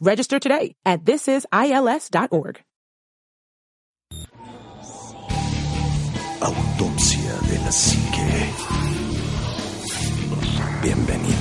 Register 0.00 0.38
today 0.38 0.74
at 0.84 1.04
thisisils.org. 1.04 2.62
Autopsia 6.40 7.34
de 7.48 7.58
la 7.64 7.70
Psique. 7.70 8.10
Bienvenidos. 10.82 11.39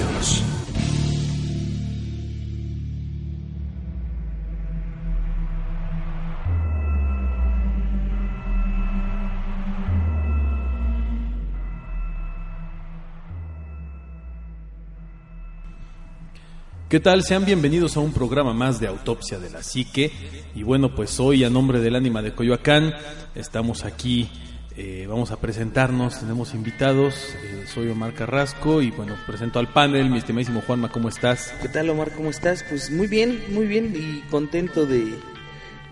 ¿Qué 16.90 17.00
tal? 17.00 17.22
Sean 17.22 17.46
bienvenidos 17.46 17.98
a 17.98 18.00
un 18.00 18.12
programa 18.12 18.52
más 18.52 18.80
de 18.80 18.88
Autopsia 18.88 19.38
de 19.38 19.52
la 19.52 19.62
Psique. 19.62 20.12
Y 20.56 20.64
bueno, 20.64 20.96
pues 20.96 21.20
hoy 21.20 21.44
a 21.44 21.50
nombre 21.52 21.80
del 21.82 21.96
ánima 21.96 22.24
de 22.24 22.34
Coyoacán 22.34 22.96
estamos 23.36 23.86
aquí, 23.86 24.28
eh, 24.76 25.06
vamos 25.08 25.30
a 25.30 25.40
presentarnos, 25.40 26.20
tenemos 26.20 26.56
invitados, 26.56 27.14
eh, 27.44 27.66
soy 27.72 27.90
Omar 27.90 28.16
Carrasco 28.16 28.82
y 28.82 28.90
bueno, 28.90 29.16
presento 29.28 29.60
al 29.60 29.72
panel, 29.72 30.10
mi 30.10 30.18
estimadísimo 30.18 30.64
Juanma, 30.66 30.92
¿cómo 30.92 31.10
estás? 31.10 31.54
¿Qué 31.62 31.68
tal 31.68 31.92
Omar? 31.92 32.10
¿Cómo 32.10 32.32
estás? 32.32 32.66
Pues 32.68 32.90
muy 32.90 33.06
bien, 33.06 33.40
muy 33.50 33.68
bien 33.68 33.94
y 33.96 34.28
contento 34.32 34.88
de, 34.88 35.14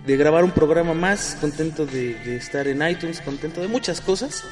de 0.03 0.17
grabar 0.17 0.43
un 0.43 0.51
programa 0.51 0.95
más, 0.95 1.37
contento 1.39 1.85
de, 1.85 2.15
de 2.15 2.37
estar 2.37 2.67
en 2.67 2.81
iTunes, 2.81 3.21
contento 3.21 3.61
de 3.61 3.67
muchas 3.67 4.01
cosas. 4.01 4.45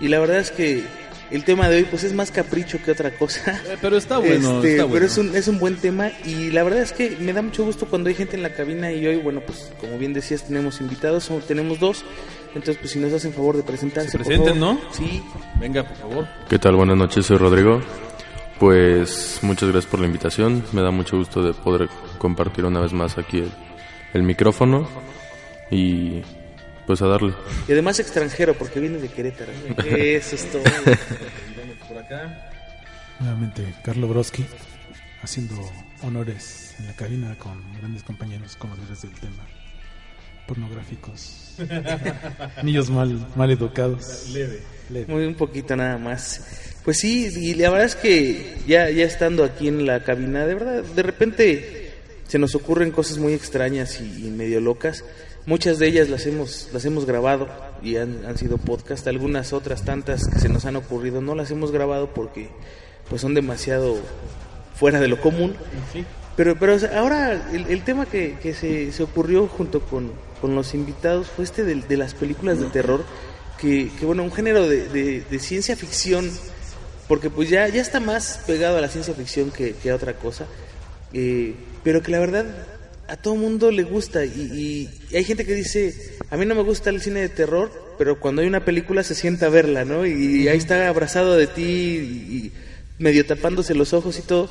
Y 0.00 0.08
la 0.08 0.18
verdad 0.18 0.40
es 0.40 0.50
que 0.50 0.84
el 1.32 1.44
tema 1.44 1.68
de 1.68 1.78
hoy 1.78 1.84
pues 1.84 2.04
es 2.04 2.12
más 2.12 2.30
capricho 2.30 2.78
que 2.84 2.90
otra 2.92 3.10
cosa. 3.12 3.60
Eh, 3.66 3.76
pero 3.80 3.96
está 3.96 4.18
bueno, 4.18 4.56
Este, 4.56 4.72
está 4.72 4.84
bueno. 4.84 4.94
Pero 4.94 5.06
es 5.06 5.18
un, 5.18 5.34
es 5.36 5.48
un 5.48 5.58
buen 5.58 5.76
tema 5.76 6.10
y 6.24 6.50
la 6.50 6.62
verdad 6.62 6.82
es 6.82 6.92
que 6.92 7.16
me 7.20 7.32
da 7.32 7.42
mucho 7.42 7.64
gusto 7.64 7.86
cuando 7.86 8.08
hay 8.08 8.14
gente 8.14 8.36
en 8.36 8.42
la 8.42 8.52
cabina 8.54 8.92
y 8.92 9.06
hoy, 9.06 9.16
bueno, 9.16 9.40
pues 9.40 9.72
como 9.80 9.98
bien 9.98 10.12
decías, 10.12 10.44
tenemos 10.44 10.80
invitados, 10.80 11.30
o 11.30 11.38
tenemos 11.38 11.80
dos. 11.80 12.04
Entonces, 12.48 12.76
pues 12.76 12.90
si 12.90 12.98
nos 12.98 13.12
hacen 13.12 13.32
favor 13.32 13.56
de 13.56 13.62
presentarse. 13.62 14.10
Se 14.10 14.18
por 14.18 14.26
presenten, 14.26 14.60
favor. 14.60 14.74
¿no? 14.74 14.92
Sí. 14.92 15.22
Venga, 15.58 15.84
por 15.84 15.96
favor. 15.96 16.28
¿Qué 16.50 16.58
tal? 16.58 16.76
Buenas 16.76 16.96
noches, 16.98 17.24
soy 17.24 17.38
Rodrigo. 17.38 17.80
Pues 18.58 19.38
muchas 19.42 19.70
gracias 19.70 19.90
por 19.90 20.00
la 20.00 20.06
invitación. 20.06 20.62
Me 20.72 20.82
da 20.82 20.90
mucho 20.90 21.16
gusto 21.16 21.42
de 21.42 21.52
poder 21.54 21.88
compartir 22.18 22.64
una 22.64 22.80
vez 22.80 22.92
más 22.92 23.16
aquí 23.18 23.38
el, 23.38 23.50
el 24.12 24.22
micrófono 24.22 24.86
y 25.70 26.22
pues 26.86 27.02
a 27.02 27.06
darle. 27.06 27.34
Y 27.68 27.72
además 27.72 27.98
extranjero 28.00 28.54
porque 28.54 28.80
viene 28.80 28.98
de 28.98 29.08
Querétaro. 29.08 29.52
Eso 29.86 30.36
es 30.36 30.50
todo. 30.50 30.62
Por 31.88 31.98
acá. 31.98 32.50
Nuevamente, 33.20 33.74
Carlo 33.84 34.08
Broski, 34.08 34.44
haciendo 35.22 35.54
honores 36.02 36.74
en 36.78 36.86
la 36.86 36.94
cabina 36.94 37.36
con 37.38 37.62
grandes 37.78 38.02
compañeros 38.02 38.56
conocedores 38.56 39.02
del 39.02 39.12
tema. 39.12 39.46
Pornográficos. 40.46 41.54
Niños 42.62 42.90
mal, 42.90 43.26
mal 43.36 43.50
educados. 43.50 44.30
Leve. 44.32 44.60
Leve. 44.90 45.12
Muy 45.12 45.24
un 45.24 45.34
poquito 45.34 45.76
nada 45.76 45.98
más. 45.98 46.74
Pues 46.84 46.98
sí, 46.98 47.28
y 47.34 47.54
la 47.54 47.70
verdad 47.70 47.86
es 47.86 47.94
que 47.94 48.56
ya, 48.66 48.90
ya 48.90 49.04
estando 49.04 49.44
aquí 49.44 49.68
en 49.68 49.86
la 49.86 50.02
cabina, 50.02 50.44
de 50.44 50.54
verdad, 50.54 50.82
de 50.82 51.02
repente 51.02 51.92
se 52.26 52.38
nos 52.38 52.54
ocurren 52.54 52.90
cosas 52.90 53.18
muy 53.18 53.34
extrañas 53.34 54.00
y, 54.00 54.26
y 54.26 54.30
medio 54.30 54.60
locas. 54.60 55.04
Muchas 55.44 55.78
de 55.78 55.88
ellas 55.88 56.08
las 56.08 56.24
hemos, 56.26 56.68
las 56.72 56.84
hemos 56.84 57.04
grabado 57.04 57.48
y 57.82 57.96
han, 57.96 58.24
han 58.26 58.38
sido 58.38 58.58
podcast. 58.58 59.06
Algunas 59.08 59.52
otras 59.52 59.84
tantas 59.84 60.26
que 60.28 60.38
se 60.38 60.48
nos 60.48 60.64
han 60.66 60.76
ocurrido 60.76 61.20
no 61.20 61.34
las 61.34 61.50
hemos 61.50 61.72
grabado 61.72 62.14
porque 62.14 62.48
pues 63.08 63.20
son 63.20 63.34
demasiado 63.34 63.96
fuera 64.76 65.00
de 65.00 65.08
lo 65.08 65.20
común. 65.20 65.54
Pero, 66.36 66.56
pero 66.58 66.76
ahora 66.96 67.50
el, 67.52 67.66
el 67.66 67.82
tema 67.82 68.06
que, 68.06 68.38
que 68.40 68.54
se, 68.54 68.92
se 68.92 69.02
ocurrió 69.02 69.48
junto 69.48 69.80
con, 69.80 70.12
con 70.40 70.54
los 70.54 70.74
invitados 70.74 71.26
fue 71.26 71.44
este 71.44 71.64
de, 71.64 71.74
de 71.74 71.96
las 71.96 72.14
películas 72.14 72.58
de 72.60 72.66
terror, 72.66 73.04
que, 73.60 73.90
que, 73.98 74.06
bueno, 74.06 74.22
un 74.22 74.32
género 74.32 74.66
de, 74.68 74.88
de- 74.88 75.20
de 75.28 75.38
ciencia 75.40 75.76
ficción, 75.76 76.30
porque 77.08 77.28
pues 77.30 77.50
ya, 77.50 77.68
ya 77.68 77.82
está 77.82 78.00
más 78.00 78.40
pegado 78.46 78.78
a 78.78 78.80
la 78.80 78.88
ciencia 78.88 79.12
ficción 79.12 79.50
que, 79.50 79.74
que 79.74 79.90
a 79.90 79.94
otra 79.96 80.14
cosa, 80.14 80.46
eh, 81.12 81.54
pero 81.84 82.02
que 82.02 82.12
la 82.12 82.20
verdad 82.20 82.46
a 83.12 83.16
todo 83.18 83.36
mundo 83.36 83.70
le 83.70 83.82
gusta 83.82 84.24
y, 84.24 84.88
hay 85.12 85.22
gente 85.22 85.44
que 85.44 85.54
dice, 85.54 86.16
a 86.30 86.38
mí 86.38 86.46
no 86.46 86.54
me 86.54 86.62
gusta 86.62 86.88
el 86.88 87.02
cine 87.02 87.20
de 87.20 87.28
terror, 87.28 87.70
pero 87.98 88.18
cuando 88.18 88.40
hay 88.40 88.48
una 88.48 88.64
película 88.64 89.02
se 89.02 89.14
sienta 89.14 89.46
a 89.46 89.50
verla, 89.50 89.84
¿no? 89.84 90.06
Y, 90.06 90.48
ahí 90.48 90.56
está 90.56 90.88
abrazado 90.88 91.36
de 91.36 91.46
ti 91.46 91.62
y, 91.62 92.52
medio 92.98 93.26
tapándose 93.26 93.74
los 93.74 93.92
ojos 93.92 94.18
y 94.18 94.22
todo. 94.22 94.48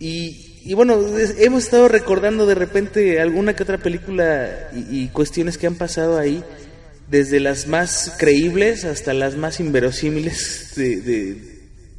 Y, 0.00 0.72
bueno, 0.72 0.98
hemos 1.38 1.64
estado 1.64 1.88
recordando 1.88 2.46
de 2.46 2.54
repente 2.54 3.20
alguna 3.20 3.54
que 3.54 3.64
otra 3.64 3.76
película 3.76 4.70
y, 4.74 5.02
y 5.02 5.08
cuestiones 5.08 5.58
que 5.58 5.66
han 5.66 5.74
pasado 5.74 6.18
ahí, 6.18 6.42
desde 7.10 7.38
las 7.38 7.66
más 7.66 8.14
creíbles 8.18 8.86
hasta 8.86 9.12
las 9.12 9.36
más 9.36 9.60
inverosímiles 9.60 10.72
de... 10.74 10.96
de- 11.02 11.54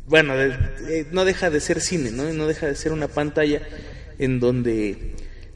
bueno, 0.08 0.36
de- 0.36 0.58
eh, 0.90 1.06
no 1.12 1.26
deja 1.26 1.52
de 1.52 1.60
ser 1.60 1.80
cine, 1.80 2.10
¿no? 2.10 2.32
No 2.34 2.48
deja 2.48 2.66
de 2.66 2.76
ser 2.76 2.92
una 2.92 3.08
pantalla 3.08 3.62
en 4.18 4.40
donde 4.40 5.14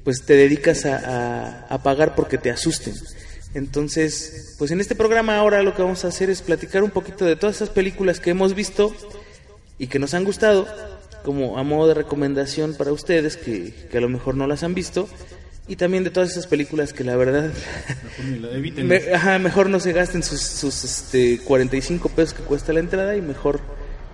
pues 0.10 0.24
te 0.24 0.34
dedicas 0.36 0.86
a, 0.86 0.96
a, 0.98 1.66
a 1.70 1.84
pagar 1.84 2.16
porque 2.16 2.40
te 2.40 2.50
asusten. 2.50 2.96
Entonces, 3.54 4.56
pues 4.58 4.72
en 4.72 4.82
este 4.82 4.96
programa 4.96 5.38
ahora 5.38 5.62
lo 5.62 5.76
que 5.76 5.84
vamos 5.84 6.04
a 6.04 6.08
hacer 6.08 6.32
es 6.32 6.42
platicar 6.42 6.82
un 6.82 6.90
poquito 6.90 7.26
de 7.26 7.36
todas 7.36 7.58
esas 7.58 7.70
películas 7.70 8.20
que 8.20 8.32
hemos 8.32 8.56
visto 8.56 8.92
y 9.78 9.86
que 9.86 10.00
nos 10.00 10.16
han 10.16 10.24
gustado, 10.24 10.68
como 11.24 11.60
a 11.60 11.64
modo 11.64 11.88
de 11.90 11.94
recomendación 11.94 12.74
para 12.74 12.92
ustedes 12.92 13.38
que, 13.38 13.72
que 13.92 13.98
a 14.00 14.02
lo 14.02 14.10
mejor 14.10 14.34
no 14.34 14.48
las 14.48 14.64
han 14.64 14.74
visto, 14.74 15.08
y 15.68 15.76
también 15.76 16.04
de 16.04 16.10
todas 16.10 16.32
esas 16.32 16.48
películas 16.48 16.92
que 16.92 17.04
la 17.04 17.16
verdad 17.16 17.52
Eviten. 18.52 18.88
me- 18.88 19.14
ajá, 19.14 19.38
mejor 19.38 19.70
no 19.70 19.80
se 19.80 19.94
gasten 19.94 20.24
sus, 20.24 20.42
sus 20.42 20.84
este, 20.84 21.38
45 21.44 22.10
pesos 22.10 22.34
que 22.34 22.42
cuesta 22.42 22.74
la 22.74 22.80
entrada 22.80 23.16
y 23.16 23.22
mejor 23.22 23.60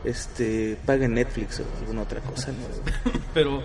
este, 0.03 0.75
paguen 0.85 1.13
Netflix 1.13 1.61
o 1.61 1.63
alguna 1.79 2.01
otra 2.01 2.19
cosa. 2.19 2.51
¿no? 2.51 3.11
Pero 3.33 3.63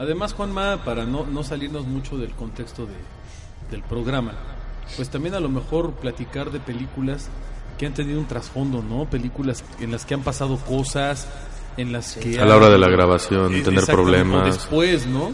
además, 0.00 0.32
Juanma, 0.32 0.82
para 0.84 1.04
no, 1.04 1.24
no 1.26 1.44
salirnos 1.44 1.86
mucho 1.86 2.16
del 2.18 2.32
contexto 2.32 2.86
de, 2.86 2.94
del 3.70 3.82
programa, 3.82 4.32
pues 4.96 5.08
también 5.10 5.34
a 5.36 5.40
lo 5.40 5.48
mejor 5.48 5.92
platicar 5.92 6.50
de 6.50 6.58
películas 6.58 7.28
que 7.78 7.86
han 7.86 7.94
tenido 7.94 8.18
un 8.18 8.26
trasfondo, 8.26 8.82
¿no? 8.82 9.08
Películas 9.08 9.62
en 9.78 9.92
las 9.92 10.04
que 10.04 10.14
han 10.14 10.22
pasado 10.22 10.56
cosas, 10.56 11.28
en 11.76 11.92
las 11.92 12.16
que... 12.16 12.40
A 12.40 12.44
la 12.44 12.56
hora 12.56 12.68
de 12.68 12.78
la 12.78 12.88
grabación, 12.88 13.54
Eh, 13.54 13.60
tener 13.62 13.84
problemas. 13.86 14.42
o 14.42 14.44
después, 14.52 15.06
¿no? 15.06 15.32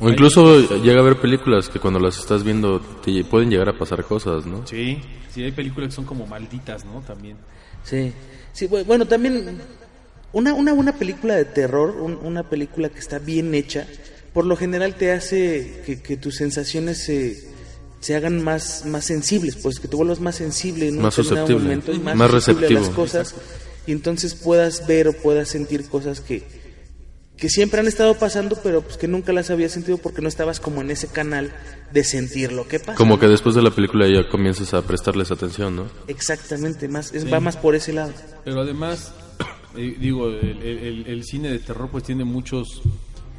O 0.00 0.08
incluso 0.08 0.60
llega 0.76 0.98
a 0.98 1.02
haber 1.02 1.16
películas 1.16 1.68
que 1.68 1.80
cuando 1.80 1.98
las 1.98 2.18
estás 2.18 2.44
viendo 2.44 2.78
te 2.80 3.24
pueden 3.24 3.50
llegar 3.50 3.68
a 3.70 3.76
pasar 3.76 4.04
cosas, 4.04 4.46
¿no? 4.46 4.64
Sí, 4.64 5.00
sí, 5.32 5.42
hay 5.42 5.50
películas 5.50 5.88
que 5.88 5.94
son 5.96 6.04
como 6.04 6.24
malditas, 6.26 6.84
¿no? 6.84 7.00
También. 7.00 7.36
Sí, 7.82 8.12
sí, 8.52 8.68
bu- 8.68 8.84
bueno, 8.86 9.06
también 9.06 9.60
una, 10.32 10.54
una 10.54 10.72
buena 10.72 10.92
película 10.92 11.34
de 11.36 11.44
terror, 11.44 11.90
un- 11.90 12.18
una 12.22 12.42
película 12.48 12.88
que 12.88 12.98
está 12.98 13.18
bien 13.18 13.54
hecha, 13.54 13.86
por 14.32 14.44
lo 14.46 14.56
general 14.56 14.94
te 14.94 15.12
hace 15.12 15.82
que, 15.86 16.00
que 16.02 16.16
tus 16.16 16.36
sensaciones 16.36 16.98
se, 17.04 17.48
se 18.00 18.14
hagan 18.14 18.42
más, 18.42 18.84
más 18.86 19.04
sensibles, 19.04 19.56
pues 19.56 19.80
que 19.80 19.88
te 19.88 19.96
vuelvas 19.96 20.20
más 20.20 20.36
sensible 20.36 20.88
en 20.88 20.96
un 20.96 21.02
Más 21.02 21.16
determinado 21.16 21.46
susceptible, 21.46 21.62
momento 21.76 21.92
y 21.92 21.98
más, 21.98 22.16
más 22.16 22.30
susceptible 22.30 22.66
a 22.66 22.70
las 22.70 22.80
receptivo. 22.88 23.02
cosas 23.04 23.34
y 23.86 23.92
entonces 23.92 24.34
puedas 24.34 24.86
ver 24.86 25.08
o 25.08 25.12
puedas 25.14 25.48
sentir 25.48 25.88
cosas 25.88 26.20
que 26.20 26.42
que 27.38 27.48
siempre 27.48 27.78
han 27.78 27.86
estado 27.86 28.14
pasando, 28.18 28.58
pero 28.64 28.82
pues 28.82 28.96
que 28.96 29.06
nunca 29.06 29.32
las 29.32 29.48
había 29.50 29.68
sentido 29.68 29.96
porque 29.98 30.20
no 30.20 30.26
estabas 30.28 30.58
como 30.58 30.80
en 30.80 30.90
ese 30.90 31.06
canal 31.06 31.52
de 31.92 32.02
sentir 32.02 32.50
lo 32.50 32.66
que 32.66 32.80
pasa. 32.80 32.96
Como 32.96 33.20
que 33.20 33.28
después 33.28 33.54
de 33.54 33.62
la 33.62 33.70
película 33.70 34.08
ya 34.08 34.28
comienzas 34.28 34.74
a 34.74 34.82
prestarles 34.82 35.30
atención, 35.30 35.76
¿no? 35.76 35.86
Exactamente, 36.08 36.88
más, 36.88 37.14
es, 37.14 37.32
va 37.32 37.38
más 37.38 37.56
por 37.56 37.76
ese 37.76 37.92
lado. 37.92 38.12
Pero 38.44 38.62
además, 38.62 39.12
eh, 39.78 39.96
digo, 39.98 40.28
el, 40.28 41.04
el- 41.06 41.24
cine 41.24 41.50
de 41.50 41.58
terror 41.60 41.88
pues 41.90 42.04
tiene 42.04 42.24
muchos 42.24 42.82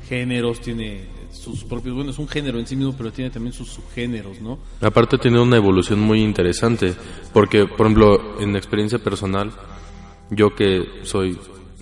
géneros, 0.07 0.59
tiene 0.61 1.01
sus 1.31 1.63
propios, 1.63 1.93
bueno, 1.95 2.09
es 2.11 2.17
un 2.17 2.27
género 2.27 2.57
en 2.59 2.65
sí 2.65 2.75
mismo, 2.75 2.95
pero 2.97 3.11
tiene 3.11 3.29
también 3.29 3.53
sus 3.53 3.69
subgéneros, 3.69 4.41
¿no? 4.41 4.57
Aparte 4.81 5.17
tiene 5.19 5.39
una 5.39 5.57
evolución 5.57 5.99
muy 5.99 6.21
interesante, 6.23 6.93
porque 7.33 7.65
por 7.67 7.81
ejemplo, 7.85 8.41
en 8.41 8.55
experiencia 8.55 8.97
personal, 8.99 9.51
yo 10.31 10.55
que 10.55 10.83
soy 11.03 11.37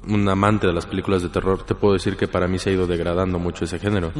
un 0.07 0.27
amante 0.29 0.67
de 0.67 0.73
las 0.73 0.85
películas 0.85 1.21
de 1.21 1.29
terror, 1.29 1.63
te 1.63 1.75
puedo 1.75 1.93
decir 1.93 2.15
que 2.15 2.27
para 2.27 2.47
mí 2.47 2.59
se 2.59 2.69
ha 2.69 2.73
ido 2.73 2.87
degradando 2.87 3.39
mucho 3.39 3.65
ese 3.65 3.79
género. 3.79 4.11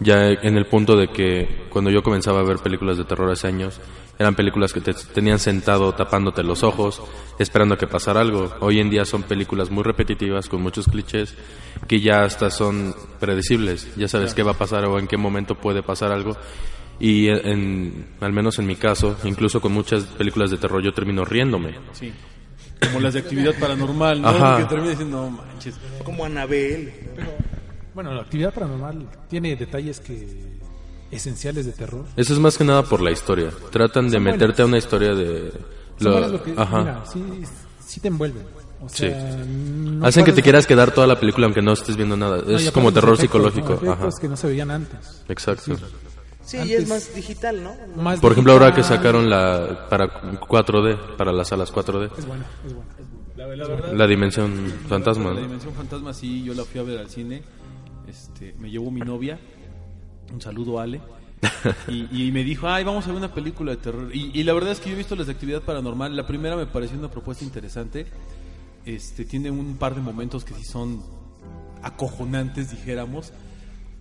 Ya 0.00 0.28
en 0.28 0.56
el 0.56 0.66
punto 0.66 0.96
de 0.96 1.08
que 1.08 1.66
cuando 1.70 1.90
yo 1.90 2.02
comenzaba 2.02 2.40
a 2.40 2.44
ver 2.44 2.58
películas 2.58 2.96
de 2.96 3.04
terror 3.04 3.30
hace 3.30 3.48
años, 3.48 3.80
eran 4.18 4.34
películas 4.34 4.72
que 4.72 4.80
te 4.80 4.94
tenían 4.94 5.38
sentado 5.38 5.92
tapándote 5.92 6.42
los 6.42 6.62
ojos, 6.62 7.02
esperando 7.38 7.76
que 7.76 7.86
pasara 7.86 8.20
algo. 8.20 8.52
Hoy 8.60 8.78
en 8.78 8.90
día 8.90 9.04
son 9.04 9.24
películas 9.24 9.70
muy 9.70 9.82
repetitivas, 9.82 10.48
con 10.48 10.62
muchos 10.62 10.86
clichés, 10.86 11.34
que 11.88 12.00
ya 12.00 12.22
hasta 12.22 12.50
son 12.50 12.94
predecibles. 13.18 13.94
Ya 13.96 14.06
sabes 14.06 14.34
qué 14.34 14.42
va 14.42 14.52
a 14.52 14.58
pasar 14.58 14.84
o 14.84 14.98
en 14.98 15.08
qué 15.08 15.16
momento 15.16 15.56
puede 15.56 15.82
pasar 15.82 16.12
algo. 16.12 16.36
Y 17.00 17.26
en, 17.28 18.06
al 18.20 18.32
menos 18.32 18.58
en 18.60 18.66
mi 18.66 18.76
caso, 18.76 19.16
incluso 19.24 19.60
con 19.60 19.72
muchas 19.72 20.04
películas 20.04 20.50
de 20.50 20.58
terror, 20.58 20.80
yo 20.80 20.92
termino 20.92 21.24
riéndome. 21.24 21.74
Sí. 21.92 22.12
Como 22.80 23.00
las 23.00 23.14
de 23.14 23.20
actividad 23.20 23.52
paranormal, 23.58 24.20
¿no? 24.22 24.28
Ajá. 24.28 24.58
Que 24.58 24.64
termina 24.64 24.90
diciendo, 24.90 25.22
no 25.22 25.30
manches. 25.30 25.74
Como 26.04 26.24
Anabel. 26.24 26.92
Bueno, 27.94 28.12
la 28.12 28.22
actividad 28.22 28.52
paranormal 28.52 29.08
tiene 29.28 29.56
detalles 29.56 30.00
que 30.00 30.58
esenciales 31.10 31.64
de 31.66 31.72
terror. 31.72 32.04
Eso 32.16 32.32
es 32.32 32.38
más 32.40 32.58
que 32.58 32.64
nada 32.64 32.82
por 32.82 33.00
la 33.00 33.10
historia. 33.10 33.50
Tratan 33.70 34.10
de 34.10 34.18
meterte 34.20 34.62
a 34.62 34.66
una 34.66 34.78
historia 34.78 35.14
de... 35.14 35.52
Lo- 36.00 36.10
buenas 36.12 36.30
lo 36.32 36.42
que- 36.42 36.54
Ajá. 36.56 36.78
Mira, 36.80 37.04
sí, 37.06 37.22
sí 37.84 38.00
te 38.00 38.08
envuelven. 38.08 38.42
O 38.80 38.88
Sí. 38.88 39.08
no 39.08 40.04
Hacen 40.06 40.24
que 40.24 40.32
te 40.32 40.42
quieras 40.42 40.66
quedar 40.66 40.90
toda 40.90 41.06
la 41.06 41.18
película 41.18 41.46
aunque 41.46 41.62
no 41.62 41.72
estés 41.72 41.96
viendo 41.96 42.16
nada. 42.16 42.42
No, 42.46 42.56
Es 42.56 42.70
como 42.72 42.92
terror 42.92 43.14
efectos, 43.14 43.40
¿no? 43.40 43.48
psicológico. 43.50 43.74
Efectos 43.86 44.14
Ajá. 44.14 44.20
que 44.20 44.28
no 44.28 44.36
se 44.36 44.46
veían 44.48 44.70
antes. 44.72 45.22
Exacto. 45.28 45.76
Sí, 45.76 45.82
y 46.52 46.56
Antes- 46.58 46.82
es 46.82 46.88
más 46.88 47.14
digital, 47.14 47.62
¿no? 47.62 47.74
Más 48.02 48.20
Por 48.20 48.32
ejemplo, 48.32 48.52
ahora 48.52 48.74
que 48.74 48.82
sacaron 48.82 49.30
la 49.30 49.86
para 49.88 50.08
4D, 50.40 51.16
para 51.16 51.32
las 51.32 51.48
salas 51.48 51.72
4D, 51.72 52.10
Es 52.18 52.26
buena, 52.26 52.44
es 52.66 52.72
buena. 52.74 52.90
La, 53.36 53.46
la 53.56 53.66
verdad, 53.66 53.92
la 53.92 54.06
dimensión 54.06 54.52
fantasma. 54.88 55.32
La. 55.32 55.40
Dimensión 55.40 55.74
Fantasma, 55.74 56.12
sí, 56.14 56.44
yo 56.44 56.54
la 56.54 56.64
fui 56.64 56.80
a 56.80 56.84
ver 56.84 56.98
al 56.98 57.10
cine. 57.10 57.42
Este, 58.08 58.54
me 58.60 58.70
llevó 58.70 58.90
mi 58.92 59.00
novia. 59.00 59.38
Un 60.32 60.40
saludo, 60.40 60.78
Ale. 60.78 61.00
Y, 61.88 62.26
y 62.28 62.32
me 62.32 62.44
dijo, 62.44 62.68
ay, 62.68 62.84
vamos 62.84 63.04
a 63.04 63.08
ver 63.08 63.16
una 63.16 63.34
película 63.34 63.72
de 63.72 63.78
terror. 63.78 64.14
Y, 64.14 64.30
y 64.38 64.44
la 64.44 64.52
verdad 64.54 64.70
es 64.72 64.80
que 64.80 64.88
yo 64.88 64.94
he 64.94 64.98
visto 64.98 65.16
las 65.16 65.26
de 65.26 65.32
actividad 65.32 65.62
paranormal. 65.62 66.14
La 66.16 66.26
primera 66.26 66.54
me 66.56 66.66
pareció 66.66 66.96
una 66.98 67.10
propuesta 67.10 67.44
interesante. 67.44 68.06
Este, 68.86 69.24
tiene 69.24 69.50
un 69.50 69.76
par 69.78 69.94
de 69.94 70.00
momentos 70.00 70.44
que 70.44 70.54
sí 70.54 70.62
son 70.64 71.02
acojonantes, 71.82 72.70
dijéramos. 72.70 73.32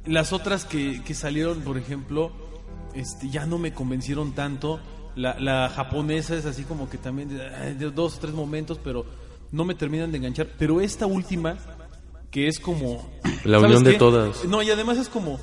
Las 0.06 0.34
otras 0.34 0.66
que, 0.66 1.02
que 1.04 1.14
salieron, 1.14 1.62
por 1.62 1.78
ejemplo, 1.78 2.32
este, 2.94 3.30
ya 3.30 3.46
no 3.46 3.58
me 3.58 3.74
convencieron 3.74 4.34
tanto. 4.34 4.80
La, 5.16 5.40
la 5.40 5.70
japonesa 5.70 6.36
es 6.36 6.46
así 6.46 6.64
como 6.64 6.90
que 6.90 6.98
también 6.98 7.30
de, 7.30 7.92
dos 7.92 8.18
o 8.18 8.20
tres 8.20 8.34
momentos, 8.34 8.80
pero 8.84 9.06
no 9.52 9.64
me 9.64 9.76
terminan 9.76 10.12
de 10.12 10.18
enganchar. 10.18 10.50
Pero 10.58 10.82
esta 10.82 11.06
última, 11.06 11.58
que 12.32 12.48
es 12.48 12.60
como... 12.60 13.10
La 13.46 13.60
¿sabes 13.60 13.78
unión 13.78 13.84
de 13.84 13.92
qué? 13.92 13.98
todas. 13.98 14.46
No, 14.46 14.62
y 14.62 14.72
además 14.72 14.98
es 14.98 15.10
como... 15.10 15.40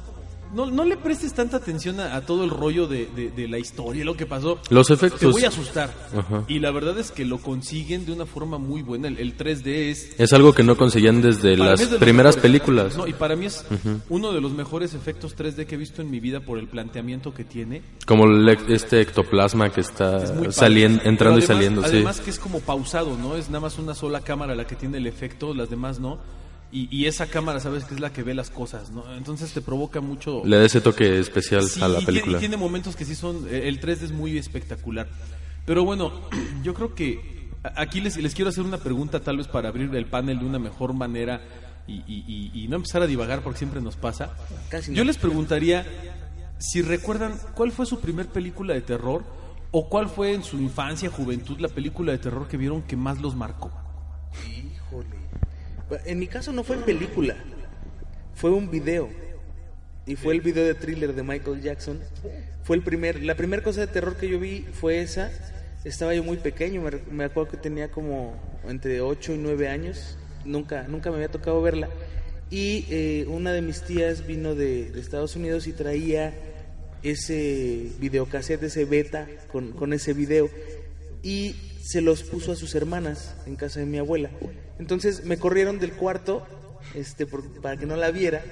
No, 0.55 0.67
no 0.71 0.85
le 0.85 0.97
prestes 0.97 1.33
tanta 1.33 1.59
atención 1.59 2.01
a, 2.01 2.17
a 2.17 2.21
todo 2.23 2.43
el 2.45 2.51
rollo 2.51 2.87
de, 2.89 3.07
de- 3.07 3.31
de 3.31 3.49
la 3.49 3.59
historia, 3.59 4.05
lo 4.05 4.17
que 4.17 4.27
pasó. 4.27 4.59
Los 4.71 4.89
Te 4.89 4.95
efectos 4.95 5.33
voy 5.33 5.45
a 5.45 5.49
asustar. 5.49 5.95
Ajá. 6.17 6.45
Y 6.49 6.59
la 6.59 6.71
verdad 6.73 6.99
es 6.99 7.11
que 7.13 7.25
lo 7.25 7.39
consiguen 7.39 8.05
de 8.05 8.13
una 8.13 8.27
forma 8.27 8.59
muy 8.59 8.83
buena. 8.83 9.09
El, 9.09 9.19
el 9.19 9.37
3D 9.37 9.67
es 9.91 10.15
es 10.19 10.33
algo 10.33 10.53
que 10.53 10.63
no 10.63 10.77
conseguían 10.77 11.23
desde 11.23 11.57
las 11.57 11.91
de 11.91 11.99
primeras 11.99 12.37
mejores. 12.37 12.43
películas. 12.43 12.97
No, 12.97 13.07
y 13.07 13.13
para 13.13 13.37
mí 13.37 13.47
es 13.47 13.65
uno 14.09 14.33
de 14.33 14.41
los 14.41 14.53
mejores 14.53 14.95
efectos 14.95 15.37
3D 15.37 15.67
que 15.67 15.77
he 15.77 15.79
visto 15.79 16.03
en 16.03 16.11
mi 16.11 16.21
vida 16.21 16.41
por 16.41 16.59
el 16.59 16.67
planteamiento 16.69 17.33
que 17.33 17.45
tiene. 17.45 17.83
Como 18.07 18.25
el 18.25 18.49
este 18.69 19.01
ectoplasma 19.01 19.71
que 19.71 19.81
Es 19.83 19.89
está 19.89 20.51
saliendo, 20.53 21.03
entrando 21.05 21.39
y 21.39 21.43
además- 21.45 21.47
saliendo, 21.47 21.83
sí. 21.83 21.89
Además 21.91 22.21
que 22.21 22.31
es 22.31 22.39
como 22.39 22.61
pausado, 22.61 23.17
¿no? 23.17 23.37
Es 23.37 23.49
nada 23.49 23.61
más 23.61 23.79
una 23.79 23.95
sola 23.95 24.21
cámara 24.23 24.55
la 24.55 24.67
que 24.67 24.75
tiene 24.77 24.99
el 24.99 25.07
efecto, 25.07 25.55
las 25.55 25.71
demás 25.71 26.01
no. 26.01 26.19
Y, 26.73 26.89
y 26.97 27.07
esa 27.07 27.27
cámara, 27.27 27.59
sabes 27.59 27.85
que 27.85 27.95
es 27.95 28.01
la 28.01 28.13
que 28.13 28.23
ve 28.23 28.33
las 28.33 28.49
cosas, 28.51 28.91
¿no? 28.91 29.13
Entonces 29.17 29.53
te 29.53 29.61
provoca 29.61 30.01
mucho... 30.01 30.43
Le 30.45 30.57
da 30.57 30.65
ese 30.65 30.81
toque 30.81 31.19
especial 31.19 31.65
Sí, 31.69 31.83
a 31.83 31.89
la 31.89 32.01
película. 32.01 32.37
y 32.37 32.41
tiene 32.41 32.57
momentos 32.57 32.95
que 32.95 33.05
sí 33.05 33.17
son. 33.17 33.47
eh, 33.51 33.67
El 33.67 33.81
3D 33.81 34.03
es 34.03 34.13
muy 34.13 34.39
espectacular. 34.39 35.09
Pero 35.67 35.85
bueno, 35.85 36.13
yo 36.63 36.73
creo 36.75 36.95
que 36.95 37.51
a- 37.65 37.83
aquí 37.83 38.01
les, 38.01 38.17
les 38.19 38.35
quiero 38.37 38.51
hacer 38.51 38.63
una 38.65 38.79
pregunta, 38.79 39.19
tal 39.21 39.39
vez 39.39 39.49
para 39.49 39.69
abrir 39.69 39.93
el 39.95 40.07
panel 40.07 40.39
de 40.39 40.45
una 40.45 40.61
mejor 40.61 40.93
manera 40.95 41.43
y, 41.89 41.95
y- 42.07 42.25
y- 42.55 42.65
y 42.65 42.69
no 42.69 42.77
empezar 42.77 43.03
a 43.03 43.07
divagar 43.09 43.43
porque 43.43 43.59
siempre 43.59 43.81
nos 43.81 43.97
pasa. 43.97 44.33
Casi 44.69 44.93
no. 44.93 44.97
Yo 44.99 45.03
les 45.05 45.19
preguntaría 45.19 45.85
si 46.59 46.83
recuerdan 46.83 47.35
cuál 47.55 47.73
fue 47.73 47.85
su 47.85 47.99
primer 47.99 48.27
película 48.29 48.75
de 48.75 48.83
terror 48.83 49.25
o 49.73 49.89
cuál 49.89 50.09
fue 50.09 50.35
en 50.35 50.45
su 50.45 50.57
infancia, 50.59 51.11
juventud, 51.11 51.59
la 51.59 51.69
película 51.69 52.13
de 52.13 52.19
terror 52.19 52.47
que 52.47 52.57
vieron 52.57 52.83
que 52.83 52.97
más 52.97 53.21
los 53.21 53.35
marcó. 53.35 53.73
En 56.05 56.19
mi 56.19 56.27
caso 56.27 56.53
no 56.53 56.65
fue 56.65 56.77
película, 56.79 57.37
fue 58.35 58.51
un 58.51 58.71
video. 58.71 59.09
Y 60.07 60.17
fue 60.17 60.35
el 60.35 60.41
video 60.41 60.65
de 60.65 60.75
thriller 60.75 61.15
de 61.15 61.23
Michael 61.23 61.61
Jackson. 61.61 62.01
Fue 62.65 62.77
el 62.77 62.83
primer, 62.83 63.23
la 63.23 63.37
primera 63.37 63.63
cosa 63.63 63.81
de 63.81 63.87
terror 63.87 64.17
que 64.17 64.29
yo 64.29 64.41
vi 64.41 64.67
fue 64.73 65.01
esa. 65.01 65.31
Estaba 65.85 66.15
yo 66.15 66.25
muy 66.25 66.37
pequeño, 66.37 66.83
me 67.11 67.25
acuerdo 67.25 67.53
que 67.53 67.57
tenía 67.57 67.91
como 67.91 68.35
entre 68.67 69.01
8 69.01 69.35
y 69.35 69.39
9 69.39 69.69
años. 69.69 70.19
Nunca, 70.45 70.85
nunca 70.89 71.11
me 71.11 71.17
había 71.17 71.29
tocado 71.29 71.61
verla. 71.63 71.89
Y 72.51 72.87
eh, 72.91 73.27
una 73.29 73.53
de 73.53 73.63
mis 73.63 73.83
tías 73.83 74.27
vino 74.27 74.55
de, 74.55 74.91
de 74.91 75.01
Estados 75.01 75.37
Unidos 75.37 75.67
y 75.67 75.73
traía 75.73 76.35
ese 77.03 77.93
videocassette, 77.99 78.65
ese 78.65 78.85
beta 78.85 79.29
con, 79.53 79.73
con 79.73 79.93
ese 79.93 80.13
video 80.13 80.51
y 81.23 81.55
se 81.91 82.01
los 82.01 82.23
puso 82.23 82.53
a 82.53 82.57
sus 82.57 82.75
hermanas 82.77 83.35
en 83.47 83.57
casa 83.57 83.81
de 83.81 83.87
mi 83.87 83.99
abuela. 83.99 84.31
Entonces 84.79 85.25
me 85.25 85.39
corrieron 85.39 85.81
del 85.81 85.93
cuarto 85.93 86.47
este, 86.95 87.27
por- 87.27 87.43
para 87.61 87.77
que 87.77 87.85
no 87.87 87.97
la 87.97 88.13
viera, 88.13 88.43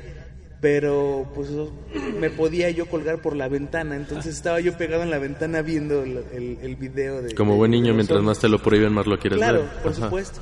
pero 0.60 1.30
pues 1.34 1.48
me 2.20 2.30
podía 2.30 2.68
yo 2.70 2.86
colgar 2.86 3.22
por 3.22 3.36
la 3.36 3.48
ventana, 3.48 3.94
entonces 3.96 4.34
estaba 4.34 4.60
yo 4.60 4.76
pegado 4.76 5.02
en 5.04 5.10
la 5.10 5.18
ventana 5.18 5.62
viendo 5.62 6.02
el, 6.02 6.24
el- 6.32 6.58
el 6.62 6.76
video 6.76 7.22
de... 7.22 7.34
Como 7.34 7.56
buen 7.56 7.70
niño, 7.70 7.94
mientras 7.94 8.22
más 8.22 8.40
te 8.40 8.48
lo 8.48 8.60
prohíben, 8.60 8.92
más 8.92 9.06
lo 9.06 9.18
quieres 9.18 9.38
Claro, 9.38 9.60
ver. 9.62 9.82
por 9.82 9.92
Ajá. 9.92 10.02
supuesto. 10.06 10.40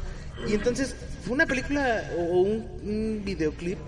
Y 0.49 0.55
entonces 0.55 0.97
fue 1.23 1.35
una 1.35 1.47
película 1.47 2.03
o 2.19 2.23
un, 2.41 2.67
un 2.83 3.23
videoclip 3.25 3.79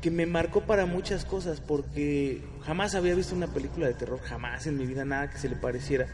que 0.00 0.10
me 0.12 0.26
marcó 0.26 0.60
para 0.60 0.86
muchas 0.86 1.24
cosas 1.24 1.60
porque 1.60 2.40
jamás 2.62 2.94
había 2.94 3.16
visto 3.16 3.34
una 3.34 3.48
película 3.48 3.88
de 3.88 3.94
terror, 3.94 4.20
jamás 4.22 4.66
en 4.68 4.76
mi 4.78 4.86
vida 4.86 5.04
nada 5.04 5.28
que 5.28 5.38
se 5.38 5.48
le 5.48 5.56
pareciera. 5.56 6.06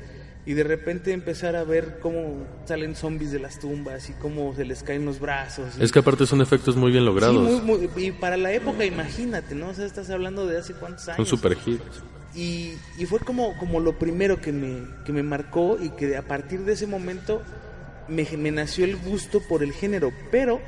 Y 0.46 0.52
de 0.52 0.62
repente 0.64 1.12
empezar 1.12 1.56
a 1.56 1.64
ver 1.64 1.98
cómo 2.02 2.46
salen 2.66 2.94
zombies 2.94 3.32
de 3.32 3.38
las 3.38 3.58
tumbas 3.60 4.10
y 4.10 4.12
cómo 4.12 4.54
se 4.54 4.64
les 4.66 4.82
caen 4.82 5.06
los 5.06 5.18
brazos. 5.18 5.78
Es 5.80 5.90
que 5.90 6.00
aparte 6.00 6.26
son 6.26 6.42
efectos 6.42 6.76
muy 6.76 6.90
bien 6.92 7.02
Sí, 7.02 7.06
logrados. 7.06 7.62
muy- 7.62 7.88
muy- 7.88 7.90
y 8.04 8.12
para 8.12 8.36
la 8.36 8.52
época, 8.52 8.84
imagínate, 8.84 9.54
¿no? 9.54 9.68
O 9.70 9.74
sea, 9.74 9.86
estás 9.86 10.10
hablando 10.10 10.46
de 10.46 10.58
hace 10.58 10.74
cuántos 10.74 11.08
años. 11.08 11.16
Son 11.16 11.38
super 11.38 11.56
hits. 11.64 12.02
Y, 12.34 12.74
y 12.98 13.06
fue 13.06 13.20
como, 13.20 13.56
como 13.58 13.80
lo 13.80 13.98
primero 13.98 14.40
que 14.40 14.52
me, 14.52 14.82
que 15.04 15.12
me 15.12 15.22
marcó 15.22 15.78
y 15.80 15.90
que 15.90 16.16
a 16.16 16.22
partir 16.22 16.60
de 16.64 16.72
ese 16.74 16.86
momento 16.86 17.40
me, 18.08 18.26
me 18.36 18.50
nació 18.50 18.84
el 18.84 18.96
gusto 18.96 19.40
por 19.48 19.62
el 19.62 19.72
género. 19.72 20.12
Pero 20.30 20.60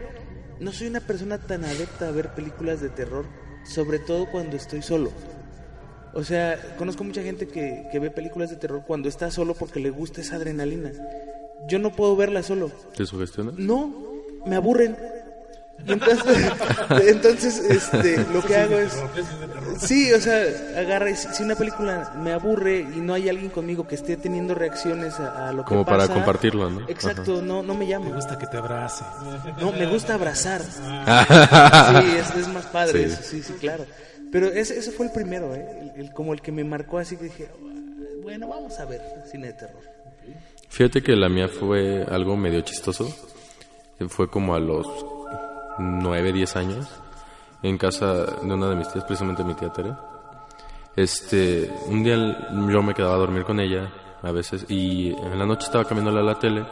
no 0.58 0.72
soy 0.72 0.86
una 0.86 1.00
persona 1.00 1.36
tan 1.38 1.64
adepta 1.66 2.08
a 2.08 2.12
ver 2.12 2.30
películas 2.34 2.80
de 2.80 2.88
terror, 2.88 3.26
sobre 3.64 3.98
todo 3.98 4.24
cuando 4.30 4.56
estoy 4.56 4.80
solo. 4.80 5.12
O 6.16 6.24
sea, 6.24 6.58
conozco 6.78 7.04
mucha 7.04 7.22
gente 7.22 7.46
que, 7.46 7.86
que 7.92 7.98
ve 7.98 8.10
películas 8.10 8.48
de 8.50 8.56
terror 8.56 8.82
cuando 8.86 9.08
está 9.08 9.30
solo 9.30 9.54
porque 9.54 9.80
le 9.80 9.90
gusta 9.90 10.22
esa 10.22 10.36
adrenalina. 10.36 10.90
Yo 11.68 11.78
no 11.78 11.92
puedo 11.92 12.16
verla 12.16 12.42
solo. 12.42 12.70
¿Te 12.96 13.04
sugestiona? 13.04 13.52
No, 13.56 13.92
me 14.46 14.56
aburren. 14.56 14.96
Entonces, 15.86 16.24
entonces 17.06 17.58
este, 17.68 18.24
lo 18.32 18.40
que 18.42 18.56
hago 18.56 18.78
es... 18.78 18.92
Sí, 19.78 20.10
o 20.14 20.20
sea, 20.20 20.42
agarra, 20.78 21.10
y 21.10 21.16
si 21.16 21.42
una 21.42 21.54
película 21.54 22.14
me 22.22 22.32
aburre 22.32 22.80
y 22.80 22.98
no 23.00 23.12
hay 23.12 23.28
alguien 23.28 23.50
conmigo 23.50 23.86
que 23.86 23.94
esté 23.96 24.16
teniendo 24.16 24.54
reacciones 24.54 25.20
a, 25.20 25.48
a 25.48 25.52
lo 25.52 25.64
que 25.64 25.68
Como 25.68 25.84
para 25.84 25.98
pasa, 26.04 26.14
compartirlo, 26.14 26.70
¿no? 26.70 26.88
Exacto, 26.88 27.42
no, 27.42 27.62
no 27.62 27.74
me 27.74 27.80
Me 27.80 27.88
llama. 27.88 28.08
gusta 28.14 28.38
que 28.38 28.46
te 28.46 28.56
abrace. 28.56 29.04
No, 29.60 29.70
me 29.72 29.86
gusta 29.86 30.14
abrazar. 30.14 30.62
Sí, 32.00 32.16
es, 32.16 32.34
es 32.36 32.48
más 32.48 32.64
padre, 32.66 33.06
Sí. 33.08 33.12
eso, 33.12 33.22
sí, 33.22 33.42
sí, 33.42 33.52
claro. 33.60 33.84
Pero 34.32 34.46
ese, 34.48 34.78
ese 34.78 34.90
fue 34.92 35.06
el 35.06 35.12
primero, 35.12 35.54
¿eh? 35.54 35.92
El- 35.96 36.12
como 36.12 36.32
el 36.34 36.40
que 36.40 36.52
me 36.52 36.64
marcó 36.64 36.98
así 36.98 37.16
que 37.16 37.24
dije, 37.24 37.48
bueno, 38.22 38.48
vamos 38.48 38.78
a 38.80 38.84
ver 38.84 39.00
cine 39.30 39.48
de 39.48 39.52
terror. 39.54 39.82
Fíjate 40.68 41.02
que 41.02 41.14
la 41.16 41.28
mía 41.28 41.48
fue 41.48 42.04
algo 42.10 42.36
medio 42.36 42.60
chistoso. 42.62 43.08
Fue 44.08 44.28
como 44.28 44.54
a 44.54 44.60
los 44.60 44.86
9, 45.78 46.32
10 46.32 46.56
años. 46.56 46.88
en 47.62 47.78
casa 47.78 48.12
de 48.42 48.52
una 48.54 48.68
de 48.68 48.76
mis 48.76 48.88
tías, 48.92 49.04
precisamente 49.04 49.42
mi 49.42 49.54
tía 49.54 49.72
Tere. 49.72 49.92
Este, 50.94 51.70
un 51.86 52.02
día 52.04 52.16
yo 52.70 52.82
me 52.82 52.94
quedaba 52.94 53.14
a 53.14 53.18
dormir 53.18 53.44
con 53.44 53.60
ella 53.60 53.92
a 54.22 54.30
veces 54.32 54.66
y 54.68 55.10
en 55.12 55.38
la 55.38 55.46
noche 55.46 55.66
estaba 55.66 55.84
cambiándola 55.84 56.20
a 56.20 56.24
la 56.24 56.38
tele 56.38 56.64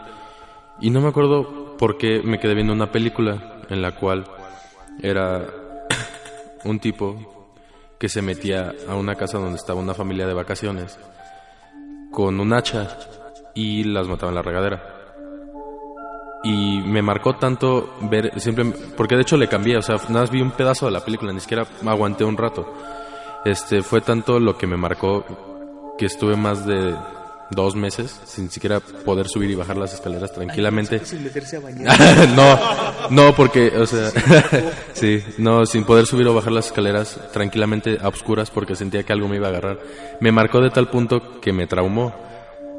y 0.81 0.91
no 0.91 1.01
me 1.01 1.09
acuerdo 1.09 1.77
por 1.77 1.99
qué 1.99 2.21
me 2.23 2.39
quedé 2.39 2.55
viendo 2.55 2.73
una 2.73 2.91
película 2.93 3.61
en 3.69 3.83
la 3.83 3.95
cual 3.97 4.25
era 5.03 5.45
un 6.65 6.79
tipo 6.81 7.34
que 8.05 8.11
se 8.11 8.21
metía 8.21 8.75
a 8.87 8.97
una 8.97 9.15
casa 9.15 9.39
donde 9.39 9.57
estaba 9.57 9.81
una 9.81 9.95
familia 9.95 10.27
de 10.27 10.35
vacaciones 10.35 10.99
con 12.11 12.39
un 12.39 12.53
hacha 12.53 12.99
y 13.55 13.83
las 13.85 14.07
mataba 14.07 14.29
en 14.29 14.35
la 14.35 14.43
regadera. 14.43 14.83
Y 16.43 16.83
me 16.83 17.01
marcó 17.01 17.37
tanto 17.37 17.95
ver, 18.03 18.39
siempre, 18.39 18.67
porque 18.95 19.17
de 19.17 19.23
hecho 19.23 19.39
le 19.39 19.49
cambié, 19.49 19.79
o 19.79 19.81
sea, 19.81 19.97
nada 20.11 20.21
más 20.21 20.31
vi 20.31 20.43
un 20.43 20.51
pedazo 20.51 20.85
de 20.85 20.93
la 20.93 21.03
película, 21.03 21.33
ni 21.33 21.41
siquiera 21.41 21.67
aguanté 21.87 22.25
un 22.25 22.37
rato. 22.37 22.75
Este, 23.47 23.81
fue 23.81 24.03
tanto 24.03 24.39
lo 24.39 24.59
que 24.59 24.67
me 24.67 24.77
marcó 24.77 25.95
que 25.97 26.05
estuve 26.05 26.37
más 26.37 26.67
de 26.67 26.95
dos 27.55 27.75
meses 27.77 28.21
sin 28.25 28.51
siquiera 28.51 28.81
poder 28.81 29.29
subir 29.29 29.51
y 29.51 29.55
bajar 29.55 29.77
las 29.77 29.95
escaleras 29.95 30.33
tranquilamente. 30.33 31.05
Sin 31.05 31.23
meterse 31.23 31.57
a 31.57 31.61
bañar. 31.61 32.29
no, 32.37 32.59
no, 33.11 33.35
porque, 33.35 33.69
o 33.69 33.87
sea, 33.87 34.11
sí, 34.93 35.23
no, 35.39 35.67
sin 35.67 35.85
poder 35.85 36.07
subir 36.07 36.27
o 36.29 36.35
bajar 36.35 36.53
las 36.53 36.67
escaleras 36.67 37.19
tranquilamente 37.33 37.99
a 38.01 38.09
oscuras 38.09 38.51
porque 38.51 38.77
sentía 38.77 39.03
que 39.03 39.13
algo 39.13 39.29
me 39.29 39.37
iba 39.37 39.47
a 39.47 39.51
agarrar. 39.51 39.79
Me 40.21 40.33
marcó 40.33 40.61
de 40.61 40.71
tal 40.71 40.89
punto 40.89 41.41
que 41.41 41.53
me 41.53 41.67
traumó. 41.67 42.15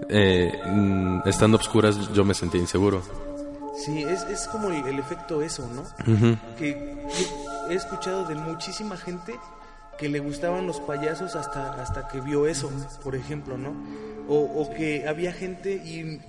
Eh, 0.10 0.52
mm, 0.66 1.22
estando 1.26 1.58
a 1.58 1.62
oscuras 1.62 2.12
yo 2.14 2.26
me 2.26 2.34
sentía 2.34 2.60
inseguro. 2.60 3.02
Sí, 3.78 4.04
es, 4.04 4.24
es 4.24 4.48
como 4.48 4.70
el, 4.70 4.86
el 4.88 5.00
efecto 5.00 5.42
eso, 5.42 5.68
¿no? 5.68 5.84
Que 6.58 6.96
yo 7.20 7.70
he 7.70 7.76
escuchado 7.76 8.26
de 8.26 8.36
muchísima 8.36 8.96
gente 8.96 9.36
que 9.98 10.10
le 10.10 10.20
gustaban 10.20 10.68
los 10.68 10.80
payasos 10.82 11.36
hasta, 11.36 11.82
hasta 11.82 12.08
que 12.08 12.20
vio 12.22 12.48
eso, 12.48 12.72
por 13.04 13.16
ejemplo, 13.16 13.58
¿no? 13.58 13.74
O, 14.28 14.38
o 14.40 14.74
que 14.74 15.08
había 15.08 15.32
gente 15.32 15.74
y 15.74 16.20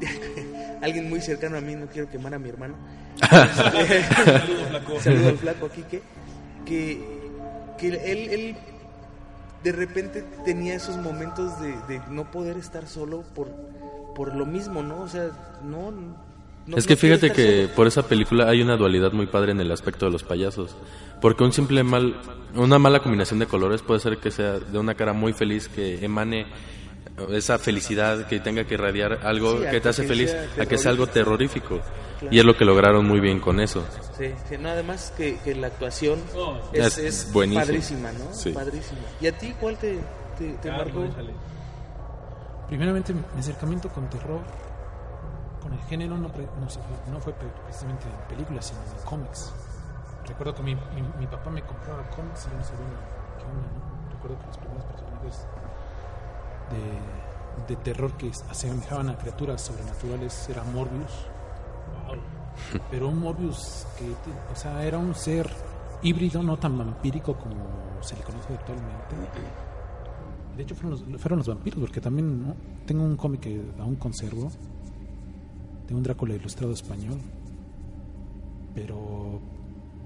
alguien 0.82 1.08
muy 1.08 1.20
cercano 1.20 1.58
a 1.58 1.60
mí, 1.60 1.74
no 1.74 1.86
quiero 1.86 2.08
quemar 2.08 2.34
a 2.34 2.38
mi 2.38 2.48
hermano. 2.48 2.74
Este, 3.22 4.04
Saludo 5.00 5.28
al 5.28 5.38
flaco 5.38 5.66
aquí 5.66 5.82
que, 5.82 6.02
que, 6.64 7.00
que 7.78 7.88
él, 7.88 8.30
él 8.30 8.56
de 9.62 9.72
repente 9.72 10.24
tenía 10.44 10.74
esos 10.74 10.96
momentos 10.96 11.60
de, 11.60 11.76
de 11.88 12.00
no 12.08 12.30
poder 12.30 12.56
estar 12.56 12.86
solo 12.86 13.22
por, 13.34 13.48
por 14.14 14.34
lo 14.34 14.46
mismo, 14.46 14.82
¿no? 14.82 15.02
O 15.02 15.08
sea, 15.08 15.30
no... 15.62 15.92
no- 16.66 16.76
es 16.76 16.86
que 16.86 16.94
no 16.94 17.00
fíjate 17.00 17.32
que 17.32 17.62
solo. 17.64 17.74
por 17.74 17.86
esa 17.86 18.02
película 18.06 18.48
hay 18.48 18.62
una 18.62 18.76
dualidad 18.76 19.12
muy 19.12 19.26
padre 19.26 19.52
en 19.52 19.60
el 19.60 19.70
aspecto 19.72 20.06
de 20.06 20.12
los 20.12 20.22
payasos. 20.22 20.76
Porque 21.20 21.44
un 21.44 21.52
simple 21.52 21.82
mal, 21.84 22.16
una 22.54 22.78
mala 22.78 23.00
combinación 23.00 23.38
de 23.38 23.46
colores 23.46 23.82
puede 23.82 24.00
ser 24.00 24.18
que 24.18 24.30
sea 24.30 24.58
de 24.58 24.78
una 24.78 24.94
cara 24.94 25.12
muy 25.12 25.32
feliz 25.32 25.68
que 25.68 26.04
emane 26.04 26.46
esa 27.30 27.58
felicidad, 27.58 28.26
que 28.26 28.40
tenga 28.40 28.64
que 28.64 28.74
irradiar 28.74 29.20
algo 29.22 29.58
Sí, 29.58 29.64
que 29.70 29.80
te 29.80 29.88
hace 29.90 30.02
que 30.02 30.08
feliz, 30.08 30.34
a 30.60 30.66
que 30.66 30.78
sea 30.78 30.90
algo 30.90 31.06
terrorífico. 31.06 31.80
Claro. 32.18 32.34
Y 32.34 32.38
es 32.38 32.44
lo 32.44 32.56
que 32.56 32.64
lograron 32.64 33.06
muy 33.06 33.20
bien 33.20 33.38
con 33.38 33.60
eso. 33.60 33.84
Sí, 34.16 34.26
sí, 34.48 34.56
no, 34.58 34.70
además 34.70 35.12
que, 35.16 35.38
que 35.44 35.54
la 35.54 35.66
actuación 35.68 36.20
Es 36.72 36.98
es, 36.98 37.26
es 37.26 37.32
buenísimo. 37.32 37.64
padrísima, 37.66 38.12
¿no? 38.12 38.32
Sí. 38.32 38.50
Padrísima. 38.50 39.00
¿Y 39.20 39.26
a 39.26 39.36
ti 39.38 39.52
cuál 39.60 39.76
te, 39.76 39.98
te, 40.38 40.52
te 40.54 40.70
marcó? 40.70 41.04
Primeramente, 42.68 43.12
mi 43.12 43.20
acercamiento 43.38 43.88
con 43.90 44.08
terror, 44.08 44.40
con 45.62 45.72
el 45.72 45.80
género, 45.82 46.16
no, 46.18 46.28
pre- 46.28 46.48
no, 46.60 46.68
fue, 46.68 46.82
no 47.12 47.20
fue 47.20 47.32
pre- 47.34 47.48
precisamente 47.64 48.04
en 48.08 48.28
películas, 48.28 48.66
sino 48.66 48.80
en 48.80 49.04
cómics. 49.06 49.52
Recuerdo 50.26 50.54
que 50.54 50.62
mi, 50.62 50.74
mi, 50.74 51.02
mi 51.20 51.26
papá 51.26 51.50
me 51.50 51.62
compraba 51.62 52.02
cómics 52.10 52.46
y 52.46 52.50
yo 52.50 52.56
no 52.58 52.64
sabía 52.64 52.86
qué 53.38 53.44
onda, 53.44 53.68
¿no? 53.72 54.10
Recuerdo 54.12 54.38
que 54.40 54.46
los 54.46 54.58
primeros 54.58 54.84
personajes 54.84 55.46
de, 56.70 57.74
de 57.74 57.76
terror 57.82 58.12
que 58.12 58.30
asemejaban 58.50 59.10
a 59.10 59.18
criaturas 59.18 59.60
sobrenaturales 59.62 60.48
era 60.48 60.62
Morbius. 60.64 61.26
Pero 62.90 63.08
un 63.08 63.18
Morbius 63.20 63.86
que, 63.98 64.12
o 64.52 64.54
sea, 64.56 64.84
era 64.84 64.98
un 64.98 65.14
ser 65.14 65.50
híbrido, 66.02 66.42
no 66.42 66.56
tan 66.58 66.76
vampírico 66.78 67.34
como 67.34 67.54
se 68.00 68.16
le 68.16 68.22
conoce 68.22 68.54
actualmente. 68.54 69.16
De 70.56 70.62
hecho, 70.62 70.74
fueron 70.74 70.90
los, 71.12 71.20
fueron 71.20 71.38
los 71.38 71.48
vampiros, 71.48 71.80
porque 71.80 72.00
también 72.00 72.46
¿no? 72.46 72.54
tengo 72.86 73.02
un 73.04 73.16
cómic 73.16 73.40
que 73.40 73.72
aún 73.80 73.96
conservo 73.96 74.50
de 75.86 75.94
un 75.94 76.02
Drácula 76.02 76.34
ilustrado 76.34 76.72
español. 76.72 77.18
Pero 78.74 79.40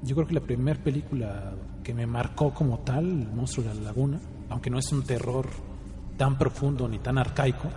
yo 0.03 0.15
creo 0.15 0.27
que 0.27 0.35
la 0.35 0.41
primera 0.41 0.83
película 0.83 1.55
que 1.83 1.95
me 1.95 2.07
marcó 2.07 2.53
como 2.53 2.79
tal, 2.81 3.05
El 3.05 3.33
monstruo 3.33 3.67
de 3.67 3.75
la 3.75 3.81
laguna, 3.83 4.21
aunque 4.49 4.71
no 4.71 4.79
es 4.79 4.91
un 4.93 5.05
terror 5.05 5.47
tan 6.17 6.37
profundo 6.37 6.89
ni 6.89 6.99
tan 6.99 7.19
arcaico, 7.19 7.69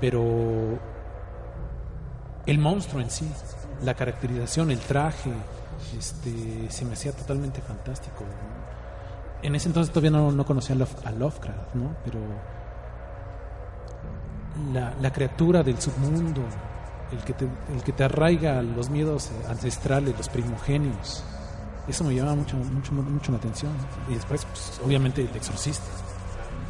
pero 0.00 0.78
el 2.46 2.58
monstruo 2.58 3.02
en 3.02 3.10
sí, 3.10 3.28
la 3.82 3.94
caracterización, 3.94 4.70
el 4.70 4.78
traje, 4.78 5.30
este, 5.96 6.70
se 6.70 6.84
me 6.84 6.94
hacía 6.94 7.12
totalmente 7.12 7.60
fantástico. 7.60 8.24
En 9.42 9.54
ese 9.54 9.68
entonces 9.68 9.92
todavía 9.92 10.10
no, 10.10 10.32
no 10.32 10.44
conocía 10.44 10.74
a 11.04 11.10
Lovecraft, 11.12 11.74
¿no? 11.74 11.96
Pero 12.04 12.20
la, 14.72 14.94
la 15.00 15.12
criatura 15.12 15.62
del 15.62 15.80
submundo, 15.80 16.42
el 17.12 17.18
que, 17.24 17.32
te, 17.32 17.44
el 17.74 17.82
que 17.82 17.92
te 17.92 18.04
arraiga 18.04 18.62
los 18.62 18.90
miedos 18.90 19.30
ancestrales, 19.48 20.16
los 20.16 20.28
primogenios, 20.28 21.24
eso 21.88 22.04
me 22.04 22.14
llama 22.14 22.34
mucho, 22.34 22.56
mucho, 22.56 22.92
mucho 22.92 23.32
la 23.32 23.38
atención. 23.38 23.72
Y 24.10 24.14
después, 24.14 24.44
pues, 24.44 24.80
obviamente, 24.84 25.22
el 25.22 25.34
exorcista. 25.34 25.86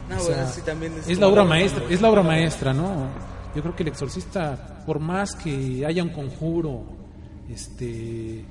No, 0.08 0.16
O 0.16 0.20
sea, 0.20 0.36
bueno, 0.36 0.50
sí, 0.50 0.60
también 0.62 0.94
es, 1.06 1.18
la 1.18 1.28
obra 1.28 1.44
maestra, 1.44 1.84
es 1.90 2.00
la 2.00 2.08
obra 2.08 2.22
maestra, 2.22 2.72
¿no? 2.72 3.08
Yo 3.54 3.62
creo 3.62 3.74
que 3.74 3.82
el 3.82 3.88
exorcista, 3.88 4.82
por 4.86 5.00
más 5.00 5.34
que 5.34 5.84
haya 5.84 6.02
un 6.02 6.10
conjuro, 6.10 6.84
este 7.50 8.44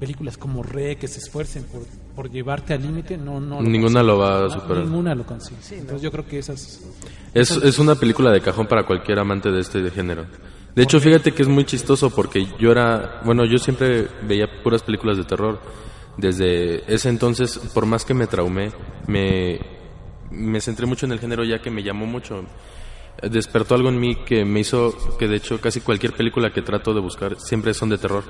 películas 0.00 0.38
como 0.38 0.62
Re 0.62 0.96
que 0.96 1.08
se 1.08 1.18
esfuercen 1.18 1.64
por, 1.64 1.82
por 2.18 2.28
llevarte 2.28 2.74
al 2.74 2.82
límite, 2.82 3.16
no, 3.16 3.38
no 3.38 3.62
lo 3.62 3.68
Ninguna 3.68 4.02
lo 4.02 4.18
va 4.18 4.46
a 4.46 4.50
superar. 4.50 4.82
Ninguna 4.82 5.14
lo 5.14 5.24
consigue. 5.24 5.78
Entonces 5.78 6.02
yo 6.02 6.10
creo 6.10 6.26
que 6.26 6.40
esas 6.40 6.84
Es, 7.32 7.52
es 7.52 7.78
una 7.78 7.94
película 7.94 8.32
de 8.32 8.40
cajón 8.40 8.66
para 8.66 8.84
cualquier 8.84 9.20
amante 9.20 9.52
de 9.52 9.60
este 9.60 9.88
género. 9.92 10.26
De 10.74 10.82
hecho, 10.82 10.98
fíjate 10.98 11.30
que 11.30 11.42
es 11.42 11.48
muy 11.48 11.64
chistoso 11.64 12.10
porque 12.10 12.44
yo 12.58 12.72
era, 12.72 13.20
bueno, 13.24 13.44
yo 13.44 13.58
siempre 13.58 14.08
veía 14.26 14.48
puras 14.64 14.82
películas 14.82 15.16
de 15.16 15.26
terror. 15.26 15.60
Desde 16.16 16.92
ese 16.92 17.08
entonces, 17.08 17.56
por 17.72 17.86
más 17.86 18.04
que 18.04 18.14
me 18.14 18.26
traumé, 18.26 18.72
me, 19.06 19.60
me 20.32 20.60
centré 20.60 20.86
mucho 20.86 21.06
en 21.06 21.12
el 21.12 21.20
género 21.20 21.44
ya 21.44 21.60
que 21.60 21.70
me 21.70 21.84
llamó 21.84 22.04
mucho. 22.04 22.44
Despertó 23.30 23.76
algo 23.76 23.90
en 23.90 24.00
mí 24.00 24.16
que 24.24 24.44
me 24.44 24.58
hizo 24.58 24.92
que 25.20 25.28
de 25.28 25.36
hecho 25.36 25.60
casi 25.60 25.82
cualquier 25.82 26.14
película 26.14 26.50
que 26.52 26.62
trato 26.62 26.92
de 26.92 27.00
buscar 27.00 27.38
siempre 27.38 27.74
son 27.74 27.90
de 27.90 27.98
terror. 27.98 28.24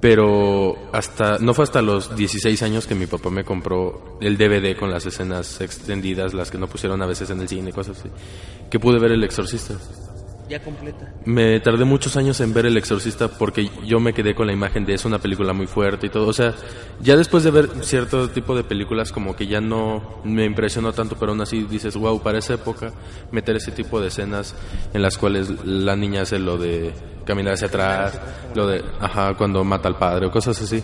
Pero 0.00 0.76
hasta 0.92 1.38
no 1.38 1.54
fue 1.54 1.64
hasta 1.64 1.82
los 1.82 2.14
16 2.14 2.62
años 2.62 2.86
que 2.86 2.94
mi 2.94 3.06
papá 3.06 3.30
me 3.30 3.44
compró 3.44 4.16
el 4.20 4.38
DVD 4.38 4.76
con 4.78 4.90
las 4.90 5.04
escenas 5.06 5.60
extendidas, 5.60 6.34
las 6.34 6.50
que 6.50 6.58
no 6.58 6.68
pusieron 6.68 7.02
a 7.02 7.06
veces 7.06 7.30
en 7.30 7.40
el 7.40 7.48
cine, 7.48 7.72
cosas 7.72 7.98
así, 7.98 8.08
que 8.70 8.78
pude 8.78 9.00
ver 9.00 9.12
El 9.12 9.24
Exorcista. 9.24 9.74
Ya 10.48 10.60
completa. 10.60 11.12
Me 11.24 11.60
tardé 11.60 11.84
muchos 11.84 12.16
años 12.16 12.40
en 12.40 12.54
ver 12.54 12.66
El 12.66 12.76
Exorcista 12.76 13.28
porque 13.28 13.70
yo 13.84 14.00
me 14.00 14.14
quedé 14.14 14.34
con 14.34 14.46
la 14.46 14.52
imagen 14.52 14.86
de 14.86 14.94
es 14.94 15.04
una 15.04 15.18
película 15.18 15.52
muy 15.52 15.66
fuerte 15.66 16.06
y 16.06 16.10
todo. 16.10 16.26
O 16.26 16.32
sea, 16.32 16.54
ya 17.00 17.16
después 17.16 17.44
de 17.44 17.50
ver 17.50 17.68
cierto 17.82 18.30
tipo 18.30 18.56
de 18.56 18.64
películas 18.64 19.12
como 19.12 19.36
que 19.36 19.46
ya 19.46 19.60
no 19.60 20.20
me 20.24 20.44
impresionó 20.44 20.92
tanto, 20.92 21.16
pero 21.18 21.32
aún 21.32 21.40
así 21.42 21.64
dices, 21.64 21.96
wow, 21.96 22.22
para 22.22 22.38
esa 22.38 22.54
época 22.54 22.92
meter 23.30 23.56
ese 23.56 23.72
tipo 23.72 24.00
de 24.00 24.08
escenas 24.08 24.54
en 24.94 25.02
las 25.02 25.18
cuales 25.18 25.64
la 25.64 25.96
niña 25.96 26.22
hace 26.22 26.38
lo 26.38 26.56
de 26.56 26.92
caminar 27.26 27.54
hacia 27.54 27.66
atrás, 27.66 28.18
lo 28.54 28.66
de, 28.66 28.82
ajá, 29.00 29.34
cuando 29.34 29.62
mata 29.64 29.88
al 29.88 29.98
padre 29.98 30.26
o 30.26 30.30
cosas 30.30 30.60
así. 30.62 30.82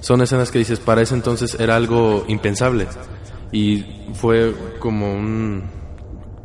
Son 0.00 0.20
escenas 0.20 0.50
que 0.50 0.58
dices, 0.58 0.80
para 0.80 1.00
ese 1.00 1.14
entonces 1.14 1.58
era 1.58 1.76
algo 1.76 2.24
impensable. 2.28 2.86
Y 3.52 3.84
fue 4.12 4.54
como 4.78 5.14
un 5.14 5.64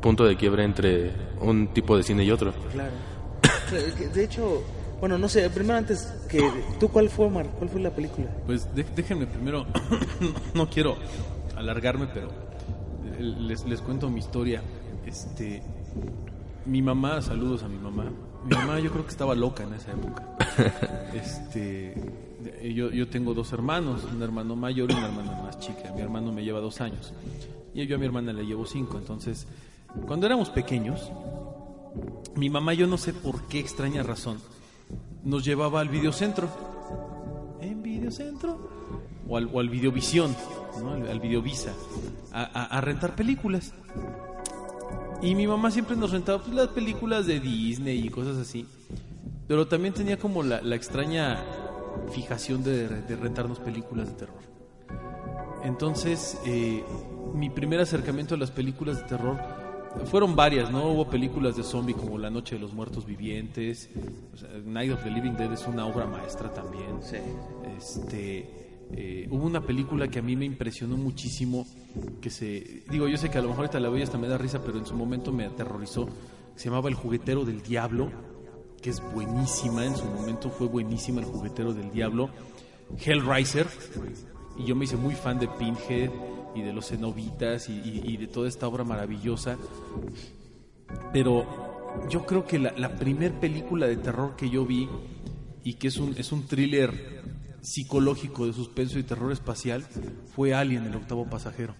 punto 0.02 0.24
de 0.24 0.38
quiebre 0.38 0.64
entre 0.64 1.12
un 1.44 1.68
tipo 1.74 1.96
de 1.98 2.04
cine 2.04 2.24
y 2.24 2.32
otro. 2.32 2.54
Claro. 2.72 2.92
De 4.14 4.24
hecho, 4.24 4.64
bueno, 5.00 5.18
no 5.18 5.28
sé, 5.28 5.50
primero 5.50 5.78
antes 5.78 6.14
que 6.30 6.40
tú 6.80 6.88
cuál 6.90 7.10
fue, 7.10 7.26
Omar, 7.26 7.48
cuál 7.58 7.70
fue 7.70 7.82
la 7.82 7.90
película? 7.90 8.28
Pues 8.46 8.74
de- 8.76 8.86
déjenme 8.96 9.26
primero, 9.28 9.66
no 10.54 10.70
quiero 10.70 10.96
alargarme, 11.56 12.08
pero 12.14 12.30
les, 13.20 13.66
les 13.66 13.82
cuento 13.82 14.10
mi 14.10 14.20
historia. 14.20 14.62
Este, 15.06 15.62
mi 16.66 16.82
mamá, 16.82 17.22
saludos 17.22 17.64
a 17.64 17.68
mi 17.68 17.78
mamá. 17.78 18.06
Mi 18.46 18.56
mamá 18.56 18.80
yo 18.80 18.92
creo 18.92 19.04
que 19.06 19.12
estaba 19.12 19.36
loca 19.36 19.64
en 19.64 19.74
esa 19.74 19.92
época. 19.92 20.30
Este, 21.14 21.94
yo, 22.74 22.90
yo 22.92 23.08
tengo 23.08 23.34
dos 23.34 23.52
hermanos, 23.54 24.04
un 24.04 24.22
hermano 24.22 24.56
mayor 24.56 24.92
y 24.92 24.94
una 24.96 25.08
hermana 25.08 25.42
más 25.42 25.60
chica. 25.60 25.92
Mi 25.96 26.02
hermano 26.02 26.32
me 26.32 26.44
lleva 26.44 26.60
dos 26.60 26.80
años 26.82 27.14
y 27.74 27.86
yo 27.88 27.96
a 27.96 28.00
mi 28.00 28.06
hermana 28.06 28.34
le 28.34 28.46
llevo 28.46 28.66
cinco. 28.66 28.98
Entonces, 28.98 29.48
cuando 30.08 30.26
éramos 30.26 30.50
pequeños, 30.50 31.12
mi 32.36 32.50
mamá, 32.50 32.74
yo 32.74 32.88
no 32.88 32.98
sé 32.98 33.14
por 33.14 33.44
qué 33.48 33.60
extraña 33.60 34.04
razón, 34.04 34.40
nos 35.24 35.46
llevaba 35.46 35.80
al 35.82 35.90
videocentro. 35.90 36.48
En 37.62 37.82
videocentro 37.82 38.70
o 39.28 39.38
al, 39.38 39.50
o 39.54 39.60
al 39.60 39.70
Videovisión, 39.70 40.36
¿no? 40.82 40.92
al, 40.92 41.08
al 41.10 41.20
Videovisa, 41.22 41.72
a, 42.34 42.42
a- 42.44 42.66
a 42.78 42.82
rentar 42.82 43.16
películas. 43.16 43.74
Y 45.22 45.36
mi 45.36 45.48
mamá 45.48 45.72
siempre 45.72 45.96
nos 45.96 46.12
rentaba 46.12 46.40
pues, 46.44 46.54
las 46.54 46.68
películas 46.70 47.26
de 47.26 47.40
Disney 47.40 48.06
y 48.06 48.10
cosas 48.10 48.36
así. 48.38 48.68
Pero 49.48 49.68
también 49.68 49.94
tenía 49.94 50.18
como 50.18 50.44
la, 50.44 50.62
la 50.62 50.76
extraña 50.76 51.42
fijación 52.12 52.64
de, 52.64 52.90
de 52.90 53.16
rentarnos 53.16 53.60
películas 53.60 54.08
de 54.10 54.14
terror. 54.16 54.40
Entonces, 55.64 56.38
eh, 56.46 56.84
mi 57.34 57.50
primer 57.50 57.80
acercamiento 57.80 58.36
a 58.36 58.38
las 58.38 58.52
películas 58.52 58.98
de 58.98 59.04
terror 59.04 59.40
fueron 60.06 60.36
varias, 60.36 60.72
¿no? 60.72 60.88
Hubo 60.90 61.08
películas 61.08 61.56
de 61.56 61.64
zombie 61.64 61.94
como 61.94 62.18
La 62.18 62.30
Noche 62.30 62.56
de 62.56 62.62
los 62.62 62.74
Muertos 62.74 63.06
Vivientes, 63.06 63.90
o 64.34 64.38
sea, 64.38 64.50
Night 64.66 64.92
of 64.92 65.04
the 65.04 65.10
Living 65.10 65.34
Dead 65.34 65.52
es 65.54 65.68
una 65.68 65.86
obra 65.86 66.06
maestra 66.06 66.54
también. 66.54 67.02
Sí. 67.02 67.18
Este, 67.78 68.64
eh, 68.92 69.28
hubo 69.32 69.46
una 69.46 69.62
película 69.62 70.08
que 70.08 70.20
a 70.20 70.22
mí 70.22 70.36
me 70.36 70.46
impresionó 70.46 70.98
muchísimo, 70.98 71.66
que 72.22 72.30
se, 72.30 72.84
digo, 72.90 73.08
yo 73.08 73.18
sé 73.18 73.30
que 73.30 73.38
a 73.38 73.42
lo 73.42 73.50
mejor 73.50 73.66
ahorita 73.66 73.80
la 73.80 73.90
veo 73.90 74.00
y 74.00 74.04
hasta 74.04 74.18
me 74.18 74.28
da 74.28 74.38
risa, 74.38 74.64
pero 74.64 74.78
en 74.78 74.86
su 74.86 74.96
momento 74.96 75.32
me 75.32 75.46
aterrorizó. 75.46 76.08
Se 76.56 76.66
llamaba 76.66 76.90
El 76.90 76.96
juguetero 76.96 77.46
del 77.46 77.62
diablo, 77.62 78.12
que 78.82 78.90
es 78.90 79.02
buenísima, 79.14 79.86
en 79.86 79.96
su 79.96 80.06
momento 80.06 80.50
fue 80.50 80.68
buenísima 80.68 81.22
El 81.22 81.28
juguetero 81.28 81.74
del 81.74 81.92
diablo. 81.92 82.30
Hellraiser, 83.04 83.68
y 84.58 84.66
yo 84.66 84.76
me 84.76 84.86
hice 84.86 84.98
muy 84.98 85.16
fan 85.16 85.40
de 85.40 85.48
Pinhead 85.48 86.12
y 86.56 86.62
de 86.62 86.74
los 86.74 86.88
cenobitas 86.90 87.70
y, 87.70 87.74
y- 87.74 88.02
y 88.06 88.18
de 88.18 88.28
toda 88.28 88.48
esta 88.48 88.68
obra 88.68 88.84
maravillosa. 88.84 89.58
Pero 91.12 91.46
yo 92.10 92.26
creo 92.26 92.46
que 92.46 92.60
la, 92.60 92.74
la 92.78 92.96
primer 92.96 93.34
película 93.40 93.88
de 93.88 93.98
terror 93.98 94.36
que 94.36 94.50
yo 94.50 94.66
vi 94.66 94.88
y 95.64 95.76
que 95.76 95.88
es 95.88 95.98
un, 95.98 96.16
es 96.18 96.32
un 96.32 96.44
thriller 96.48 97.22
psicológico 97.62 98.46
de 98.46 98.54
suspenso 98.54 99.00
y 99.00 99.04
terror 99.04 99.32
espacial 99.32 99.86
fue 100.36 100.54
Alien, 100.54 100.86
el 100.86 100.96
octavo 100.96 101.26
pasajero. 101.30 101.76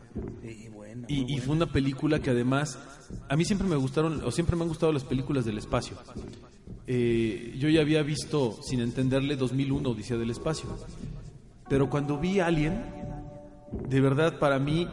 Bueno, 0.74 1.06
y 1.08 1.38
fue 1.40 1.56
una 1.56 1.66
película 1.72 2.20
que 2.20 2.30
además 2.30 2.78
a 3.28 3.36
mí 3.36 3.44
siempre 3.46 3.68
me 3.68 3.76
gustaron 3.76 4.22
o 4.24 4.32
siempre 4.32 4.56
me 4.56 4.62
han 4.64 4.70
gustado 4.70 4.94
las 4.94 5.04
películas 5.04 5.44
del 5.46 5.58
espacio. 5.58 5.98
Eh, 6.86 7.56
yo 7.58 7.68
ya 7.70 7.82
había 7.82 8.04
visto 8.04 8.58
sin 8.62 8.80
entenderle 8.82 9.36
2001 9.36 9.90
Odisea 9.90 10.18
del 10.18 10.30
espacio, 10.32 10.70
pero 11.70 11.90
cuando 11.90 12.18
vi 12.20 12.40
Alien, 12.40 12.84
de 13.90 14.02
verdad 14.02 14.40
para 14.40 14.60
mí 14.60 14.88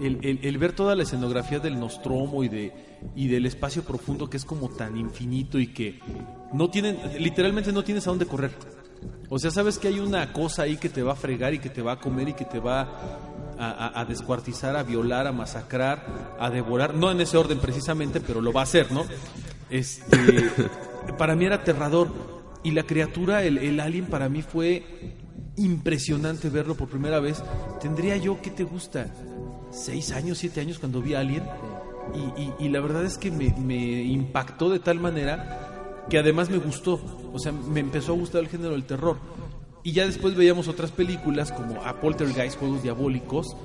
el, 0.00 0.18
el- 0.22 0.40
el 0.42 0.58
ver 0.58 0.72
toda 0.72 0.94
la 0.94 1.02
escenografía 1.02 1.58
del 1.60 1.78
Nostromo 1.78 2.44
y 2.44 2.48
de 2.48 2.72
y 3.14 3.28
del 3.28 3.46
espacio 3.46 3.84
profundo 3.84 4.28
que 4.28 4.36
es 4.36 4.44
como 4.44 4.68
tan 4.70 4.96
infinito 4.96 5.58
y 5.58 5.68
que 5.68 6.00
no 6.52 6.68
tienen 6.70 6.98
literalmente 7.18 7.72
no 7.72 7.84
tienes 7.84 8.06
a 8.06 8.10
dónde 8.10 8.26
correr. 8.26 8.50
O 9.28 9.38
sea, 9.38 9.50
sabes 9.50 9.78
que 9.78 9.88
hay 9.88 10.00
una 10.00 10.32
cosa 10.32 10.62
ahí 10.62 10.76
que 10.76 10.88
te 10.88 11.02
va 11.02 11.12
a 11.12 11.16
fregar 11.16 11.54
y 11.54 11.58
que 11.60 11.68
te 11.70 11.82
va 11.82 11.92
a 11.92 12.00
comer 12.00 12.30
y 12.30 12.32
que 12.34 12.44
te 12.44 12.58
va 12.58 12.80
a, 13.58 13.70
a- 13.70 14.00
a 14.00 14.04
descuartizar, 14.04 14.74
a 14.76 14.82
violar, 14.82 15.26
a 15.26 15.32
masacrar, 15.32 16.34
a 16.40 16.50
devorar. 16.50 16.94
No 16.94 17.10
en 17.10 17.20
ese 17.20 17.36
orden 17.36 17.58
precisamente, 17.58 18.20
pero 18.20 18.40
lo 18.40 18.52
va 18.52 18.60
a 18.62 18.64
hacer, 18.64 18.90
¿no? 18.90 19.04
Este, 19.70 20.50
para 21.18 21.36
mí 21.36 21.44
era 21.44 21.56
aterrador. 21.56 22.08
Y 22.64 22.72
la 22.72 22.82
criatura, 22.84 23.44
el, 23.44 23.58
el 23.58 23.78
alien, 23.80 24.06
para 24.06 24.28
mí 24.28 24.42
fue 24.42 24.82
impresionante 25.56 26.48
verlo 26.48 26.76
por 26.76 26.88
primera 26.88 27.20
vez. 27.20 27.42
Tendría 27.80 28.16
yo, 28.16 28.40
¿qué 28.40 28.50
te 28.50 28.64
gusta? 28.64 29.12
¿Seis 29.70 30.12
años, 30.12 30.38
siete 30.38 30.60
años 30.60 30.78
cuando 30.78 31.02
vi 31.02 31.14
a 31.14 31.20
Alien? 31.20 31.44
Y, 32.58 32.68
la 32.70 32.80
verdad 32.80 33.04
es 33.04 33.18
que 33.18 33.30
me, 33.30 33.54
me 33.58 34.02
impactó 34.02 34.70
de 34.70 34.78
tal 34.78 34.98
manera 34.98 36.04
que 36.08 36.18
además 36.18 36.48
me 36.48 36.58
gustó. 36.58 37.00
O 37.32 37.38
sea, 37.38 37.52
me 37.52 37.80
empezó 37.80 38.12
a 38.12 38.16
gustar 38.16 38.42
el 38.42 38.48
género 38.48 38.72
del 38.72 38.84
terror. 38.84 39.18
Y 39.82 39.92
ya 39.92 40.06
después 40.06 40.34
veíamos 40.34 40.68
otras 40.68 40.90
películas 40.90 41.52
como 41.52 41.82
A 41.84 42.00
Poltergeist, 42.00 42.58
Juegos 42.58 42.82
Diabólicos, 42.82 43.56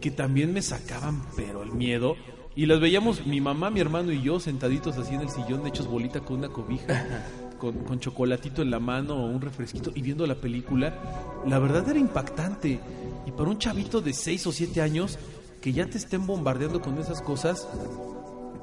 que 0.00 0.10
también 0.10 0.52
me 0.52 0.62
sacaban, 0.62 1.22
pero 1.36 1.62
el 1.62 1.72
miedo. 1.72 2.16
Y 2.56 2.66
las 2.66 2.80
veíamos 2.80 3.26
mi 3.26 3.40
mamá, 3.40 3.70
mi 3.70 3.80
hermano 3.80 4.12
y 4.12 4.22
yo 4.22 4.38
sentaditos 4.38 4.96
así 4.96 5.14
en 5.14 5.22
el 5.22 5.30
sillón, 5.30 5.66
hechos 5.66 5.88
bolita 5.88 6.20
con 6.20 6.38
una 6.38 6.48
cobija, 6.48 7.24
con, 7.58 7.78
con 7.84 8.00
chocolatito 8.00 8.62
en 8.62 8.70
la 8.70 8.80
mano 8.80 9.14
o 9.16 9.26
un 9.26 9.40
refresquito 9.40 9.92
y 9.94 10.02
viendo 10.02 10.26
la 10.26 10.36
película. 10.36 11.42
La 11.46 11.58
verdad 11.58 11.88
era 11.88 11.98
impactante. 11.98 12.80
Y 13.26 13.30
para 13.32 13.50
un 13.50 13.58
chavito 13.58 14.00
de 14.00 14.12
6 14.12 14.46
o 14.46 14.52
7 14.52 14.80
años 14.80 15.18
que 15.60 15.72
ya 15.72 15.86
te 15.86 15.98
estén 15.98 16.26
bombardeando 16.26 16.80
con 16.80 16.98
esas 16.98 17.22
cosas, 17.22 17.66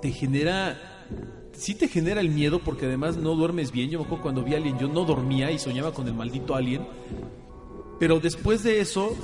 te 0.01 0.11
genera 0.11 0.77
sí 1.53 1.75
te 1.75 1.87
genera 1.87 2.21
el 2.21 2.29
miedo 2.29 2.59
porque 2.63 2.85
además 2.85 3.17
no 3.17 3.35
duermes 3.35 3.71
bien. 3.71 3.89
Yo 3.89 3.99
me 3.99 4.05
acuerdo 4.05 4.23
cuando 4.23 4.43
vi 4.43 4.53
a 4.53 4.57
Alien, 4.57 4.79
yo 4.79 4.87
no 4.87 5.05
dormía 5.05 5.51
y 5.51 5.59
soñaba 5.59 5.93
con 5.93 6.07
el 6.07 6.13
maldito 6.13 6.55
Alien. 6.55 6.87
Pero 7.99 8.19
después 8.19 8.63
de 8.63 8.79
eso, 8.79 9.15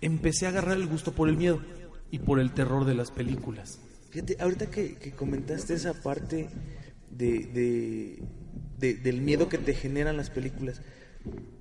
empecé 0.00 0.46
a 0.46 0.50
agarrar 0.50 0.76
el 0.76 0.86
gusto 0.86 1.12
por 1.12 1.28
el 1.28 1.36
miedo 1.36 1.60
y 2.10 2.18
por 2.18 2.40
el 2.40 2.52
terror 2.52 2.84
de 2.84 2.94
las 2.94 3.10
películas. 3.10 3.78
Fíjate, 4.10 4.36
ahorita 4.40 4.70
que, 4.70 5.12
comentaste 5.16 5.74
esa 5.74 5.92
parte 5.92 6.48
de- 7.10 8.22
de- 8.78 8.94
del 8.94 9.20
miedo 9.20 9.48
que 9.48 9.58
te 9.58 9.74
generan 9.74 10.16
las 10.16 10.30
películas, 10.30 10.80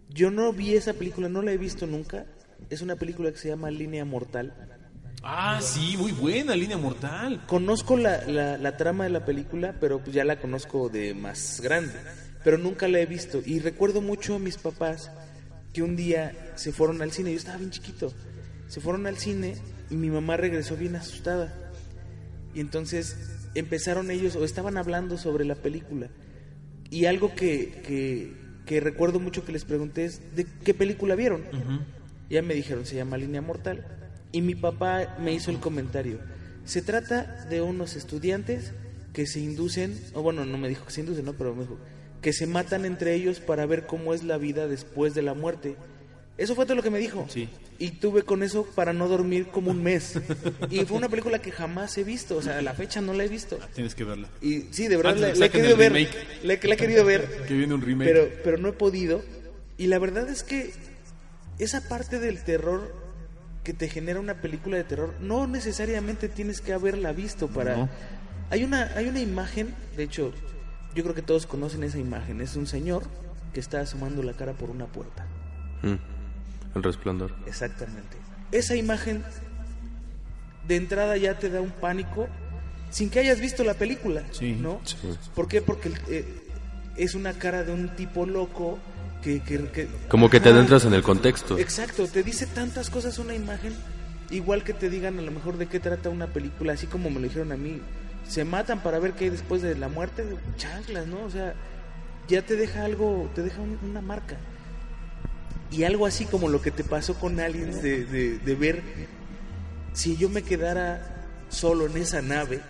yo 0.10 0.32
no 0.32 0.52
vi 0.54 0.76
esa 0.76 0.94
película, 0.94 1.30
no 1.30 1.42
la 1.42 1.52
he 1.52 1.58
visto 1.58 1.88
nunca. 1.88 2.26
Es 2.70 2.82
una 2.82 2.96
película 2.96 3.32
que 3.32 3.38
se 3.38 3.50
llama 3.50 3.70
Línea 3.70 4.06
Mortal. 4.06 4.54
Ah, 5.24 5.60
sí, 5.62 5.96
muy 5.98 6.12
buena, 6.12 6.56
Línea 6.56 6.78
Mortal. 6.78 7.46
Conozco 7.48 7.98
la, 7.98 8.24
la- 8.26 8.58
la 8.58 8.78
trama 8.78 9.04
de 9.06 9.10
la 9.10 9.26
película, 9.26 9.76
pero 9.80 10.00
pues 10.00 10.14
ya 10.16 10.24
la 10.24 10.40
conozco 10.40 10.88
de 10.90 11.14
más 11.14 11.60
grande. 11.62 11.94
Pero 12.44 12.58
nunca 12.58 12.88
la 12.88 13.00
he 13.00 13.06
visto. 13.06 13.42
Y 13.46 13.60
recuerdo 13.60 14.02
mucho 14.02 14.36
a 14.36 14.40
mis 14.40 14.58
papás 14.58 15.12
que 15.74 15.82
un 15.82 15.96
día 15.96 16.52
se 16.56 16.72
fueron 16.72 17.02
al 17.02 17.12
cine. 17.12 17.32
Yo 17.32 17.38
estaba 17.38 17.58
bien 17.58 17.72
chiquito. 17.72 18.14
Se 18.68 18.80
fueron 18.82 19.08
al 19.08 19.18
cine 19.18 19.56
y 19.90 19.96
mi 19.96 20.10
mamá 20.10 20.38
regresó 20.38 20.76
bien 20.78 20.96
asustada. 20.96 21.54
Y 22.54 22.60
entonces 22.62 23.18
empezaron 23.56 24.12
ellos, 24.12 24.36
o 24.36 24.46
estaban 24.46 24.78
hablando 24.78 25.18
sobre 25.18 25.44
la 25.44 25.56
película. 25.56 26.08
Y 26.90 27.06
algo 27.06 27.34
que, 27.36 27.82
que, 27.86 28.34
que 28.66 28.80
recuerdo 28.80 29.20
mucho 29.20 29.46
que 29.46 29.52
les 29.52 29.66
pregunté 29.66 30.06
es, 30.06 30.36
¿de 30.36 30.46
qué 30.64 30.74
película 30.74 31.16
vieron? 31.16 31.44
Ya 32.30 32.42
me 32.42 32.54
dijeron, 32.54 32.86
se 32.86 32.96
llama 32.96 33.18
Línea 33.18 33.42
Mortal. 33.42 33.86
Y 34.32 34.42
mi 34.42 34.56
papá 34.56 35.18
me 35.20 35.34
hizo 35.34 35.52
el 35.52 35.60
comentario. 35.60 36.20
Se 36.66 36.82
trata 36.82 37.46
de 37.50 37.62
unos 37.62 37.96
estudiantes 37.96 38.72
que 39.14 39.28
se 39.28 39.40
inducen, 39.40 39.98
o 40.14 40.22
bueno, 40.22 40.46
no 40.46 40.58
me 40.58 40.68
dijo 40.68 40.86
que 40.86 40.92
se 40.92 41.02
inducen, 41.02 41.26
no, 41.26 41.34
pero 41.34 41.56
me 41.56 41.62
dijo, 41.62 41.78
que 42.22 42.34
se 42.34 42.48
matan 42.48 42.86
entre 42.86 43.14
ellos 43.14 43.40
para 43.40 43.66
ver 43.66 43.86
cómo 43.86 44.14
es 44.14 44.24
la 44.24 44.38
vida 44.38 44.68
después 44.68 45.14
de 45.14 45.22
la 45.22 45.34
muerte. 45.36 45.76
Eso 46.38 46.54
fue 46.54 46.66
todo 46.66 46.76
lo 46.76 46.84
que 46.84 46.90
me 46.90 47.00
dijo. 47.00 47.26
Sí. 47.30 47.48
Y 47.80 47.92
tuve 47.92 48.24
con 48.24 48.44
eso 48.44 48.66
para 48.76 48.92
no 48.92 49.08
dormir 49.08 49.48
como 49.48 49.72
un 49.72 49.82
mes. 49.82 50.20
Y 50.70 50.80
fue 50.86 50.98
una 50.98 51.08
película 51.08 51.40
que 51.40 51.52
jamás 51.52 51.98
he 51.98 52.04
visto, 52.04 52.38
o 52.38 52.42
sea, 52.42 52.60
a 52.60 52.62
la 52.62 52.74
fecha 52.74 53.00
no 53.02 53.14
la 53.14 53.24
he 53.24 53.28
visto. 53.28 53.58
Tienes 53.74 53.96
que 53.96 54.04
verla. 54.04 54.28
Y 54.42 54.68
sí, 54.72 54.88
de 54.88 54.98
verdad, 54.98 55.14
Antes 55.14 55.34
de 55.34 55.40
la, 55.40 55.46
he 55.46 55.50
querido 55.50 55.78
ver. 55.78 55.92
La, 55.94 56.08
la 56.44 56.54
he 56.54 56.78
querido 56.78 57.06
ver. 57.06 57.46
Que 57.48 57.54
viene 57.54 57.74
un 57.74 57.82
remake. 57.82 58.12
Pero, 58.12 58.30
pero 58.44 58.58
no 58.58 58.70
he 58.70 58.74
podido. 58.74 59.24
Y 59.78 59.88
la 59.88 60.00
verdad 60.00 60.30
es 60.30 60.44
que 60.44 60.74
esa 61.60 61.88
parte 61.88 62.20
del 62.20 62.44
terror 62.44 62.94
que 63.66 63.74
te 63.74 63.90
genera 63.90 64.20
una 64.20 64.36
película 64.36 64.78
de 64.78 64.84
terror, 64.84 65.16
no 65.20 65.48
necesariamente 65.48 66.30
tienes 66.30 66.62
que 66.62 66.72
haberla 66.72 67.12
visto 67.12 67.48
para... 67.48 67.76
No. 67.76 67.90
Hay, 68.52 68.64
una, 68.64 68.92
hay 68.96 69.08
una 69.08 69.20
imagen, 69.20 69.74
de 69.98 70.04
hecho, 70.04 70.32
yo 70.94 71.04
creo 71.04 71.16
que 71.16 71.24
todos 71.24 71.48
conocen 71.48 71.84
esa 71.84 71.98
imagen. 71.98 72.42
Es 72.42 72.56
un 72.56 72.68
señor 72.68 73.04
que 73.54 73.60
está 73.60 73.82
asomando 73.82 74.22
la 74.22 74.34
cara 74.34 74.54
por 74.54 74.70
una 74.70 74.86
puerta. 74.86 75.26
Mm, 75.82 75.96
El 76.76 76.84
resplandor. 76.84 77.34
Exactamente. 77.48 78.18
Esa 78.52 78.76
imagen 78.76 79.24
de 80.68 80.76
entrada 80.76 81.18
ya 81.18 81.38
te 81.40 81.50
da 81.50 81.62
un 81.62 81.72
pánico 81.72 82.28
sin 82.90 83.10
que 83.10 83.20
hayas 83.20 83.40
visto 83.40 83.64
la 83.64 83.74
película, 83.74 84.24
Sí. 84.32 84.54
¿no? 84.54 84.80
Sí. 84.84 84.96
¿Por 85.34 85.48
qué? 85.48 85.62
Porque 85.62 85.92
eh, 86.10 86.26
es 86.98 87.16
una 87.16 87.34
cara 87.34 87.64
de 87.64 87.74
un 87.74 87.90
tipo 87.96 88.26
loco 88.26 88.80
que... 89.22 89.42
que- 89.42 89.68
que- 89.72 89.88
Como 90.08 90.30
que 90.30 90.40
te 90.40 90.50
Ajá. 90.50 90.58
adentras 90.58 90.86
en 90.86 90.94
el 90.94 91.02
contexto. 91.04 91.58
Exacto, 91.58 92.08
te 92.08 92.24
dice 92.24 92.46
tantas 92.46 92.90
cosas 92.90 93.18
una 93.20 93.34
imagen, 93.36 93.74
igual 94.30 94.64
que 94.64 94.74
te 94.74 94.90
digan 94.90 95.18
a 95.20 95.22
lo 95.22 95.32
mejor 95.32 95.58
de 95.58 95.68
qué 95.68 95.80
trata 95.80 96.10
una 96.10 96.28
película, 96.28 96.74
así 96.74 96.88
como 96.88 97.10
me 97.10 97.16
lo 97.20 97.24
dijeron 97.28 97.52
a 97.52 97.58
mí, 97.58 97.82
se 98.28 98.46
matan 98.46 98.82
para 98.82 99.00
ver 99.00 99.14
qué 99.14 99.26
hay 99.26 99.30
después 99.32 99.62
de 99.62 99.76
la 99.76 99.88
muerte, 99.90 100.24
chanclas, 100.58 101.08
¿no? 101.08 101.24
O 101.26 101.30
sea, 101.30 101.54
ya 102.28 102.42
te 102.44 102.56
deja 102.56 102.86
algo, 102.86 103.30
te 103.36 103.42
deja 103.44 103.62
un- 103.62 103.78
una 103.84 104.02
marca. 104.02 104.38
Y 105.76 105.84
algo 105.84 106.06
así 106.06 106.26
como 106.26 106.48
lo 106.48 106.62
que 106.62 106.72
te 106.72 106.84
pasó 106.84 107.16
con 107.16 107.40
Aliens, 107.40 107.82
de, 107.82 108.06
de, 108.06 108.38
de 108.40 108.56
ver, 108.56 108.82
si 109.94 110.16
yo 110.16 110.30
me 110.30 110.42
quedara 110.42 111.26
solo 111.50 111.86
en 111.88 111.98
esa 111.98 112.22
nave, 112.22 112.62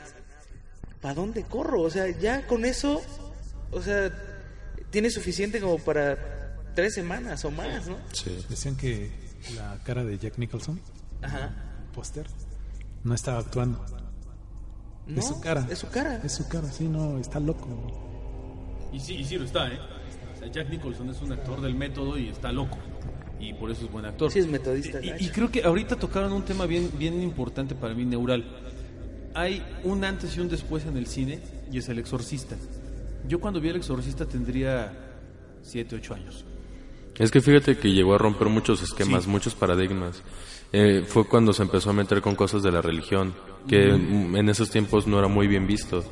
¿para 1.01 1.13
dónde 1.13 1.43
corro? 1.43 1.81
O 1.81 1.89
sea, 1.91 2.09
ya 2.09 2.47
con 2.47 2.65
eso, 2.65 3.01
o 3.71 3.81
sea, 3.81 4.11
tiene 4.89 5.11
suficiente 5.11 5.59
como 5.61 5.77
para 5.77 6.17
tres 6.73 6.95
semanas 6.95 7.45
o 7.45 7.51
más, 7.51 7.87
¿no? 7.87 7.97
Sí. 8.11 8.43
Decían 8.49 8.75
que 8.75 9.11
la 9.55 9.77
cara 9.83 10.03
de 10.03 10.17
Jack 10.17 10.37
Nicholson, 10.39 10.79
Ajá. 11.21 11.53
póster, 11.93 12.25
no 13.03 13.13
estaba 13.13 13.39
actuando. 13.39 13.85
No, 15.05 15.19
es 15.19 15.27
su 15.27 15.39
cara. 15.39 15.67
Es 15.69 15.77
su 15.79 15.89
cara. 15.89 16.19
Es 16.23 16.31
su 16.31 16.47
cara, 16.47 16.71
sí, 16.71 16.87
no, 16.87 17.19
está 17.19 17.39
loco. 17.39 17.67
Y 18.91 18.99
sí, 18.99 19.13
y 19.17 19.25
sí 19.25 19.37
lo 19.37 19.45
está, 19.45 19.67
¿eh? 19.67 19.77
Jack 20.51 20.69
Nicholson 20.69 21.09
es 21.09 21.21
un 21.21 21.31
actor 21.31 21.61
del 21.61 21.75
método 21.75 22.17
y 22.17 22.29
está 22.29 22.51
loco. 22.51 22.77
Y, 23.39 23.53
por 23.53 23.69
eso 23.69 23.85
es 23.85 23.91
buen 23.91 24.05
actor. 24.05 24.31
Sí, 24.31 24.39
es 24.39 24.47
metodista. 24.47 24.99
Y, 25.03 25.29
creo 25.29 25.51
que 25.51 25.63
ahorita 25.63 25.97
tocaron 25.97 26.31
un 26.31 26.43
tema 26.43 26.65
bien, 26.65 26.89
bien 26.97 27.21
importante 27.21 27.75
para 27.75 27.93
mí, 27.93 28.05
neural. 28.05 28.45
Hay 29.33 29.61
un 29.83 30.03
antes 30.05 30.35
y 30.37 30.39
un 30.39 30.47
después 30.47 30.85
en 30.85 30.95
el 30.97 31.07
cine 31.07 31.39
y 31.71 31.77
es 31.77 31.89
El 31.89 31.99
Exorcista. 31.99 32.55
Yo 33.27 33.39
cuando 33.39 33.59
vi 33.59 33.69
El 33.69 33.75
Exorcista 33.75 34.25
tendría 34.25 34.93
7, 35.61 35.95
8 35.97 36.13
años. 36.13 36.45
Es 37.17 37.31
que 37.31 37.41
fíjate 37.41 37.77
que 37.77 37.91
llegó 37.91 38.15
a 38.15 38.17
romper 38.17 38.47
muchos 38.49 38.81
esquemas, 38.81 39.23
Sí. 39.23 39.29
muchos 39.29 39.55
paradigmas. 39.55 40.21
Eh, 40.71 41.03
fue 41.07 41.27
cuando 41.27 41.53
se 41.53 41.63
empezó 41.63 41.89
a 41.89 41.93
meter 41.93 42.21
con 42.21 42.35
cosas 42.35 42.63
de 42.63 42.71
la 42.71 42.81
religión, 42.81 43.33
que 43.67 43.93
mm, 43.93 44.35
en 44.35 44.49
esos 44.49 44.69
tiempos 44.69 45.07
no 45.07 45.19
era 45.19 45.27
muy 45.27 45.47
bien 45.47 45.67
visto. 45.67 46.03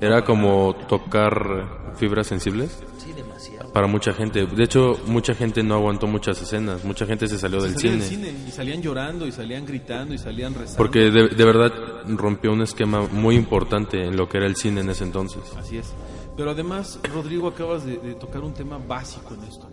Era 0.00 0.24
como 0.24 0.74
tocar 0.88 1.94
fibras 1.96 2.26
sensibles 2.26 2.82
Sí, 2.98 3.12
demasiado. 3.12 3.61
Para 3.72 3.86
mucha 3.86 4.12
gente. 4.12 4.46
De 4.46 4.64
hecho, 4.64 4.98
mucha 5.06 5.34
gente 5.34 5.62
no 5.62 5.74
aguantó 5.74 6.06
muchas 6.06 6.40
escenas, 6.42 6.84
mucha 6.84 7.06
gente 7.06 7.26
se 7.26 7.38
salió 7.38 7.62
del 7.62 7.72
Salían 7.74 8.02
cine. 8.02 8.26
del 8.26 8.34
cine 8.36 8.48
y 8.48 8.50
salían 8.50 8.82
llorando 8.82 9.26
y 9.26 9.32
salían 9.32 9.64
gritando 9.64 10.14
y 10.14 10.18
salían 10.18 10.54
rezando. 10.54 10.76
Porque 10.76 11.10
de, 11.10 11.28
de 11.28 11.44
verdad 11.44 11.72
rompió 12.06 12.52
un 12.52 12.62
esquema 12.62 13.06
muy 13.10 13.34
importante 13.36 14.04
en 14.04 14.16
lo 14.16 14.28
que 14.28 14.38
era 14.38 14.46
el 14.46 14.56
cine 14.56 14.82
en 14.82 14.90
ese 14.90 15.04
entonces. 15.04 15.42
Así 15.56 15.78
es. 15.78 15.92
Pero 16.36 16.50
además, 16.50 16.98
Rodrigo, 17.14 17.48
acabas 17.48 17.84
de, 17.84 17.96
de 17.98 18.14
tocar 18.14 18.42
un 18.42 18.54
tema 18.54 18.78
básico 18.78 19.34
en 19.34 19.44
esto. 19.44 19.68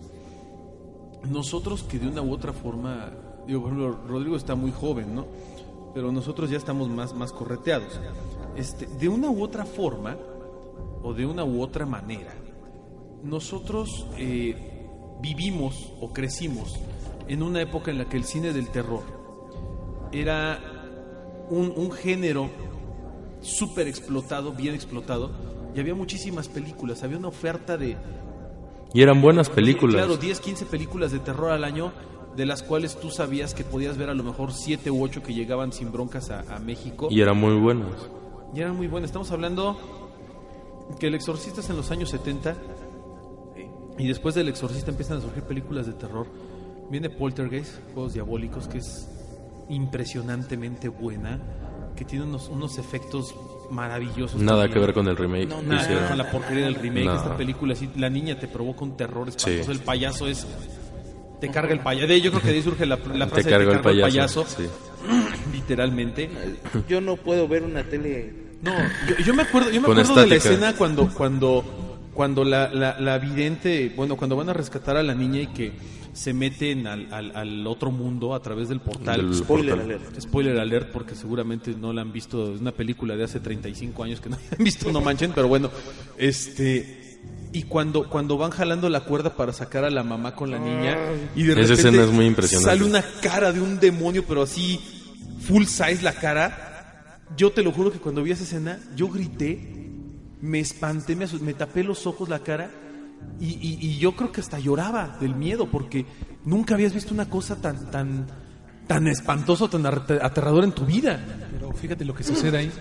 Nosotros 1.30 1.84
que 1.84 2.00
de 2.00 2.08
una 2.08 2.22
u 2.22 2.32
otra 2.34 2.54
forma, 2.54 3.12
digo, 3.46 3.62
por 3.62 3.74
ejemplo, 3.74 4.00
Rodrigo 4.08 4.36
está 4.38 4.56
muy 4.56 4.72
joven, 4.72 5.16
¿no? 5.16 5.26
Pero 5.94 6.12
nosotros 6.12 6.50
ya 6.50 6.58
estamos 6.58 6.88
más, 6.90 7.14
más 7.14 7.34
correteados. 7.34 8.00
Este, 8.56 8.86
de 8.86 9.10
una 9.10 9.30
u 9.30 9.44
otra 9.44 9.66
forma, 9.66 10.16
o 11.02 11.14
de 11.14 11.26
una 11.26 11.44
u 11.44 11.62
otra 11.62 11.86
manera, 11.86 12.34
nosotros 13.24 14.08
eh, 14.18 14.56
vivimos 15.22 15.94
o 16.00 16.12
crecimos 16.14 16.80
en 17.28 17.44
una 17.44 17.62
época 17.62 17.92
en 17.92 17.98
la 17.98 18.06
que 18.06 18.18
el 18.18 18.24
cine 18.24 18.54
del 18.54 18.70
terror 18.70 19.04
era 20.12 20.60
un, 21.50 21.74
un 21.76 21.92
género 21.92 22.50
súper 23.42 23.88
explotado, 23.88 24.52
bien 24.54 24.74
explotado, 24.74 25.32
y 25.76 25.80
había 25.80 25.96
muchísimas 25.96 26.48
películas, 26.48 27.04
había 27.04 27.18
una 27.18 27.28
oferta 27.28 27.78
de... 27.78 27.96
Y 28.94 29.02
eran 29.02 29.22
buenas 29.22 29.50
películas. 29.50 29.96
Claro, 29.96 30.18
10, 30.18 30.40
15 30.40 30.66
películas 30.66 31.12
de 31.12 31.20
terror 31.20 31.52
al 31.52 31.64
año, 31.64 31.92
de 32.36 32.46
las 32.46 32.64
cuales 32.64 33.00
tú 33.00 33.12
sabías 33.12 33.54
que 33.54 33.64
podías 33.64 33.98
ver 33.98 34.10
a 34.10 34.16
lo 34.16 34.24
mejor 34.24 34.52
7 34.52 34.90
u 34.90 35.04
8 35.04 35.22
que 35.22 35.34
llegaban 35.34 35.72
sin 35.72 35.92
broncas 35.92 36.32
a, 36.32 36.44
a 36.56 36.60
México. 36.60 37.08
Y 37.12 37.22
eran 37.22 37.38
muy 37.38 37.54
buenas. 37.56 38.10
Y 38.56 38.62
eran 38.62 38.76
muy 38.76 38.88
buenas. 38.88 39.10
Estamos 39.10 39.32
hablando 39.32 39.78
que 41.00 41.08
El 41.08 41.16
Exorcista 41.16 41.62
es 41.62 41.70
en 41.70 41.78
los 41.78 41.92
años 41.92 42.10
70 42.10 42.56
y 44.00 44.08
después 44.08 44.34
del 44.34 44.48
Exorcista 44.48 44.90
empiezan 44.90 45.18
a 45.18 45.22
surgir 45.22 45.44
películas 45.44 45.86
de 45.86 45.94
terror. 45.94 46.26
Viene 46.90 47.10
Poltergeist, 47.10 47.76
Juegos 47.94 48.14
Diabólicos, 48.14 48.68
que 48.68 48.80
es 48.80 49.08
impresionantemente 49.70 50.88
buena, 50.88 51.40
que 51.96 52.06
tiene 52.06 52.26
unos, 52.26 52.48
unos 52.48 52.78
efectos 52.80 53.36
maravillosos. 53.70 54.42
Nada 54.42 54.64
también. 54.64 54.74
que 54.74 54.80
ver 54.80 54.94
con 54.94 55.08
el 55.08 55.18
remake 55.18 55.48
No, 55.48 55.62
Nada 55.62 55.88
que 55.88 55.96
ver 55.96 56.08
con 56.08 56.18
la 56.18 56.32
porquería 56.32 56.66
del 56.66 56.76
remake. 56.76 57.06
No. 57.06 57.16
Esta 57.16 57.38
película, 57.38 57.76
sí, 57.76 57.90
la 57.98 58.10
niña 58.10 58.40
te 58.40 58.48
provoca 58.48 58.84
un 58.84 58.98
terror 58.98 59.28
espantoso. 59.28 59.72
Sí. 59.72 59.78
El 59.78 59.84
payaso 59.84 60.28
es. 60.28 60.48
Te 61.42 61.50
carga 61.50 61.74
el 61.74 61.82
payaso. 61.82 62.08
Yo 62.16 62.32
creo 62.32 62.42
que 62.42 62.50
de 62.50 62.56
ahí 62.56 62.64
surge 62.64 62.86
la, 62.86 62.96
la 62.96 63.26
Te 63.26 63.32
frase 63.32 63.50
de 63.50 63.56
cargó 63.56 63.72
el 63.72 63.82
cargó 63.82 64.02
payaso. 64.02 64.46
Sí. 64.46 64.66
literalmente. 65.54 66.30
Yo 66.88 67.02
no 67.02 67.18
puedo 67.18 67.48
ver 67.48 67.64
una 67.64 67.84
tele. 67.84 68.34
No, 68.62 68.74
yo, 69.08 69.16
yo 69.24 69.34
me 69.34 69.44
acuerdo, 69.44 69.70
yo 69.70 69.82
me 69.82 69.88
acuerdo 69.88 70.16
de 70.16 70.28
la 70.28 70.36
escena 70.36 70.74
cuando, 70.76 71.08
cuando, 71.14 71.64
cuando 72.20 72.44
la, 72.44 72.68
la, 72.68 73.00
la 73.00 73.18
vidente, 73.18 73.94
bueno, 73.96 74.18
cuando 74.18 74.36
van 74.36 74.50
a 74.50 74.54
rescatar 74.54 74.98
a 74.98 75.04
la 75.04 75.16
niña 75.16 75.40
y 75.40 75.48
que 75.48 75.72
se 76.12 76.34
meten 76.34 76.86
al, 76.86 77.08
al, 77.14 77.34
al 77.34 77.66
otro 77.66 77.92
mundo 77.92 78.36
a 78.36 78.42
través 78.42 78.68
del 78.68 78.82
portal. 78.82 79.22
Del 79.30 79.34
Spoiler 79.34 79.76
portal. 79.78 79.96
alert. 79.96 80.20
Spoiler 80.20 80.60
alert, 80.60 80.92
porque 80.92 81.16
seguramente 81.16 81.74
no 81.80 81.94
la 81.94 82.02
han 82.02 82.12
visto. 82.12 82.54
Es 82.54 82.60
una 82.60 82.74
película 82.74 83.16
de 83.16 83.24
hace 83.24 83.40
35 83.40 84.04
años 84.04 84.20
que 84.20 84.28
no 84.28 84.36
han 84.36 84.62
visto, 84.62 84.92
no 84.92 85.00
manchen, 85.00 85.32
pero 85.34 85.48
bueno. 85.48 85.72
Este. 86.18 87.22
Y 87.54 87.64
cuando, 87.64 88.10
cuando 88.10 88.38
van 88.38 88.52
jalando 88.52 88.90
la 88.90 89.00
cuerda 89.06 89.38
para 89.38 89.54
sacar 89.54 89.86
a 89.86 89.90
la 89.90 90.04
mamá 90.04 90.36
con 90.36 90.52
la 90.52 90.60
niña, 90.60 90.98
y 91.38 91.44
de 91.44 91.54
Esa 91.54 91.62
repente 91.62 91.74
escena 91.74 92.04
es 92.04 92.12
muy 92.12 92.26
impresionante. 92.26 92.70
sale 92.70 92.84
una 92.84 93.02
cara 93.22 93.54
de 93.54 93.62
un 93.62 93.80
demonio, 93.80 94.26
pero 94.28 94.42
así, 94.42 94.78
full 95.48 95.64
size 95.64 96.02
la 96.02 96.12
cara. 96.12 97.16
Yo 97.38 97.52
te 97.54 97.64
lo 97.64 97.72
juro 97.72 97.94
que 97.94 98.00
cuando 98.00 98.22
vi 98.24 98.32
esa 98.32 98.44
escena, 98.44 98.78
yo 98.98 99.08
grité, 99.08 99.79
me 100.42 100.60
espanté, 100.60 101.16
me, 101.16 101.26
me 101.42 101.54
tapé 101.54 101.84
los 101.84 102.06
ojos, 102.08 102.30
la 102.30 102.40
cara, 102.40 102.70
y, 103.40 103.48
y- 103.48 103.78
y 103.82 103.98
yo 103.98 104.16
creo 104.16 104.32
que 104.32 104.42
hasta 104.42 104.60
lloraba 104.60 105.18
del 105.20 105.36
miedo, 105.36 105.70
porque 105.70 106.06
nunca 106.46 106.76
habías 106.76 106.94
visto 106.94 107.14
una 107.14 107.30
cosa 107.30 107.56
tan, 107.58 107.92
tan, 107.92 108.28
tan 108.88 109.08
espantoso, 109.08 109.70
tan 109.70 109.86
arte- 109.86 110.20
aterrador 110.22 110.64
en 110.64 110.72
tu 110.72 110.86
vida. 110.86 111.20
Pero 111.52 111.72
fíjate 111.74 112.06
lo 112.06 112.16
que 112.16 112.24
sucede 112.24 112.58
ahí, 112.58 112.72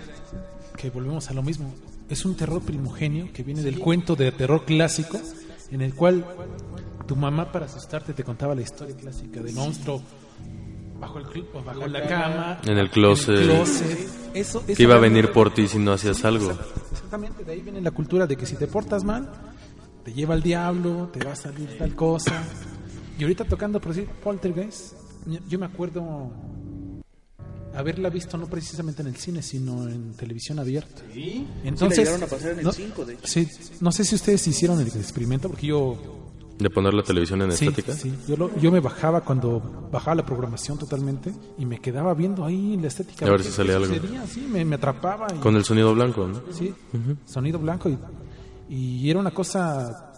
que 0.77 0.89
volvemos 0.89 1.29
a 1.29 1.33
lo 1.33 1.43
mismo. 1.43 1.73
Es 2.09 2.25
un 2.25 2.35
terror 2.35 2.61
primogenio 2.61 3.31
que 3.33 3.43
viene 3.43 3.61
del 3.61 3.79
cuento 3.79 4.15
de 4.15 4.31
terror 4.31 4.63
clásico, 4.65 5.19
en 5.71 5.81
el 5.81 5.93
cual 5.93 6.25
tu 7.05 7.15
mamá 7.15 7.51
para 7.51 7.65
asustarte 7.65 8.13
te 8.13 8.23
contaba 8.23 8.55
la 8.55 8.61
historia 8.61 8.95
clásica 8.95 9.41
del 9.41 9.53
monstruo 9.53 10.01
bajo, 10.99 11.19
el, 11.19 11.25
o 11.53 11.63
bajo 11.63 11.87
la 11.87 12.07
cama, 12.07 12.61
En 12.65 12.77
el 12.77 12.89
closet. 12.89 13.45
closet. 13.45 13.99
Eso, 14.33 14.59
eso 14.59 14.63
Que 14.75 14.83
iba 14.83 14.95
a 14.95 14.99
venir 14.99 15.31
por 15.31 15.53
ti 15.53 15.67
si 15.67 15.79
no 15.79 15.93
hacías 15.93 16.23
algo. 16.25 16.51
Exactamente, 16.91 17.43
de 17.43 17.51
ahí 17.53 17.61
viene 17.61 17.81
la 17.81 17.91
cultura 17.91 18.27
de 18.27 18.35
que 18.35 18.45
si 18.45 18.55
te 18.55 18.67
portas 18.67 19.03
mal, 19.03 19.29
te 20.03 20.13
lleva 20.13 20.33
al 20.35 20.41
diablo, 20.43 21.09
te 21.11 21.23
va 21.23 21.31
a 21.31 21.35
salir 21.35 21.77
tal 21.77 21.95
cosa. 21.95 22.43
Y 23.17 23.23
ahorita 23.23 23.45
tocando, 23.45 23.79
por 23.81 23.93
decir, 23.93 24.09
Poltergeist, 24.23 24.93
yo- 25.25 25.39
yo 25.47 25.59
me 25.59 25.65
acuerdo 25.65 26.31
haberla 27.73 28.09
visto 28.09 28.37
no 28.37 28.47
precisamente 28.47 29.01
en 29.01 29.07
el 29.09 29.15
cine, 29.15 29.41
sino 29.41 29.87
en 29.87 30.13
televisión 30.13 30.59
abierta. 30.59 31.01
Entonces, 31.63 31.95
Sí, 31.97 32.01
la 32.01 32.03
llegaron 32.11 32.23
a 32.23 32.27
pasar 32.27 32.51
en 32.53 32.59
el 32.59 32.65
no, 32.65 32.71
5, 32.73 33.05
de 33.05 33.13
hecho. 33.13 33.27
sí, 33.27 33.47
no 33.79 33.91
sé 33.91 34.03
si 34.03 34.15
ustedes 34.15 34.45
hicieron 34.47 34.79
el 34.81 34.87
experimento, 34.87 35.47
porque 35.49 35.67
yo 35.67 36.18
De 36.59 36.69
poner 36.69 36.93
la 36.93 37.03
televisión 37.03 37.41
en 37.41 37.51
Sí, 37.53 37.67
estática. 37.67 37.93
sí. 37.93 38.13
Yo, 38.27 38.35
lo- 38.35 38.59
yo 38.59 38.69
me 38.71 38.81
bajaba 38.81 39.21
cuando 39.21 39.87
bajaba 39.91 40.15
la 40.15 40.25
programación 40.25 40.77
totalmente 40.77 41.33
y 41.57 41.65
me 41.65 41.79
quedaba 41.79 42.13
viendo 42.13 42.43
ahí 42.45 42.77
la 42.77 42.87
estética. 42.87 43.25
A 43.25 43.29
ver 43.31 43.43
si 43.43 43.49
salía 43.51 43.77
algo. 43.77 43.93
Sí, 44.27 44.41
me, 44.51 44.65
me 44.65 44.75
atrapaba. 44.75 45.27
Y, 45.33 45.39
Con 45.39 45.55
el 45.55 45.63
sonido 45.63 45.93
blanco, 45.95 46.27
¿no? 46.27 46.41
Sí, 46.51 46.73
sonido 47.25 47.59
blanco. 47.59 47.89
Y, 47.89 47.97
y 48.69 49.09
era 49.09 49.19
una 49.19 49.31
cosa 49.31 50.11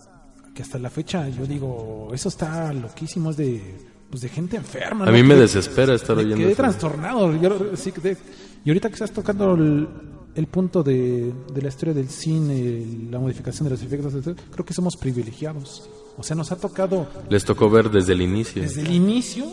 que 0.56 0.63
hasta 0.63 0.80
la 0.80 0.89
fecha 0.89 1.30
yo 1.30 1.45
digo, 1.45 2.10
eso 2.12 2.27
está 2.30 2.73
loquísimo, 2.73 3.30
es 3.30 3.38
de, 3.38 3.77
pues 4.10 4.21
de 4.23 4.30
gente 4.30 4.58
enferma. 4.58 5.06
A 5.06 5.08
¿no? 5.08 5.13
mí 5.13 5.21
me 5.23 5.36
desespera 5.36 5.93
estar 5.93 6.17
oyendo 6.17 6.38
Quedé 6.38 6.54
eso. 6.54 6.62
trastornado. 6.63 7.39
Yo, 7.39 7.75
sí, 7.75 7.91
quedé- 7.91 8.17
y 8.65 8.69
ahorita 8.71 8.89
que 8.89 8.95
estás 8.95 9.12
tocando 9.12 9.54
el, 9.54 9.88
el 10.36 10.47
punto 10.47 10.82
de, 10.82 11.32
de 11.54 11.62
la 11.62 11.69
historia 11.69 11.93
del 11.93 12.10
cine, 12.10 12.84
la 13.12 13.19
modificación 13.19 13.65
de 13.65 13.69
los 13.75 13.82
efectos, 13.84 14.13
creo 14.51 14.65
que 14.65 14.73
somos 14.73 14.97
privilegiados. 14.97 15.88
O 16.17 16.24
sea, 16.24 16.36
nos 16.36 16.52
ha 16.52 16.58
tocado 16.58 17.08
Les 17.30 17.43
tocó 17.45 17.69
ver 17.69 17.89
desde 17.89 18.13
el 18.13 18.21
inicio. 18.21 18.62
desde 18.62 18.82
el 18.82 18.91
inicio 18.91 19.45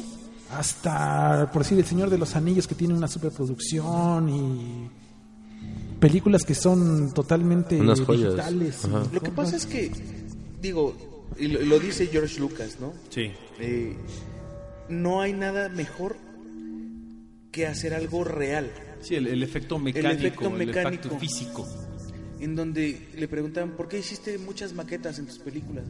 hasta, 0.51 1.51
por 1.53 1.63
decir, 1.63 1.79
El 1.79 1.85
Señor 1.85 2.11
de 2.11 2.19
los 2.19 2.35
Anillos, 2.37 2.67
que 2.67 2.75
tiene 2.75 2.95
una 2.95 3.07
superproducción 3.09 4.29
y 4.29 4.91
películas 6.01 6.45
que 6.45 6.55
son 6.55 7.13
totalmente 7.13 7.79
Unas 7.81 8.01
joyas. 8.01 8.35
digitales. 8.35 8.85
Ajá. 8.85 9.03
Lo 9.13 9.21
que 9.21 9.31
pasa 9.31 9.57
es 9.57 9.67
que, 9.67 9.91
digo, 10.61 10.95
y 11.39 11.49
lo, 11.49 11.79
dice 11.79 12.07
George 12.07 12.41
Lucas, 12.41 12.79
¿no? 12.81 12.93
Sí. 13.11 13.31
Eh, 13.61 13.97
no 14.89 15.21
hay 15.21 15.33
nada 15.35 15.69
mejor 15.69 16.17
que 17.53 17.67
hacer 17.67 17.95
algo 17.95 18.25
real. 18.25 18.71
Sí, 19.01 19.15
el, 19.17 19.27
el 19.27 19.43
efecto 19.43 19.79
mecánico, 19.79 20.11
el 20.11 20.17
efecto 20.19 20.47
efecto, 20.49 20.57
mecánico. 20.57 21.19
físico. 21.19 21.67
En 22.41 22.55
donde 22.55 23.09
le 23.17 23.27
preguntaban, 23.27 23.71
¿por 23.73 23.89
qué 23.89 23.99
hiciste 23.99 24.39
muchas 24.39 24.73
maquetas 24.73 25.19
en 25.19 25.27
tus 25.27 25.39
películas? 25.39 25.85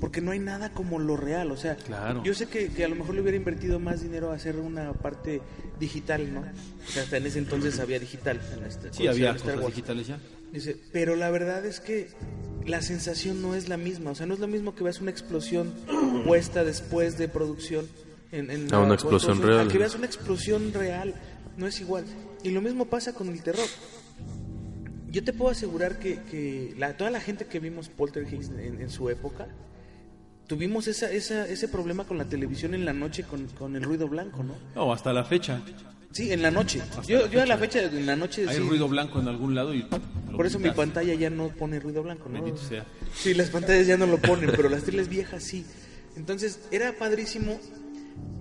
Porque 0.00 0.20
no 0.20 0.30
hay 0.30 0.38
nada 0.38 0.72
como 0.72 0.98
lo 1.00 1.16
real. 1.16 1.50
O 1.50 1.56
sea, 1.56 1.76
Claro. 1.76 2.22
yo 2.22 2.34
sé 2.34 2.46
que, 2.46 2.68
que 2.68 2.84
a 2.84 2.88
lo 2.88 2.94
mejor 2.94 3.16
le 3.16 3.20
hubiera 3.22 3.36
invertido 3.36 3.80
más 3.80 4.00
dinero 4.00 4.30
a 4.30 4.36
hacer 4.36 4.56
una 4.56 4.92
parte 4.92 5.40
digital, 5.80 6.32
¿no? 6.32 6.40
O 6.40 6.90
sea, 6.90 7.02
hasta 7.02 7.16
en 7.16 7.26
ese 7.26 7.38
entonces 7.40 7.80
había 7.80 7.98
digital. 7.98 8.40
En 8.56 8.64
este, 8.64 8.92
Sí, 8.92 9.06
había 9.08 9.30
Star 9.32 9.42
cosas 9.54 9.60
Wars. 9.64 9.74
digitales 9.74 10.06
ya. 10.06 10.18
Dice, 10.52 10.76
pero 10.92 11.16
la 11.16 11.30
verdad 11.30 11.66
es 11.66 11.80
que 11.80 12.08
la 12.64 12.80
sensación 12.80 13.42
no 13.42 13.54
es 13.56 13.68
la 13.68 13.76
misma. 13.76 14.12
O 14.12 14.14
sea, 14.14 14.26
no 14.26 14.34
es 14.34 14.40
lo 14.40 14.46
mismo 14.46 14.74
que 14.76 14.84
veas 14.84 15.00
una 15.00 15.10
explosión 15.10 15.72
puesta 16.26 16.62
después 16.64 17.18
de 17.18 17.28
producción. 17.28 17.86
En, 18.30 18.50
en 18.50 18.72
A 18.72 18.78
una 18.78 18.88
la 18.90 18.94
explosión 18.94 19.42
real. 19.42 19.66
A 19.68 19.72
que 19.72 19.78
veas 19.78 19.94
una 19.96 20.06
explosión 20.06 20.72
real. 20.72 21.14
No 21.56 21.66
es 21.66 21.80
igual. 21.80 22.04
Y 22.44 22.50
lo 22.50 22.60
mismo 22.60 22.84
pasa 22.84 23.12
con 23.14 23.28
el 23.30 23.42
terror. 23.42 23.66
Yo 25.10 25.24
te 25.24 25.32
puedo 25.32 25.50
asegurar 25.50 25.98
que, 25.98 26.22
que 26.22 26.74
la, 26.76 26.96
toda 26.96 27.10
la 27.10 27.20
gente 27.20 27.46
que 27.46 27.60
vimos 27.60 27.88
Poltergeist 27.88 28.52
en, 28.58 28.80
en 28.80 28.90
su 28.90 29.08
época, 29.08 29.48
tuvimos 30.46 30.88
esa, 30.88 31.10
esa, 31.10 31.46
ese 31.46 31.68
problema 31.68 32.04
con 32.04 32.18
la 32.18 32.24
televisión 32.24 32.74
en 32.74 32.84
la 32.84 32.92
noche 32.92 33.22
con, 33.22 33.46
con 33.48 33.76
el 33.76 33.82
ruido 33.82 34.08
blanco, 34.08 34.42
¿no? 34.42 34.54
No, 34.74 34.92
hasta 34.92 35.12
la 35.12 35.24
fecha. 35.24 35.62
Sí, 36.10 36.32
en 36.32 36.42
la 36.42 36.50
noche. 36.50 36.80
Yo, 37.06 37.26
yo 37.28 37.42
a 37.42 37.46
la 37.46 37.58
fecha, 37.58 37.82
en 37.82 38.06
la 38.06 38.16
noche, 38.16 38.46
Hay 38.48 38.56
sí, 38.56 38.62
ruido 38.62 38.88
blanco 38.88 39.20
en 39.20 39.28
algún 39.28 39.54
lado 39.54 39.74
y... 39.74 39.86
por 40.34 40.46
eso 40.46 40.58
mi 40.58 40.70
pantalla 40.70 41.14
ya 41.14 41.28
no 41.30 41.48
pone 41.48 41.78
ruido 41.80 42.02
blanco, 42.02 42.28
¿no? 42.28 42.42
Bendito 42.42 42.56
sea. 42.58 42.86
Sí, 43.14 43.34
las 43.34 43.50
pantallas 43.50 43.86
ya 43.86 43.98
no 43.98 44.06
lo 44.06 44.18
ponen, 44.18 44.50
pero 44.56 44.68
las 44.68 44.84
teles 44.84 45.08
viejas 45.08 45.42
sí. 45.42 45.66
Entonces, 46.16 46.60
era 46.70 46.94
padrísimo 46.94 47.60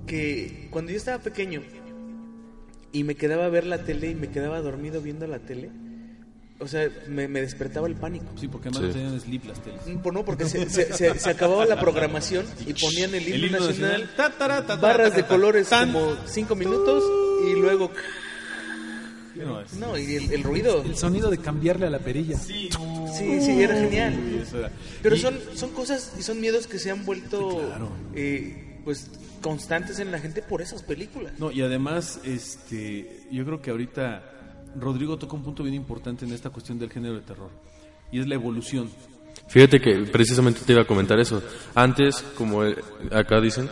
que 0.08 0.70
cuando 0.72 0.92
yo 0.92 0.98
estaba 0.98 1.22
pequeño 1.22 1.62
y 2.94 3.04
me 3.04 3.16
quedaba 3.16 3.46
a 3.46 3.50
ver 3.50 3.66
la 3.66 3.84
tele 3.84 4.10
y 4.10 4.16
me 4.16 4.30
quedaba 4.30 4.62
dormido 4.62 5.02
viendo 5.02 5.28
la 5.28 5.40
tele, 5.40 5.70
o 6.60 6.68
sea, 6.68 6.90
me, 7.08 7.28
me 7.28 7.42
despertaba 7.42 7.88
el 7.88 7.96
pánico. 7.96 8.26
Sí, 8.40 8.48
porque 8.48 8.70
además 8.70 8.82
Sí. 8.94 9.00
no 9.00 9.04
tenían 9.06 9.22
sleep 9.22 9.46
las 9.46 9.62
teles. 9.62 9.82
Mm, 9.86 9.98
pues 10.00 10.14
no, 10.14 10.26
porque 10.26 10.46
se, 10.46 10.70
se- 10.70 10.92
se- 10.94 11.20
se 11.20 11.30
acababa 11.30 11.66
la 11.66 11.80
programación 11.80 12.46
y 12.66 12.74
ponían 12.74 13.14
el 13.16 13.28
himno, 13.28 13.60
nacional, 13.60 14.10
barras 14.82 15.16
de 15.16 15.24
colores 15.26 15.70
tan. 15.70 15.94
como 15.94 16.16
cinco 16.26 16.56
minutos 16.56 17.04
y 17.48 17.54
luego... 17.60 17.92
No, 19.36 19.62
es- 19.62 19.74
No, 19.74 19.96
y 19.98 20.16
el, 20.16 20.32
el 20.32 20.44
ruido. 20.44 20.82
El 20.82 20.96
sonido 20.98 21.30
de 21.30 21.38
cambiarle 21.38 21.86
a 21.86 21.90
la 21.92 22.00
perilla. 22.00 22.38
Sí, 22.40 22.70
sí, 23.14 23.62
era 23.62 23.76
genial. 23.76 24.18
Uy, 24.20 24.40
eso 24.42 24.58
era. 24.60 24.72
Pero 25.04 25.16
Y- 25.16 25.20
son, 25.20 25.40
son 25.54 25.70
cosas 25.72 26.14
y 26.20 26.24
son 26.24 26.42
miedos 26.42 26.66
que 26.66 26.80
se 26.80 26.90
han 26.90 27.06
vuelto 27.06 27.60
Claro. 27.68 27.92
eh, 28.16 28.80
pues 28.84 29.12
constantes 29.42 30.00
en 30.00 30.12
la 30.12 30.18
gente 30.20 30.42
por 30.42 30.64
esas 30.64 30.82
películas. 30.82 31.34
No, 31.38 31.52
y 31.52 31.62
además, 31.62 32.20
este, 32.24 33.28
yo 33.32 33.46
creo 33.46 33.62
que 33.62 33.70
ahorita 33.70 34.24
Rodrigo 34.80 35.18
toca 35.18 35.36
un 35.36 35.44
punto 35.44 35.64
bien 35.64 35.76
importante 35.76 36.26
en 36.26 36.34
esta 36.34 36.50
cuestión 36.50 36.80
del 36.80 36.90
género 36.90 37.16
de 37.16 37.22
terror. 37.22 37.50
Y 38.12 38.20
es 38.20 38.28
la 38.28 38.36
evolución. 38.36 38.90
Fíjate 39.48 39.80
que 39.80 39.94
precisamente 40.12 40.62
te 40.66 40.74
iba 40.74 40.82
a 40.82 40.88
comentar 40.88 41.20
eso. 41.20 41.42
Antes, 41.76 42.24
como 42.36 42.66
eh, 42.66 42.76
acá 43.12 43.40
dicen, 43.40 43.70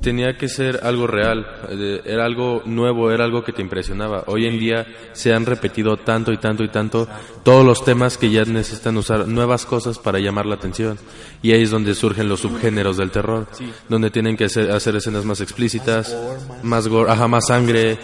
tenía 0.00 0.36
que 0.36 0.48
ser 0.48 0.80
algo 0.82 1.06
real, 1.06 1.46
eh, 1.70 2.02
era 2.04 2.24
algo 2.24 2.62
nuevo, 2.66 3.10
era 3.10 3.24
algo 3.24 3.44
que 3.44 3.52
te 3.52 3.62
impresionaba. 3.62 4.24
Hoy 4.26 4.46
en 4.46 4.58
día 4.58 4.86
se 5.12 5.32
han 5.32 5.46
repetido 5.46 5.96
tanto 5.96 6.32
y 6.32 6.38
tanto 6.38 6.64
y 6.64 6.68
tanto 6.68 7.08
todos 7.42 7.64
los 7.64 7.84
temas 7.84 8.18
que 8.18 8.30
ya 8.30 8.44
necesitan 8.44 8.96
usar 8.96 9.28
nuevas 9.28 9.64
cosas 9.64 9.98
para 9.98 10.18
llamar 10.18 10.46
la 10.46 10.56
atención. 10.56 10.98
Y 11.40 11.52
ahí 11.52 11.62
es 11.62 11.70
donde 11.70 11.94
surgen 11.94 12.28
los 12.28 12.40
subgéneros 12.40 12.96
del 12.96 13.10
terror, 13.10 13.46
donde 13.88 14.10
tienen 14.10 14.36
que 14.36 14.44
hacer, 14.44 14.70
hacer 14.72 14.96
escenas 14.96 15.24
más 15.24 15.40
explícitas, 15.40 16.16
más 16.62 16.88
gore, 16.88 17.10
ajá, 17.10 17.28
más 17.28 17.46
sangre. 17.46 17.98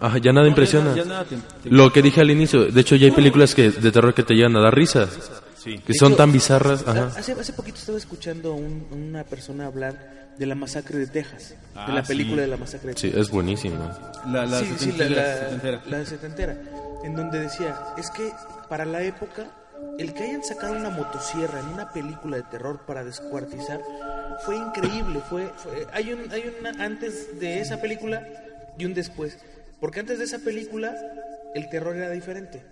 Ajá, 0.00 0.18
ya 0.18 0.32
nada 0.32 0.46
impresiona. 0.48 0.94
Ya 0.94 1.04
nada 1.04 1.24
te- 1.24 1.36
te- 1.36 1.70
Lo 1.70 1.92
que 1.92 2.02
dije 2.02 2.20
al 2.20 2.30
inicio, 2.30 2.66
de 2.66 2.80
hecho 2.80 2.96
ya 2.96 3.06
hay 3.06 3.12
películas 3.12 3.54
que 3.54 3.70
de 3.70 3.92
terror 3.92 4.14
que 4.14 4.22
te 4.22 4.34
llegan 4.34 4.56
a 4.56 4.60
dar 4.60 4.74
risa, 4.74 5.08
Sí. 5.56 5.78
que 5.78 5.92
De 5.92 5.98
son 5.98 6.08
hecho, 6.12 6.16
tan 6.18 6.32
bizarras. 6.32 6.86
Ajá. 6.86 7.06
Hace, 7.16 7.32
hace 7.32 7.52
poquito 7.52 7.78
estaba 7.78 7.96
escuchando 7.98 8.52
a 8.52 8.54
un- 8.56 8.86
una 8.92 9.24
persona 9.24 9.66
hablar 9.66 10.32
de 10.38 10.46
la 10.46 10.54
masacre 10.54 10.98
de 10.98 11.06
Texas, 11.06 11.54
Ah, 11.74 11.86
de 11.86 11.92
la 11.94 12.02
película 12.02 12.36
sí. 12.36 12.40
de 12.42 12.46
la 12.48 12.56
masacre 12.56 12.88
de 12.92 12.96
Sí, 12.98 13.06
Texas. 13.08 13.20
es 13.26 13.30
buenísimo. 13.30 13.76
La, 14.30 14.44
la 14.46 14.60
sí, 14.60 14.66
sí, 14.78 14.86
la, 14.92 14.92
setentera, 14.92 15.22
la- 15.22 15.34
setentera. 15.38 15.82
la 15.86 16.04
setentera, 16.04 16.56
en 17.04 17.14
donde 17.16 17.40
decía, 17.40 17.76
es 17.96 18.10
que 18.10 18.30
para 18.68 18.84
la 18.84 19.02
época, 19.02 19.46
el 19.98 20.12
que 20.12 20.24
hayan 20.24 20.42
sacado 20.44 20.74
una 20.74 20.90
motosierra 20.90 21.60
en 21.60 21.66
una 21.68 21.92
película 21.92 22.36
de 22.36 22.42
terror 22.44 22.80
para 22.86 23.04
descuartizar 23.04 23.80
fue 24.44 24.56
increíble. 24.56 25.20
Fue, 25.30 25.50
fue- 25.56 25.86
hay 25.92 26.12
un, 26.12 26.30
hay 26.32 26.52
una 26.60 26.84
antes 26.84 27.38
de 27.38 27.60
esa 27.60 27.80
película 27.80 28.26
y 28.76 28.84
un 28.86 28.92
después. 28.94 29.38
Porque 29.84 30.00
antes 30.00 30.18
de 30.18 30.24
esa 30.24 30.38
película, 30.38 30.96
el 31.54 31.68
terror 31.68 31.94
era 31.94 32.08
diferente. 32.08 32.62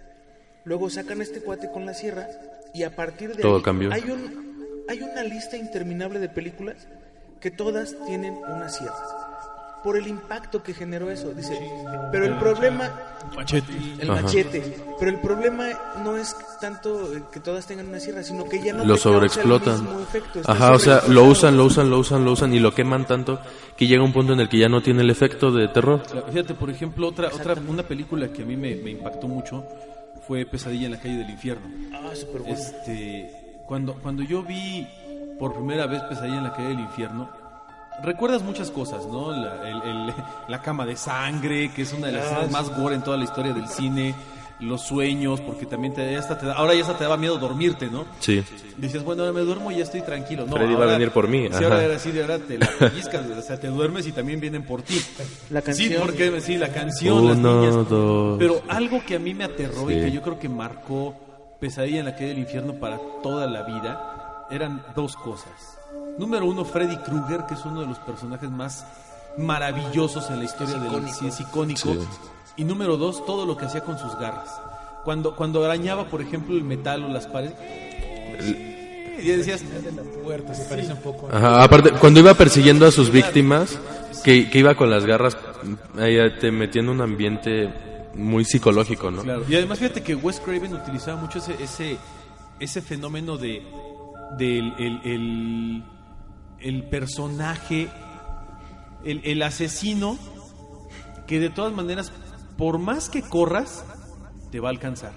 Luego 0.64 0.88
sacan 0.88 1.20
a 1.20 1.22
este 1.22 1.42
cuate 1.42 1.70
con 1.70 1.85
la 1.85 1.92
sierra 1.92 2.27
y 2.72 2.85
a 2.85 2.96
partir 2.96 3.37
de 3.37 3.42
Todo 3.42 3.57
ahí 3.57 3.62
cambió. 3.62 3.92
hay 3.92 4.05
un 4.05 4.87
hay 4.88 5.03
una 5.03 5.22
lista 5.22 5.59
interminable 5.59 6.20
de 6.20 6.31
películas 6.31 6.88
que 7.38 7.51
todas 7.51 7.94
tienen 8.07 8.33
una 8.33 8.70
sierra. 8.70 9.22
Por 9.83 9.97
el 9.97 10.07
impacto 10.07 10.62
que 10.62 10.75
generó 10.75 11.11
eso, 11.11 11.33
dice. 11.33 11.59
Pero 12.12 12.25
el 12.27 12.38
problema 12.38 12.90
Machete. 13.35 13.73
el 13.99 14.11
Ajá. 14.11 14.23
machete. 14.23 14.77
Pero 14.99 15.11
el 15.11 15.18
problema 15.21 15.66
no 16.05 16.16
es 16.16 16.37
tanto 16.61 17.11
que 17.33 17.40
todas 17.40 17.66
tengan 17.66 17.88
una 17.88 17.99
sierra, 17.99 18.23
sino 18.23 18.49
que 18.49 18.62
ya 18.62 18.73
no 18.75 18.85
Lo 18.85 18.97
sobreexplotan. 18.97 19.87
el 20.35 20.42
Ajá, 20.47 20.73
o 20.73 20.79
sea, 20.79 21.03
lo 21.09 21.25
usan, 21.25 21.57
lo 21.57 21.64
usan, 21.64 21.90
lo 21.90 21.99
usan, 21.99 22.25
lo 22.25 22.33
usan 22.33 22.55
y 22.55 22.61
lo 22.61 22.73
queman 22.73 23.07
tanto 23.07 23.40
que 23.77 23.87
llega 23.88 24.05
un 24.05 24.12
punto 24.12 24.33
en 24.35 24.40
el 24.40 24.49
que 24.49 24.59
ya 24.59 24.68
no 24.68 24.83
tiene 24.83 25.03
el 25.03 25.11
efecto 25.11 25.51
de 25.51 25.66
terror. 25.68 26.03
Fíjate, 26.31 26.55
por 26.55 26.71
ejemplo, 26.71 27.09
otra, 27.09 27.29
otra 27.29 27.55
una 27.68 27.83
película 27.83 28.29
que 28.29 28.42
a 28.42 28.45
mí 28.45 28.57
me, 28.57 28.77
me 28.77 28.90
impactó 28.90 29.27
mucho 29.27 29.64
fue 30.29 30.47
Pesadilla 30.47 30.87
en 30.87 30.92
la 30.92 31.01
calle 31.01 31.16
del 31.16 31.31
infierno. 31.31 31.66
Ah, 31.92 32.11
súper 32.14 32.42
bueno. 32.42 32.55
Este, 32.57 33.62
cuando, 33.66 33.95
cuando 33.95 34.23
yo 34.23 34.42
vi 34.45 34.87
por 35.40 35.55
primera 35.55 35.87
vez 35.87 36.03
Pesadilla 36.03 36.38
en 36.38 36.45
la 36.45 36.53
calle 36.55 36.68
del 36.68 36.81
infierno, 36.81 37.29
recuerdas 38.03 38.43
muchas 38.43 38.71
cosas, 38.71 39.07
¿no? 39.07 39.31
La, 39.33 39.69
el- 39.69 39.83
el- 39.83 40.15
la 40.49 40.62
cama 40.62 40.85
de 40.87 40.97
sangre, 40.97 41.73
que 41.73 41.83
es 41.83 41.93
una 41.93 42.09
de 42.09 42.12
las 42.15 42.25
escenas 42.27 42.51
más 42.51 42.71
gore 42.77 42.95
en 42.95 43.03
toda 43.03 43.17
la 43.17 43.25
historia 43.25 43.53
del 43.53 43.69
cine, 43.69 44.15
los 44.61 44.83
sueños, 44.83 45.41
porque 45.41 45.67
también 45.67 45.93
te, 45.93 46.12
ya 46.12 46.21
hasta 46.21 46.38
te 46.38 46.47
da- 46.47 46.55
ahora 46.55 46.73
ya 46.75 46.83
hasta 46.83 46.97
te 46.97 47.03
daba 47.03 47.17
miedo 47.17 47.37
dormirte, 47.38 47.88
¿no? 47.88 48.05
Sí. 48.21 48.45
Decías, 48.77 49.03
bueno, 49.03 49.23
ahora 49.23 49.33
me 49.35 49.41
duermo 49.41 49.73
y 49.73 49.77
ya 49.79 49.83
estoy 49.83 50.03
tranquilo. 50.03 50.47
No, 50.47 50.53
Freddy 50.55 50.75
va 50.75 50.81
a 50.81 50.83
ahora- 50.85 50.93
venir 50.93 51.11
por 51.11 51.27
mí, 51.27 51.49
Sí, 51.53 51.65
ahora 51.65 51.83
era 51.83 51.97
así, 51.97 52.12
de 52.12 52.21
ahora 52.23 52.38
te 52.38 52.59
la 52.59 52.69
pellizcas, 52.79 53.27
o 53.27 53.43
sea, 53.43 53.59
te 53.59 53.67
duermes 53.69 54.07
y 54.07 54.12
también 54.12 54.38
vienen 54.41 54.65
por 54.65 54.83
ti. 54.83 55.01
La 55.51 55.61
Sí, 55.62 55.67
canción. 55.67 56.03
porque 56.03 56.41
sí, 56.41 56.59
la 56.59 56.69
canción, 56.69 57.27
las 57.27 57.37
Uno, 57.38 57.61
niñas. 57.61 57.88
dos. 57.88 58.38
Pero 58.38 58.62
algo 58.69 59.03
que 59.05 59.17
a 59.17 59.19
mí 59.19 59.35
me 59.35 59.45
aterró 59.45 59.91
y 59.91 59.95
Sí. 59.95 60.01
que 60.01 60.12
yo 60.12 60.23
creo 60.23 60.38
que 60.38 60.49
marcó 60.49 61.15
Pesadilla 61.61 61.99
en 62.01 62.05
la 62.07 62.12
calle 62.15 62.29
del 62.29 62.38
infierno 62.38 62.75
para 62.75 62.99
toda 63.23 63.47
la 63.49 63.62
vida 63.62 64.47
eran 64.51 64.85
dos 64.95 65.17
cosas. 65.17 65.72
Número 66.18 66.46
uno, 66.46 66.64
Freddy 66.64 66.96
Krueger, 66.98 67.44
que 67.46 67.55
es 67.55 67.64
uno 67.64 67.81
de 67.81 67.87
los 67.87 67.98
personajes 67.98 68.51
más 68.51 68.87
maravillosos 69.38 70.31
en 70.31 70.38
la 70.38 70.44
historia 70.44 70.79
del 70.79 71.09
cine, 71.11 71.31
es 71.31 71.40
icónico. 71.40 71.94
Sí. 71.94 71.98
Y 72.57 72.64
número 72.64 72.96
dos, 72.96 73.25
todo 73.25 73.46
lo 73.46 73.57
que 73.57 73.64
hacía 73.64 73.83
con 73.83 73.98
sus 73.98 74.14
garras. 74.18 74.51
Cuando, 75.05 75.35
cuando 75.35 75.64
arañaba, 75.64 76.05
por 76.05 76.20
ejemplo, 76.20 76.55
el 76.55 76.64
metal 76.64 77.05
o 77.05 77.09
las 77.09 77.27
paredes. 77.27 77.55
Y 79.18 79.27
decías, 79.27 79.62
La 79.62 80.03
puerta 80.22 80.55
se 80.55 80.64
parece 80.64 80.92
un 80.92 81.01
poco. 81.01 81.29
Ajá, 81.33 81.62
aparte, 81.62 81.92
cuando 81.92 82.20
iba 82.20 82.35
persiguiendo 82.35 82.87
a 82.87 82.90
sus 82.90 83.11
víctimas, 83.11 83.79
que, 84.22 84.51
que 84.51 84.59
iba 84.59 84.75
con 84.75 84.90
las 84.90 85.07
garras, 85.07 85.37
ahí 85.98 86.16
te 86.38 86.51
metía 86.51 86.83
en 86.83 86.88
un 86.88 87.01
ambiente 87.01 87.70
muy 88.14 88.44
psicológico, 88.44 89.11
¿no? 89.11 89.22
Claro. 89.22 89.44
Y 89.48 89.55
además 89.55 89.79
fíjate 89.79 90.03
que 90.03 90.14
Wes 90.14 90.40
Craven 90.40 90.75
utilizaba 90.75 91.20
mucho 91.20 91.38
ese 91.38 91.55
ese, 91.62 91.96
ese 92.61 92.83
fenómeno 92.83 93.37
de 93.37 93.62
del 94.37 94.72
el, 94.79 95.01
el, 95.05 95.85
el 96.62 96.85
personaje, 96.85 97.88
el, 99.05 99.20
el 99.25 99.42
asesino, 99.42 100.18
que 101.27 101.40
de 101.40 101.51
todas 101.51 101.72
maneras, 101.72 102.12
por 102.57 102.79
más 102.79 103.09
que 103.09 103.22
corras, 103.22 103.85
te 104.51 104.61
va 104.61 104.68
a 104.68 104.70
alcanzar. 104.70 105.12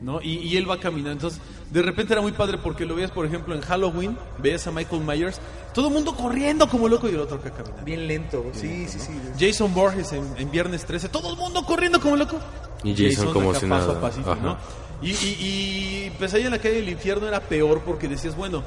¿no? 0.00 0.20
Y, 0.20 0.34
y 0.38 0.56
él 0.56 0.68
va 0.70 0.78
caminando. 0.78 1.12
Entonces, 1.12 1.40
de 1.70 1.82
repente 1.82 2.12
era 2.12 2.20
muy 2.20 2.32
padre 2.32 2.58
porque 2.58 2.84
lo 2.84 2.94
veías, 2.94 3.10
por 3.10 3.24
ejemplo, 3.26 3.54
en 3.54 3.62
Halloween, 3.62 4.16
veías 4.38 4.66
a 4.66 4.70
Michael 4.70 5.02
Myers, 5.02 5.40
todo 5.72 5.88
el 5.88 5.94
mundo 5.94 6.14
corriendo 6.14 6.68
como 6.68 6.88
loco 6.88 7.08
y 7.08 7.12
el 7.12 7.20
otro 7.20 7.38
acá 7.38 7.50
caminando. 7.50 7.84
Bien 7.84 8.06
lento, 8.06 8.44
sí, 8.52 8.86
sí, 8.86 8.98
sí. 8.98 9.12
Jason 9.38 9.72
Borges 9.72 10.12
en, 10.12 10.24
en 10.36 10.50
Viernes 10.50 10.84
13, 10.84 11.08
todo 11.08 11.32
el 11.32 11.38
mundo 11.38 11.64
corriendo 11.64 12.00
como 12.00 12.16
loco. 12.16 12.38
Y 12.82 12.94
Jason 12.94 13.32
como 13.32 13.50
acá 13.50 13.60
si 13.60 13.66
paso 13.66 13.86
nada. 13.86 13.98
a 13.98 14.00
pasito. 14.00 14.36
¿no? 14.36 14.58
Y, 15.02 15.10
y, 15.10 15.36
y 15.40 16.12
Pesadilla 16.18 16.46
en 16.46 16.52
la 16.52 16.58
calle 16.58 16.76
del 16.76 16.88
infierno 16.88 17.26
era 17.26 17.40
peor 17.40 17.80
porque 17.80 18.06
decías, 18.08 18.36
bueno, 18.36 18.62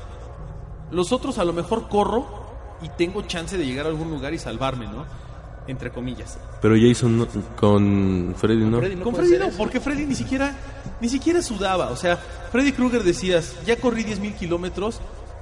los 0.91 1.11
otros 1.11 1.37
a 1.37 1.45
lo 1.45 1.53
mejor 1.53 1.87
corro 1.89 2.25
y 2.81 2.89
tengo 2.97 3.21
chance 3.23 3.57
de 3.57 3.65
llegar 3.65 3.85
a 3.85 3.89
algún 3.89 4.09
lugar 4.11 4.33
y 4.33 4.37
salvarme, 4.39 4.85
¿no? 4.87 5.05
Entre 5.67 5.91
comillas. 5.91 6.37
Pero 6.61 6.75
Jason 6.79 7.17
no- 7.17 7.27
con 7.57 8.33
Freddy 8.37 8.63
no. 8.65 8.77
Freddy 8.79 8.95
no 8.95 9.03
Con 9.03 9.15
Freddy 9.15 9.37
no, 9.37 9.49
porque 9.57 9.79
Freddy 9.81 10.05
ni 10.05 10.15
siquiera, 10.15 10.55
ni 11.01 11.09
siquiera 11.09 11.41
sudaba. 11.41 11.89
O 11.89 11.95
sea, 11.97 12.15
Freddy 12.51 12.71
Krueger 12.71 13.03
decías, 13.03 13.55
ya 13.65 13.75
corrí 13.77 14.03
10 14.03 14.19
mil 14.21 14.33
kilómetros, 14.33 15.01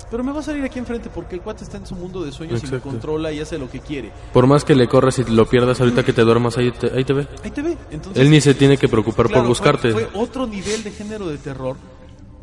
pero 0.09 0.23
me 0.23 0.31
va 0.31 0.39
a 0.39 0.43
salir 0.43 0.63
aquí 0.63 0.79
enfrente 0.79 1.09
porque 1.13 1.35
el 1.35 1.41
cuate 1.41 1.63
está 1.63 1.77
en 1.77 1.85
su 1.85 1.93
mundo 1.95 2.23
de 2.23 2.31
sueños 2.31 2.61
y 2.63 2.65
Exacto. 2.65 2.87
me 2.87 2.91
controla 2.93 3.31
y 3.31 3.39
hace 3.39 3.57
lo 3.59 3.69
que 3.69 3.81
quiere. 3.81 4.11
Por 4.33 4.47
más 4.47 4.63
que 4.65 4.73
le 4.75 4.87
corras 4.87 5.19
y 5.19 5.25
lo 5.25 5.45
pierdas 5.47 5.79
ahorita 5.79 6.03
que 6.03 6.13
te 6.13 6.23
duermas, 6.23 6.57
ahí 6.57 6.71
te, 6.71 6.91
ahí 6.91 7.03
te 7.03 7.13
ve. 7.13 7.27
Ahí 7.43 7.51
te 7.51 7.61
ve. 7.61 7.77
Entonces, 7.91 8.19
Él 8.23 8.31
ni 8.31 8.41
se 8.41 8.55
tiene 8.55 8.77
que 8.77 8.87
preocupar 8.87 9.27
Claro, 9.27 9.41
por 9.43 9.49
buscarte. 9.49 9.91
Fue, 9.91 10.05
fue 10.07 10.21
otro 10.21 10.47
nivel 10.47 10.83
de 10.83 10.89
género 10.91 11.27
de 11.27 11.37
terror. 11.37 11.75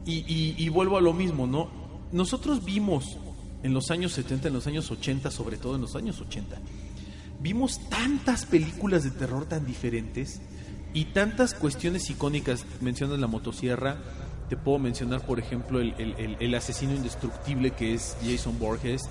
Y, 0.05 0.19
y- 0.27 0.55
y 0.59 0.69
vuelvo 0.69 0.97
a 0.99 1.01
lo 1.01 1.13
mismo, 1.13 1.47
¿no? 1.47 1.82
Nosotros 2.13 2.65
vimos 2.65 3.17
en 3.63 3.75
los 3.75 3.91
años 3.91 4.13
70, 4.13 4.49
en 4.49 4.55
los 4.55 4.67
años 4.67 4.91
80, 4.91 5.31
sobre 5.31 5.57
todo 5.57 5.77
en 5.77 5.81
los 5.81 5.97
años 5.97 6.21
80, 6.21 6.59
vimos 7.41 7.81
tantas 7.89 8.45
películas 8.45 9.05
de 9.05 9.11
terror 9.11 9.47
tan 9.47 9.67
diferentes 9.67 10.41
y 10.95 11.07
tantas 11.07 11.55
cuestiones 11.55 12.09
icónicas. 12.11 12.65
Mencionas 12.81 13.19
la 13.19 13.27
motosierra, 13.27 13.97
te 14.49 14.57
puedo 14.57 14.79
mencionar, 14.79 15.25
por 15.25 15.39
ejemplo, 15.39 15.81
el, 15.81 16.55
asesino 16.55 16.95
indestructible 16.95 17.71
que 17.71 17.95
es 17.95 18.17
Jason 18.23 18.59
Borges, 18.59 19.03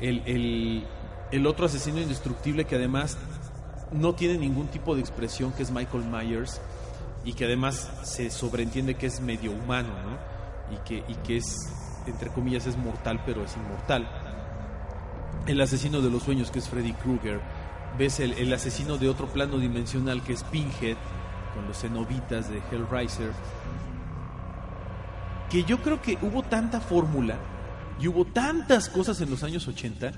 el 0.00 1.46
otro 1.46 1.66
asesino 1.66 2.00
indestructible 2.00 2.64
que 2.64 2.76
además 2.76 3.16
no 3.92 4.14
tiene 4.14 4.38
ningún 4.38 4.68
tipo 4.68 4.94
de 4.94 5.00
expresión, 5.00 5.52
que 5.52 5.62
es 5.62 5.70
Michael 5.70 6.04
Myers, 6.04 6.60
y 7.24 7.32
que 7.34 7.44
además 7.44 7.90
se 8.04 8.30
sobreentiende 8.30 8.94
que 8.94 9.06
es 9.06 9.20
medio 9.20 9.52
humano, 9.52 9.90
¿no? 10.04 10.74
Y 10.74 10.78
que, 10.86 11.04
y 11.10 11.14
que 11.16 11.38
es, 11.38 11.56
entre 12.06 12.30
comillas, 12.30 12.66
es 12.66 12.76
mortal, 12.76 13.22
pero 13.24 13.44
es 13.44 13.56
inmortal. 13.56 14.08
El 15.46 15.60
asesino 15.60 16.00
de 16.00 16.10
los 16.10 16.22
sueños, 16.22 16.50
que 16.50 16.58
es 16.58 16.68
Freddy 16.68 16.92
Krueger. 16.92 17.40
Ves 17.98 18.20
el, 18.20 18.52
asesino 18.52 18.98
de 18.98 19.08
otro 19.08 19.26
plano 19.26 19.58
dimensional, 19.58 20.22
que 20.22 20.32
es 20.32 20.44
Pinhead, 20.44 20.96
con 21.54 21.66
los 21.66 21.80
cenobitas 21.80 22.48
de 22.48 22.62
Hellraiser. 22.70 23.32
Que 25.50 25.64
yo 25.64 25.82
creo 25.82 26.00
que 26.00 26.16
hubo 26.22 26.42
tanta 26.42 26.80
fórmula 26.80 27.36
y 28.00 28.06
hubo 28.06 28.24
tantas 28.24 28.88
cosas 28.88 29.20
en 29.20 29.30
los 29.30 29.42
años 29.42 29.66
80 29.66 30.12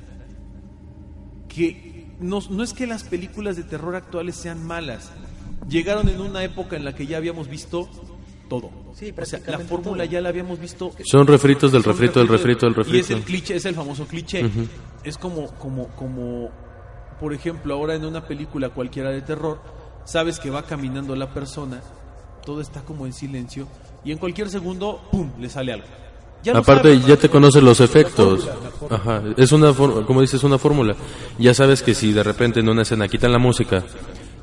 que 1.48 2.06
no, 2.20 2.40
no 2.50 2.62
es 2.62 2.72
que 2.74 2.86
las 2.86 3.04
películas 3.04 3.56
de 3.56 3.64
terror 3.64 3.96
actuales 3.96 4.36
sean 4.36 4.64
malas, 4.64 5.10
llegaron 5.68 6.08
en 6.08 6.20
una 6.20 6.44
época 6.44 6.76
en 6.76 6.84
la 6.84 6.94
que 6.94 7.06
ya 7.06 7.16
habíamos 7.16 7.48
visto 7.48 7.88
todo. 8.48 8.70
Sí, 8.94 9.12
o 9.16 9.24
sea, 9.24 9.40
la 9.46 9.58
fórmula 9.60 10.04
todo. 10.04 10.12
ya 10.12 10.20
la 10.20 10.28
habíamos 10.28 10.58
visto. 10.58 10.92
Son 11.04 11.26
refritos 11.26 11.72
del 11.72 11.82
Son 11.82 11.92
refrito, 11.92 12.18
del 12.20 12.28
refrito, 12.28 12.66
del 12.66 12.74
Y 12.76 12.80
es 12.80 12.86
refrito. 13.08 13.14
el 13.16 13.22
cliché, 13.24 13.56
es 13.56 13.64
el 13.64 13.74
famoso 13.74 14.06
cliché. 14.06 14.44
Es 15.04 15.16
como, 15.18 15.48
como, 15.58 15.88
como, 15.96 16.50
por 17.20 17.32
ejemplo, 17.32 17.74
ahora 17.74 17.94
en 17.94 18.04
una 18.04 18.26
película 18.26 18.68
cualquiera 18.68 19.10
de 19.10 19.22
terror, 19.22 19.60
sabes 20.04 20.38
que 20.38 20.50
va 20.50 20.64
caminando 20.64 21.16
la 21.16 21.32
persona, 21.32 21.80
todo 22.44 22.60
está 22.60 22.82
como 22.82 23.06
en 23.06 23.12
silencio, 23.12 23.66
y 24.04 24.12
en 24.12 24.18
cualquier 24.18 24.48
segundo, 24.50 25.00
¡pum!, 25.10 25.30
le 25.40 25.48
sale 25.48 25.72
algo. 25.72 25.86
Ya 26.42 26.58
Aparte, 26.58 26.92
sabes, 26.94 27.06
ya 27.06 27.16
te 27.16 27.28
conoces 27.28 27.62
los 27.62 27.80
efectos. 27.80 28.48
Ajá. 28.90 29.22
Es 29.36 29.52
una, 29.52 29.72
como 29.72 30.20
dices, 30.20 30.42
una 30.42 30.58
fórmula. 30.58 30.96
Ya 31.38 31.54
sabes 31.54 31.84
que 31.84 31.94
si 31.94 32.12
de 32.12 32.24
repente 32.24 32.58
en 32.58 32.68
una 32.68 32.82
escena 32.82 33.06
quitan 33.06 33.30
la 33.30 33.38
música 33.38 33.84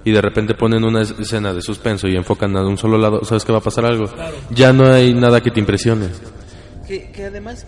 y 0.05 0.11
de 0.11 0.21
repente 0.21 0.53
ponen 0.55 0.83
una 0.83 1.01
es- 1.01 1.13
escena 1.19 1.53
de 1.53 1.61
suspenso 1.61 2.07
y 2.07 2.15
enfocan 2.15 2.55
a 2.57 2.65
un 2.65 2.77
solo 2.77 2.97
lado, 2.97 3.23
sabes 3.25 3.43
que 3.45 3.51
va 3.51 3.57
a 3.59 3.61
pasar 3.61 3.85
algo. 3.85 4.05
Ya 4.49 4.71
no 4.73 4.91
hay 4.91 5.13
nada 5.13 5.41
que 5.41 5.51
te 5.51 5.59
impresione. 5.59 6.07
Que, 6.87 7.11
que 7.11 7.25
además, 7.25 7.65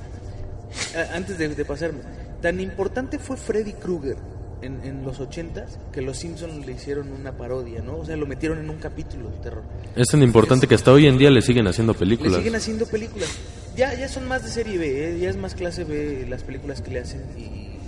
antes 1.14 1.38
de, 1.38 1.50
de 1.50 1.66
pasarme, 1.66 2.00
tan 2.42 2.60
importante 2.60 3.20
fue 3.20 3.38
Freddy 3.38 3.74
Krueger 3.74 4.18
en, 4.62 4.80
en 4.84 5.04
los 5.04 5.20
ochentas 5.20 5.78
que 5.92 6.02
los 6.02 6.18
Simpsons 6.18 6.66
le 6.66 6.72
hicieron 6.74 7.12
una 7.12 7.32
parodia, 7.32 7.82
¿no? 7.82 7.98
O 7.98 8.06
sea, 8.06 8.16
lo 8.16 8.26
metieron 8.26 8.60
en 8.60 8.70
un 8.70 8.78
capítulo 8.78 9.30
de 9.30 9.38
terror. 9.38 9.64
Es 9.96 10.08
tan 10.08 10.22
importante 10.24 10.68
que 10.68 10.76
hasta 10.76 10.92
hoy 10.92 11.08
en 11.08 11.18
día 11.18 11.30
le 11.32 11.42
siguen 11.42 11.68
haciendo 11.68 11.94
Le 11.94 12.00
películas. 12.00 12.36
siguen 12.36 12.56
haciendo 12.56 12.86
películas. 12.86 13.30
Ya, 13.76 13.94
ya 13.94 14.08
son 14.08 14.28
más 14.28 14.44
de 14.44 14.50
serie 14.50 14.78
B, 14.78 15.16
¿eh? 15.16 15.20
ya 15.20 15.30
es 15.30 15.38
más 15.38 15.56
clase 15.56 15.84
B 15.84 16.26
las 16.30 16.44
películas 16.44 16.82
que 16.82 16.92
le 16.92 17.00
hacen 17.00 17.22
y, 17.38 17.81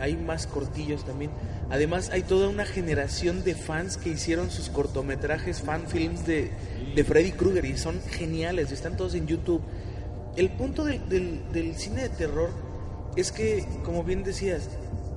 hay 0.00 0.16
más 0.16 0.46
cortillos 0.46 1.04
también. 1.04 1.30
Además, 1.70 2.10
hay 2.12 2.22
toda 2.22 2.48
una 2.48 2.64
generación 2.64 3.44
de 3.44 3.54
fans 3.54 3.96
que 3.96 4.10
hicieron 4.10 4.50
sus 4.50 4.70
cortometrajes, 4.70 5.60
fan 5.60 5.86
films 5.86 6.26
de, 6.26 6.50
de 6.94 7.04
Freddy 7.04 7.32
Krueger 7.32 7.64
y 7.64 7.76
son 7.76 8.00
geniales, 8.02 8.72
están 8.72 8.96
todos 8.96 9.14
en 9.14 9.26
YouTube. 9.26 9.62
El 10.36 10.50
punto 10.50 10.84
del 10.84 11.74
cine 11.76 12.02
de 12.02 12.08
terror 12.10 12.50
es 13.16 13.32
que, 13.32 13.66
como 13.84 14.04
bien 14.04 14.22
decías, 14.22 14.68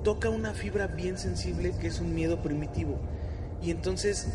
toca 0.02 0.30
una 0.30 0.54
fibra 0.54 0.86
bien 0.86 1.18
sensible 1.18 1.74
que 1.80 1.88
es 1.88 2.00
un 2.00 2.14
miedo 2.14 2.42
primitivo. 2.42 2.98
Y 3.62 3.70
entonces, 3.70 4.26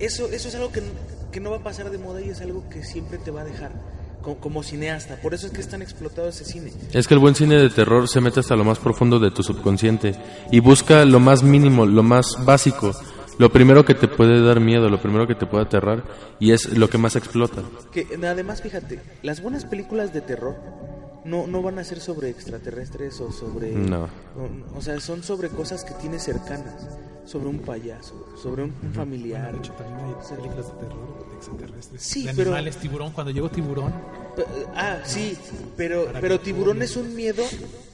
eso, 0.00 0.28
eso 0.28 0.48
es 0.48 0.54
algo 0.54 0.72
que, 0.72 0.82
que 1.30 1.40
no 1.40 1.50
va 1.50 1.58
a 1.58 1.62
pasar 1.62 1.90
de 1.90 1.98
moda 1.98 2.20
y 2.20 2.30
es 2.30 2.40
algo 2.40 2.68
que 2.68 2.82
siempre 2.82 3.18
te 3.18 3.30
va 3.30 3.42
a 3.42 3.44
dejar 3.44 3.72
como, 4.28 4.40
como 4.40 4.62
cineasta. 4.62 5.16
Por 5.16 5.34
eso 5.34 5.46
es 5.46 5.52
que 5.52 5.60
es 5.60 5.68
tan 5.68 5.82
explotado 5.82 6.28
ese 6.28 6.44
cine. 6.44 6.72
Es 6.92 7.06
que 7.06 7.14
el 7.14 7.20
buen 7.20 7.34
cine 7.34 7.56
de 7.56 7.70
terror 7.70 8.08
se 8.08 8.20
mete 8.20 8.40
hasta 8.40 8.56
lo 8.56 8.64
más 8.64 8.78
profundo 8.78 9.18
de 9.18 9.30
tu 9.30 9.42
subconsciente 9.42 10.14
y 10.50 10.60
busca 10.60 11.04
lo 11.04 11.20
más 11.20 11.42
mínimo, 11.42 11.86
lo 11.86 12.02
más 12.02 12.44
básico, 12.44 12.92
lo 13.38 13.50
primero 13.50 13.84
que 13.84 13.94
te 13.94 14.08
puede 14.08 14.42
dar 14.42 14.60
miedo, 14.60 14.88
lo 14.88 15.00
primero 15.00 15.26
que 15.26 15.34
te 15.34 15.46
puede 15.46 15.64
aterrar 15.64 16.04
y 16.38 16.52
es 16.52 16.76
lo 16.76 16.90
que 16.90 16.98
más 16.98 17.16
explota. 17.16 17.62
Que 17.92 18.06
además, 18.22 18.62
fíjate, 18.62 19.00
las 19.22 19.42
buenas 19.42 19.64
películas 19.64 20.12
de 20.12 20.20
terror 20.20 20.56
no, 21.24 21.46
no 21.46 21.62
van 21.62 21.78
a 21.78 21.84
ser 21.84 22.00
sobre 22.00 22.30
extraterrestres 22.30 23.20
o 23.20 23.32
sobre... 23.32 23.72
No. 23.72 24.04
O, 24.04 24.78
o 24.78 24.82
sea, 24.82 24.98
son 25.00 25.22
sobre 25.22 25.48
cosas 25.48 25.84
que 25.84 25.94
tienes 25.94 26.22
cercanas. 26.22 26.98
Sobre 27.28 27.48
un 27.48 27.58
payaso, 27.58 28.26
sobre 28.40 28.62
un, 28.62 28.72
familiar. 28.94 29.52
De 29.52 29.58
hecho, 29.58 29.72
también 29.74 29.98
hay 29.98 30.36
películas 30.36 30.66
de 30.66 30.72
terror 30.86 31.28
de 31.28 31.36
extraterrestres. 31.36 32.02
Sí, 32.02 32.24
de 32.26 32.32
pero- 32.34 32.50
animales, 32.52 32.76
tiburón. 32.78 33.12
Cuando 33.12 33.30
llegó 33.32 33.50
tiburón, 33.50 33.92
Pe- 34.34 34.46
Ah, 34.74 35.00
sí, 35.04 35.36
pero, 35.76 36.10
pero 36.20 36.40
tiburón 36.40 36.80
es 36.80 36.96
un 36.96 37.14
miedo 37.14 37.44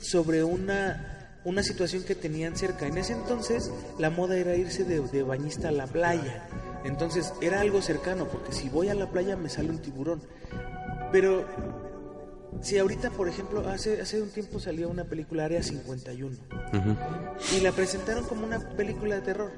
sobre 0.01 0.45
una, 0.45 1.39
una 1.45 1.63
situación 1.65 2.05
que 2.05 2.15
tenían 2.15 2.57
cerca. 2.57 2.87
En 2.87 2.97
ese 2.97 3.15
entonces 3.15 3.73
la 3.99 4.11
moda 4.11 4.37
era 4.37 4.55
irse 4.57 4.85
de, 4.85 5.01
de 5.01 5.23
bañista 5.25 5.69
a 5.69 5.73
la 5.73 5.87
playa. 5.89 6.47
Entonces 6.85 7.33
era 7.41 7.61
algo 7.61 7.83
cercano, 7.83 8.27
porque 8.29 8.53
si 8.53 8.69
voy 8.69 8.89
a 8.89 8.95
la 8.95 9.11
playa 9.11 9.37
me 9.37 9.49
sale 9.49 9.71
un 9.71 9.79
tiburón. 9.79 10.23
Pero 11.11 11.45
si 12.63 12.79
ahorita, 12.79 13.11
por 13.11 13.29
ejemplo, 13.29 13.67
hace, 13.69 14.01
hace 14.01 14.21
un 14.23 14.31
tiempo 14.31 14.59
salió 14.59 14.89
una 14.89 15.05
película 15.05 15.45
Área 15.45 15.63
51 15.63 16.37
Ujú. 16.73 16.97
y 17.57 17.61
la 17.61 17.73
presentaron 17.73 18.25
como 18.25 18.47
una 18.47 18.59
película 18.77 19.17
de 19.17 19.21
terror. 19.21 19.51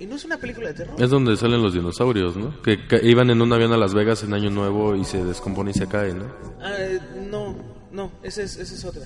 Y 0.00 0.06
no 0.06 0.16
es 0.16 0.24
una 0.24 0.38
película 0.38 0.68
de 0.68 0.74
terror. 0.74 1.00
Es 1.00 1.08
donde 1.10 1.36
salen 1.36 1.62
los 1.62 1.72
dinosaurios, 1.72 2.36
¿no? 2.36 2.60
Que 2.62 2.78
iban 3.02 3.30
en 3.30 3.40
un 3.40 3.52
avión 3.52 3.72
a 3.72 3.76
Las 3.76 3.94
Vegas 3.94 4.22
en 4.24 4.34
Año 4.34 4.50
Nuevo 4.50 4.96
y 4.96 5.04
se 5.04 5.24
descompone 5.24 5.70
y 5.70 5.74
se 5.74 5.86
cae, 5.86 6.12
¿no? 6.14 6.24
Ah, 6.60 6.74
eh, 6.78 7.00
no, 7.30 7.54
no, 7.92 8.10
esa 8.22 8.42
es, 8.42 8.56
esa 8.56 8.74
es 8.74 8.84
otra. 8.84 9.02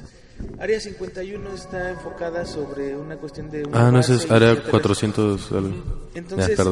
Área 0.58 0.80
51 0.80 1.54
está 1.54 1.90
enfocada 1.90 2.44
sobre 2.44 2.96
una 2.96 3.16
cuestión 3.16 3.50
de... 3.50 3.64
una 3.64 3.88
Ah, 3.88 3.90
no, 3.90 4.00
es 4.00 4.10
Área 4.10 4.52
extraterrestre. 4.52 4.70
400 4.70 5.52
algo. 5.52 5.84
Entonces, 6.14 6.56
Ya, 6.56 6.64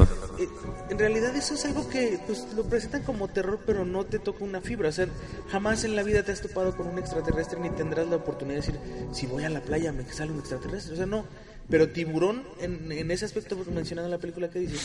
eh, 0.42 0.48
en 0.90 0.98
realidad 0.98 1.36
eso 1.36 1.54
es 1.54 1.64
algo 1.64 1.88
que 1.88 2.18
pues, 2.26 2.46
lo 2.56 2.64
presentan 2.64 3.02
como 3.02 3.28
terror, 3.28 3.60
pero 3.64 3.84
no 3.84 4.04
te 4.04 4.18
toca 4.18 4.44
una 4.44 4.60
fibra. 4.60 4.88
O 4.88 4.92
sea, 4.92 5.06
jamás 5.50 5.84
en 5.84 5.94
la 5.94 6.02
vida 6.02 6.22
te 6.22 6.32
has 6.32 6.40
topado 6.40 6.76
con 6.76 6.88
un 6.88 6.98
extraterrestre 6.98 7.60
ni 7.60 7.70
tendrás 7.70 8.08
la 8.08 8.16
oportunidad 8.16 8.60
de 8.60 8.66
decir, 8.66 8.80
si 9.12 9.26
voy 9.26 9.44
a 9.44 9.50
la 9.50 9.60
playa 9.60 9.92
me 9.92 10.04
sale 10.12 10.32
un 10.32 10.40
extraterrestre. 10.40 10.94
O 10.94 10.96
sea, 10.96 11.06
no. 11.06 11.24
Pero 11.68 11.88
tiburón, 11.90 12.42
en, 12.60 12.90
en 12.92 13.10
ese 13.10 13.24
aspecto 13.24 13.56
mencionado 13.72 14.06
en 14.06 14.12
la 14.12 14.18
película 14.18 14.50
que 14.50 14.60
dices, 14.60 14.80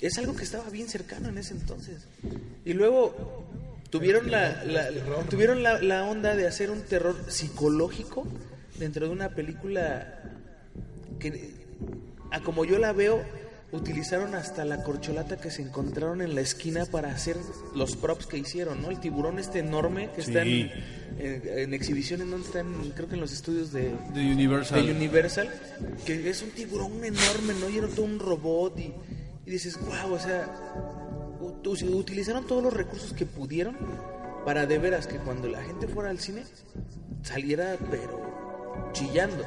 es 0.00 0.18
algo 0.18 0.34
que 0.34 0.44
estaba 0.44 0.68
bien 0.70 0.88
cercano 0.88 1.28
en 1.28 1.38
ese 1.38 1.54
entonces. 1.54 2.06
Y 2.64 2.72
luego 2.72 3.44
tuvieron 3.90 4.30
la, 4.30 4.62
la- 4.64 4.88
tuvieron 5.28 5.62
la, 5.62 5.80
la 5.82 6.04
onda 6.04 6.34
de 6.36 6.46
hacer 6.46 6.70
un 6.70 6.82
terror 6.82 7.16
psicológico 7.28 8.26
dentro 8.78 9.06
de 9.06 9.12
una 9.12 9.30
película 9.30 10.22
que 11.18 11.54
a 12.30 12.40
como 12.40 12.64
yo 12.64 12.78
la 12.78 12.92
veo 12.92 13.22
utilizaron 13.72 14.34
hasta 14.34 14.64
la 14.64 14.82
corcholata 14.82 15.36
que 15.36 15.50
se 15.50 15.62
encontraron 15.62 16.20
en 16.22 16.34
la 16.34 16.40
esquina 16.40 16.86
para 16.86 17.12
hacer 17.12 17.36
los 17.74 17.94
props 17.94 18.26
que 18.26 18.36
hicieron, 18.36 18.82
¿no? 18.82 18.90
El 18.90 18.98
tiburón 18.98 19.38
este 19.38 19.60
enorme 19.60 20.10
que 20.12 20.22
está 20.22 20.42
en, 20.42 20.46
Sí. 20.48 20.70
en- 21.20 21.42
en 21.58 21.74
exhibición 21.74 22.20
en 22.22 22.30
donde 22.32 22.46
están, 22.46 22.72
creo 22.96 23.08
que 23.08 23.14
en 23.14 23.20
los 23.20 23.32
estudios 23.32 23.70
de, 23.72 23.92
De 24.12 24.32
Universal. 24.32 24.84
de 24.86 24.92
Universal, 24.92 25.48
que 26.04 26.28
es 26.30 26.42
un 26.42 26.50
tiburón 26.50 27.04
enorme, 27.04 27.54
¿no? 27.60 27.68
Y 27.68 27.78
era 27.78 27.86
todo 27.86 28.06
un 28.06 28.18
robot 28.18 28.76
y, 28.80 28.92
y 29.46 29.50
dices, 29.50 29.78
wow, 29.80 30.14
o 30.14 30.18
sea, 30.18 30.48
utilizaron 31.40 32.46
todos 32.46 32.62
los 32.62 32.72
recursos 32.72 33.12
que 33.12 33.26
pudieron 33.26 33.76
para 34.44 34.66
de 34.66 34.78
veras 34.78 35.06
que 35.06 35.16
cuando 35.16 35.48
la 35.48 35.62
gente 35.62 35.88
fuera 35.88 36.10
al 36.10 36.18
cine 36.18 36.44
saliera 37.22 37.76
pero 37.90 38.90
chillando. 38.92 39.44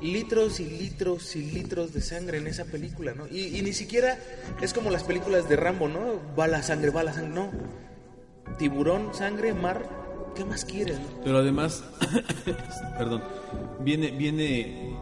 Litros 0.00 0.58
y 0.58 0.64
litros 0.66 1.36
y 1.36 1.42
litros 1.52 1.92
de 1.92 2.00
sangre 2.00 2.38
en 2.38 2.48
esa 2.48 2.64
película, 2.64 3.14
¿no? 3.14 3.28
Y, 3.28 3.56
y 3.56 3.62
ni 3.62 3.72
siquiera 3.72 4.18
es 4.60 4.72
como 4.74 4.90
las 4.90 5.04
películas 5.04 5.48
de 5.48 5.54
Rambo, 5.56 5.86
¿no? 5.88 6.18
Bala, 6.36 6.60
sangre, 6.62 6.90
bala, 6.90 7.12
sangre, 7.12 7.32
no. 7.34 7.50
Tiburón, 8.58 9.14
sangre, 9.14 9.54
mar, 9.54 9.88
¿qué 10.34 10.44
más 10.44 10.64
quieres? 10.64 10.98
no? 10.98 11.22
Pero 11.22 11.38
además, 11.38 11.84
perdón, 12.98 13.22
viene, 13.80 14.10
viene 14.10 14.96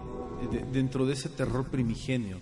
de- 0.52 0.64
dentro 0.70 1.06
de 1.06 1.14
ese 1.14 1.30
terror 1.30 1.66
primigenio. 1.70 2.38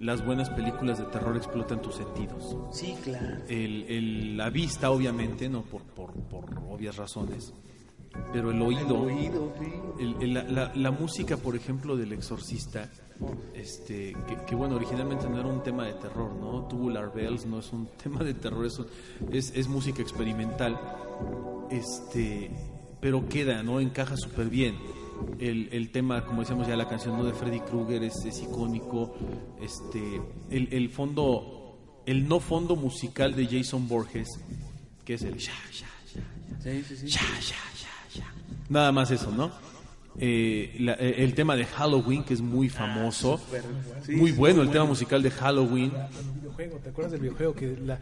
Las 0.00 0.24
buenas 0.24 0.48
películas 0.50 0.98
de 0.98 1.04
terror 1.04 1.36
explotan 1.36 1.80
tus 1.82 1.94
sentidos. 1.96 2.56
Sí, 2.72 2.96
claro. 3.04 3.36
El, 3.48 3.84
el- 3.88 4.36
la 4.36 4.48
vista, 4.50 4.90
obviamente, 4.90 5.48
no 5.48 5.62
por, 5.62 5.82
por, 5.82 6.12
por 6.12 6.44
obvias 6.70 6.96
razones, 6.96 7.52
pero 8.32 8.50
el 8.50 8.60
oído, 8.62 8.98
oído, 9.02 9.52
sí. 9.60 9.66
el- 10.00 10.16
el- 10.22 10.34
la, 10.34 10.42
la- 10.44 10.72
la 10.74 10.90
música, 10.90 11.36
por 11.36 11.54
ejemplo, 11.54 11.96
del 11.96 12.12
exorcista, 12.14 12.88
este, 13.54 14.14
que, 14.26 14.36
que, 14.46 14.54
bueno, 14.54 14.76
originalmente 14.76 15.28
no 15.28 15.38
era 15.38 15.48
un 15.48 15.62
tema 15.62 15.84
de 15.84 15.92
terror, 15.92 16.32
¿no? 16.34 16.62
Tubular 16.66 17.12
Bells 17.14 17.44
no 17.44 17.58
es 17.58 17.70
un 17.70 17.86
tema 18.02 18.24
de 18.24 18.32
terror, 18.32 18.64
es, 18.64 18.78
un- 18.78 18.86
es, 19.30 19.52
es 19.54 19.68
música 19.68 20.00
experimental, 20.00 20.80
este, 21.70 22.50
pero 23.00 23.28
queda, 23.28 23.62
¿no? 23.62 23.80
Encaja 23.80 24.16
súper 24.16 24.48
bien. 24.48 24.76
El, 25.38 25.68
el 25.72 25.90
tema, 25.90 26.24
como 26.24 26.40
decíamos 26.40 26.66
ya, 26.66 26.76
la 26.76 26.88
canción 26.88 27.16
¿no? 27.16 27.24
de 27.24 27.32
Freddy 27.32 27.60
Krueger 27.60 28.02
es, 28.02 28.24
es 28.24 28.42
icónico, 28.42 29.14
este, 29.60 30.20
el, 30.50 30.72
el 30.72 30.90
fondo, 30.90 31.76
el 32.06 32.28
no 32.28 32.40
fondo 32.40 32.76
musical 32.76 33.34
de 33.34 33.46
Jason 33.46 33.88
Borges, 33.88 34.28
que 35.04 35.14
es 35.14 35.22
el 35.22 35.38
ya, 35.38 35.52
ya, 35.72 35.86
ya, 36.62 36.72
ya, 36.72 37.06
ya, 37.06 37.20
ya, 37.40 38.14
ya. 38.14 38.34
Nada 38.68 38.92
más 38.92 39.10
eso, 39.10 39.30
¿no? 39.30 39.50
Eh, 40.18 40.76
la- 40.80 40.94
eh, 40.94 41.16
el 41.18 41.34
tema 41.34 41.56
de 41.56 41.64
Halloween, 41.64 42.24
que 42.24 42.34
es 42.34 42.40
muy 42.40 42.68
famoso. 42.68 43.38
súper, 43.38 43.62
sí, 44.04 44.12
muy 44.16 44.32
sí, 44.32 44.36
bueno 44.36 44.56
muy 44.56 44.66
el 44.66 44.72
tema 44.72 44.84
musical 44.84 45.22
de 45.22 45.30
Halloween. 45.30 45.92
¿te 46.82 46.90
acuerdas 46.90 47.12
del 47.12 47.22
videojuego 47.22 47.54
que 47.54 47.74
la 47.86 47.94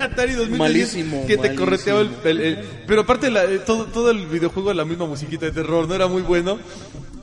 Atari 0.00 0.32
2010, 0.34 0.58
Malísimo, 0.58 1.22
que 1.26 1.36
te 1.36 1.42
malísimo. 1.48 1.64
correteaba 1.64 2.00
el, 2.02 2.10
el- 2.24 2.40
el- 2.40 2.58
pero 2.86 3.02
aparte 3.02 3.30
la- 3.30 3.44
eh, 3.44 3.58
todo, 3.60 3.86
todo 3.86 4.10
el 4.10 4.26
videojuego 4.26 4.72
la 4.74 4.84
misma 4.84 5.06
musiquita 5.06 5.46
de 5.46 5.52
terror 5.52 5.88
no 5.88 5.94
era 5.94 6.08
muy 6.08 6.20
bueno 6.22 6.58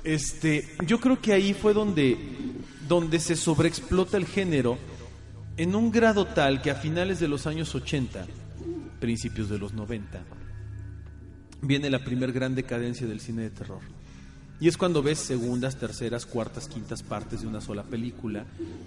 este 0.03 0.67
yo 0.86 0.99
creo 0.99 1.21
que 1.21 1.34
ahí 1.34 1.53
fue 1.53 1.73
donde 1.73 2.17
donde 2.88 3.19
se 3.19 3.36
sobreexplota 3.36 4.17
el 4.17 4.25
género 4.25 4.77
en 5.57 5.75
un 5.75 5.91
grado 5.91 6.25
tal 6.25 6.61
que 6.63 6.71
a 6.71 6.75
finales 6.75 7.19
de 7.19 7.27
los 7.27 7.45
años 7.45 7.75
80 7.75 8.25
principios 8.99 9.49
de 9.49 9.59
los 9.59 9.73
90 9.73 10.21
viene 11.62 11.89
la 11.89 11.99
primer 11.99 12.32
gran 12.32 12.55
decadencia 12.55 13.05
del 13.07 13.20
cine 13.20 13.43
de 13.43 13.49
terror 13.49 13.80
Y 14.62 14.68
es 14.68 14.78
cuando 14.78 15.01
ves 15.01 15.20
segundas, 15.20 15.78
terceras, 15.78 16.26
cuartas, 16.26 16.68
quintas 16.68 17.01
partes 17.03 17.41
de 17.41 17.47
una 17.47 17.62
sola 17.62 17.84
película. 17.84 18.43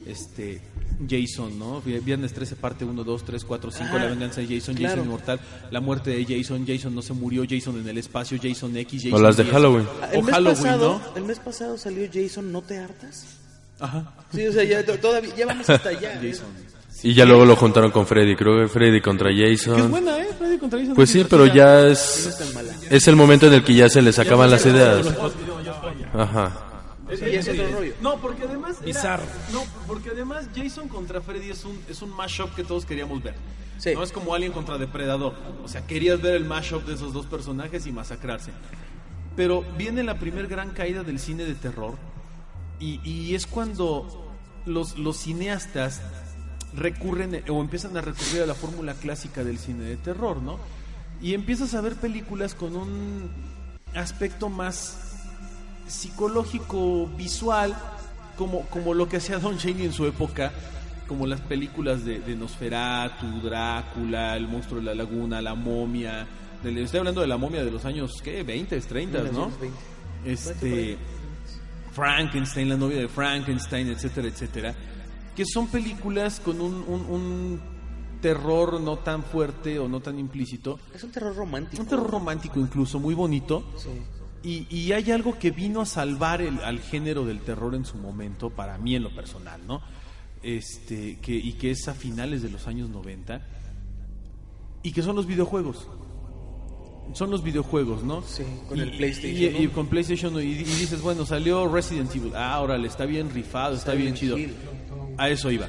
Este 0.07 0.61
Jason, 1.09 1.59
¿no? 1.59 1.81
Viernes 1.81 2.33
13 2.35 2.57
parte 2.57 2.85
1, 2.85 3.05
2, 3.05 3.25
3, 3.25 3.45
4, 3.45 3.71
5, 3.71 3.99
La 3.99 4.07
venganza 4.07 4.41
de 4.43 4.47
Jason, 4.59 4.75
claro. 4.75 4.97
Jason 4.97 5.07
inmortal, 5.07 5.41
la 5.71 5.81
muerte 5.81 6.11
de 6.11 6.25
Jason, 6.27 6.67
Jason 6.67 6.95
no 6.95 7.01
se 7.03 7.15
murió, 7.15 7.45
Jason 7.49 7.79
en 7.81 7.89
el 7.89 7.97
espacio, 7.99 8.39
Jason 8.43 8.77
X, 8.77 9.03
Jason 9.05 9.19
O 9.19 9.23
las 9.23 9.37
de 9.39 9.45
10. 9.45 9.55
Halloween. 9.55 9.87
Ah, 10.03 10.09
El 10.13 10.19
O 10.19 10.23
mes, 10.23 10.35
Halloween, 10.35 10.57
pasado, 10.63 11.01
¿no? 11.11 11.17
el 11.17 11.25
mes 11.25 11.39
pasado 11.39 11.79
salió 11.79 12.09
Jason, 12.13 12.53
¿no 12.53 12.61
te 12.63 12.79
hartas? 12.79 13.25
Ajá. 13.81 14.13
Sí, 14.33 14.47
o 14.47 14.53
sea, 14.53 14.65
ya 14.65 14.85
to- 14.85 14.99
todavía 14.99 15.35
ya 15.35 15.47
vamos 15.47 15.69
hasta 15.71 15.89
allá. 15.89 16.23
¿eh? 16.23 16.35
Jason. 17.03 17.11
Y 17.11 17.15
ya 17.15 17.25
luego 17.25 17.45
lo 17.45 17.57
juntaron 17.57 17.91
con 17.91 18.07
Freddy. 18.07 18.37
Creo 18.37 18.59
que 18.61 18.69
Freddy 18.69 19.01
contra 19.01 19.31
Que 19.31 19.53
es 19.53 19.65
Jason. 19.65 19.91
buena, 19.91 20.19
¿eh? 20.19 20.29
Freddy 20.39 20.59
contra 20.59 20.79
Jason 20.79 20.95
Pues 20.95 21.11
es 21.15 21.23
sí, 21.23 21.27
pero 21.29 21.47
ya 21.47 21.87
es... 21.89 22.39
es 22.91 23.09
el 23.09 23.17
momento 23.17 23.47
en 23.49 23.55
el 23.55 23.65
que 23.65 23.75
ya 23.75 23.89
se 23.89 24.01
les 24.03 24.19
acaban 24.19 24.51
las 24.51 24.65
ideas. 24.67 25.07
Ajá. 26.15 26.53
Sí, 27.15 27.25
es 27.27 27.47
otro 27.49 27.69
rollo. 27.73 27.93
No, 28.01 28.17
porque 28.21 28.45
además. 28.45 28.77
era- 28.79 28.87
Bizarro. 28.87 29.23
no, 29.53 29.63
porque 29.87 30.11
además 30.11 30.47
Jason 30.57 30.89
contra 30.89 31.21
Freddy 31.21 31.51
es 31.51 31.65
un, 31.65 31.79
es 31.89 32.01
un 32.01 32.11
mashup 32.11 32.55
que 32.55 32.65
todos 32.65 32.87
queríamos 32.87 33.23
ver. 33.23 33.35
Sí. 33.79 33.91
No 33.95 34.03
es 34.03 34.13
como 34.13 34.35
Alien 34.35 34.53
contra 34.53 34.79
Depredador. 34.79 35.35
O 35.65 35.69
sea, 35.69 35.87
querías 35.87 36.23
ver 36.23 36.35
el 36.35 36.45
mashup 36.45 36.87
de 36.87 36.95
esos 36.95 37.13
dos 37.13 37.27
personajes 37.27 37.87
y 37.87 37.93
masacrarse. 37.93 38.53
Pero 39.37 39.63
viene 39.77 40.03
la 40.05 40.19
primer 40.19 40.47
gran 40.47 40.71
caída 40.71 41.03
del 41.03 41.19
cine 41.19 41.45
de 41.45 41.55
terror. 41.55 41.95
Y, 42.81 43.01
y 43.05 43.35
es 43.35 43.47
cuando 43.47 44.07
los, 44.67 44.97
los 44.99 45.17
cineastas 45.17 46.01
recurren 46.75 47.43
o 47.49 47.61
empiezan 47.61 47.97
a 47.97 48.01
recurrir 48.01 48.43
a 48.43 48.47
la 48.47 48.55
fórmula 48.55 48.95
clásica 48.95 49.45
del 49.45 49.59
cine 49.59 49.85
de 49.85 49.97
terror, 49.97 50.41
¿no? 50.43 50.59
Y 51.21 51.35
empiezas 51.35 51.75
a 51.75 51.81
ver 51.81 51.95
películas 51.97 52.55
con 52.55 52.75
un 52.77 53.31
aspecto 53.95 54.49
más 54.49 54.99
psicológico, 55.87 57.07
visual, 57.17 57.75
como, 58.37 58.63
como 58.67 58.95
lo 58.95 59.09
que 59.09 59.19
hacía 59.19 59.39
Don 59.39 59.59
Chaney 59.59 59.85
en 59.87 59.93
su 59.93 60.07
época, 60.07 60.51
como 61.07 61.27
las 61.27 61.41
películas 61.43 62.05
de, 62.05 62.21
de 62.21 62.35
Nosferatu, 62.35 63.27
Drácula, 63.43 64.37
El 64.37 64.49
monstruo 64.49 64.81
de 64.81 64.87
la 64.87 64.95
laguna, 64.95 65.43
La 65.43 65.55
momia. 65.55 66.27
del- 66.63 66.79
estoy 66.79 66.99
hablando 67.01 67.21
de 67.21 67.27
la 67.27 67.37
momia 67.37 67.63
de 67.63 67.71
los 67.71 67.85
años, 67.85 68.21
¿qué? 68.23 68.43
20, 68.43 68.81
30, 68.81 69.19
¿no? 69.19 69.25
1920. 69.51 69.79
Este. 70.25 70.97
Frankenstein, 71.93 72.69
la 72.71 72.77
novia 72.77 72.99
de 73.01 73.09
Frankenstein, 73.09 73.89
etcétera, 73.89 74.29
etcétera. 74.29 74.75
Que 75.37 75.45
son 75.47 75.69
películas 75.69 76.41
con 76.41 76.61
un, 76.61 76.75
un- 76.87 77.07
un 77.09 77.61
terror 78.21 78.81
no 78.81 78.99
tan 78.99 79.23
fuerte 79.23 79.79
o 79.79 79.89
no 79.89 80.01
tan 80.01 80.19
implícito. 80.19 80.79
Es 80.95 81.03
un 81.03 81.11
terror 81.11 81.35
romántico. 81.35 81.83
Un 81.83 81.89
terror 81.89 82.11
romántico 82.11 82.61
incluso, 82.61 83.01
muy 83.01 83.15
bonito. 83.15 83.65
Sí. 83.77 83.89
Y, 84.45 84.67
y 84.77 84.93
hay 84.93 85.11
algo 85.13 85.39
que 85.39 85.51
vino 85.51 85.81
a 85.81 85.87
salvar 85.87 86.43
el- 86.43 86.61
al 86.61 86.81
género 86.81 87.25
del 87.25 87.41
terror 87.41 87.75
en 87.75 87.85
su 87.85 87.97
momento, 87.97 88.51
para 88.51 88.77
mí 88.79 88.95
en 88.97 89.05
lo 89.05 89.15
personal, 89.15 89.61
¿no? 89.67 89.81
Este, 90.43 91.19
que, 91.21 91.33
y 91.35 91.53
que 91.55 91.71
es 91.71 91.87
a 91.89 91.95
finales 91.95 92.43
de 92.43 92.51
los 92.51 92.67
años 92.67 92.89
90, 92.91 93.41
y 94.83 94.91
que 94.93 95.03
son 95.03 95.15
los 95.15 95.27
videojuegos. 95.27 95.87
Son 97.15 97.31
los 97.31 97.43
videojuegos, 97.45 98.03
¿no? 98.05 98.23
Sí, 98.23 98.43
con 98.69 98.79
Y- 98.79 98.81
el 98.81 98.97
PlayStation, 98.97 99.63
Y, 99.63 99.69
con 99.69 99.87
PlayStation, 99.87 100.35
y, 100.41 100.55
dices, 100.55 101.01
bueno, 101.03 101.25
salió 101.27 101.69
Resident 101.73 102.15
Evil. 102.15 102.33
Ah, 102.35 102.61
órale, 102.61 102.89
está 102.89 103.05
bien 103.07 103.31
rifado, 103.31 103.75
está 103.77 103.93
bien 103.95 104.15
chido. 104.15 104.37
Hill. 104.39 104.55
A 105.23 105.29
eso 105.31 105.51
iba. 105.51 105.67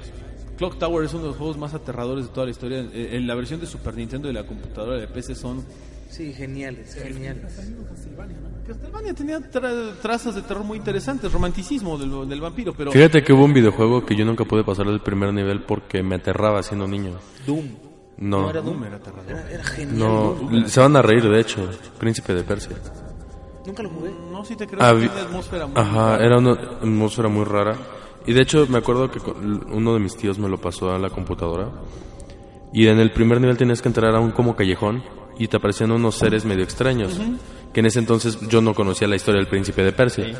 Clock 0.57 0.77
Tower 0.79 1.05
es 1.05 1.13
uno 1.13 1.23
de 1.23 1.27
los 1.29 1.37
juegos 1.37 1.57
más 1.57 1.73
aterradores 1.73 2.25
de 2.25 2.31
toda 2.31 2.45
la 2.45 2.51
historia. 2.51 2.79
Eh, 2.93 3.09
En 3.13 3.27
la 3.27 3.35
versión 3.35 3.59
de 3.59 3.65
Super 3.67 3.95
Nintendo 3.95 4.29
y 4.29 4.33
la 4.33 4.43
computadora 4.45 4.97
de 4.97 5.07
PC 5.07 5.35
son 5.35 5.63
Sí, 6.09 6.31
geniales, 6.33 6.93
geniales. 6.95 7.53
Castlevania 8.67 9.13
tenía 9.13 9.39
tra- 9.39 9.93
trazas 10.01 10.35
de 10.35 10.41
terror 10.43 10.63
muy 10.63 10.77
interesantes, 10.77 11.31
romanticismo 11.31 11.97
del, 11.97 12.29
del 12.29 12.39
vampiro, 12.39 12.73
pero 12.73 12.91
Fíjate 12.91 13.23
que 13.23 13.33
hubo 13.33 13.43
un 13.45 13.53
videojuego 13.53 14.05
que 14.05 14.15
yo 14.15 14.23
nunca 14.23 14.45
pude 14.45 14.63
pasar 14.63 14.85
del 14.85 15.01
primer 15.01 15.33
nivel 15.33 15.63
porque 15.63 16.01
me 16.03 16.15
aterraba 16.15 16.61
siendo 16.63 16.87
niño. 16.87 17.13
Doom. 17.45 17.65
No, 18.19 18.49
era 18.49 18.61
Doom. 18.61 18.83
era 18.85 18.95
aterrador. 18.97 19.31
Era, 19.31 19.51
era 19.51 19.63
genial. 19.63 19.97
no, 19.99 20.33
Doom. 20.35 20.65
se 20.67 20.79
van 20.79 20.95
a 20.95 21.01
reír 21.01 21.27
de 21.27 21.39
hecho. 21.41 21.67
Príncipe 21.99 22.33
de 22.33 22.43
Persia. 22.43 22.77
Nunca 23.65 23.83
lo 23.83 23.89
jugué. 23.89 24.11
no 24.31 24.45
sí 24.45 24.55
te 24.55 24.67
creo, 24.67 24.81
Habí- 24.81 25.07
tiene 25.09 25.21
atmósfera 25.21 25.67
muy 25.67 25.75
Ajá, 25.81 26.17
era 26.23 26.37
una 26.37 26.51
atmósfera 26.53 27.27
muy 27.29 27.43
rara. 27.45 27.75
Y 28.25 28.33
de 28.33 28.41
hecho 28.41 28.65
me 28.69 28.77
acuerdo 28.77 29.11
que 29.11 29.19
uno 29.71 29.93
de 29.93 29.99
mis 29.99 30.15
tíos 30.15 30.39
me 30.39 30.47
lo 30.49 30.57
pasó 30.57 30.91
a 30.91 30.99
la 30.99 31.09
computadora. 31.09 31.69
Y 32.71 32.87
en 32.87 32.99
el 32.99 33.11
primer 33.11 33.39
nivel 33.41 33.57
tenías 33.57 33.81
que 33.81 33.89
entrar 33.89 34.15
a 34.15 34.19
un 34.19 34.31
como 34.31 34.55
callejón 34.55 35.03
y 35.37 35.47
te 35.47 35.57
aparecían 35.57 35.91
unos 35.91 36.15
seres 36.15 36.45
medio 36.45 36.63
extraños. 36.63 37.19
Que 37.73 37.79
en 37.81 37.87
ese 37.87 37.99
entonces 37.99 38.39
yo 38.49 38.61
no 38.61 38.73
conocía 38.73 39.07
la 39.07 39.15
historia 39.15 39.39
del 39.39 39.47
príncipe 39.49 39.83
de 39.83 39.91
Persia. 39.91 40.39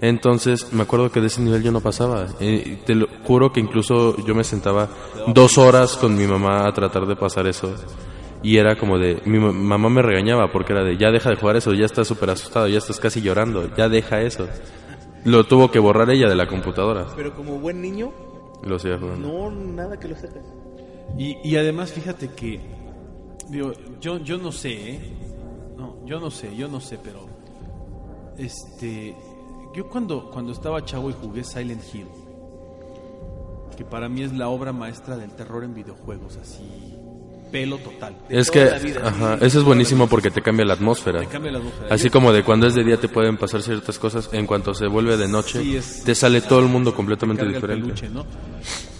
Entonces 0.00 0.72
me 0.72 0.82
acuerdo 0.82 1.10
que 1.10 1.20
de 1.20 1.26
ese 1.26 1.42
nivel 1.42 1.62
yo 1.62 1.72
no 1.72 1.80
pasaba. 1.80 2.26
Y 2.40 2.76
te 2.86 2.94
lo 2.94 3.06
juro 3.24 3.52
que 3.52 3.60
incluso 3.60 4.16
yo 4.26 4.34
me 4.34 4.44
sentaba 4.44 4.88
dos 5.28 5.58
horas 5.58 5.96
con 5.96 6.16
mi 6.16 6.26
mamá 6.26 6.66
a 6.66 6.72
tratar 6.72 7.06
de 7.06 7.16
pasar 7.16 7.46
eso. 7.46 7.74
Y 8.42 8.56
era 8.56 8.76
como 8.76 8.98
de, 8.98 9.20
mi 9.26 9.38
ma- 9.38 9.52
mamá 9.52 9.90
me 9.90 10.00
regañaba 10.00 10.50
porque 10.50 10.72
era 10.72 10.82
de, 10.82 10.96
ya 10.96 11.10
deja 11.10 11.28
de 11.28 11.36
jugar 11.36 11.56
eso, 11.56 11.74
ya 11.74 11.84
estás 11.84 12.08
súper 12.08 12.30
asustado, 12.30 12.66
ya 12.68 12.78
estás 12.78 12.98
casi 12.98 13.20
llorando, 13.20 13.68
ya 13.76 13.90
deja 13.90 14.22
eso. 14.22 14.48
Lo 15.24 15.44
tuvo 15.44 15.70
que 15.70 15.78
borrar 15.78 16.08
ella 16.10 16.28
de 16.28 16.34
la 16.34 16.46
computadora. 16.46 17.06
Pero 17.16 17.34
como 17.34 17.58
buen 17.58 17.80
niño, 17.80 18.12
Lo 18.62 18.78
seguía 18.78 18.98
jugando. 18.98 19.28
no, 19.28 19.50
nada 19.50 19.98
que 19.98 20.08
lo 20.08 20.14
sacas. 20.16 20.44
Y, 21.18 21.36
y 21.42 21.56
además 21.56 21.92
fíjate 21.92 22.28
que 22.30 22.60
digo, 23.48 23.72
yo 24.00 24.18
yo 24.18 24.38
no 24.38 24.52
sé, 24.52 24.92
¿eh? 24.92 25.00
No, 25.76 25.96
yo 26.06 26.20
no 26.20 26.30
sé, 26.30 26.54
yo 26.56 26.68
no 26.68 26.80
sé, 26.80 26.98
pero 27.02 27.26
este 28.38 29.16
yo 29.74 29.88
cuando 29.88 30.30
cuando 30.30 30.52
estaba 30.52 30.84
chavo 30.84 31.10
y 31.10 31.14
jugué 31.14 31.44
Silent 31.44 31.82
Hill, 31.92 32.06
que 33.76 33.84
para 33.84 34.08
mí 34.08 34.22
es 34.22 34.32
la 34.32 34.48
obra 34.48 34.72
maestra 34.72 35.16
del 35.16 35.30
terror 35.32 35.64
en 35.64 35.74
videojuegos, 35.74 36.36
así 36.36 36.89
pelo 37.50 37.78
total. 37.78 38.16
Es 38.28 38.50
que, 38.50 38.62
ajá, 38.62 39.38
eso 39.40 39.58
es 39.58 39.64
buenísimo 39.64 40.06
porque 40.08 40.30
te 40.30 40.40
cambia 40.42 40.64
la 40.64 40.74
atmósfera. 40.74 41.20
Te 41.20 41.26
cambia 41.26 41.52
la 41.52 41.58
atmósfera. 41.58 41.94
Así 41.94 42.10
como 42.10 42.32
de 42.32 42.42
cuando 42.44 42.66
es 42.66 42.74
de 42.74 42.84
día 42.84 42.96
te 42.98 43.08
pueden 43.08 43.36
pasar 43.36 43.62
ciertas 43.62 43.98
cosas, 43.98 44.28
en 44.32 44.46
cuanto 44.46 44.74
se 44.74 44.86
vuelve 44.86 45.16
de 45.16 45.28
noche, 45.28 45.60
Sí, 45.62 45.76
es- 45.76 46.04
te 46.04 46.14
sale 46.14 46.40
todo 46.40 46.60
el 46.60 46.66
mundo 46.68 46.94
completamente 46.94 47.44
diferente. 47.46 47.84
peluche, 47.86 48.08
¿no? 48.08 48.24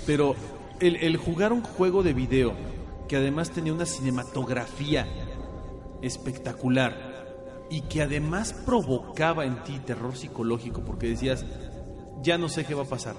Pero 0.07 0.35
el, 0.81 0.97
el 0.97 1.17
jugar 1.17 1.53
un 1.53 1.63
juego 1.63 2.03
de 2.03 2.13
video 2.15 2.55
que 3.09 3.17
además 3.17 3.51
tenía 3.51 3.73
una 3.73 3.87
cinematografía 3.87 5.07
espectacular 6.03 7.67
y 7.71 7.83
que 7.83 8.03
además 8.03 8.53
provocaba 8.67 9.45
en 9.45 9.63
ti 9.65 9.79
terror 9.85 10.17
psicológico 10.17 10.83
porque 10.85 11.09
decías, 11.09 11.45
ya 12.23 12.39
no 12.39 12.49
sé 12.49 12.65
qué 12.65 12.75
va 12.75 12.83
a 12.83 12.87
pasar. 12.89 13.15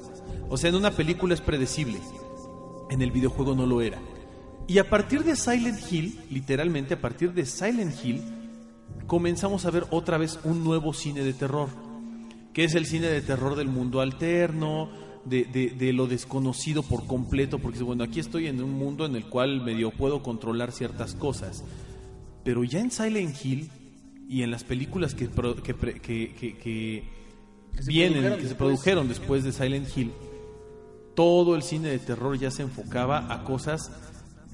O 0.50 0.58
sea, 0.58 0.70
en 0.70 0.76
una 0.76 0.92
película 0.92 1.34
es 1.34 1.42
predecible, 1.42 2.00
en 2.90 3.02
el 3.02 3.12
videojuego 3.12 3.56
no 3.56 3.66
lo 3.66 3.82
era. 3.82 4.00
Y 4.68 4.78
a 4.78 4.90
partir 4.90 5.24
de 5.24 5.36
Silent 5.36 5.80
Hill, 5.92 6.18
literalmente 6.30 6.94
a 6.94 7.02
partir 7.02 7.34
de 7.34 7.46
Silent 7.46 7.94
Hill, 8.04 8.22
comenzamos 9.08 9.66
a 9.66 9.72
ver 9.72 9.86
otra 9.92 10.18
vez 10.18 10.40
un 10.44 10.64
nuevo 10.64 10.94
cine 10.94 11.22
de 11.24 11.34
terror 11.34 11.70
que 12.54 12.66
es 12.66 12.76
el 12.76 12.86
cine 12.86 13.08
de 13.08 13.22
terror 13.22 13.56
del 13.56 13.70
mundo 13.70 14.02
alterno, 14.02 14.90
de, 15.24 15.46
de- 15.46 15.70
de 15.70 15.94
lo 15.94 16.06
desconocido 16.08 16.84
por 16.84 17.08
completo, 17.08 17.60
porque 17.60 17.82
bueno, 17.82 18.04
aquí 18.04 18.20
estoy 18.20 18.48
en 18.48 18.62
un 18.62 18.72
mundo 18.74 19.06
en 19.06 19.16
el 19.16 19.24
cual 19.24 19.62
medio 19.64 19.92
puedo 19.92 20.22
controlar 20.22 20.74
ciertas 20.74 21.16
cosas, 21.16 21.64
pero 22.44 22.66
ya 22.66 22.82
en 22.82 22.92
Silent 22.92 23.38
Hill 23.46 23.70
y 24.28 24.44
en 24.44 24.52
las 24.52 24.66
películas 24.66 25.16
que, 25.16 25.30
que, 25.30 25.74
que- 26.02 26.58
que- 26.58 27.04
vienen, 27.86 28.36
que 28.38 28.48
se 28.50 28.56
produjeron 28.56 29.08
después 29.08 29.46
de 29.46 29.54
Silent 29.54 29.88
Hill, 29.96 30.12
todo 31.16 31.56
el 31.56 31.64
cine 31.64 31.88
de 31.88 32.00
terror 32.00 32.38
ya 32.38 32.52
se 32.52 32.64
enfocaba 32.64 33.34
a 33.34 33.46
cosas 33.46 33.92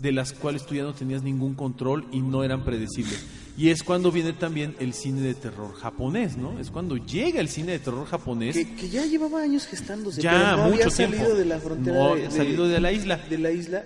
de 0.01 0.11
las 0.11 0.33
cuales 0.33 0.65
tú 0.65 0.75
ya 0.75 0.83
no 0.83 0.93
tenías 0.93 1.23
ningún 1.23 1.55
control 1.55 2.05
y 2.11 2.21
no 2.21 2.43
eran 2.43 2.63
predecibles. 2.63 3.25
Y 3.57 3.69
es 3.69 3.81
cuando 3.81 4.11
viene 4.11 4.33
también 4.33 4.75
el 4.79 4.93
cine 4.93 5.21
de 5.21 5.33
terror 5.33 5.73
japonés, 5.73 6.37
¿no? 6.37 6.59
Es 6.59 6.69
cuando 6.69 6.95
llega 6.97 7.41
el 7.41 7.49
cine 7.49 7.71
de 7.71 7.79
terror 7.79 8.05
japonés. 8.05 8.55
Que, 8.55 8.75
que 8.75 8.89
ya 8.89 9.03
llevaba 9.05 9.41
años 9.41 9.65
gestándose. 9.65 10.21
Ya, 10.21 10.31
pero 10.31 10.45
no 10.45 10.63
había 10.65 10.85
mucho 10.85 10.91
salido 10.91 11.17
tiempo. 11.17 11.37
de 11.39 11.45
la 11.45 11.59
frontera. 11.59 11.97
No 11.97 12.05
de, 12.05 12.11
había 12.11 12.31
salido 12.31 12.67
de 12.67 12.79
la 12.79 12.91
isla. 12.91 13.17
De 13.17 13.37
la 13.39 13.51
isla. 13.51 13.83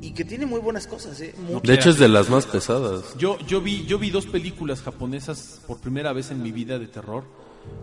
Y 0.00 0.12
que 0.12 0.24
tiene 0.24 0.46
muy 0.46 0.60
buenas 0.60 0.86
cosas, 0.86 1.20
¿eh? 1.20 1.34
De 1.62 1.74
hecho 1.74 1.90
es 1.90 1.98
de 1.98 2.08
las 2.08 2.28
más 2.28 2.46
pesadas. 2.46 3.16
Yo, 3.18 3.38
yo, 3.48 3.60
vi, 3.60 3.84
yo 3.86 3.98
vi 3.98 4.10
dos 4.10 4.26
películas 4.26 4.82
japonesas 4.82 5.60
por 5.66 5.80
primera 5.80 6.12
vez 6.12 6.30
en 6.30 6.42
mi 6.42 6.52
vida 6.52 6.78
de 6.78 6.86
terror. 6.86 7.24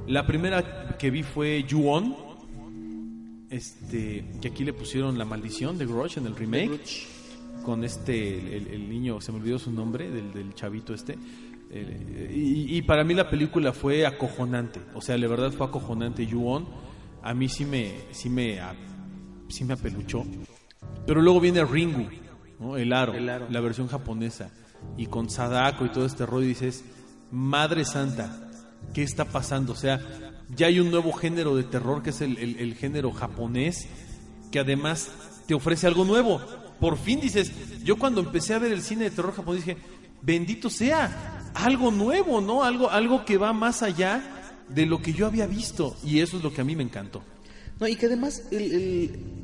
La 0.08 0.26
primera 0.26 0.95
que 0.97 1.10
vi 1.10 1.24
fue 1.24 1.66
Ju-On, 1.70 2.16
este, 3.49 4.24
que 4.39 4.47
aquí 4.47 4.64
le 4.64 4.72
pusieron 4.72 5.18
La 5.18 5.26
Maldición 5.26 5.78
de 5.78 5.86
Grudge 5.88 6.18
en 6.20 6.28
el 6.28 6.36
remake. 6.36 6.80
Con 7.64 7.84
este, 7.84 8.57
el, 8.57 8.68
el 8.68 8.89
niño, 8.89 9.22
se 9.22 9.32
me 9.32 9.38
olvidó 9.39 9.59
su 9.59 9.72
nombre, 9.72 10.09
del, 10.09 10.34
del 10.34 10.53
chavito 10.55 10.93
este. 10.93 11.18
Eh, 11.70 12.32
y, 12.36 12.78
y 12.78 12.82
para 12.82 13.03
mí 13.03 13.14
la 13.14 13.30
película 13.30 13.72
fue 13.74 14.05
acojonante. 14.05 14.80
O 14.95 15.01
sea, 15.01 15.18
la 15.18 15.28
verdad 15.28 15.51
fue 15.51 15.68
acojonante. 15.68 16.26
Ju-On, 16.30 16.66
a 17.24 17.34
mí 17.34 17.47
sí 17.49 17.66
me, 17.66 17.93
sí 18.12 18.30
me, 18.30 18.59
a- 18.59 18.76
sí 19.47 19.64
me 19.64 19.74
apeluchó. 19.74 20.24
Pero 21.05 21.22
luego 21.22 21.39
viene 21.39 21.64
Ringu, 21.64 22.07
¿no? 22.59 22.78
el, 22.78 22.91
aro, 22.93 23.14
El 23.14 23.30
aro. 23.30 23.47
la 23.49 23.62
versión 23.62 23.88
japonesa. 23.88 24.51
Y 24.97 25.05
con 25.05 25.30
Sadako 25.30 25.86
y 25.86 25.89
todo 25.89 26.05
este 26.05 26.26
rollo 26.26 26.47
dices, 26.47 26.84
Madre 27.32 27.86
Santa, 27.86 28.47
¿Qué 28.95 29.03
está 29.03 29.26
pasando? 29.26 29.74
O 29.74 29.76
sea, 29.76 30.01
ya 30.55 30.66
hay 30.66 30.80
un 30.80 30.89
nuevo 30.89 31.14
género 31.14 31.55
de 31.55 31.64
terror 31.64 32.01
que 32.01 32.09
es 32.09 32.20
el, 32.22 32.38
el- 32.39 32.57
el 32.57 32.74
género 32.74 33.12
japonés, 33.12 33.88
que 34.51 34.59
además 34.59 35.12
te 35.47 35.53
ofrece 35.53 35.86
algo 35.86 36.03
nuevo. 36.03 36.41
Por 36.82 36.98
fin 36.98 37.22
dices, 37.22 37.52
yo 37.84 37.98
cuando 37.98 38.22
empecé 38.22 38.56
a 38.56 38.60
ver 38.60 38.72
el 38.72 38.82
cine 38.82 39.06
de 39.06 39.12
terror 39.12 39.36
japonés 39.36 39.64
dije, 39.64 39.80
bendito 40.24 40.68
sea, 40.70 41.52
algo 41.54 41.92
nuevo, 41.92 42.42
¿no? 42.42 42.64
Algo, 42.64 42.90
algo 42.90 43.24
que 43.24 43.38
va 43.38 43.54
más 43.54 43.84
allá 43.84 44.24
de 44.68 44.88
lo 44.88 45.00
que 45.00 45.14
yo 45.14 45.28
había 45.28 45.46
visto. 45.46 45.96
Y 46.04 46.22
eso 46.22 46.38
es 46.38 46.44
lo 46.44 46.52
que 46.52 46.62
a 46.62 46.64
mí 46.64 46.76
me 46.76 46.82
encantó. 46.82 47.24
No, 47.80 47.88
y 47.88 47.96
que 47.96 48.08
además, 48.08 48.44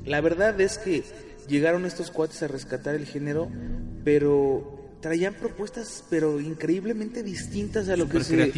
la 0.06 0.20
verdad 0.20 0.60
es 0.60 0.80
que 0.80 1.04
llegaron 1.48 1.86
estos 1.86 2.10
cuates 2.10 2.42
a 2.42 2.48
rescatar 2.48 2.96
el 2.96 3.06
género, 3.06 3.50
pero 4.04 4.77
traían 5.02 5.34
propuestas, 5.36 6.04
pero 6.10 6.39
increíblemente 6.39 7.24
distintas 7.24 7.88
a 7.89 7.95
lo 7.98 8.10
que 8.10 8.24
se 8.24 8.52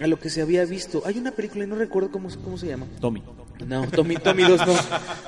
a 0.00 0.06
lo 0.06 0.18
que 0.18 0.30
se 0.30 0.40
había 0.42 0.64
visto. 0.64 1.02
Hay 1.04 1.18
una 1.18 1.32
película 1.32 1.64
y 1.64 1.66
no 1.66 1.76
recuerdo 1.76 2.10
cómo, 2.10 2.28
cómo 2.42 2.56
se 2.58 2.66
llama. 2.66 2.86
Tommy. 3.00 3.22
No, 3.66 3.86
Tommy, 3.88 4.16
Tommy 4.16 4.42
2 4.42 4.66
no. 4.66 4.74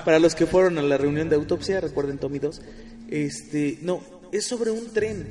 Para 0.04 0.18
los 0.18 0.34
que 0.34 0.46
fueron 0.46 0.78
a 0.78 0.82
la 0.82 0.96
reunión 0.98 1.28
de 1.28 1.36
autopsia, 1.36 1.80
recuerden 1.80 2.18
Tommy 2.18 2.38
2. 2.40 2.62
Este, 3.08 3.78
no, 3.82 4.00
es 4.32 4.46
sobre 4.46 4.70
un 4.70 4.92
tren. 4.92 5.26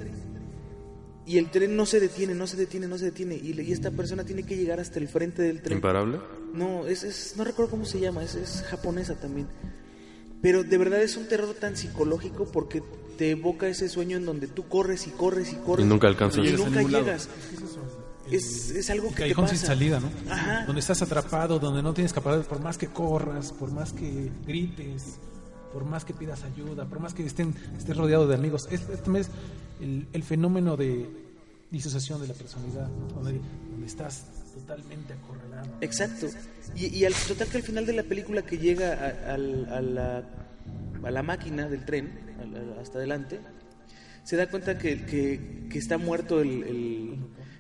Y 1.25 1.38
el 1.38 1.49
tren 1.51 1.75
no 1.75 1.86
se 1.86 1.99
detiene, 1.99 2.34
no 2.36 2.47
se 2.47 2.57
detiene, 2.57 2.88
no 2.88 2.97
se 2.97 3.05
detiene. 3.05 3.36
Y, 3.36 3.59
y 3.59 3.71
esta 3.71 3.91
persona 3.91 4.23
tiene 4.25 4.43
que 4.43 4.55
llegar 4.57 4.79
hasta 4.79 4.99
el 4.99 5.07
frente 5.07 5.41
del 5.41 5.61
tren. 5.61 5.77
¿Imparable? 5.77 6.19
No, 6.53 6.86
es, 6.88 7.03
es- 7.03 7.34
no 7.38 7.43
recuerdo 7.43 7.71
cómo 7.71 7.86
se 7.86 7.99
llama, 7.99 8.23
es, 8.23 8.36
es 8.36 8.61
japonesa 8.69 9.15
también. 9.15 9.47
Pero 10.41 10.63
de 10.63 10.77
verdad 10.77 11.01
es 11.01 11.15
un 11.17 11.27
terror 11.27 11.53
tan 11.53 11.75
psicológico 11.77 12.45
porque 12.51 12.84
te 13.18 13.32
evoca 13.32 13.68
ese 13.68 13.89
sueño 13.89 14.18
en 14.18 14.26
donde 14.26 14.47
tú 14.47 14.68
corres 14.68 15.07
y 15.07 15.11
corres 15.11 15.51
y 15.53 15.55
corres. 15.57 15.86
Y 15.86 15.89
nunca 15.89 16.07
alcanzas. 16.07 16.45
Y 16.45 16.49
a 16.49 16.57
nunca 16.57 16.82
llegas. 16.84 17.30
Es, 18.32 18.72
es 18.72 18.89
algo 18.89 19.09
El 19.09 19.14
que 19.14 19.16
te 19.16 19.22
callejón 19.24 19.45
pasa. 19.45 19.55
sin 19.57 19.68
salida, 19.68 19.99
¿no? 19.99 20.09
Ajá. 20.32 20.66
Donde 20.66 20.80
estás 20.80 21.01
atrapado, 21.01 21.59
donde 21.59 21.84
no 21.84 21.93
tienes 21.93 22.14
capacidad, 22.14 22.45
por 22.45 22.61
más 22.61 22.78
que 22.78 22.88
corras, 22.88 23.51
por 23.51 23.72
más 23.72 23.91
que 23.91 24.32
grites, 24.47 25.18
por 25.74 25.84
más 25.86 26.05
que 26.05 26.14
pidas 26.14 26.43
ayuda, 26.43 26.86
por 26.86 26.99
más 26.99 27.14
que 27.14 27.26
estén, 27.26 27.53
estés 27.78 27.97
rodeado 27.97 28.28
de 28.28 28.36
amigos. 28.36 28.68
Es, 28.72 28.82
es 28.89 29.03
también 29.03 29.26
es 29.26 29.32
el, 29.82 30.07
el 30.14 30.24
fenómeno 30.24 30.78
de 30.78 31.09
disociación 31.70 32.22
de 32.22 32.28
la 32.28 32.34
personalidad, 32.34 32.88
¿no? 32.88 33.07
donde, 33.14 33.39
donde 33.72 33.88
estás 33.88 34.24
totalmente 34.53 35.14
acorralado. 35.14 35.68
Exacto. 35.82 36.28
Y, 36.76 36.88
y 36.97 37.05
al 37.05 37.14
total 37.14 37.47
que 37.49 37.57
al 37.57 37.64
final 37.64 37.86
de 37.86 37.93
la 37.93 38.03
película 38.03 38.41
que 38.43 38.57
llega 38.57 38.93
a, 38.93 39.34
al- 39.34 39.66
a 39.70 39.82
la, 39.82 40.24
a 41.05 41.11
la 41.11 41.23
máquina 41.23 41.67
del 41.69 41.85
tren, 41.85 42.11
hasta 42.81 42.97
adelante, 42.97 43.39
se 44.23 44.35
da 44.37 44.49
cuenta 44.49 44.77
que, 44.77 45.05
que- 45.05 45.67
que 45.69 45.77
está 45.79 45.97
muerto 45.97 46.41
el, 46.41 46.63
el- 46.63 47.17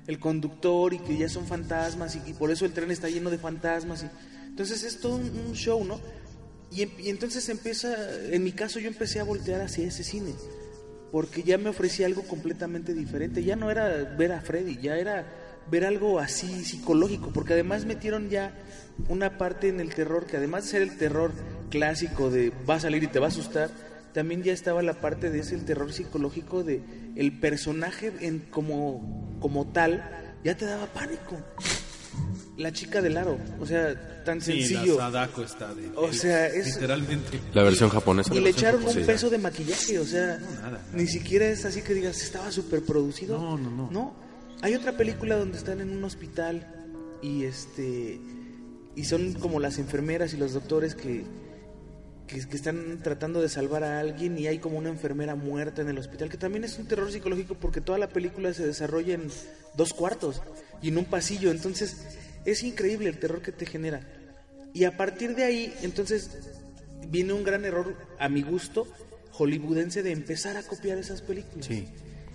el 0.07 0.19
conductor 0.19 0.93
y 0.93 0.99
que 0.99 1.17
ya 1.17 1.29
son 1.29 1.45
fantasmas 1.45 2.15
y, 2.15 2.29
y 2.29 2.33
por 2.33 2.51
eso 2.51 2.65
el 2.65 2.73
tren 2.73 2.91
está 2.91 3.09
lleno 3.09 3.29
de 3.29 3.37
fantasmas. 3.37 4.03
Y, 4.03 4.07
entonces 4.47 4.83
es 4.83 4.99
todo 4.99 5.15
un, 5.15 5.29
un 5.47 5.53
show, 5.53 5.83
¿no? 5.83 5.99
Y, 6.71 6.81
em- 6.83 6.91
y 6.99 7.09
entonces 7.09 7.47
empieza, 7.49 7.95
en 8.31 8.43
mi 8.43 8.51
caso 8.51 8.79
yo 8.79 8.87
empecé 8.87 9.19
a 9.19 9.23
voltear 9.23 9.61
hacia 9.61 9.87
ese 9.87 10.03
cine, 10.03 10.33
porque 11.11 11.43
ya 11.43 11.57
me 11.57 11.69
ofrecía 11.69 12.05
algo 12.05 12.23
completamente 12.23 12.93
diferente. 12.93 13.43
Ya 13.43 13.55
no 13.55 13.69
era 13.71 13.87
ver 14.17 14.31
a 14.31 14.41
Freddy, 14.41 14.77
ya 14.81 14.97
era 14.97 15.25
ver 15.71 15.85
algo 15.85 16.19
así 16.19 16.65
psicológico, 16.65 17.31
porque 17.33 17.53
además 17.53 17.85
metieron 17.85 18.29
ya 18.29 18.53
una 19.09 19.37
parte 19.37 19.69
en 19.69 19.79
el 19.79 19.93
terror 19.93 20.25
que 20.25 20.35
además 20.37 20.63
de 20.65 20.69
ser 20.71 20.81
el 20.81 20.97
terror 20.97 21.31
clásico 21.77 22.29
de 22.29 22.51
va 22.69 22.75
a 22.75 22.79
salir 22.79 23.01
y 23.03 23.07
te 23.07 23.17
va 23.17 23.25
a 23.25 23.29
asustar, 23.29 23.71
también 24.13 24.43
ya 24.43 24.53
estaba 24.53 24.83
la 24.83 24.93
parte 25.01 25.31
de 25.31 25.39
ese 25.39 25.55
el 25.55 25.65
terror 25.65 25.91
psicológico 25.91 26.63
de 26.63 26.83
el 27.15 27.39
personaje 27.39 28.11
en 28.21 28.39
como 28.39 29.35
como 29.41 29.65
tal 29.71 30.03
ya 30.43 30.55
te 30.55 30.65
daba 30.65 30.85
pánico. 30.85 31.37
La 32.57 32.71
chica 32.71 33.01
del 33.01 33.17
aro, 33.17 33.39
o 33.59 33.65
sea, 33.65 34.23
tan 34.23 34.39
Sí, 34.39 34.63
sencillo. 34.63 34.97
la 34.97 35.05
Sadako 35.05 35.41
está 35.41 35.73
de... 35.73 35.89
O 35.95 36.13
sea, 36.13 36.45
es- 36.45 36.75
Literalmente. 36.75 37.39
La 37.55 37.63
versión 37.63 37.89
japonesa. 37.89 38.35
Y 38.35 38.39
le 38.39 38.51
echaron 38.51 38.83
un 38.87 38.93
peso 39.07 39.31
de 39.31 39.39
maquillaje, 39.39 39.97
o 39.97 40.05
sea, 40.05 40.37
nada, 40.61 40.79
ni 40.93 41.07
siquiera 41.07 41.47
es 41.47 41.65
así 41.65 41.81
que 41.81 41.95
digas, 41.95 42.21
estaba 42.21 42.51
súper 42.51 42.83
producido. 42.83 43.39
No, 43.39 43.57
no, 43.57 43.71
no. 43.71 43.89
No, 43.89 44.13
hay 44.61 44.75
otra 44.75 44.91
película 44.95 45.35
donde 45.35 45.57
están 45.57 45.81
en 45.81 45.89
un 45.89 46.03
hospital 46.03 46.67
y 47.23 47.45
este 47.45 48.19
y 48.95 49.05
son 49.05 49.33
como 49.33 49.59
las 49.59 49.79
enfermeras 49.79 50.35
y 50.35 50.37
los 50.37 50.53
doctores 50.53 50.93
que, 50.93 51.23
que, 52.33 52.47
que 52.47 52.55
están 52.55 52.99
tratando 53.03 53.41
de 53.41 53.49
salvar 53.49 53.83
a 53.83 53.99
alguien 53.99 54.37
y 54.37 54.47
hay 54.47 54.59
como 54.59 54.77
una 54.77 54.89
enfermera 54.89 55.35
muerta 55.35 55.81
en 55.81 55.89
el 55.89 55.97
hospital, 55.97 56.29
que 56.29 56.37
también 56.37 56.63
es 56.63 56.77
un 56.79 56.87
terror 56.87 57.11
psicológico 57.11 57.55
porque 57.55 57.81
toda 57.81 57.97
la 57.97 58.09
película 58.09 58.53
se 58.53 58.65
desarrolla 58.65 59.13
en 59.13 59.29
dos 59.75 59.93
cuartos 59.93 60.41
y 60.81 60.89
en 60.89 60.97
un 60.97 61.05
pasillo, 61.05 61.51
entonces 61.51 62.05
es 62.45 62.63
increíble 62.63 63.09
el 63.09 63.19
terror 63.19 63.41
que 63.41 63.51
te 63.51 63.65
genera. 63.65 64.01
Y 64.73 64.85
a 64.85 64.97
partir 64.97 65.35
de 65.35 65.43
ahí, 65.43 65.73
entonces, 65.83 66.31
viene 67.07 67.33
un 67.33 67.43
gran 67.43 67.63
error, 67.63 67.95
a 68.19 68.27
mi 68.27 68.41
gusto, 68.41 68.87
hollywoodense 69.31 70.03
de 70.03 70.11
empezar 70.11 70.57
a 70.57 70.63
copiar 70.63 70.97
esas 70.97 71.21
películas. 71.21 71.67
Sí. 71.67 71.87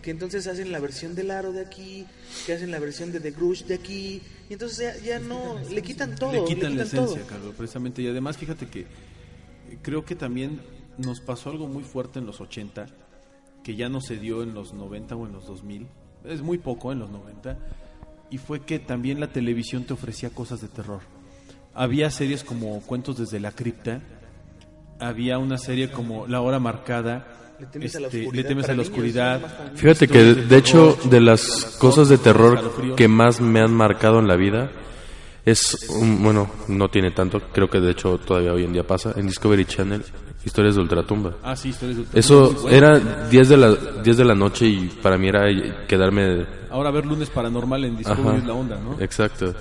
Que 0.03 0.13
entonces 0.13 0.47
hacen 0.47 0.71
la 0.71 0.79
versión 0.79 1.17
del 1.17 1.33
aro 1.33 1.53
de 1.53 1.61
aquí, 1.61 2.07
que 2.47 2.53
hacen 2.53 2.71
la 2.71 2.79
versión 2.79 3.11
de 3.11 3.19
The 3.19 3.33
Grudge 3.33 3.65
de 3.67 3.75
aquí, 3.75 4.23
y 4.49 4.53
entonces 4.53 4.79
ya, 4.79 5.05
ya 5.05 5.19
no, 5.19 5.59
le 5.69 5.83
quitan 5.83 6.15
todo. 6.15 6.33
le 6.33 6.45
quitan 6.45 6.77
la 6.77 6.85
todo. 6.85 7.07
esencia, 7.07 7.27
Carlos, 7.27 7.55
precisamente. 7.57 8.01
Y 8.03 8.09
además, 8.09 8.39
fíjate 8.39 8.69
que 8.69 8.87
creo 9.83 10.05
que 10.05 10.15
también 10.15 10.61
nos 10.97 11.21
pasó 11.21 11.51
algo 11.51 11.67
muy 11.67 11.85
fuerte 11.85 12.19
en 12.19 12.27
los 12.27 12.41
80, 12.41 12.87
que 13.63 13.77
ya 13.77 13.89
no 13.89 14.01
se 14.01 14.17
dio 14.17 14.43
en 14.43 14.55
los 14.55 14.73
90 14.75 15.17
o 15.17 15.27
en 15.27 15.33
los 15.33 15.47
2000. 15.47 15.87
Es 16.25 16.43
muy 16.43 16.59
poco 16.59 16.93
en 16.93 16.99
los 16.99 17.11
90. 17.11 17.59
Y 18.31 18.39
fue 18.39 18.61
que 18.61 18.79
también 18.79 19.21
la 19.21 19.29
televisión 19.29 19.85
te 19.85 19.95
ofrecía 19.95 20.31
cosas 20.31 20.61
de 20.61 20.69
terror. 20.69 21.01
Había 21.75 22.11
series 22.11 22.45
como 22.45 22.81
Cuentos 22.83 23.19
desde 23.19 23.41
la 23.41 23.53
cripta, 23.53 24.03
había 24.99 25.39
una 25.39 25.59
serie 25.59 25.91
como 25.91 26.27
La 26.27 26.41
hora 26.41 26.59
marcada. 26.59 27.57
Le 27.61 27.67
temes 27.67 27.97
a 27.97 28.01
la 28.01 28.07
este, 28.07 28.19
oscuridad 28.21 28.43
Le 28.43 28.49
temes 28.49 28.69
a 28.69 28.75
la 28.75 28.83
oscuridad. 28.83 29.41
niños. 29.41 29.81
Fíjate 29.81 30.09
que 30.09 30.19
de 30.23 30.57
hecho 30.57 30.97
de 31.11 31.21
las 31.21 31.77
cosas 31.79 32.09
de 32.09 32.19
terror 32.19 32.95
que 32.97 33.09
más 33.09 33.41
me 33.41 33.61
han 33.61 33.75
marcado 33.75 34.19
en 34.21 34.29
la 34.29 34.37
vida 34.37 34.71
es 35.45 35.89
un, 35.91 36.23
bueno, 36.23 36.51
no 36.69 36.89
tiene 36.89 37.11
tanto, 37.11 37.41
creo 37.53 37.69
que 37.69 37.81
de 37.81 37.93
hecho 37.93 38.19
todavía 38.19 38.53
hoy 38.53 38.65
en 38.65 38.73
día 38.73 38.87
pasa 38.87 39.13
en 39.17 39.27
Discovery 39.27 39.65
Channel, 39.65 40.05
Historias 40.45 40.77
de 40.77 40.83
Ultratumba. 40.83 41.35
Ah, 41.43 41.57
sí, 41.57 41.71
historias 41.71 41.97
de 41.97 42.03
ultratumba, 42.03 42.21
Eso 42.21 42.63
bueno. 42.63 42.77
era 42.77 42.99
10 43.29 43.49
de 43.49 43.57
la 43.57 43.75
10 44.03 44.17
de 44.17 44.25
la 44.25 44.35
noche 44.35 44.67
y 44.67 44.89
para 45.03 45.19
mí 45.19 45.29
era 45.29 45.47
quedarme 45.87 46.47
Ahora 46.71 46.91
ver 46.91 47.07
lunes 47.07 47.31
paranormal 47.31 47.85
en 47.85 47.97
Discovery 47.97 48.29
Ajá, 48.29 48.37
es 48.39 48.45
la 48.45 48.55
onda, 48.55 48.79
¿no? 48.79 49.01
Exacto. 49.01 49.55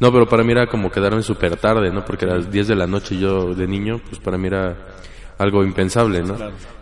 No, 0.00 0.10
pero 0.10 0.26
para 0.26 0.42
mí 0.42 0.52
era 0.52 0.66
como 0.66 0.90
quedarme 0.90 1.22
súper 1.22 1.56
tarde, 1.56 1.92
¿no? 1.92 2.04
Porque 2.04 2.24
a 2.24 2.36
las 2.36 2.50
10 2.50 2.68
de 2.68 2.74
la 2.74 2.86
noche 2.86 3.16
yo 3.18 3.54
de 3.54 3.66
niño, 3.68 4.00
pues 4.08 4.20
para 4.20 4.36
mí 4.36 4.48
era 4.48 4.76
algo 5.38 5.62
impensable, 5.62 6.22
¿no? 6.22 6.36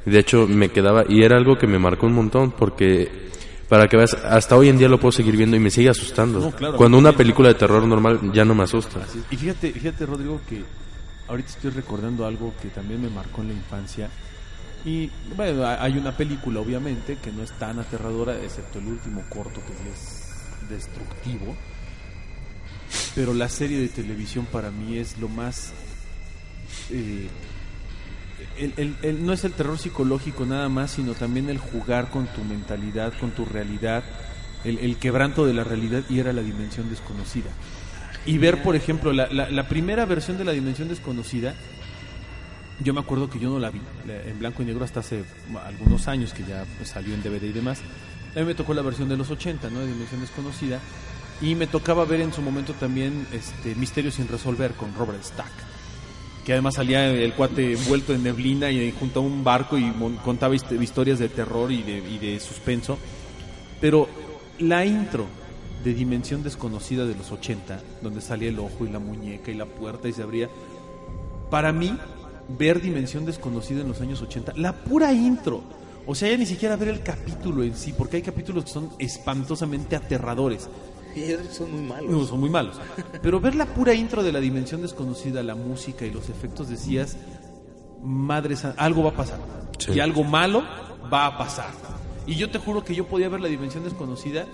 De 0.04 0.18
hecho 0.18 0.46
me 0.46 0.70
quedaba, 0.70 1.04
y 1.08 1.22
era 1.22 1.36
algo 1.36 1.58
que 1.58 1.66
me 1.66 1.78
marcó 1.78 2.06
un 2.06 2.14
montón, 2.14 2.52
porque 2.52 3.29
para 3.70 3.88
que 3.88 3.96
veas, 3.96 4.12
hasta 4.12 4.54
hoy 4.56 4.68
en 4.68 4.76
día 4.76 4.88
lo 4.88 5.00
puedo 5.00 5.12
seguir 5.12 5.34
viendo 5.36 5.56
y 5.56 5.60
me 5.60 5.70
sigue 5.70 5.88
asustando. 5.88 6.40
No, 6.40 6.50
claro, 6.50 6.76
Cuando 6.76 6.98
una 6.98 7.12
película 7.12 7.48
de 7.48 7.54
terror 7.54 7.82
normal 7.86 8.30
ya 8.34 8.44
no 8.44 8.54
me 8.54 8.64
asusta. 8.64 9.00
Y 9.30 9.36
fíjate, 9.36 9.72
fíjate 9.72 10.04
Rodrigo 10.04 10.40
que 10.48 10.62
ahorita 11.28 11.48
estoy 11.48 11.70
recordando 11.70 12.26
algo 12.26 12.52
que 12.60 12.68
también 12.68 13.00
me 13.00 13.08
marcó 13.08 13.40
en 13.40 13.48
la 13.48 13.54
infancia. 13.54 14.10
Y 14.84 15.10
bueno, 15.36 15.64
ha- 15.64 15.82
hay 15.82 15.96
una 15.96 16.16
película 16.16 16.60
obviamente 16.60 17.16
que 17.22 17.30
no 17.32 17.42
es 17.42 17.52
tan 17.58 17.78
aterradora, 17.78 18.36
excepto 18.42 18.78
el 18.80 18.86
último 18.88 19.22
corto 19.30 19.60
que 19.64 19.90
es 19.90 20.68
destructivo. 20.68 21.56
Pero 23.14 23.32
la 23.34 23.48
serie 23.48 23.78
de 23.78 23.88
televisión 23.88 24.46
para 24.50 24.70
mí 24.70 24.98
es 24.98 25.16
lo 25.18 25.28
más... 25.28 25.72
eh, 26.90 27.28
el- 28.58 28.74
el- 28.76 28.96
el- 29.02 29.24
no 29.26 29.32
es 29.32 29.44
el 29.44 29.52
terror 29.52 29.78
psicológico 29.78 30.44
nada 30.46 30.68
más, 30.68 30.92
sino 30.92 31.14
también 31.14 31.48
el 31.50 31.58
jugar 31.58 32.10
con 32.10 32.26
tu 32.28 32.42
mentalidad, 32.44 33.12
con 33.18 33.30
tu 33.32 33.44
realidad, 33.44 34.02
el, 34.64 34.96
quebranto 34.96 35.46
de 35.46 35.54
la 35.54 35.64
realidad 35.64 36.02
y 36.08 36.18
era 36.18 36.32
la 36.32 36.42
dimensión 36.42 36.90
desconocida. 36.90 37.50
Y 38.26 38.36
ver, 38.38 38.62
por 38.62 38.76
ejemplo, 38.76 39.12
la, 39.12 39.28
la- 39.28 39.48
la 39.50 39.68
primera 39.68 40.04
versión 40.04 40.36
de 40.38 40.44
la 40.44 40.52
dimensión 40.52 40.88
desconocida, 40.88 41.54
yo 42.82 42.94
me 42.94 43.00
acuerdo 43.00 43.28
que 43.30 43.38
yo 43.38 43.50
no 43.50 43.58
la 43.58 43.70
vi 43.70 43.80
en 44.08 44.38
blanco 44.38 44.62
y 44.62 44.66
negro 44.66 44.84
hasta 44.84 45.00
hace 45.00 45.24
algunos 45.66 46.08
años 46.08 46.32
que 46.32 46.44
ya 46.44 46.64
pues, 46.78 46.88
salió 46.90 47.14
en 47.14 47.22
DVD 47.22 47.44
y 47.44 47.52
demás. 47.52 47.80
A 48.34 48.38
mí 48.40 48.44
me 48.46 48.54
tocó 48.54 48.74
la 48.74 48.82
versión 48.82 49.08
de 49.08 49.16
los 49.16 49.30
80, 49.30 49.70
¿no? 49.70 49.80
De 49.80 49.88
Dimensión 49.88 50.20
Desconocida. 50.20 50.78
Y 51.42 51.54
me 51.54 51.66
tocaba 51.66 52.04
ver 52.04 52.20
en 52.20 52.32
su 52.32 52.42
momento 52.42 52.74
también 52.74 53.26
este 53.32 53.74
Misterio 53.74 54.10
sin 54.12 54.28
resolver 54.28 54.72
con 54.72 54.94
Robert 54.94 55.22
Stack. 55.24 55.50
Que 56.44 56.52
además 56.52 56.74
salía 56.74 57.06
el 57.06 57.34
cuate 57.34 57.72
envuelto 57.74 58.14
en 58.14 58.22
neblina 58.22 58.70
y 58.70 58.92
junto 58.92 59.20
a 59.20 59.22
un 59.22 59.44
barco 59.44 59.76
y 59.78 59.92
contaba 60.24 60.54
hist- 60.54 60.80
historias 60.82 61.18
de 61.18 61.28
terror 61.28 61.70
y 61.70 61.82
de, 61.82 61.98
y 61.98 62.18
de 62.18 62.40
suspenso. 62.40 62.98
Pero 63.80 64.08
la 64.58 64.84
intro 64.84 65.26
de 65.84 65.94
Dimensión 65.94 66.42
Desconocida 66.42 67.04
de 67.06 67.14
los 67.14 67.30
80, 67.30 67.80
donde 68.02 68.20
salía 68.20 68.48
el 68.50 68.58
ojo 68.58 68.84
y 68.84 68.90
la 68.90 68.98
muñeca 68.98 69.50
y 69.50 69.54
la 69.54 69.66
puerta 69.66 70.08
y 70.08 70.12
se 70.12 70.22
abría, 70.22 70.48
para 71.50 71.72
mí, 71.72 71.96
ver 72.58 72.80
Dimensión 72.80 73.24
Desconocida 73.24 73.80
en 73.82 73.88
los 73.88 74.00
años 74.00 74.20
80, 74.22 74.52
la 74.56 74.72
pura 74.74 75.12
intro, 75.12 75.62
o 76.06 76.14
sea, 76.14 76.28
ya 76.30 76.36
ni 76.36 76.46
siquiera 76.46 76.76
ver 76.76 76.88
el 76.88 77.02
capítulo 77.02 77.62
en 77.62 77.74
sí, 77.76 77.94
porque 77.96 78.16
hay 78.16 78.22
capítulos 78.22 78.64
que 78.64 78.70
son 78.70 78.90
espantosamente 78.98 79.96
aterradores. 79.96 80.68
Son 81.52 81.70
muy 81.72 81.82
malos. 81.82 82.10
No, 82.10 82.24
son 82.26 82.40
muy 82.40 82.50
malos. 82.50 82.76
Pero 83.22 83.40
ver 83.40 83.54
la 83.54 83.66
pura 83.66 83.94
intro 83.94 84.22
de 84.22 84.32
la 84.32 84.40
dimensión 84.40 84.82
desconocida, 84.82 85.42
la 85.42 85.54
música 85.54 86.04
y 86.06 86.10
los 86.10 86.28
efectos, 86.28 86.68
decías, 86.68 87.16
madre 88.02 88.56
san- 88.56 88.74
algo 88.76 89.02
va 89.04 89.10
a 89.10 89.14
pasar. 89.16 89.38
Sí. 89.78 89.92
Y 89.92 90.00
algo 90.00 90.24
malo 90.24 90.62
va 91.12 91.26
a 91.26 91.38
pasar. 91.38 91.70
Y 92.26 92.34
yo 92.36 92.50
te 92.50 92.58
juro 92.58 92.84
que 92.84 92.94
yo 92.94 93.06
podía 93.06 93.28
ver 93.28 93.40
la 93.40 93.48
dimensión 93.48 93.84
desconocida 93.84 94.46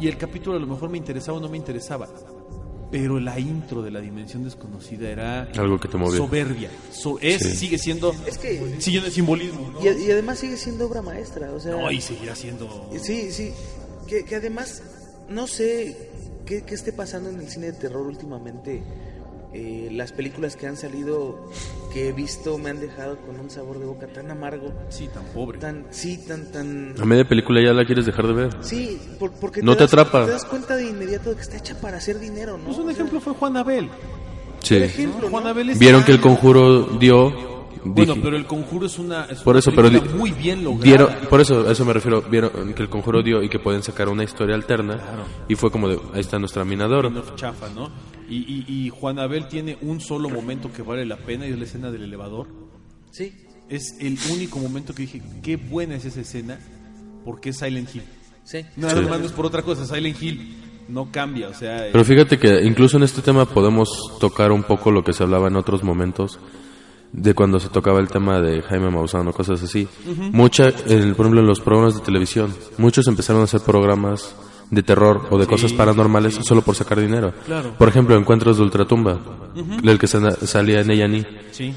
y 0.00 0.08
el 0.08 0.16
capítulo 0.16 0.56
a 0.56 0.60
lo 0.60 0.66
mejor 0.66 0.90
me 0.90 0.98
interesaba 0.98 1.38
o 1.38 1.40
no 1.40 1.48
me 1.48 1.56
interesaba. 1.56 2.08
Pero 2.90 3.18
la 3.18 3.40
intro 3.40 3.82
de 3.82 3.90
la 3.90 4.00
dimensión 4.00 4.44
desconocida 4.44 5.08
era 5.08 5.48
Algo 5.56 5.80
que 5.80 5.88
te 5.88 5.96
movía. 5.96 6.18
soberbia. 6.18 6.70
So- 6.92 7.18
es, 7.20 7.42
Sí. 7.42 7.56
sigue 7.56 7.78
siendo, 7.78 8.14
Es 8.26 8.38
que- 8.38 8.80
sigue 8.80 9.10
simbolismo. 9.10 9.70
¿no? 9.72 9.80
Y, 9.80 9.88
y 10.04 10.10
además 10.12 10.38
sigue 10.38 10.56
siendo 10.56 10.86
obra 10.86 11.02
maestra. 11.02 11.50
O 11.52 11.58
sea, 11.58 11.72
No, 11.72 11.90
y 11.90 12.00
seguirá 12.00 12.36
siendo... 12.36 12.88
Sí, 13.02 13.32
sí. 13.32 13.52
Que, 14.06 14.24
que 14.24 14.36
además, 14.36 14.82
no 15.28 15.46
sé 15.46 16.10
qué, 16.46 16.62
qué 16.62 16.74
esté 16.74 16.92
pasando 16.92 17.28
en 17.30 17.40
el 17.40 17.48
cine 17.48 17.66
de 17.66 17.72
terror 17.74 18.06
últimamente. 18.06 18.82
Eh, 19.56 19.88
las 19.92 20.10
películas 20.10 20.56
que 20.56 20.66
han 20.66 20.76
salido, 20.76 21.48
que 21.92 22.08
he 22.08 22.12
visto, 22.12 22.58
me 22.58 22.70
han 22.70 22.80
dejado 22.80 23.18
con 23.18 23.38
un 23.38 23.48
sabor 23.50 23.78
de 23.78 23.86
boca 23.86 24.08
tan 24.08 24.28
amargo. 24.32 24.72
Sí, 24.88 25.06
tan 25.06 25.22
pobre. 25.26 25.58
Tan, 25.60 25.86
sí, 25.90 26.18
tan, 26.26 26.50
tan... 26.50 26.94
A 27.00 27.04
media 27.04 27.24
película 27.28 27.60
ya 27.62 27.72
la 27.72 27.84
quieres 27.86 28.04
dejar 28.04 28.26
de 28.26 28.32
ver. 28.32 28.56
Sí, 28.62 29.00
por- 29.20 29.30
porque 29.30 29.62
No 29.62 29.74
te 29.76 29.84
das- 29.84 29.92
atrapa. 29.92 30.24
Te 30.24 30.32
das 30.32 30.44
cuenta 30.44 30.74
de 30.74 30.86
inmediato 30.86 31.30
de 31.30 31.36
que 31.36 31.42
está 31.42 31.56
hecha 31.56 31.80
para 31.80 31.98
hacer 31.98 32.18
dinero, 32.18 32.58
¿no? 32.58 32.64
Pues 32.64 32.78
un 32.78 32.82
O 32.82 32.86
sea, 32.86 32.94
ejemplo 32.94 33.20
fue 33.20 33.32
Juan 33.34 33.56
Abel. 33.56 33.88
Sí. 34.58 34.74
Por 34.74 34.82
ejemplo, 34.82 35.20
¿no? 35.22 35.30
Juan. 35.30 35.46
Abel 35.46 35.70
es- 35.70 35.78
Vieron 35.78 36.02
que 36.02 36.10
el 36.10 36.20
conjuro 36.20 36.86
dio. 36.98 37.53
Bueno, 37.84 38.14
pero 38.22 38.36
el 38.36 38.46
conjuro 38.46 38.86
es 38.86 38.98
una, 38.98 39.24
es 39.26 39.40
por 39.42 39.52
una 39.54 39.58
eso, 39.60 39.70
pero 39.74 39.88
película 39.88 40.12
di- 40.12 40.18
muy 40.18 40.30
bien 40.32 40.64
lograda. 40.64 40.84
dieron, 40.84 41.08
por 41.28 41.40
eso, 41.40 41.68
a 41.68 41.72
eso 41.72 41.84
me 41.84 41.92
refiero, 41.92 42.22
vieron 42.22 42.72
que 42.74 42.82
el 42.82 42.88
conjuro 42.88 43.22
dio 43.22 43.42
y 43.42 43.48
que 43.48 43.58
pueden 43.58 43.82
sacar 43.82 44.08
una 44.08 44.24
historia 44.24 44.54
alterna 44.54 44.94
Claro. 44.96 45.24
y 45.48 45.54
fue 45.54 45.70
como 45.70 45.88
de, 45.88 45.98
ahí 46.14 46.20
está 46.20 46.38
nuestra 46.38 46.64
minadora. 46.64 47.10
No 47.10 47.22
chafa, 47.36 47.68
¿no? 47.70 47.90
Y, 48.28 48.36
y, 48.36 48.64
y 48.86 48.88
Juan 48.90 49.18
Abel 49.18 49.48
tiene 49.48 49.76
un 49.82 50.00
solo 50.00 50.30
momento 50.30 50.72
que 50.72 50.80
vale 50.82 51.04
la 51.04 51.16
pena 51.18 51.46
y 51.46 51.50
es 51.52 51.58
la 51.58 51.64
escena 51.64 51.90
del 51.90 52.04
elevador. 52.04 52.46
Sí, 53.10 53.32
Es 53.68 53.96
el 54.00 54.18
único 54.32 54.58
momento 54.58 54.94
que 54.94 55.02
dije, 55.02 55.22
qué 55.42 55.56
buena 55.56 55.94
es 55.96 56.04
esa 56.06 56.20
escena, 56.22 56.58
porque 57.24 57.50
es 57.50 57.58
Silent 57.58 57.94
Hill. 57.94 58.02
sí. 58.44 58.60
Nada 58.76 59.02
Sí. 59.02 59.08
más 59.08 59.20
no 59.20 59.26
es 59.26 59.32
por 59.32 59.46
otra 59.46 59.62
cosa, 59.62 59.84
Silent 59.86 60.22
Hill 60.22 60.56
no 60.88 61.10
cambia, 61.10 61.48
o 61.48 61.54
sea... 61.54 61.88
Pero 61.92 62.04
fíjate 62.04 62.38
que 62.38 62.62
incluso 62.64 62.96
en 62.98 63.02
este 63.04 63.22
tema 63.22 63.46
podemos 63.46 63.88
tocar 64.20 64.52
un 64.52 64.62
poco 64.64 64.90
lo 64.90 65.02
que 65.02 65.12
se 65.14 65.22
hablaba 65.22 65.48
en 65.48 65.56
otros 65.56 65.82
momentos 65.82 66.38
de 67.16 67.32
cuando 67.32 67.60
se 67.60 67.68
tocaba 67.68 68.00
el 68.00 68.08
tema 68.08 68.40
de 68.40 68.60
Jaime 68.62 68.90
Maussan 68.90 69.28
o 69.28 69.32
cosas 69.32 69.62
así. 69.62 69.86
Mucha, 70.32 70.68
en- 70.86 71.14
por 71.14 71.26
ejemplo, 71.26 71.40
en 71.40 71.46
los 71.46 71.60
programas 71.60 71.94
de 71.94 72.00
televisión, 72.00 72.52
muchos 72.76 73.06
empezaron 73.06 73.40
a 73.42 73.44
hacer 73.44 73.60
programas 73.60 74.34
de 74.70 74.82
terror 74.82 75.28
o 75.30 75.38
de 75.38 75.46
cosas 75.46 75.72
paranormales 75.72 76.34
solo 76.42 76.62
por 76.62 76.74
sacar 76.74 76.98
dinero. 77.00 77.32
Claro. 77.46 77.74
Por 77.78 77.88
ejemplo, 77.88 78.16
Encuentros 78.16 78.56
de 78.56 78.64
Ultratumba, 78.64 79.20
del 79.82 79.98
que 79.98 80.06
se- 80.08 80.46
salía 80.46 80.80
en 80.80 80.90
A&E, 80.90 81.26
sí, 81.52 81.72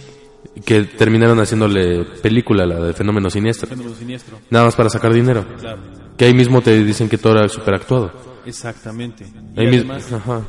que 0.66 0.84
terminaron 0.86 1.40
haciéndole 1.40 2.04
película, 2.24 2.66
la 2.66 2.80
de 2.80 2.94
Fenómeno 2.94 3.30
Siniestro, 3.30 3.68
fenómeno 3.68 3.96
siniestro, 3.96 4.40
nada 4.50 4.66
más 4.66 4.76
para 4.76 4.90
sacar 4.90 5.14
dinero. 5.14 5.46
claro. 5.60 5.80
Que 6.18 6.26
ahí 6.26 6.34
mismo 6.34 6.62
te 6.62 6.84
dicen 6.84 7.08
que 7.10 7.20
todo 7.20 7.34
era 7.38 7.48
superactuado. 7.48 8.12
Exactamente. 8.44 9.24
Y 9.56 9.60
Ahí 9.60 9.68
mismo- 9.68 9.94
además, 9.94 10.14
ajá. 10.14 10.42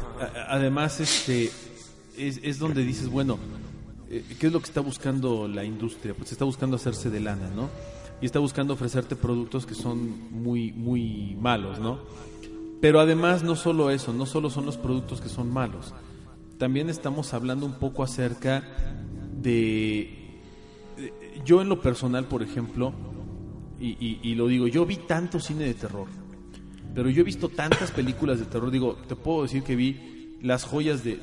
además 0.49 0.99
este, 1.01 1.51
es, 2.17 2.41
es 2.43 2.59
donde 2.59 2.83
dices, 2.85 3.09
bueno, 3.09 3.39
eh, 4.11 4.25
¿qué 4.39 4.47
es 4.49 4.53
lo 4.53 4.61
que 4.61 4.67
está 4.67 4.81
buscando 4.81 5.49
la 5.49 5.65
industria? 5.65 6.15
Pues 6.15 6.33
está 6.33 6.45
buscando 6.45 6.77
hacerse 6.77 7.11
de 7.11 7.21
lana, 7.21 7.51
¿no? 7.55 7.69
Y 8.21 8.27
está 8.27 8.39
buscando 8.39 8.75
ofrecerte 8.75 9.17
productos 9.17 9.67
que 9.67 9.75
son 9.75 10.33
muy, 10.33 10.73
muy 10.73 11.37
malos, 11.41 11.79
¿no? 11.79 12.01
Pero 12.81 13.01
además 13.01 13.43
no 13.43 13.57
solo 13.57 13.91
eso, 13.91 14.13
no 14.13 14.27
solo 14.27 14.51
son 14.51 14.67
los 14.67 14.77
productos 14.77 15.21
que 15.21 15.29
son 15.29 15.53
malos. 15.53 15.95
También 16.59 16.91
estamos 16.91 17.35
hablando 17.35 17.67
un 17.67 17.75
poco 17.75 18.03
acerca 18.03 18.65
de... 19.41 20.41
Yo 21.45 21.61
en 21.63 21.69
lo 21.69 21.81
personal, 21.81 22.27
por 22.27 22.43
ejemplo, 22.43 22.93
y, 23.81 24.35
lo 24.35 24.49
digo, 24.49 24.67
yo 24.67 24.85
vi 24.85 24.97
tanto 24.97 25.39
cine 25.39 25.65
de 25.65 25.75
terror, 25.75 26.09
pero 26.95 27.09
yo 27.11 27.21
he 27.21 27.25
visto 27.25 27.49
tantas 27.49 27.93
películas 27.93 28.41
de 28.41 28.47
terror, 28.47 28.73
digo, 28.73 28.97
te 29.07 29.15
puedo 29.15 29.43
decir 29.45 29.63
que 29.63 29.77
vi 29.77 30.37
las 30.43 30.65
joyas 30.65 31.05
de- 31.05 31.17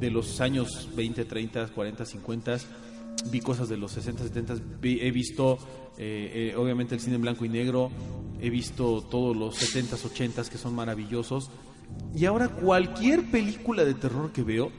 de 0.00 0.10
los 0.10 0.40
años 0.40 0.88
20, 0.96 1.24
30, 1.24 1.66
40, 1.68 2.04
50, 2.04 2.56
vi 3.30 3.40
cosas 3.40 3.68
de 3.68 3.76
los 3.76 3.92
60, 3.92 4.22
70, 4.24 4.54
vi- 4.80 5.00
he 5.00 5.10
visto 5.10 5.58
eh, 5.96 6.52
eh, 6.52 6.56
obviamente 6.56 6.94
el 6.94 7.00
cine 7.00 7.16
en 7.16 7.22
blanco 7.22 7.44
y 7.44 7.48
negro, 7.48 7.90
he 8.40 8.50
visto 8.50 9.02
todos 9.10 9.36
los 9.36 9.54
70, 9.56 9.96
80 10.04 10.42
que 10.44 10.58
son 10.58 10.74
maravillosos, 10.74 11.50
y 12.14 12.24
ahora 12.24 12.48
cualquier 12.48 13.30
película 13.30 13.84
de 13.84 13.94
terror 13.94 14.32
que 14.32 14.42
veo, 14.42 14.72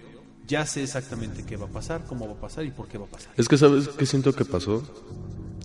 ya 0.47 0.65
sé 0.65 0.83
exactamente 0.83 1.43
qué 1.45 1.55
va 1.57 1.65
a 1.65 1.69
pasar, 1.69 2.03
cómo 2.07 2.27
va 2.27 2.33
a 2.33 2.39
pasar 2.41 2.65
y 2.65 2.71
por 2.71 2.87
qué 2.87 2.97
va 2.97 3.05
a 3.05 3.09
pasar. 3.09 3.31
Es 3.37 3.47
que, 3.47 3.57
¿sabes 3.57 3.87
qué 3.87 4.05
siento 4.05 4.33
que 4.33 4.45
pasó? 4.45 4.83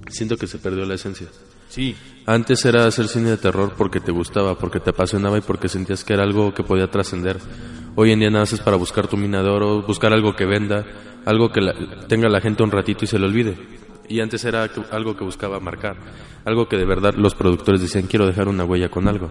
Siento 0.08 0.36
que 0.36 0.46
se 0.46 0.58
perdió 0.58 0.84
la 0.86 0.94
esencia. 0.94 1.26
Sí, 1.68 1.94
Antes 2.26 2.64
era 2.64 2.86
hacer 2.86 3.06
cine 3.06 3.30
de 3.30 3.36
terror 3.36 3.74
porque 3.76 4.00
te 4.00 4.10
gustaba, 4.10 4.58
porque 4.58 4.80
te 4.80 4.90
apasionaba 4.90 5.38
y 5.38 5.40
porque 5.40 5.68
sentías 5.68 6.02
que 6.04 6.14
era 6.14 6.22
algo 6.24 6.52
que 6.54 6.62
podía 6.64 6.90
trascender. 6.90 7.38
Hoy 8.02 8.12
en 8.12 8.20
día 8.20 8.30
nada 8.30 8.44
haces 8.44 8.60
para 8.60 8.78
buscar 8.78 9.08
tu 9.08 9.18
minador 9.18 9.62
o 9.62 9.82
buscar 9.82 10.14
algo 10.14 10.34
que 10.34 10.46
venda, 10.46 10.86
algo 11.26 11.52
que 11.52 11.60
la- 11.60 11.74
tenga 12.08 12.30
la 12.30 12.40
gente 12.40 12.62
un 12.62 12.70
ratito 12.70 13.04
y 13.04 13.06
se 13.06 13.18
le 13.18 13.26
olvide. 13.26 13.58
Y 14.08 14.20
antes 14.20 14.42
era 14.46 14.66
algo 14.90 15.14
que 15.18 15.22
buscaba 15.22 15.60
marcar, 15.60 15.98
algo 16.46 16.66
que 16.66 16.78
de 16.78 16.86
verdad 16.86 17.12
los 17.12 17.34
productores 17.34 17.82
decían 17.82 18.06
quiero 18.06 18.26
dejar 18.26 18.48
una 18.48 18.64
huella 18.64 18.88
con 18.88 19.06
algo. 19.06 19.28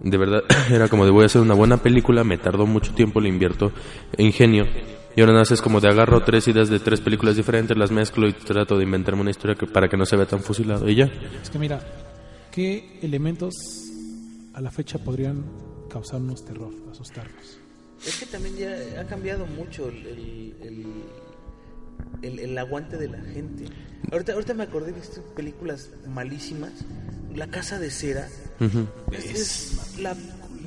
De 0.00 0.16
verdad 0.16 0.44
era 0.70 0.86
como 0.86 1.04
de 1.04 1.10
voy 1.10 1.24
a 1.24 1.26
hacer 1.26 1.42
una 1.42 1.54
buena 1.54 1.78
película, 1.78 2.22
me 2.22 2.38
tardó 2.38 2.66
mucho 2.66 2.94
tiempo, 2.94 3.20
le 3.20 3.28
invierto 3.28 3.72
ingenio. 4.16 4.68
Y 5.16 5.20
ahora 5.20 5.32
nada 5.32 5.42
es 5.42 5.60
como 5.60 5.80
de 5.80 5.88
agarro 5.88 6.20
tres 6.22 6.46
ideas 6.46 6.68
de 6.68 6.78
tres 6.78 7.00
películas 7.00 7.34
diferentes, 7.34 7.76
las 7.76 7.90
mezclo 7.90 8.28
y 8.28 8.32
trato 8.32 8.78
de 8.78 8.84
inventarme 8.84 9.22
una 9.22 9.30
historia 9.30 9.56
que, 9.56 9.66
para 9.66 9.88
que 9.88 9.96
no 9.96 10.06
se 10.06 10.14
vea 10.14 10.26
tan 10.26 10.38
fusilado. 10.38 10.88
Y 10.88 10.94
ya. 10.94 11.10
Es 11.42 11.50
que 11.50 11.58
mira, 11.58 11.80
¿qué 12.52 13.00
elementos 13.02 13.52
a 14.54 14.60
la 14.60 14.70
fecha 14.70 14.98
podrían 14.98 15.42
causarnos 15.90 16.44
terror, 16.44 16.72
asustarnos? 16.90 17.58
Es 18.06 18.16
que 18.18 18.24
también 18.26 18.56
ya 18.56 19.00
ha 19.00 19.06
cambiado 19.06 19.44
mucho 19.46 19.88
el, 19.88 20.06
el, 20.06 20.54
el- 20.62 20.86
el- 22.22 22.38
el 22.38 22.58
aguante 22.58 22.96
de 22.96 23.08
la 23.08 23.20
gente. 23.20 23.66
Ahorita, 24.10 24.32
ahorita 24.32 24.54
me 24.54 24.62
acordé 24.64 24.92
de 24.92 25.00
estas 25.00 25.18
películas 25.36 25.90
malísimas. 26.08 26.72
La 27.34 27.46
Casa 27.48 27.78
de 27.78 27.90
Cera 27.90 28.26
es, 29.12 29.24
es 29.24 29.98
la, 30.00 30.16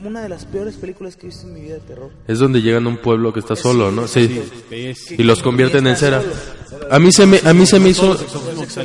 una 0.08 0.22
de 0.22 0.30
las 0.30 0.46
peores 0.46 0.76
películas 0.76 1.16
que 1.16 1.28
he 1.28 1.30
visto 1.30 1.48
en 1.48 1.54
mi 1.54 1.62
vida 1.62 1.76
de 1.76 1.80
terror. 1.82 2.12
Es 2.28 2.40
donde 2.40 2.62
llegan 2.62 2.86
a 2.86 2.90
un 2.90 2.98
pueblo 2.98 3.32
que 3.34 3.40
está 3.40 3.56
solo, 3.56 3.92
¿no? 3.92 4.08
Sí. 4.08 4.42
Y 5.18 5.24
los 5.24 5.42
convierten 5.42 5.88
en 5.88 5.96
cera. 5.96 6.22
A 6.90 7.00
mí 7.00 7.12
se 7.12 7.26
me, 7.26 7.40
a 7.46 7.54
mí 7.54 7.66
se 7.66 7.80
me 7.80 7.90
hizo, 7.90 8.14
los 8.14 8.78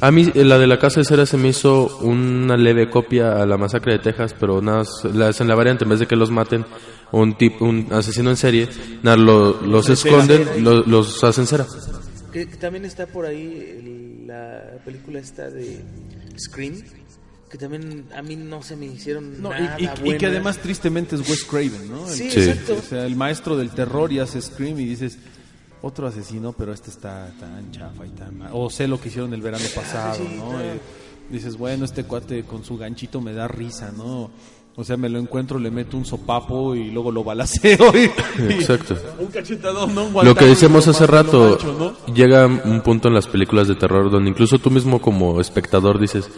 a 0.00 0.10
mí 0.10 0.30
eh, 0.34 0.44
la 0.44 0.58
de 0.58 0.66
la 0.66 0.78
casa 0.78 1.00
de 1.00 1.04
cera 1.04 1.26
se 1.26 1.36
me 1.36 1.48
hizo 1.48 1.98
una 1.98 2.56
leve 2.56 2.88
copia 2.90 3.40
a 3.42 3.46
la 3.46 3.56
masacre 3.56 3.92
de 3.94 3.98
Texas, 4.00 4.34
pero 4.38 4.60
nada, 4.62 4.84
la 5.14 5.28
hacen 5.28 5.46
la 5.46 5.54
variante 5.54 5.84
en 5.84 5.90
vez 5.90 6.00
de 6.00 6.06
que 6.06 6.16
los 6.16 6.30
maten 6.30 6.64
un 7.12 7.36
tipo, 7.36 7.64
un 7.66 7.88
asesino 7.90 8.30
en 8.30 8.36
serie, 8.36 8.68
nada, 9.02 9.16
lo- 9.16 9.60
los 9.62 9.88
esconden, 9.90 10.64
lo- 10.64 10.82
los 10.86 11.22
hacen 11.22 11.46
cera. 11.46 11.66
que, 12.32 12.48
que 12.48 12.56
también 12.56 12.84
está 12.84 13.06
por 13.06 13.26
ahí 13.26 13.76
el- 13.78 14.26
la 14.26 14.78
película 14.84 15.18
esta 15.18 15.50
de 15.50 15.80
Scream, 16.38 16.74
que 17.50 17.58
también 17.58 18.06
a 18.16 18.22
mí 18.22 18.36
no 18.36 18.62
se 18.62 18.76
me 18.76 18.86
hicieron 18.86 19.42
No, 19.42 19.50
nada 19.50 19.76
y, 19.78 19.84
y- 20.10 20.16
que 20.16 20.26
además 20.26 20.58
tristemente 20.58 21.16
es 21.16 21.28
Wes 21.28 21.44
Craven, 21.44 21.90
¿no? 21.90 22.06
El- 22.08 22.14
Sí, 22.14 22.30
Sí. 22.30 22.40
exacto. 22.40 22.76
O 22.78 22.82
sea, 22.82 23.04
el 23.06 23.16
maestro 23.16 23.56
del 23.56 23.70
terror 23.70 24.12
y 24.12 24.20
hace 24.20 24.40
Scream 24.40 24.78
y 24.78 24.84
dices, 24.84 25.18
otro 25.82 26.06
asesino, 26.06 26.52
pero 26.52 26.72
este 26.72 26.90
está 26.90 27.28
tan 27.40 27.72
chafa 27.72 28.06
y 28.06 28.10
tan 28.10 28.38
mal. 28.38 28.50
O 28.52 28.70
sé 28.70 28.86
lo 28.86 29.00
que 29.00 29.08
hicieron 29.08 29.34
el 29.34 29.42
verano 29.42 29.64
pasado, 29.74 30.14
sí, 30.16 30.34
¿no? 30.36 30.50
claro. 30.50 30.64
Eh, 30.64 30.80
dices, 31.30 31.56
bueno, 31.56 31.84
este 31.84 32.04
cuate 32.04 32.44
con 32.44 32.62
su 32.64 32.76
ganchito 32.76 33.20
me 33.20 33.32
da 33.32 33.48
risa, 33.48 33.90
¿no? 33.96 34.30
O 34.76 34.84
sea, 34.84 34.96
me 34.96 35.08
lo 35.08 35.18
encuentro, 35.18 35.58
le 35.58 35.70
meto 35.72 35.96
un 35.96 36.04
sopapo 36.04 36.74
y 36.76 36.90
luego 36.92 37.10
lo 37.10 37.24
balaceo 37.24 37.92
y, 37.94 38.04
y- 38.42 38.52
Exacto. 38.52 38.96
un 39.18 39.26
cachetadón, 39.26 39.92
¿no? 39.94 40.04
Un 40.06 40.24
Lo 40.24 40.34
que 40.36 40.44
decíamos 40.44 40.86
hace 40.86 41.06
rato, 41.06 41.50
mancho, 41.50 41.96
¿no? 42.06 42.14
llega 42.14 42.46
un 42.46 42.80
punto 42.82 43.08
en 43.08 43.14
las 43.14 43.26
películas 43.26 43.66
de 43.66 43.74
terror 43.74 44.08
donde 44.10 44.30
incluso 44.30 44.58
tú 44.60 44.70
mismo 44.70 45.00
como 45.00 45.40
espectador 45.40 45.98
dices, 46.00 46.28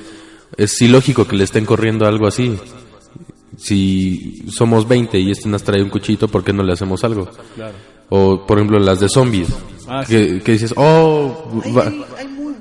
es 0.56 0.80
ilógico 0.82 1.26
que 1.26 1.36
le 1.36 1.44
estén 1.44 1.64
corriendo 1.64 2.06
algo 2.06 2.26
así. 2.26 2.56
Si 3.56 4.44
somos 4.50 4.88
20 4.88 5.18
y 5.20 5.30
este 5.30 5.48
nos 5.48 5.62
trae 5.62 5.82
un 5.82 5.90
cuchito, 5.90 6.28
¿por 6.28 6.42
qué 6.42 6.52
no 6.52 6.62
le 6.62 6.72
hacemos 6.72 7.04
algo? 7.04 7.28
Claro. 7.54 7.74
O, 8.08 8.46
por 8.46 8.58
ejemplo, 8.58 8.78
las 8.78 9.00
de 9.00 9.08
zombies, 9.08 9.48
Ah, 9.88 10.04
que, 10.08 10.40
que 10.40 10.52
dices, 10.52 10.72
oh, 10.76 11.50
va- 11.76 11.92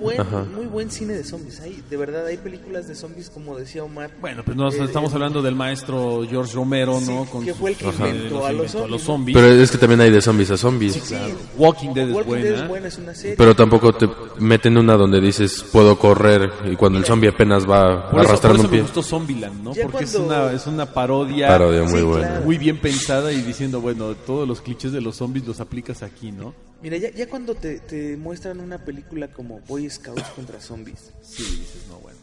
buen, 0.02 0.20
Ajá. 0.20 0.44
muy 0.56 0.66
buen 0.66 0.90
cine 0.92 1.14
de 1.14 1.24
zombies. 1.24 1.60
Hay, 1.62 1.82
de 1.90 1.98
verdad, 1.98 2.26
hay 2.26 2.38
películas 2.38 2.88
de 2.88 2.96
zombies, 2.96 3.30
como 3.30 3.56
decía 3.58 3.84
Omar. 3.84 4.12
Bueno, 4.20 4.44
pues 4.44 4.58
nos 4.58 4.76
Eh, 4.76 4.84
estamos 4.84 5.12
eh, 5.12 5.16
hablando 5.16 5.42
del 5.42 5.56
maestro 5.56 6.24
George 6.30 6.54
Romero, 6.54 7.00
¿no? 7.00 7.26
Sí, 7.26 7.46
que 7.46 7.54
fue 7.54 7.72
el 7.72 7.78
que 7.78 7.86
sus- 7.86 7.94
inventó 8.00 8.46
a 8.46 8.52
los 8.52 8.72
zombies. 8.72 9.02
zombies. 9.04 9.38
Pero 9.38 9.48
es 9.52 9.72
que 9.72 9.78
también 9.78 10.02
hay 10.02 10.12
de 10.12 10.22
zombies 10.22 10.52
a 10.52 10.58
zombies. 10.58 10.94
Sí, 10.94 11.16
Walking 11.58 11.94
Dead 11.94 12.10
es 12.10 12.16
Walking 12.16 12.30
buena. 12.30 12.46
Dead 12.46 12.62
es 12.64 12.68
buena, 12.68 12.88
es 12.88 12.98
una 12.98 13.14
serie. 13.16 13.36
Pero 13.38 13.56
tampoco 13.56 13.94
te 13.94 14.10
meten 14.40 14.78
una 14.78 14.96
donde 14.98 15.22
dices 15.22 15.64
puedo 15.72 15.98
correr 16.00 16.52
y 16.72 16.76
cuando 16.76 16.98
el 17.00 17.06
zombie 17.06 17.30
apenas 17.30 17.70
va 17.70 18.10
Por 18.10 18.10
eso, 18.10 18.10
por 18.12 18.20
arrastrando 18.22 18.56
eso 18.58 18.64
un 18.66 18.70
pie. 18.72 18.80
me 18.80 18.84
gustó 18.84 19.04
Zombieland, 19.04 19.64
¿no? 19.64 19.74
Ya 19.74 19.84
Porque 19.88 20.06
es, 20.06 20.12
cuando- 20.16 20.34
una, 20.46 20.52
es 20.54 20.68
una 20.68 20.86
parodia, 20.94 21.48
Parodia 21.48 21.84
muy 21.84 22.00
Sí, 22.00 22.02
buena. 22.02 22.28
claro. 22.28 22.46
muy 22.46 22.58
bien 22.58 22.78
pensada 22.80 23.32
y 23.32 23.42
diciendo, 23.42 23.82
bueno, 23.82 24.16
todos 24.26 24.48
los 24.48 24.62
clichés 24.62 24.92
de 24.92 25.02
los 25.02 25.16
zombies 25.18 25.46
los 25.46 25.60
aplicas 25.60 26.02
aquí, 26.04 26.32
¿no? 26.32 26.54
Mira, 26.82 26.98
ya, 26.98 27.10
ya 27.12 27.28
cuando 27.28 27.56
te, 27.56 27.80
te 27.80 28.18
muestran 28.18 28.60
una 28.60 28.84
película 28.84 29.28
como 29.32 29.60
Boy 29.68 29.90
Scouts 29.90 30.30
contra 30.36 30.60
zombies, 30.60 31.12
Sí, 31.22 31.44
dices, 31.44 31.86
no, 31.88 32.00
bueno. 32.00 32.18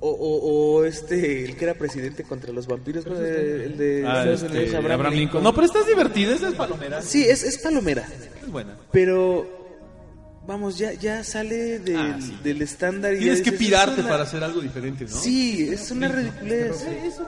o, 0.00 0.08
o, 0.10 0.76
o 0.78 0.84
este, 0.84 1.44
el 1.44 1.56
que 1.56 1.64
era 1.64 1.74
presidente 1.74 2.24
contra 2.24 2.52
los 2.52 2.66
vampiros, 2.66 3.06
¿no? 3.06 3.16
El 3.18 3.76
de 3.76 4.04
Ah, 4.06 4.24
Estados 4.24 4.42
este, 4.44 4.76
Abraham, 4.76 4.84
Abraham 4.84 4.98
Lincoln. 5.14 5.18
Lincoln. 5.20 5.44
No, 5.44 5.54
pero 5.54 5.66
estás 5.66 5.86
divertida, 5.86 6.34
esa 6.34 6.48
es 6.48 6.54
palomera. 6.54 7.02
Sí, 7.02 7.22
es, 7.24 7.42
es 7.44 7.58
palomera, 7.58 8.08
Es 8.42 8.50
buena. 8.50 8.76
pero 8.90 9.61
vamos, 10.46 10.76
ya, 10.78 10.92
ya 10.92 11.22
sale 11.24 11.78
del, 11.78 11.96
Ah, 11.96 12.16
sí. 12.20 12.36
del 12.42 12.62
estándar 12.62 13.14
y 13.14 13.18
Tienes 13.20 13.42
que 13.42 13.52
pirarte 13.52 13.94
es 13.94 14.00
una- 14.00 14.08
para 14.08 14.22
hacer 14.24 14.42
algo 14.42 14.60
diferente, 14.60 15.04
¿no? 15.04 15.10
Sí, 15.16 15.68
es 15.70 15.90
una 15.90 16.08
ridiculez. 16.08 16.82
Eso, 16.82 17.26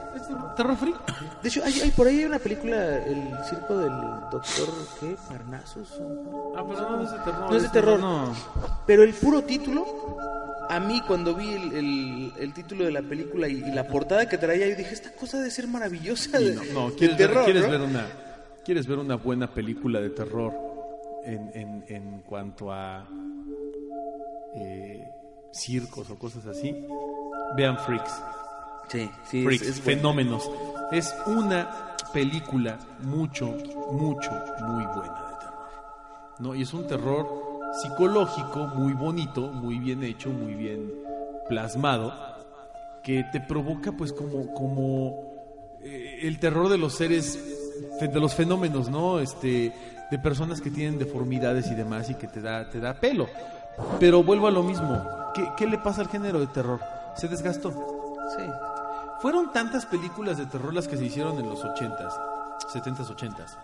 terror 0.57 0.77
freak. 0.77 1.43
De 1.43 1.49
hecho, 1.49 1.63
hay, 1.65 1.81
hay- 1.81 1.91
por 1.91 2.07
ahí 2.07 2.19
hay 2.21 2.25
una 2.25 2.39
película, 2.39 2.97
El 3.05 3.29
circo 3.49 3.79
del 3.79 3.93
doctor, 4.33 4.69
¿qué? 5.01 5.17
Parnassus. 5.29 5.91
o- 6.01 6.55
Ah, 6.57 6.65
pero 6.69 6.81
no, 6.91 6.97
no 6.97 7.03
es 7.05 7.11
de 7.13 7.19
terror. 7.19 7.51
No 7.51 7.57
es 7.57 7.63
de 7.63 7.69
terror. 7.69 8.01
No. 8.01 8.35
Pero 8.87 9.03
el 9.05 9.13
puro 9.15 9.43
título, 9.45 10.17
a 10.69 10.81
mí 10.81 11.03
cuando 11.07 11.35
vi 11.35 11.49
el, 11.53 11.73
el- 11.73 12.33
el 12.39 12.53
título 12.55 12.85
de 12.85 12.91
la 12.93 13.03
película 13.03 13.47
y, 13.49 13.57
y 13.59 13.71
la 13.73 13.87
portada 13.87 14.29
que 14.29 14.39
traía, 14.39 14.69
yo 14.69 14.77
dije, 14.77 14.93
esta 14.95 15.13
cosa 15.13 15.39
debe 15.39 15.51
ser 15.51 15.69
maravillosa 15.69 16.39
de, 16.39 16.55
no, 16.55 16.63
no, 16.73 16.91
de 16.91 16.97
quieres, 16.97 17.19
ver, 17.19 17.29
terror, 17.29 17.45
quieres 17.45 17.63
¿no? 17.65 17.71
ver 17.71 17.81
una 17.83 18.07
quieres 18.65 18.87
ver 18.87 18.99
una 18.99 19.17
buena 19.17 19.53
película 19.53 20.01
de 20.01 20.09
terror 20.09 20.53
en, 21.25 21.51
en, 21.55 21.85
en 21.89 22.21
cuanto 22.23 22.73
a 22.73 23.07
eh, 24.57 25.09
circos 25.53 26.11
o 26.11 26.19
cosas 26.19 26.47
así 26.47 26.75
vean 27.57 27.79
Freaks. 27.79 28.13
Sí, 28.89 29.11
sí, 29.31 29.39
es- 29.39 29.45
Freaks 29.45 29.63
es, 29.63 29.85
bueno. 29.85 30.01
fenómenos. 30.01 30.51
Es 30.93 31.15
una 31.27 31.97
película 32.13 32.79
mucho 33.01 33.47
mucho 33.91 34.31
muy 34.61 34.85
buena 34.95 35.15
de 35.31 35.37
terror 35.41 35.69
no 36.39 36.55
y 36.55 36.63
es 36.63 36.73
un 36.73 36.87
terror 36.87 37.27
psicológico 37.83 38.69
muy 38.77 38.93
bonito 38.93 39.41
muy 39.49 39.81
bien 39.81 40.05
hecho 40.05 40.31
muy 40.31 40.55
bien 40.55 40.93
plasmado 41.49 42.13
que 43.03 43.25
te 43.33 43.41
provoca 43.41 43.91
pues 43.93 44.13
como 44.13 44.55
como 44.55 45.35
eh, 45.83 46.21
el 46.23 46.39
terror 46.39 46.69
de 46.69 46.79
los 46.79 46.95
seres 46.95 47.37
de 48.01 48.21
los 48.21 48.33
fenómenos 48.35 48.89
no 48.89 49.19
este 49.19 49.73
de 50.15 50.19
personas 50.21 50.61
que 50.61 50.71
tienen 50.71 50.97
deformidades 50.97 51.67
y 51.73 51.75
demás 51.75 52.09
y 52.09 52.15
que 52.15 52.29
te 52.29 52.41
da 52.41 52.71
te 52.71 52.79
da 52.79 52.95
pelo. 52.95 53.27
Pero 53.99 54.23
vuelvo 54.23 54.47
a 54.47 54.53
lo 54.53 54.63
mismo 54.63 55.05
qué, 55.35 55.49
qué 55.57 55.67
le 55.67 55.79
pasa 55.79 56.03
al 56.03 56.09
género 56.09 56.39
de 56.39 56.47
terror 56.47 56.81
se 57.17 57.27
desgastó. 57.27 57.73
Sí. 58.37 58.45
fueron 59.21 59.53
tantas 59.53 59.87
películas 59.87 60.39
de 60.39 60.47
terror 60.47 60.73
las 60.73 60.89
que 60.89 60.97
se 60.97 61.05
hicieron 61.05 61.39
en 61.39 61.49
los 61.49 61.63
80s 61.63 62.13
70s 62.73 63.07
80s 63.07 63.59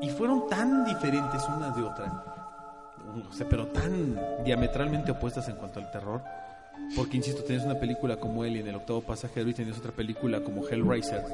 y 0.00 0.08
fueron 0.10 0.48
tan 0.48 0.84
diferentes 0.84 1.42
unas 1.48 1.76
de 1.76 1.82
otras 1.82 2.12
o 3.28 3.32
sea, 3.32 3.46
pero 3.48 3.66
tan 3.66 4.18
diametralmente 4.44 5.10
opuestas 5.10 5.48
en 5.48 5.56
cuanto 5.56 5.80
al 5.80 5.90
terror 5.90 6.22
porque, 6.96 7.16
insisto, 7.16 7.42
tenías 7.42 7.64
una 7.64 7.78
película 7.78 8.16
como 8.16 8.42
Alien, 8.42 8.66
El 8.66 8.76
Octavo 8.76 9.02
Pasajero, 9.02 9.48
y 9.48 9.54
tenías 9.54 9.78
otra 9.78 9.92
película 9.92 10.40
como 10.40 10.66
Hellraiser, 10.66 11.24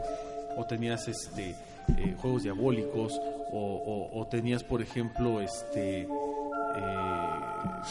o 0.57 0.65
tenías 0.65 1.09
este 1.09 1.57
eh, 1.97 2.15
Juegos 2.21 2.43
Diabólicos, 2.43 3.21
o, 3.53 4.27
tenías, 4.31 4.63
por 4.63 4.83
ejemplo, 4.83 5.41
este. 5.41 6.03
eh, 6.03 6.09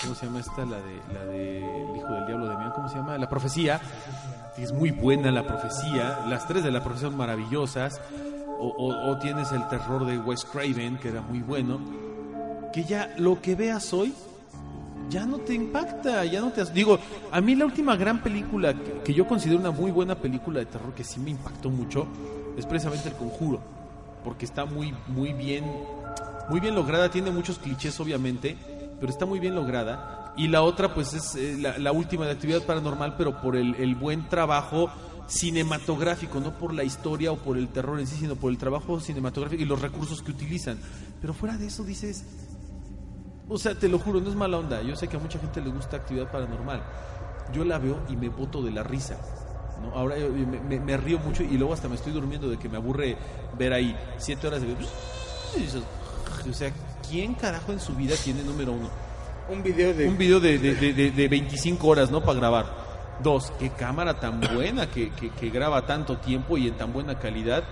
¿Cómo 0.02 0.16
se 0.16 0.26
llama 0.26 0.40
esta? 0.40 0.66
La 0.66 0.78
de, 0.78 1.14
la 1.14 1.26
de 1.26 1.58
El 1.92 1.96
Hijo 1.98 2.08
del 2.14 2.26
Diablo 2.28 2.48
de 2.50 2.58
Mian, 2.58 2.72
¿cómo 2.74 2.88
se 2.90 2.96
llama? 2.96 3.18
La 3.18 3.28
Profecía. 3.30 3.80
Es 4.58 4.72
muy 4.74 4.90
buena 4.92 5.32
la 5.32 5.46
profecía. 5.46 6.26
Las 6.28 6.48
tres 6.48 6.64
de 6.64 6.72
la 6.72 6.84
profecía 6.84 7.10
son 7.10 7.18
maravillosas. 7.18 8.02
O, 8.60 8.68
o- 8.70 9.12
o 9.12 9.18
tienes 9.20 9.52
el 9.52 9.68
terror 9.68 10.04
de 10.06 10.18
Wes 10.18 10.46
Craven, 10.46 10.98
que 10.98 11.10
era 11.10 11.22
muy 11.22 11.40
bueno. 11.40 11.80
Que 12.74 12.84
ya 12.84 13.14
lo 13.18 13.40
que 13.40 13.54
veas 13.56 13.94
hoy 13.94 14.14
ya 15.10 15.26
no 15.26 15.38
te 15.38 15.54
impacta, 15.54 16.26
ya 16.26 16.42
no 16.42 16.52
te... 16.52 16.66
Digo, 16.66 16.98
a 17.32 17.40
mí 17.40 17.56
la 17.56 17.66
última 17.66 17.96
gran 17.96 18.22
película 18.22 18.74
que, 18.74 19.00
que 19.06 19.14
yo 19.14 19.26
considero 19.28 19.60
una 19.60 19.72
muy 19.72 19.90
buena 19.92 20.16
película 20.16 20.60
de 20.60 20.66
terror 20.66 20.94
que 20.94 21.04
sí 21.04 21.20
me 21.20 21.30
impactó 21.30 21.70
mucho 21.70 22.08
es 22.58 22.66
precisamente 22.66 23.08
El 23.10 23.16
Conjuro, 23.16 23.62
porque 24.28 24.44
está 24.44 24.66
muy, 24.66 24.94
muy 25.08 25.32
bien, 25.32 25.64
muy 26.50 26.60
bien 26.60 26.76
lograda, 26.76 27.10
tiene 27.10 27.32
muchos 27.32 27.60
clichés 27.60 27.98
obviamente, 28.02 28.58
pero 29.00 29.10
está 29.10 29.26
muy 29.26 29.40
bien 29.40 29.56
lograda. 29.56 30.34
Y 30.36 30.50
la 30.50 30.64
otra 30.64 30.94
pues 30.94 31.14
es 31.14 31.36
eh, 31.36 31.56
la, 31.80 31.92
última 31.94 32.26
de 32.26 32.32
Actividad 32.32 32.62
Paranormal, 32.64 33.16
pero 33.16 33.40
por 33.40 33.56
el, 33.56 33.96
buen 33.96 34.28
trabajo 34.28 34.92
cinematográfico, 35.30 36.42
no 36.42 36.58
por 36.58 36.74
la 36.74 36.84
historia 36.84 37.32
o 37.32 37.38
por 37.38 37.58
el 37.58 37.70
terror 37.70 38.02
en 38.02 38.06
sí, 38.06 38.18
sino 38.18 38.36
por 38.36 38.52
el 38.52 38.58
trabajo 38.58 39.00
cinematográfico 39.00 39.64
y 39.64 39.66
los 39.66 39.82
recursos 39.82 40.22
que 40.22 40.32
utilizan. 40.32 40.78
Pero 41.22 41.34
fuera 41.34 41.56
de 41.56 41.68
eso 41.68 41.86
dices, 41.86 42.26
o 43.48 43.58
sea, 43.58 43.76
te 43.76 43.88
lo 43.88 43.98
juro, 43.98 44.20
no 44.20 44.30
es 44.30 44.36
mala 44.36 44.58
onda. 44.58 44.82
Yo 44.82 44.98
sé 44.98 45.08
que 45.08 45.16
a 45.16 45.22
mucha 45.22 45.40
gente 45.40 45.62
le 45.62 45.70
gusta 45.70 45.96
actividad 45.96 46.30
paranormal. 46.30 46.84
Yo 47.54 47.64
la 47.64 47.78
veo 47.78 48.02
y 48.10 48.18
me 48.18 48.28
boto 48.28 48.62
de 48.62 48.72
la 48.72 48.84
risa. 48.84 49.16
¿No? 49.82 49.94
Ahora 49.98 50.16
me, 50.18 50.60
me- 50.60 50.80
me 50.80 50.98
río 50.98 51.20
mucho 51.20 51.44
y 51.44 51.58
luego 51.58 51.74
hasta 51.74 51.88
me 51.88 51.96
estoy 51.96 52.14
durmiendo 52.14 52.50
de 52.50 52.58
que 52.58 52.70
me 52.70 52.78
aburre 52.78 53.18
ver 53.58 53.74
ahí 53.74 53.96
siete 54.18 54.48
horas 54.48 54.62
de... 54.62 54.68
O 56.50 56.54
sea, 56.54 56.72
¿quién 57.10 57.34
carajo 57.36 57.72
en 57.72 57.80
su 57.80 57.94
vida 57.96 58.16
tiene 58.24 58.44
número 58.44 58.72
uno? 58.74 58.90
Un 59.50 59.64
video 59.64 59.94
de... 59.94 60.08
Un 60.08 60.18
video 60.18 60.40
de, 60.40 60.58
de, 60.60 60.76
de, 60.76 60.94
de- 60.94 61.12
de 61.12 61.28
25 61.28 61.88
horas, 61.88 62.12
¿no? 62.12 62.22
Para 62.22 62.40
grabar. 62.40 62.66
Dos, 63.24 63.52
qué 63.60 63.70
cámara 63.72 64.20
tan 64.20 64.40
buena 64.56 64.90
que, 64.90 65.12
que, 65.12 65.30
que 65.32 65.50
graba 65.50 65.86
tanto 65.86 66.18
tiempo 66.18 66.58
y 66.58 66.68
en 66.68 66.76
tan 66.78 66.94
buena 66.94 67.18
calidad. 67.20 67.64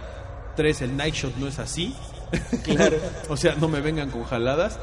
Tres, 0.55 0.81
el 0.81 0.95
night 0.95 1.13
shot 1.13 1.35
no 1.35 1.47
es 1.47 1.59
así. 1.59 1.95
Claro. 2.63 2.97
o 3.29 3.37
sea, 3.37 3.55
no 3.55 3.67
me 3.67 3.81
vengan 3.81 4.09
con 4.09 4.23
jaladas. 4.23 4.79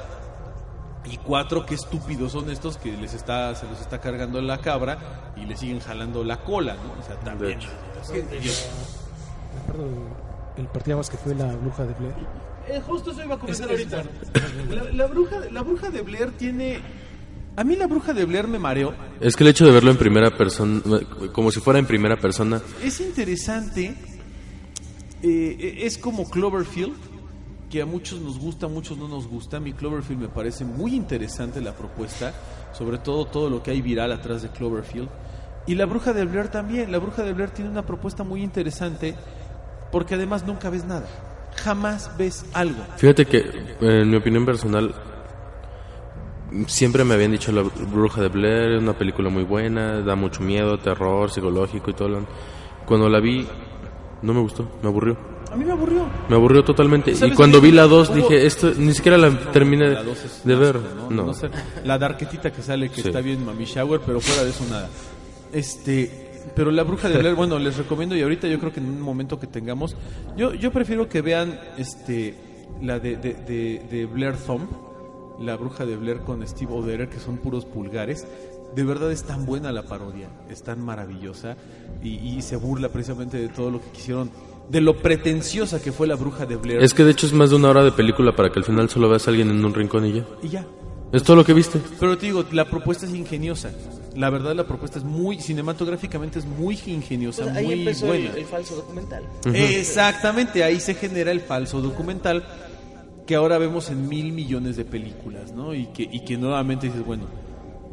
Y 1.05 1.16
cuatro, 1.16 1.66
qué 1.66 1.74
estúpidos 1.74 2.32
son 2.32 2.48
estos 2.50 2.76
que 2.76 2.92
les 2.96 3.12
está, 3.14 3.55
se 3.57 3.66
los 3.66 3.80
está 3.80 4.00
cargando 4.00 4.40
la 4.40 4.59
cabra 4.59 5.32
y 5.36 5.44
le 5.46 5.57
siguen 5.57 5.80
jalando 5.80 6.22
la 6.22 6.38
cola, 6.44 6.74
¿no? 6.76 7.00
O 7.00 7.05
sea, 7.07 7.16
también. 7.20 7.59
hecho. 7.59 7.68
Me 9.55 9.61
acuerdo 9.62 9.88
el 10.57 10.66
partido 10.68 11.00
que 11.03 11.16
fue 11.16 11.34
la 11.34 11.53
bruja 11.57 11.84
de 11.84 11.94
Blair. 11.94 12.14
Eh, 12.68 12.80
justo 12.86 13.11
eso 13.11 13.22
iba 13.24 13.34
a 13.34 13.38
comentar 13.38 13.70
Es- 13.72 13.80
es 13.80 13.92
ahorita. 13.92 14.11
La, 14.70 14.92
la 14.92 15.07
bruja, 15.07 15.36
la 15.50 15.62
bruja 15.62 15.90
de 15.90 16.03
Blair 16.03 16.30
tiene. 16.38 16.80
A 17.57 17.64
mí 17.64 17.74
la 17.76 17.86
bruja 17.88 18.14
de 18.14 18.24
Blair 18.24 18.46
me 18.46 18.59
mareó. 18.61 18.94
Es 19.20 19.34
que 19.36 19.42
el 19.44 19.50
hecho 19.50 19.66
de 19.66 19.72
verlo 19.72 19.90
en 19.90 19.96
primera 19.98 20.30
persona, 20.36 20.80
como 21.32 21.50
si 21.50 21.61
fuera 21.61 21.78
en 21.80 21.86
primera 21.86 22.16
persona, 22.16 22.62
Es 22.82 23.00
interesante. 23.00 23.94
eh, 25.22 25.78
es 25.82 25.98
como 25.98 26.28
Cloverfield, 26.30 26.94
que 27.72 27.80
a 27.80 27.86
muchos 27.86 28.20
nos 28.20 28.38
gusta, 28.38 28.66
a 28.66 28.68
muchos 28.68 28.98
no 28.98 29.08
nos 29.08 29.26
gusta. 29.26 29.58
Mí 29.58 29.72
Cloverfield 29.72 30.20
me 30.20 30.28
parece 30.28 30.62
muy 30.62 30.94
interesante 30.94 31.58
la 31.62 31.72
propuesta, 31.72 32.34
sobre 32.74 32.98
todo 32.98 33.24
todo 33.24 33.48
lo 33.48 33.62
que 33.62 33.70
hay 33.70 33.80
viral 33.80 34.12
atrás 34.12 34.42
de 34.42 34.50
Cloverfield. 34.50 35.08
Y 35.66 35.74
la 35.74 35.86
bruja 35.86 36.12
de 36.12 36.26
Blair 36.26 36.48
también. 36.48 36.92
La 36.92 36.98
bruja 36.98 37.22
de 37.22 37.32
Blair 37.32 37.48
tiene 37.48 37.70
una 37.70 37.86
propuesta 37.86 38.24
muy 38.24 38.42
interesante, 38.42 39.16
porque 39.90 40.16
además 40.16 40.46
nunca 40.46 40.68
ves 40.68 40.84
nada. 40.84 41.06
Jamás 41.64 42.14
ves 42.18 42.44
algo. 42.52 42.82
Fíjate 42.98 43.24
que, 43.24 43.42
en 43.80 44.10
mi 44.10 44.16
opinión 44.16 44.44
personal, 44.44 44.94
siempre 46.66 47.04
me 47.04 47.14
habían 47.14 47.32
dicho 47.32 47.52
La 47.52 47.62
Bruja 47.62 48.20
de 48.20 48.28
Blair, 48.28 48.72
es 48.72 48.82
una 48.82 48.98
película 48.98 49.30
muy 49.30 49.44
buena, 49.44 50.02
da 50.02 50.14
mucho 50.14 50.42
miedo, 50.42 50.78
terror, 50.78 51.30
psicológico 51.30 51.90
y 51.90 51.94
todo. 51.94 52.26
Cuando 52.84 53.08
la 53.08 53.18
vi, 53.18 53.48
no 54.20 54.34
me 54.34 54.40
gustó, 54.40 54.70
me 54.82 54.88
aburrió. 54.90 55.32
A 55.53 55.57
mí 55.57 55.64
me 55.64 55.72
aburrió. 55.72 56.07
Me 56.28 56.34
aburrió 56.36 56.64
totalmente. 56.64 57.11
Y 57.11 57.14
¿Sabes 57.14 57.36
cuando 57.36 57.61
vi 57.61 57.72
la 57.72 57.86
2 57.86 58.09
Hubo- 58.11 58.14
dije, 58.14 58.46
esto 58.46 58.72
ni 58.78 58.94
siquiera 58.94 59.18
la 59.18 59.30
terminé 59.53 59.90
de 60.44 60.55
ver. 60.57 60.78
No. 61.11 61.26
No 61.26 61.34
sé, 61.34 61.50
la 61.84 61.98
darquetita 61.98 62.50
que 62.50 62.62
sale 62.62 62.88
que 62.88 63.03
Sí. 63.03 63.09
está 63.09 63.20
bien 63.20 63.44
Mami 63.44 63.64
Shower, 63.66 64.00
pero 64.05 64.20
fuera 64.20 64.44
de 64.44 64.50
eso 64.50 64.64
nada. 64.70 64.88
Este, 65.53 66.30
pero 66.57 66.70
la 66.70 66.82
bruja 66.82 67.09
de 67.09 67.18
Blair, 67.18 67.34
bueno, 67.34 67.59
les 67.59 67.76
recomiendo 67.76 68.16
y 68.16 68.22
ahorita 68.22 68.48
yo 68.48 68.59
creo 68.59 68.72
que 68.72 68.80
en 68.80 68.86
un 68.88 69.00
momento 69.00 69.38
que 69.38 69.46
tengamos, 69.46 69.96
yo 70.36 70.55
yo 70.55 70.72
prefiero 70.72 71.09
que 71.09 71.20
vean 71.22 71.59
este 71.76 72.34
la 72.80 72.98
de, 72.98 73.16
de, 73.16 73.34
de, 73.34 73.82
de 73.90 74.07
Blair 74.07 74.36
Thumb, 74.36 74.68
la 75.40 75.57
bruja 75.57 75.84
de 75.84 75.96
Blair 75.96 76.20
con 76.20 76.46
Steve 76.46 76.72
O'Derer, 76.72 77.09
que 77.09 77.18
son 77.20 77.36
puros 77.36 77.64
pulgares. 77.66 78.26
De 78.74 78.84
verdad 78.84 79.12
es 79.12 79.24
tan 79.24 79.44
buena 79.44 79.70
la 79.70 79.82
parodia, 79.82 80.28
es 80.48 80.62
tan 80.62 80.82
maravillosa 80.82 81.57
y, 82.03 82.14
y 82.14 82.40
se 82.40 82.57
burla 82.57 82.88
precisamente 82.88 83.36
de 83.36 83.48
todo 83.50 83.70
lo 83.70 83.82
que 83.82 83.90
quisieron, 83.90 84.30
de 84.68 84.80
lo 84.80 84.96
pretenciosa 84.96 85.82
que 85.82 85.92
fue 85.92 86.06
la 86.06 86.14
bruja 86.14 86.46
de 86.46 86.56
Blair. 86.56 86.82
Es 86.82 86.94
que 86.94 87.04
de 87.04 87.10
hecho 87.12 87.26
es 87.26 87.32
más 87.32 87.50
de 87.50 87.56
una 87.56 87.68
hora 87.70 87.84
de 87.84 87.92
película 87.92 88.34
para 88.34 88.50
que 88.50 88.58
al 88.58 88.64
final 88.64 88.88
solo 88.88 89.08
veas 89.08 89.26
a 89.26 89.30
alguien 89.30 89.50
en 89.50 89.64
un 89.64 89.74
rincón 89.74 90.06
y 90.06 90.12
ya. 90.14 90.24
Y 90.42 90.48
ya. 90.48 90.66
Es 91.12 91.22
todo 91.22 91.36
lo 91.36 91.44
que 91.44 91.52
viste. 91.52 91.78
Pero 92.00 92.16
te 92.16 92.26
digo, 92.26 92.44
la 92.52 92.64
propuesta 92.64 93.04
es 93.04 93.14
ingeniosa. 93.14 93.70
La 94.16 94.30
verdad, 94.30 94.54
la 94.54 94.66
propuesta 94.66 94.98
es 94.98 95.04
muy, 95.04 95.40
cinematográficamente 95.40 96.38
es 96.38 96.44
muy 96.46 96.78
ingeniosa, 96.86 97.44
Pues 97.44 97.56
ahí 97.56 97.64
muy 97.66 97.74
empezó 97.80 98.12
el, 98.12 98.22
buena. 98.22 98.36
el 98.38 98.44
falso 98.44 98.76
documental. 98.76 99.22
Exactamente, 99.52 100.64
ahí 100.64 100.80
se 100.80 100.94
genera 100.94 101.30
el 101.32 101.40
falso 101.40 101.80
documental 101.80 102.44
que 103.26 103.34
ahora 103.34 103.56
vemos 103.58 103.88
en 103.90 104.08
mil 104.08 104.32
millones 104.32 104.76
de 104.76 104.84
películas, 104.84 105.52
¿no? 105.52 105.74
Y 105.74 105.86
que, 105.86 106.02
y 106.02 106.20
que 106.24 106.36
nuevamente 106.36 106.86
dices, 106.88 107.04
bueno, 107.04 107.24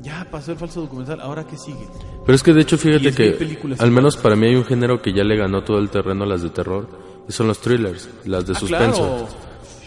ya 0.02 0.28
pasó 0.32 0.52
el 0.52 0.58
falso 0.58 0.82
documental, 0.82 1.20
¿ahora 1.22 1.46
qué 1.46 1.58
sigue? 1.58 1.88
Pero 2.26 2.36
es 2.36 2.44
que 2.44 2.54
de 2.54 2.62
hecho, 2.62 2.78
fíjate 2.78 3.14
que 3.14 3.58
al 3.80 3.92
menos 3.92 4.18
para 4.18 4.36
mí 4.36 4.48
hay 4.48 4.56
un 4.56 4.66
género 4.66 5.02
que 5.02 5.14
ya 5.14 5.24
le 5.24 5.36
ganó 5.36 5.64
todo 5.64 5.78
el 5.80 5.90
terreno 5.90 6.24
a 6.24 6.28
las 6.28 6.42
de 6.42 6.50
terror. 6.50 6.88
Y 7.28 7.32
son 7.32 7.48
los 7.48 7.60
thrillers, 7.60 8.10
las 8.26 8.46
de 8.48 8.54
Ah, 8.56 8.60
suspenso. 8.60 8.98
claro. 8.98 9.28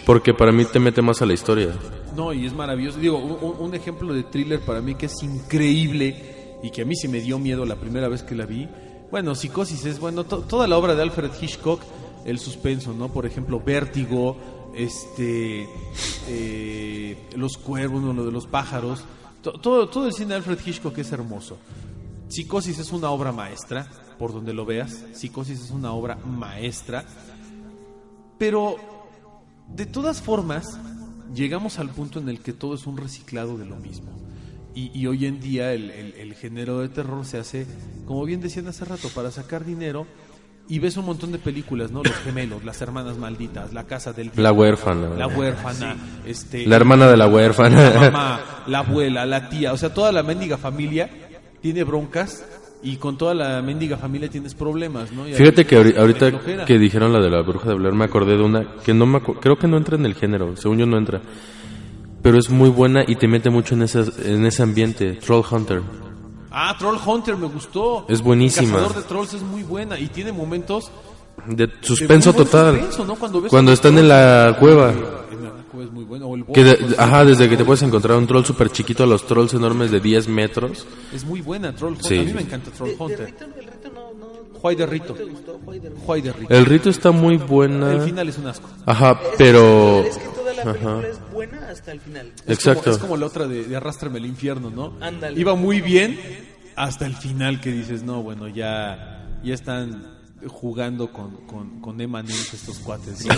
Porque 0.07 0.33
para 0.35 0.53
mí 0.53 0.65
te 0.65 0.79
mete 0.79 1.03
más 1.03 1.23
a 1.23 1.27
la 1.27 1.33
historia. 1.33 1.71
No, 2.17 2.33
y 2.33 2.47
es 2.47 2.53
maravilloso. 2.53 2.99
Digo, 2.99 3.19
un, 3.19 3.57
un 3.69 3.75
ejemplo 3.75 4.13
de 4.15 4.23
thriller 4.25 4.61
para 4.61 4.81
mí 4.81 4.95
que 4.95 5.07
es 5.07 5.23
increíble 5.23 6.59
y 6.63 6.71
que 6.71 6.83
a 6.83 6.85
mí 6.85 6.95
sí 6.95 7.09
me 7.09 7.21
dio 7.21 7.39
miedo 7.39 7.65
la 7.65 7.77
primera 7.77 8.09
vez 8.09 8.23
que 8.23 8.35
la 8.35 8.47
vi. 8.47 8.69
Bueno, 9.11 9.35
Psicosis 9.35 9.85
es, 9.87 9.99
bueno, 9.99 10.25
to- 10.25 10.41
toda 10.41 10.67
la 10.69 10.77
obra 10.79 10.95
de 10.95 11.03
Alfred 11.03 11.31
Hitchcock, 11.41 11.81
el 12.25 12.39
suspenso, 12.39 12.93
¿no? 12.95 13.09
Por 13.09 13.27
ejemplo, 13.27 13.61
Vértigo, 13.65 14.37
este, 14.75 15.69
eh, 16.29 17.17
Los 17.37 17.57
Cuervos, 17.59 18.03
uno 18.03 18.25
de 18.25 18.33
los 18.33 18.47
pájaros. 18.47 19.03
To- 19.43 19.53
todo, 19.53 19.89
todo 19.89 20.07
el 20.07 20.13
cine 20.13 20.29
de 20.31 20.35
Alfred 20.37 20.59
Hitchcock 20.65 20.97
es 20.99 21.13
hermoso. 21.13 21.59
Psicosis 22.29 22.79
es 22.79 22.93
una 22.93 23.11
obra 23.11 23.33
maestra, 23.33 23.87
por 24.19 24.33
donde 24.33 24.53
lo 24.55 24.65
veas. 24.65 25.05
Psicosis 25.13 25.61
es 25.61 25.71
una 25.71 25.93
obra 25.93 26.17
maestra. 26.17 27.05
Pero 28.39 28.77
de 29.69 29.87
todas 29.87 30.21
formas, 30.23 30.79
llegamos 31.35 31.79
al 31.79 31.91
punto 31.91 32.19
en 32.19 32.29
el 32.29 32.41
que 32.41 32.53
todo 32.53 32.75
es 32.75 32.87
un 32.87 32.97
reciclado 32.97 33.59
de 33.59 33.67
lo 33.67 33.77
mismo. 33.77 34.11
Y, 34.75 34.91
y 34.99 35.07
hoy 35.07 35.27
en 35.27 35.41
día 35.41 35.73
el, 35.73 35.91
el- 35.91 36.15
el 36.15 36.35
género 36.35 36.79
de 36.81 36.89
terror 36.89 37.25
se 37.27 37.39
hace, 37.39 37.67
como 38.07 38.25
bien 38.25 38.41
decían 38.41 38.69
hace 38.69 38.85
rato, 38.85 39.09
para 39.15 39.31
sacar 39.31 39.65
dinero. 39.65 40.07
Y 40.69 40.79
ves 40.79 40.97
un 40.97 41.05
montón 41.05 41.33
de 41.33 41.39
películas, 41.39 41.91
¿no? 41.91 42.03
Los 42.03 42.15
gemelos, 42.17 42.65
las 42.65 42.81
hermanas 42.81 43.19
malditas, 43.19 43.73
la 43.73 43.85
casa 43.85 44.13
del 44.13 44.31
La 44.37 44.53
huérfana. 44.53 45.09
la 45.17 45.27
huérfana, 45.27 45.97
este, 46.25 46.67
La 46.67 46.77
hermana 46.77 47.07
de 47.11 47.17
la 47.17 47.27
la 47.27 47.33
huérfana. 47.33 47.93
mamá, 48.11 48.41
la 48.67 48.79
abuela, 48.79 49.27
la 49.27 49.49
tía, 49.49 49.73
o 49.73 49.77
sea, 49.77 49.93
toda 49.93 50.13
la 50.13 50.23
mendiga 50.23 50.57
familia 50.57 51.11
tiene 51.61 51.85
broncas 51.85 52.45
y 52.83 52.97
con 52.97 53.19
toda 53.19 53.35
la 53.35 53.61
mendiga 53.61 53.97
familia 53.97 54.29
tienes 54.31 54.55
problemas, 54.55 55.13
¿no? 55.13 55.29
Y 55.29 55.35
Fíjate 55.35 55.67
que 55.67 55.77
ahorita 55.99 56.65
que 56.65 56.79
dijeron 56.79 57.13
la 57.13 57.21
de 57.21 57.31
la 57.31 57.43
bruja 57.43 57.69
de 57.69 57.75
Blair 57.75 57.95
me 57.95 58.05
acordé 58.05 58.37
de 58.37 58.43
una 58.43 58.77
que 58.85 58.95
no 58.95 59.05
me 59.07 59.21
creo 59.21 59.57
que 59.59 59.69
no 59.69 59.77
entra 59.77 59.97
en 59.97 60.07
el 60.07 60.15
género, 60.15 60.57
según 60.57 60.79
yo 60.79 60.87
no 60.87 60.97
entra. 60.97 61.21
Pero 62.23 62.39
es 62.39 62.51
muy 62.51 62.71
buena 62.71 63.05
y 63.07 63.17
te 63.17 63.27
mete 63.27 63.51
mucho 63.51 63.75
en 63.75 63.83
ese, 63.83 64.05
en 64.25 64.47
ese 64.47 64.63
ambiente, 64.63 65.15
Troll 65.15 65.45
Hunter. 65.51 65.83
Ah, 66.53 66.77
Troll 66.79 66.99
Hunter 67.05 67.37
me 67.37 67.47
gustó. 67.47 68.05
Es 68.09 68.21
buenísima. 68.23 68.75
Cazador 68.79 68.95
de 68.97 69.03
Trolls 69.09 69.35
es 69.35 69.43
muy 69.43 69.63
buena 69.63 69.99
y 69.99 70.09
tiene 70.09 70.33
momentos 70.33 70.91
De 71.47 71.69
suspenso 71.81 72.33
total. 72.33 72.77
suspenso, 72.77 73.05
¿no? 73.07 73.15
Cuando, 73.17 73.41
ves 73.41 73.51
Cuando 73.51 73.71
a- 73.71 73.75
están 73.75 73.97
en 73.99 74.09
la 74.09 74.57
cueva. 74.61 74.91
En 74.91 75.45
la 75.45 75.51
cueva 75.71 75.85
es 75.87 75.91
muy 75.93 76.05
bueno. 76.05 76.27
O 76.27 76.37
el 76.37 76.45
Que 76.47 76.63
de- 76.65 76.75
pues, 76.77 76.99
ajá, 76.99 77.25
desde 77.25 77.49
que 77.49 77.57
te 77.57 77.65
puedes 77.65 77.83
encontrar 77.83 78.19
un 78.19 78.27
troll 78.27 78.45
súper 78.45 78.71
chiquito 78.71 79.03
a 79.03 79.07
los 79.07 79.27
trolls 79.27 79.55
enormes 79.55 79.91
de 79.91 80.01
10 80.01 80.29
metros. 80.29 80.87
Es 81.13 81.25
muy 81.25 81.41
buena 81.41 81.75
Troll 81.75 81.93
Hunter. 81.95 82.07
Sí, 82.09 82.19
a 82.19 82.23
mí 82.23 82.33
me 82.35 82.43
encanta 82.43 82.71
Troll 82.71 82.91
Hunter. 82.99 83.27
Rito, 83.27 83.45
el 83.45 83.65
Rito 83.67 83.89
no, 83.95 84.01
no, 84.19 84.61
Juay 84.61 84.77
de 84.77 84.85
no 84.87 84.93
Rito. 84.93 85.17
Juay 86.07 86.21
de 86.21 86.33
Rito. 86.33 86.55
El 86.55 86.67
rito 86.67 86.91
está 86.91 87.11
muy 87.11 87.37
buena. 87.39 87.93
El 87.95 88.03
final 88.03 88.29
es 88.29 88.39
un 88.39 88.47
asco. 88.47 88.69
Ajá, 88.87 89.19
pero... 89.39 90.01
Es 90.01 90.19
que 90.19 90.25
toda 90.25 90.32
la 90.65 90.73
película 90.73 91.09
es 91.09 91.33
buena 91.33 91.69
hasta 91.69 91.93
el 91.93 92.01
final. 92.01 92.33
Es 92.47 92.59
Exacto. 92.59 92.85
Como, 92.85 92.95
es 92.95 93.01
como 93.01 93.17
la 93.17 93.27
otra 93.27 93.47
de, 93.47 93.65
de 93.65 93.77
Arrástrame 93.77 94.19
al 94.19 94.27
infierno, 94.27 94.71
¿no? 94.71 94.97
Ándale. 95.01 95.39
Iba 95.39 95.55
muy 95.55 95.81
bien 95.81 96.19
hasta 96.77 97.07
el 97.07 97.15
final 97.17 97.61
que 97.61 97.71
dices, 97.71 98.03
no, 98.03 98.23
bueno, 98.23 98.49
ya, 98.49 99.39
ya 99.43 99.55
están 99.55 100.21
jugando 100.47 101.13
con, 101.13 101.47
con, 101.47 101.81
con 101.81 102.01
estos 102.01 102.79
cuates. 102.81 103.25
¿no? 103.27 103.35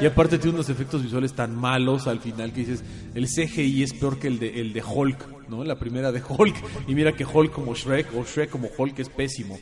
Y, 0.00 0.06
aparte 0.06 0.38
tiene 0.38 0.54
unos 0.54 0.68
efectos 0.68 1.02
visuales 1.02 1.32
tan 1.34 1.54
malos 1.54 2.06
al 2.06 2.20
final 2.20 2.52
que 2.52 2.60
dices, 2.60 2.82
el 3.14 3.26
CGI 3.26 3.82
es 3.82 3.92
peor 3.94 4.18
que 4.18 4.28
el 4.28 4.38
de, 4.38 4.60
el 4.60 4.72
de 4.72 4.82
Hulk, 4.82 5.48
¿no? 5.48 5.64
La 5.64 5.78
primera 5.78 6.10
de 6.12 6.22
Hulk. 6.26 6.56
Y 6.88 6.94
mira 6.94 7.12
que 7.12 7.24
Hulk 7.24 7.52
como 7.52 7.74
Shrek 7.74 8.08
o 8.16 8.24
Shrek 8.24 8.50
como 8.50 8.68
Hulk 8.76 8.98
es 8.98 9.08
pésimo. 9.08 9.58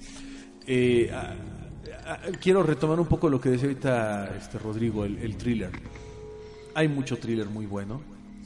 Eh, 0.67 1.11
quiero 2.41 2.63
retomar 2.63 2.99
un 2.99 3.07
poco 3.07 3.29
lo 3.29 3.41
que 3.41 3.51
decía 3.51 3.69
ahorita 3.69 4.35
este 4.37 4.59
Rodrigo, 4.59 5.05
el, 5.05 5.19
el 5.19 5.37
thriller 5.37 5.71
hay 6.75 6.89
mucho 6.89 7.19
thriller 7.19 7.49
muy 7.49 7.67
bueno 7.67 8.01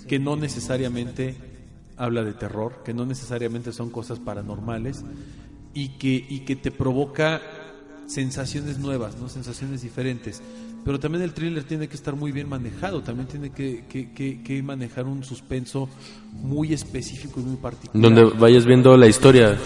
que 0.06 0.18
no 0.18 0.36
necesariamente 0.36 1.36
habla 1.96 2.22
de 2.24 2.32
terror, 2.32 2.82
que 2.84 2.94
no 2.94 3.04
necesariamente 3.04 3.72
son 3.72 3.90
cosas 3.90 4.18
paranormales 4.20 5.04
y 5.74 5.90
que, 5.98 6.24
y 6.28 6.40
que 6.40 6.56
te 6.56 6.70
provoca 6.70 7.40
sensaciones 8.06 8.78
nuevas, 8.78 9.16
¿no? 9.18 9.28
sensaciones 9.28 9.82
diferentes. 9.82 10.40
Pero 10.84 10.98
también 10.98 11.22
el 11.24 11.32
thriller 11.34 11.64
tiene 11.64 11.88
que 11.88 11.96
estar 11.96 12.14
muy 12.16 12.32
bien 12.32 12.48
manejado, 12.48 13.02
también 13.02 13.28
tiene 13.28 13.50
que, 13.50 13.84
que- 13.88 14.12
que- 14.12 14.42
que 14.42 14.62
manejar 14.62 15.04
un 15.06 15.24
suspenso 15.24 15.88
muy 16.32 16.72
específico 16.72 17.40
y 17.40 17.42
muy 17.42 17.56
particular. 17.56 18.00
Donde 18.00 18.24
vayas 18.38 18.64
viendo 18.64 18.96
la 18.96 19.08
historia. 19.08 19.58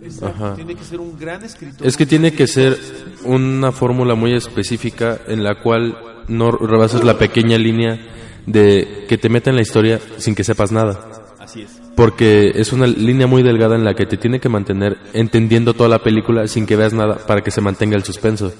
Exacto. 0.00 0.54
Tiene 0.54 0.74
que 0.76 0.84
ser 0.84 1.00
un 1.00 1.18
gran 1.18 1.42
escritor. 1.42 1.86
Es 1.86 1.96
que 1.96 2.06
tiene 2.06 2.32
que 2.32 2.46
ser 2.46 2.78
una 3.24 3.72
fórmula 3.72 4.14
muy 4.14 4.32
específica 4.34 5.20
en 5.26 5.42
la 5.42 5.60
cual 5.60 5.96
no 6.28 6.50
rebasas 6.52 7.04
la 7.04 7.18
pequeña 7.18 7.58
línea 7.58 8.00
de 8.46 9.06
que 9.08 9.18
te 9.18 9.28
meta 9.28 9.50
en 9.50 9.56
la 9.56 9.62
historia 9.62 10.00
sin 10.18 10.34
que 10.34 10.44
sepas 10.44 10.72
nada. 10.72 11.08
Así 11.38 11.62
es. 11.62 11.80
Porque 11.96 12.52
es 12.54 12.72
una 12.72 12.86
línea 12.86 13.26
muy 13.26 13.42
delgada 13.42 13.76
en 13.76 13.84
la 13.84 13.94
que 13.94 14.06
te 14.06 14.16
tiene 14.16 14.40
que 14.40 14.48
mantener 14.48 14.96
entendiendo 15.12 15.74
toda 15.74 15.88
la 15.88 16.00
película 16.02 16.46
sin 16.48 16.66
que 16.66 16.76
veas 16.76 16.92
nada 16.92 17.18
para 17.26 17.42
que 17.42 17.50
se 17.50 17.60
mantenga 17.60 17.96
el 17.96 18.02
suspenso. 18.04 18.52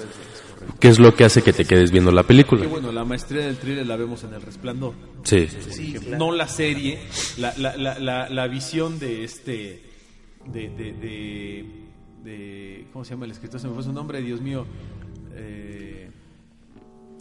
Que 0.81 0.89
es 0.89 0.99
lo 0.99 1.15
que 1.15 1.25
hace 1.25 1.43
que 1.43 1.53
te 1.53 1.65
quedes 1.65 1.91
viendo 1.91 2.11
la 2.12 2.23
Que 2.23 2.29
película. 2.29 2.67
bueno, 2.67 2.93
la 2.93 3.05
maestría 3.05 3.47
del 3.47 3.57
thriller 3.57 3.87
la 3.87 3.97
vemos 3.97 4.23
en 4.25 4.35
El 4.35 4.43
Resplandor. 4.43 4.95
Sí. 5.25 5.47
no 6.19 6.33
la 6.33 6.47
serie, 6.49 6.99
la, 7.39 7.53
la, 7.59 7.77
la, 7.77 7.99
la, 7.99 8.29
la 8.29 8.47
visión 8.49 8.99
de 8.99 9.25
este, 9.25 9.83
de, 10.47 10.69
de, 10.71 10.93
de, 10.93 11.65
de- 12.23 12.87
¿cómo 12.93 13.05
se 13.05 13.12
llama 13.12 13.25
el 13.27 13.33
escritor? 13.33 13.61
Se 13.61 13.69
me 13.69 13.75
fue 13.75 13.83
su 13.83 13.93
nombre, 13.93 14.21
Dios 14.23 14.41
mío. 14.41 14.67
Eh, 15.35 16.11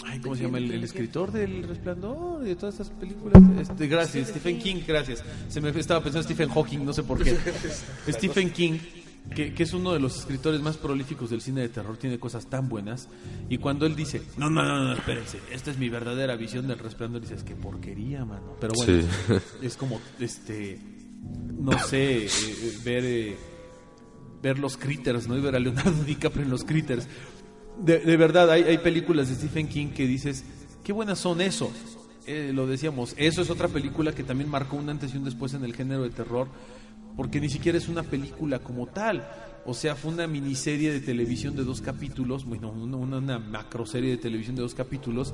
ay, 0.05 0.19
¿cómo 0.19 0.35
se 0.35 0.43
llama 0.43 0.57
el, 0.57 0.71
el 0.71 0.83
escritor 0.83 1.31
del 1.31 1.63
Resplandor 1.67 2.43
y 2.45 2.49
de 2.49 2.55
todas 2.55 2.75
estas 2.79 2.89
películas? 2.91 3.41
Este, 3.59 3.87
gracias, 3.87 4.29
Stephen 4.29 4.59
King, 4.59 4.77
gracias. 4.87 5.23
Se 5.49 5.61
me 5.61 5.69
estaba 5.69 6.01
pensando 6.01 6.23
Stephen 6.23 6.49
Hawking, 6.49 6.79
no 6.85 6.93
sé 6.93 7.03
por 7.03 7.23
qué. 7.23 7.35
Stephen 8.09 8.51
King, 8.51 8.77
que, 9.35 9.53
que 9.53 9.63
es 9.63 9.73
uno 9.73 9.93
de 9.93 9.99
los 9.99 10.17
escritores 10.17 10.61
más 10.61 10.77
prolíficos 10.77 11.29
del 11.29 11.41
cine 11.41 11.61
de 11.61 11.69
terror, 11.69 11.97
tiene 11.97 12.19
cosas 12.19 12.47
tan 12.47 12.67
buenas. 12.69 13.07
Y 13.49 13.57
cuando 13.57 13.85
él 13.85 13.95
dice, 13.95 14.21
no, 14.37 14.49
no, 14.49 14.63
no, 14.63 14.83
no, 14.83 14.93
espérense, 14.93 15.39
esta 15.51 15.71
es 15.71 15.77
mi 15.77 15.89
verdadera 15.89 16.35
visión 16.35 16.67
del 16.67 16.79
Resplandor, 16.79 17.21
dices, 17.21 17.43
qué 17.43 17.55
porquería, 17.55 18.25
mano. 18.25 18.55
Pero 18.59 18.73
bueno, 18.75 19.01
Sí. 19.01 19.35
es 19.61 19.77
como, 19.77 19.99
este, 20.19 20.79
no 21.57 21.77
sé, 21.79 22.25
eh, 22.25 22.27
eh, 22.27 22.77
ver, 22.83 23.05
eh, 23.05 23.37
ver 24.41 24.59
los 24.59 24.75
critters, 24.75 25.27
¿no? 25.27 25.37
Y 25.37 25.41
ver 25.41 25.55
a 25.55 25.59
Leonardo 25.59 26.03
DiCaprio 26.05 26.43
en 26.43 26.49
los 26.51 26.65
critters. 26.65 27.07
De, 27.77 27.99
de 27.99 28.17
verdad, 28.17 28.51
hay, 28.51 28.63
hay 28.63 28.77
películas 28.77 29.29
de 29.29 29.35
Stephen 29.35 29.67
King 29.67 29.87
que 29.87 30.07
dices, 30.07 30.43
qué 30.83 30.93
buenas 30.93 31.19
son 31.19 31.41
eso. 31.41 31.71
Eh, 32.25 32.51
lo 32.53 32.67
decíamos, 32.67 33.15
eso 33.17 33.41
es 33.41 33.49
otra 33.49 33.67
película 33.67 34.13
que 34.13 34.23
también 34.23 34.49
marcó 34.49 34.77
un 34.77 34.89
antes 34.89 35.13
y 35.13 35.17
un 35.17 35.25
después 35.25 35.53
en 35.53 35.65
el 35.65 35.75
género 35.75 36.03
de 36.03 36.09
terror, 36.09 36.47
porque 37.17 37.41
ni 37.41 37.49
siquiera 37.49 37.77
es 37.77 37.89
una 37.89 38.03
película 38.03 38.59
como 38.59 38.87
tal. 38.87 39.27
O 39.65 39.73
sea, 39.73 39.95
fue 39.95 40.11
una 40.11 40.27
miniserie 40.27 40.91
de 40.91 40.99
televisión 40.99 41.55
de 41.55 41.63
dos 41.63 41.81
capítulos, 41.81 42.45
bueno, 42.45 42.71
una, 42.71 43.17
una, 43.17 43.39
macroserie 43.39 44.11
de 44.11 44.17
televisión 44.17 44.55
de 44.55 44.61
dos 44.61 44.75
capítulos, 44.75 45.33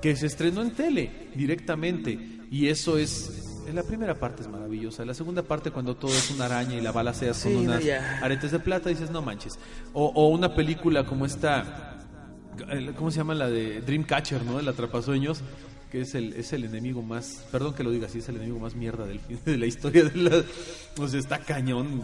que 0.00 0.16
se 0.16 0.26
estrenó 0.26 0.62
en 0.62 0.72
tele 0.72 1.28
directamente. 1.34 2.18
Y 2.50 2.68
eso 2.68 2.98
es. 2.98 3.51
La 3.72 3.82
primera 3.82 4.14
parte 4.14 4.42
es 4.42 4.48
maravillosa. 4.48 5.04
La 5.04 5.14
segunda 5.14 5.42
parte, 5.42 5.70
cuando 5.70 5.94
todo 5.96 6.10
es 6.10 6.30
una 6.30 6.46
araña 6.46 6.74
y 6.76 6.80
la 6.80 6.92
bala 6.92 7.14
sea 7.14 7.32
Sí, 7.34 7.52
con 7.52 7.64
unas 7.68 7.84
ya. 7.84 8.18
aretes 8.22 8.50
de 8.50 8.58
plata, 8.58 8.88
dices, 8.90 9.10
no 9.10 9.22
manches. 9.22 9.58
O, 9.92 10.06
o 10.06 10.28
una 10.28 10.54
película 10.54 11.04
como 11.06 11.24
esta. 11.26 11.98
¿Cómo 12.96 13.10
se 13.10 13.16
llama 13.18 13.34
la 13.34 13.48
de 13.48 13.80
Dreamcatcher, 13.80 14.44
no? 14.44 14.58
El 14.60 14.68
atrapasueños. 14.68 15.40
Que 15.90 16.00
es 16.00 16.14
el, 16.14 16.32
es 16.32 16.52
el 16.54 16.64
enemigo 16.64 17.02
más. 17.02 17.44
Perdón 17.52 17.74
que 17.74 17.84
lo 17.84 17.90
diga 17.90 18.06
así, 18.06 18.18
es 18.20 18.28
el 18.30 18.36
enemigo 18.36 18.58
más 18.58 18.74
mierda 18.74 19.04
del 19.06 19.20
fin- 19.20 19.38
de 19.44 19.58
la 19.58 19.66
historia 19.66 20.04
de 20.04 20.16
la. 20.16 20.42
O 20.98 21.06
sea, 21.08 21.20
está 21.20 21.38
cañón. 21.38 22.02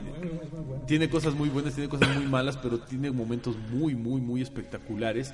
Tiene 0.86 1.08
cosas 1.08 1.34
muy 1.34 1.48
buenas, 1.48 1.74
tiene 1.74 1.88
cosas 1.88 2.14
muy 2.16 2.26
malas, 2.26 2.56
pero 2.58 2.78
tiene 2.80 3.10
momentos 3.10 3.56
muy, 3.72 3.94
muy, 3.94 4.20
muy 4.20 4.42
espectaculares. 4.42 5.32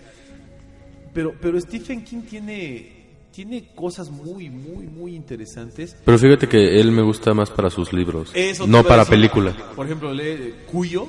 Pero, 1.12 1.34
pero 1.40 1.60
Stephen 1.60 2.04
King 2.04 2.22
tiene, 2.22 3.03
tiene 3.34 3.68
cosas 3.74 4.10
muy, 4.10 4.48
muy, 4.48 4.86
muy 4.86 5.14
interesantes. 5.14 5.96
Pero 6.04 6.18
fíjate 6.18 6.48
que 6.48 6.80
él 6.80 6.92
me 6.92 7.02
gusta 7.02 7.34
más 7.34 7.50
para 7.50 7.68
sus 7.70 7.92
libros, 7.92 8.30
Eso 8.34 8.66
no 8.66 8.78
a 8.78 8.82
para 8.84 9.04
película. 9.04 9.54
Por 9.74 9.86
ejemplo, 9.86 10.12
lee 10.12 10.54
Cuyo. 10.70 11.08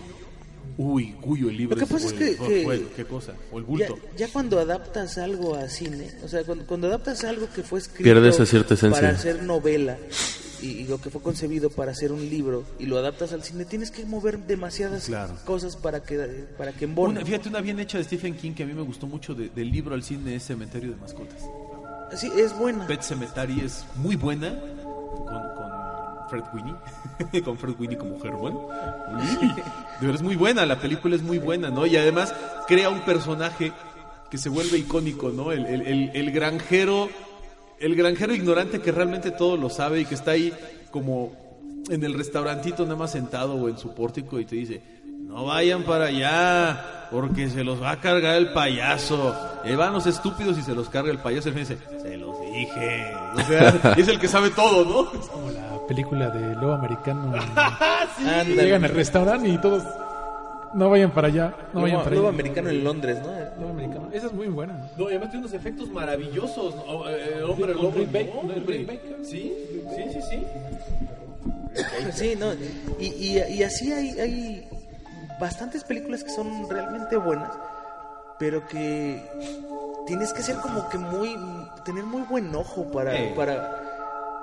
uy, 0.77 1.13
cuyo 1.21 1.49
el 1.49 1.55
libro 1.57 1.75
Lo 1.77 1.85
que 1.85 1.93
pasa 1.93 2.07
o 2.07 2.09
es 2.09 2.21
el- 2.21 2.37
que- 2.37 2.63
el- 2.65 2.87
qué 2.95 3.05
cosa, 3.05 3.33
o 3.51 3.59
el 3.59 3.63
Ya, 3.63 3.67
bulto. 3.69 3.97
ya 4.17 4.27
cuando 4.27 4.59
adaptas 4.59 5.17
algo 5.17 5.55
a 5.55 5.69
cine, 5.69 6.11
o 6.23 6.27
sea, 6.27 6.43
cuando, 6.43 6.65
cuando 6.65 6.87
adaptas 6.87 7.23
algo 7.23 7.47
que 7.53 7.63
fue 7.63 7.79
escrito 7.79 8.03
Pierde 8.03 8.27
esa 8.29 8.45
cierta 8.45 8.73
esencia. 8.73 9.01
para 9.01 9.13
hacer 9.13 9.43
novela 9.43 9.97
y, 10.61 10.67
y 10.67 10.87
lo 10.87 10.99
que 10.99 11.09
fue 11.09 11.21
concebido 11.21 11.69
para 11.69 11.91
hacer 11.91 12.11
un 12.11 12.27
libro 12.29 12.63
y 12.79 12.87
lo 12.87 12.97
adaptas 12.97 13.31
al 13.31 13.43
cine, 13.43 13.63
tienes 13.65 13.89
que 13.91 14.03
mover 14.05 14.39
demasiadas 14.39 15.05
Claro. 15.05 15.35
cosas 15.45 15.77
para 15.77 16.01
que 16.03 16.17
para 16.57 16.73
que 16.73 16.83
embone. 16.85 17.13
Una- 17.19 17.25
fíjate, 17.25 17.47
una 17.49 17.61
bien 17.61 17.79
hecha 17.79 17.97
de 17.99 18.03
Stephen 18.03 18.35
King 18.35 18.51
que 18.53 18.63
a 18.63 18.65
mí 18.65 18.73
me 18.73 18.81
gustó 18.81 19.05
mucho 19.07 19.33
de- 19.33 19.49
del 19.49 19.71
libro 19.71 19.93
al 19.95 20.03
cine 20.03 20.35
es 20.35 20.43
Cementerio 20.43 20.89
de 20.91 20.97
Mascotas. 20.97 21.41
Sí, 22.13 22.31
es 22.37 22.57
buena. 22.57 22.85
Pet 22.87 23.01
Cemetery 23.01 23.61
es 23.61 23.85
muy 23.95 24.15
buena 24.15 24.53
con, 25.25 25.41
con 25.55 26.29
Fred 26.29 26.43
Winnie, 26.53 26.75
con 27.43 27.57
Fred 27.57 27.75
Winnie 27.79 27.97
como 27.97 28.15
Herman. 28.23 28.53
De 29.99 30.07
verdad 30.07 30.15
es 30.15 30.21
muy 30.21 30.35
buena, 30.35 30.65
la 30.65 30.79
película 30.79 31.15
es 31.15 31.21
muy 31.23 31.39
buena, 31.39 31.69
¿no? 31.69 31.85
Y 31.85 31.97
además 31.97 32.33
crea 32.67 32.89
un 32.89 33.01
personaje 33.01 33.71
que 34.29 34.37
se 34.37 34.49
vuelve 34.49 34.77
icónico, 34.77 35.29
¿no? 35.29 35.51
El, 35.51 35.65
el- 35.65 35.81
el- 35.87 36.11
el 36.13 36.31
granjero, 36.31 37.09
el 37.79 37.95
granjero 37.95 38.33
ignorante 38.33 38.79
que 38.81 38.91
realmente 38.91 39.31
todo 39.31 39.57
lo 39.57 39.69
sabe 39.69 40.01
y 40.01 40.05
que 40.05 40.15
está 40.15 40.31
ahí 40.31 40.53
como 40.91 41.33
en 41.89 42.03
el 42.03 42.13
restaurantito 42.15 42.83
nada 42.83 42.95
más 42.95 43.11
sentado 43.11 43.55
o 43.55 43.69
en 43.69 43.77
su 43.77 43.93
pórtico 43.93 44.39
y 44.39 44.45
te 44.45 44.55
dice, 44.55 44.81
no 45.25 45.45
vayan 45.45 45.83
para 45.83 46.05
allá, 46.05 47.07
porque 47.11 47.49
se 47.49 47.63
los 47.63 47.81
va 47.81 47.91
a 47.91 47.99
cargar 47.99 48.35
el 48.37 48.53
payaso. 48.53 49.35
Y 49.63 49.69
ahí 49.69 49.75
van 49.75 49.93
los 49.93 50.05
estúpidos 50.07 50.57
y 50.57 50.61
se 50.61 50.73
los 50.73 50.89
carga 50.89 51.11
el 51.11 51.17
payaso. 51.19 51.49
Y 51.49 51.51
el 51.51 51.65
fin 51.65 51.75
dice, 51.77 51.99
se 52.01 52.17
los 52.17 52.39
dije. 52.41 53.13
O 53.35 53.41
sea, 53.41 53.93
es 53.97 54.07
el 54.07 54.19
que 54.19 54.27
sabe 54.27 54.49
todo, 54.51 54.85
¿no? 54.85 55.09
Como 55.29 55.51
la 55.51 55.85
película 55.87 56.29
de 56.29 56.55
Lobo 56.55 56.73
Americano. 56.73 57.33
Ándale. 58.19 58.55
Llegan 58.55 58.83
al 58.83 58.91
restaurante 58.91 59.49
y 59.49 59.57
todos. 59.57 59.83
No 60.73 60.89
vayan 60.89 61.11
para 61.11 61.27
allá. 61.27 61.53
No 61.73 61.81
vayan 61.81 61.97
Lobo, 61.97 62.03
para 62.03 62.15
Lobo 62.15 62.27
allá. 62.27 62.35
americano 62.35 62.69
en 62.69 62.83
Londres, 62.83 63.17
¿no? 63.21 63.61
Lobo 63.61 63.71
Americano. 63.71 64.09
Esa 64.11 64.27
es 64.27 64.33
muy 64.33 64.47
buena. 64.47 64.89
¿no? 64.97 65.03
Y 65.05 65.07
además 65.07 65.29
tiene 65.31 65.45
unos 65.45 65.53
efectos 65.53 65.89
maravillosos. 65.89 66.75
¿no? 66.75 66.81
O, 66.83 67.09
eh, 67.09 67.41
hombre 67.43 67.73
Con 67.73 67.83
lobo, 67.83 67.97
¿no? 67.99 68.39
Hombre. 68.39 68.99
Sí, 69.23 69.53
sí, 69.95 70.03
sí, 70.13 70.19
sí. 70.29 70.43
Sí, 72.13 72.35
no. 72.37 72.53
Y, 72.99 73.05
y, 73.07 73.43
y 73.57 73.63
así 73.63 73.91
hay, 73.91 74.19
hay 74.19 74.67
bastantes 75.39 75.83
películas 75.83 76.23
que 76.23 76.29
son 76.29 76.69
realmente 76.69 77.17
buenas, 77.17 77.51
pero 78.39 78.67
que 78.67 79.23
tienes 80.07 80.33
que 80.33 80.41
ser 80.41 80.57
como 80.57 80.87
que 80.89 80.97
muy. 80.97 81.35
tener 81.83 82.03
muy 82.03 82.23
buen 82.23 82.53
ojo 82.55 82.91
para. 82.91 83.15
Eh. 83.15 83.33
para 83.35 83.81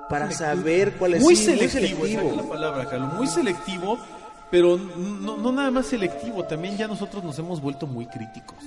para 0.08 0.30
saber 0.30 0.92
cuál 0.98 1.14
es 1.14 1.22
Muy 1.22 1.34
sí, 1.36 1.44
selectivo, 1.44 2.04
esa 2.04 2.22
es 2.22 2.36
la 2.36 2.42
palabra, 2.42 2.84
Carlos. 2.84 3.14
Muy 3.14 3.26
selectivo, 3.26 3.98
pero 4.50 4.76
no, 4.76 5.38
no 5.38 5.52
nada 5.52 5.70
más 5.70 5.86
selectivo, 5.86 6.44
también 6.44 6.76
ya 6.76 6.86
nosotros 6.86 7.24
nos 7.24 7.38
hemos 7.38 7.62
vuelto 7.62 7.86
muy 7.86 8.04
críticos. 8.04 8.58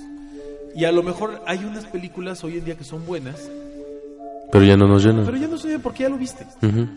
Y 0.74 0.84
a 0.86 0.90
lo 0.90 1.04
mejor 1.04 1.40
hay 1.46 1.64
unas 1.64 1.84
películas 1.84 2.42
hoy 2.42 2.58
en 2.58 2.64
día 2.64 2.74
que 2.76 2.82
son 2.82 3.06
buenas, 3.06 3.48
Pero 4.50 4.64
ya 4.64 4.76
no 4.76 4.88
nos 4.88 5.04
llenan. 5.04 5.24
pero 5.24 5.36
ya 5.36 5.46
no 5.46 5.56
sé 5.56 5.78
porque 5.78 6.02
ya 6.02 6.08
lo 6.08 6.16
viste. 6.18 6.44
Ujú. 6.62 6.88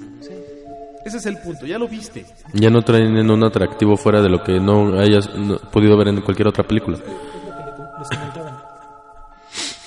Ese 1.10 1.18
es 1.18 1.26
el 1.26 1.40
punto, 1.40 1.66
ya 1.66 1.80
lo 1.80 1.88
viste. 1.88 2.24
Ya 2.54 2.70
no 2.70 2.84
traen 2.84 3.18
un 3.32 3.44
atractivo 3.44 3.98
fuera 3.98 4.22
de 4.22 4.30
lo 4.30 4.44
que 4.44 4.60
no 4.60 5.00
hayas 5.00 5.34
no- 5.36 5.58
podido 5.58 5.98
ver 5.98 6.10
en 6.10 6.22
cualquier 6.22 6.48
otra 6.48 6.64
película. 6.64 7.00
Les 7.00 8.10
comentaba. 8.10 8.64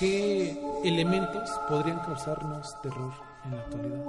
¿Qué 0.01 0.61
elementos 0.85 1.49
podrían 1.69 2.01
causarnos 2.01 2.75
terror 2.83 3.13
en 3.45 3.51
la 3.53 3.57
actualidad? 3.63 4.05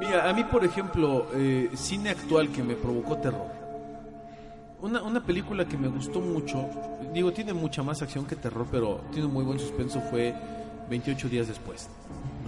Mira, 0.00 0.28
a 0.28 0.32
mí, 0.32 0.42
por 0.42 0.64
ejemplo, 0.64 1.28
eh, 1.36 1.70
cine 1.74 2.10
actual 2.10 2.48
que 2.48 2.64
me 2.64 2.74
provocó 2.74 3.16
terror. 3.18 3.46
Una, 4.80 5.02
una 5.02 5.20
película 5.24 5.64
que 5.66 5.76
me 5.78 5.86
gustó 5.86 6.20
mucho, 6.20 6.68
digo, 7.12 7.32
tiene 7.32 7.52
mucha 7.52 7.84
más 7.84 8.02
acción 8.02 8.26
que 8.26 8.34
terror, 8.34 8.66
pero 8.72 9.02
tiene 9.12 9.28
un 9.28 9.32
muy 9.34 9.44
buen 9.44 9.60
suspenso, 9.60 10.00
fue 10.10 10.34
28 10.90 11.28
días 11.28 11.46
después. 11.46 11.88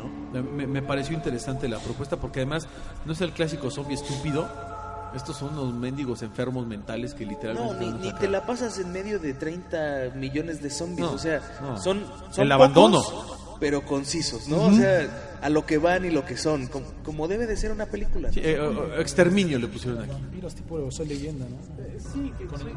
¿No? 0.06 0.42
Me, 0.42 0.66
me 0.66 0.82
pareció 0.82 1.14
interesante 1.14 1.68
la 1.68 1.78
propuesta 1.78 2.16
porque 2.16 2.40
además 2.40 2.66
no 3.04 3.12
es 3.12 3.20
el 3.20 3.32
clásico 3.32 3.70
zombie 3.70 3.94
estúpido. 3.94 4.48
Estos 5.14 5.36
son 5.38 5.56
unos 5.58 5.72
mendigos 5.72 6.22
enfermos 6.22 6.66
mentales 6.66 7.14
que 7.14 7.24
literalmente... 7.24 7.86
No, 7.86 7.98
ni, 7.98 8.06
ni 8.06 8.12
te 8.14 8.28
la 8.28 8.44
pasas 8.44 8.78
en 8.78 8.92
medio 8.92 9.18
de 9.18 9.32
30 9.34 10.12
millones 10.14 10.62
de 10.62 10.68
zombies. 10.68 11.00
No, 11.08 11.12
o 11.12 11.18
sea, 11.18 11.40
no. 11.62 11.80
son, 11.80 12.04
son 12.30 12.44
El 12.44 12.52
abandono. 12.52 13.02
pocos, 13.02 13.38
pero 13.58 13.82
concisos, 13.82 14.48
¿no? 14.48 14.64
O 14.64 14.72
sea, 14.72 15.38
a 15.40 15.48
lo 15.48 15.64
que 15.64 15.78
van 15.78 16.04
y 16.04 16.10
lo 16.10 16.26
que 16.26 16.36
son, 16.36 16.66
como, 16.66 16.86
como 17.02 17.28
debe 17.28 17.46
de 17.46 17.56
ser 17.56 17.72
una 17.72 17.86
película. 17.86 18.30
Sí, 18.30 18.40
eh, 18.40 18.58
eh, 18.60 19.00
exterminio 19.00 19.58
le 19.58 19.68
pusieron 19.68 20.02
aquí. 20.02 20.10
Vampiros 20.12 20.54
tipo 20.54 20.90
Soy 20.90 21.06
Leyenda, 21.06 21.46
¿no? 21.48 21.56
Sí, 22.12 22.32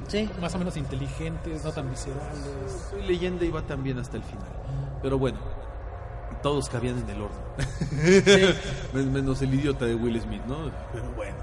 Sí. 0.07 0.29
Más 0.39 0.55
o 0.55 0.59
menos 0.59 0.77
inteligentes, 0.77 1.63
no 1.65 1.71
tan 1.73 1.89
viscerales. 1.89 2.23
Soy 2.89 3.03
leyenda 3.05 3.43
y 3.43 3.49
va 3.49 3.61
también 3.63 3.97
hasta 3.97 4.15
el 4.17 4.23
final. 4.23 4.47
Pero 5.01 5.17
bueno, 5.19 5.39
todos 6.41 6.69
cabían 6.69 6.99
en 6.99 7.09
el 7.09 7.21
horno. 7.21 7.37
Men- 8.93 9.11
Menos 9.13 9.41
el 9.41 9.53
idiota 9.53 9.85
de 9.85 9.95
Will 9.95 10.19
Smith, 10.21 10.43
¿no? 10.47 10.71
Pero 10.93 11.11
bueno. 11.15 11.35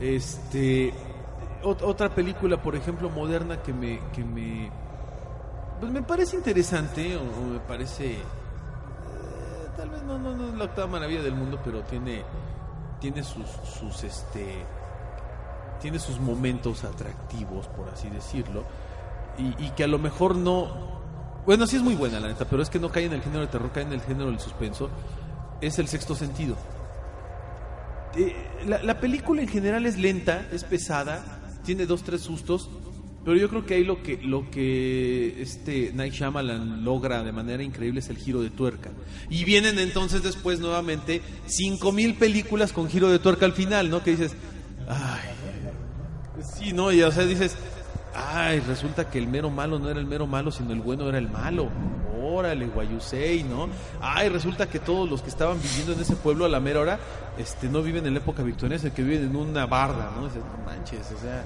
Este. 0.00 0.92
ot- 1.62 1.82
otra 1.82 2.14
película, 2.14 2.60
por 2.62 2.74
ejemplo, 2.76 3.10
moderna 3.10 3.62
que 3.62 3.72
me. 3.72 4.00
que 4.12 4.24
me. 4.24 4.70
Pues 5.80 5.92
me 5.92 6.02
parece 6.02 6.36
interesante, 6.36 7.16
o, 7.16 7.20
o 7.22 7.44
me 7.52 7.60
parece. 7.60 8.12
eh, 8.14 8.20
tal 9.76 9.90
vez 9.90 10.02
no, 10.02 10.18
no, 10.18 10.34
no 10.36 10.48
es 10.48 10.54
la 10.54 10.64
octava 10.64 10.86
maravilla 10.86 11.22
del 11.22 11.34
mundo, 11.34 11.60
pero 11.64 11.82
tiene. 11.82 12.22
Tiene 13.00 13.22
sus. 13.22 13.46
sus 13.48 14.04
este. 14.04 14.64
Tiene 15.80 15.98
sus 16.00 16.18
momentos 16.18 16.82
atractivos, 16.84 17.68
por 17.68 17.88
así 17.88 18.08
decirlo. 18.10 18.64
Y, 19.38 19.54
y 19.66 19.70
que 19.70 19.84
a 19.84 19.88
lo 19.88 19.98
mejor 19.98 20.34
no. 20.34 20.97
Bueno, 21.48 21.66
sí 21.66 21.76
es 21.76 21.82
muy 21.82 21.94
buena, 21.94 22.20
la 22.20 22.28
neta, 22.28 22.44
pero 22.44 22.62
es 22.62 22.68
que 22.68 22.78
no 22.78 22.92
cae 22.92 23.06
en 23.06 23.14
el 23.14 23.22
género 23.22 23.40
de 23.40 23.46
terror, 23.46 23.72
cae 23.72 23.84
en 23.84 23.94
el 23.94 24.02
género 24.02 24.26
del 24.26 24.38
suspenso. 24.38 24.90
Es 25.62 25.78
el 25.78 25.88
sexto 25.88 26.14
sentido. 26.14 26.58
Eh, 28.18 28.36
la, 28.66 28.82
la 28.82 29.00
película 29.00 29.40
en 29.40 29.48
general 29.48 29.86
es 29.86 29.96
lenta, 29.96 30.46
es 30.52 30.64
pesada, 30.64 31.40
tiene 31.64 31.86
dos, 31.86 32.02
tres 32.02 32.20
sustos, 32.20 32.68
pero 33.24 33.38
yo 33.38 33.48
creo 33.48 33.64
que 33.64 33.76
ahí 33.76 33.84
lo 33.84 34.02
que, 34.02 34.18
lo 34.18 34.50
que 34.50 35.40
este 35.40 35.90
Night 35.94 36.12
Shyamalan 36.12 36.84
logra 36.84 37.22
de 37.22 37.32
manera 37.32 37.62
increíble 37.62 38.00
es 38.00 38.10
el 38.10 38.18
giro 38.18 38.42
de 38.42 38.50
tuerca. 38.50 38.90
Y 39.30 39.44
vienen 39.44 39.78
entonces 39.78 40.22
después 40.22 40.60
nuevamente 40.60 41.22
cinco 41.46 41.92
mil 41.92 42.16
películas 42.16 42.74
con 42.74 42.90
giro 42.90 43.08
de 43.08 43.20
tuerca 43.20 43.46
al 43.46 43.54
final, 43.54 43.88
¿no? 43.88 44.04
Que 44.04 44.10
dices, 44.10 44.32
ay, 44.86 45.30
sí, 46.58 46.74
¿no? 46.74 46.92
Y 46.92 47.02
o 47.02 47.10
sea, 47.10 47.24
dices, 47.24 47.56
ay, 48.14 48.60
resulta 48.60 49.08
que 49.10 49.18
el 49.18 49.26
mero 49.28 49.50
malo 49.50 49.78
no 49.78 49.88
era 49.90 49.98
el 50.00 50.06
mero 50.06 50.26
malo, 50.26 50.50
sino 50.50 50.72
el 50.72 50.80
bueno 50.80 51.08
era 51.08 51.18
el 51.18 51.28
malo. 51.30 51.68
Órale, 52.20 52.66
guayusei, 52.66 53.42
¿no? 53.44 53.68
Ay, 54.00 54.28
resulta 54.28 54.68
que 54.68 54.78
todos 54.78 55.08
los 55.08 55.22
que 55.22 55.30
estaban 55.30 55.60
viviendo 55.62 55.92
en 55.92 56.00
ese 56.00 56.16
pueblo 56.16 56.44
a 56.44 56.48
la 56.48 56.60
mera 56.60 56.80
hora, 56.80 56.98
este, 57.38 57.68
no 57.68 57.80
viven 57.82 58.06
en 58.06 58.14
la 58.14 58.20
época 58.20 58.42
victoriana, 58.42 58.90
que 58.92 59.02
viven 59.02 59.24
en 59.30 59.36
una 59.36 59.66
barda, 59.66 60.10
¿no? 60.16 60.24
Dices, 60.26 60.42
no 60.44 60.64
manches, 60.64 61.10
o 61.16 61.18
sea. 61.20 61.44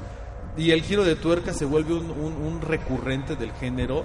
Y 0.57 0.71
el 0.73 0.83
giro 0.83 1.05
de 1.05 1.15
tuerca 1.17 1.53
se 1.55 1.65
vuelve 1.65 1.95
un, 1.95 2.11
un- 2.11 2.37
un 2.37 2.61
recurrente 2.61 3.37
del 3.37 3.53
género, 3.53 4.05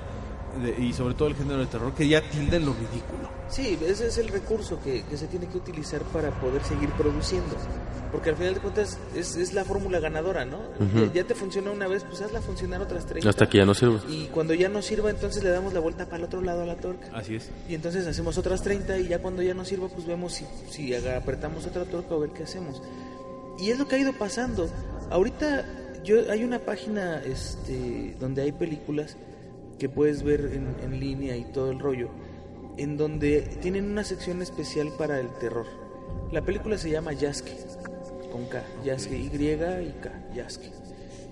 de- 0.57 0.75
y 0.83 0.93
sobre 0.93 1.13
todo 1.13 1.27
el 1.29 1.35
género 1.35 1.59
de 1.59 1.65
terror, 1.67 1.93
que 1.93 2.07
ya 2.07 2.21
tilda 2.29 2.57
en 2.57 2.65
lo 2.65 2.73
ridículo. 2.73 3.29
Sí, 3.49 3.77
ese 3.85 4.07
es 4.07 4.17
el 4.17 4.27
recurso 4.27 4.79
que, 4.83 5.03
que 5.03 5.17
se 5.17 5.27
tiene 5.27 5.47
que 5.47 5.57
utilizar 5.57 6.01
para 6.03 6.31
poder 6.41 6.63
seguir 6.63 6.89
produciendo. 6.91 7.55
Porque 8.11 8.29
al 8.29 8.35
final 8.37 8.53
de 8.53 8.59
cuentas 8.61 8.97
es, 9.15 9.35
es 9.35 9.53
la 9.53 9.65
fórmula 9.65 9.99
ganadora, 9.99 10.45
¿no? 10.45 10.59
ya, 10.95 11.13
ya 11.13 11.23
te 11.25 11.35
funciona 11.35 11.71
una 11.71 11.87
vez, 11.87 12.03
pues 12.05 12.21
hazla 12.21 12.41
funcionar 12.41 12.81
otras 12.81 13.05
30. 13.05 13.29
Hasta 13.29 13.47
que 13.49 13.57
ya 13.57 13.65
no 13.65 13.73
sirve. 13.73 13.99
Y 14.09 14.25
cuando 14.27 14.53
ya 14.53 14.69
no 14.69 14.81
sirva, 14.81 15.09
entonces 15.09 15.43
le 15.43 15.49
damos 15.49 15.73
la 15.73 15.79
vuelta 15.81 16.05
para 16.05 16.17
el 16.17 16.23
otro 16.23 16.41
lado 16.41 16.63
a 16.63 16.65
la 16.65 16.75
torca. 16.77 17.07
Así 17.13 17.35
es. 17.35 17.49
Y 17.69 17.75
entonces 17.75 18.07
hacemos 18.07 18.37
otras 18.37 18.61
30 18.61 18.97
y 18.99 19.07
ya 19.09 19.19
cuando 19.19 19.41
ya 19.41 19.53
no 19.53 19.65
sirva, 19.65 19.87
pues 19.89 20.05
vemos 20.07 20.33
si, 20.33 20.45
si 20.69 20.93
apretamos 20.95 21.65
otra 21.65 21.83
torca 21.85 22.15
o 22.15 22.19
ver 22.19 22.29
qué 22.31 22.43
hacemos. 22.43 22.81
Y 23.59 23.71
es 23.71 23.77
lo 23.79 23.87
que 23.87 23.95
ha 23.95 23.99
ido 23.99 24.13
pasando. 24.13 24.69
Ahorita 25.09 25.65
yo 26.03 26.31
hay 26.31 26.43
una 26.45 26.59
página 26.59 27.21
este, 27.23 28.15
donde 28.19 28.41
hay 28.43 28.51
películas 28.53 29.17
que 29.77 29.89
puedes 29.89 30.23
ver 30.23 30.51
en, 30.53 30.75
en 30.83 30.99
línea 30.99 31.35
y 31.35 31.45
todo 31.45 31.71
el 31.71 31.79
rollo, 31.79 32.09
en 32.77 32.97
donde 32.97 33.41
tienen 33.61 33.89
una 33.89 34.03
sección 34.03 34.41
especial 34.41 34.91
para 34.97 35.19
el 35.19 35.29
terror. 35.39 35.65
La 36.31 36.41
película 36.41 36.77
se 36.77 36.89
llama 36.89 37.13
Yasque, 37.13 37.57
con 38.31 38.45
K, 38.45 38.63
Yasque, 38.83 39.17
Y 39.17 39.27
y 39.27 39.93
K, 40.01 40.11
Yasque. 40.35 40.71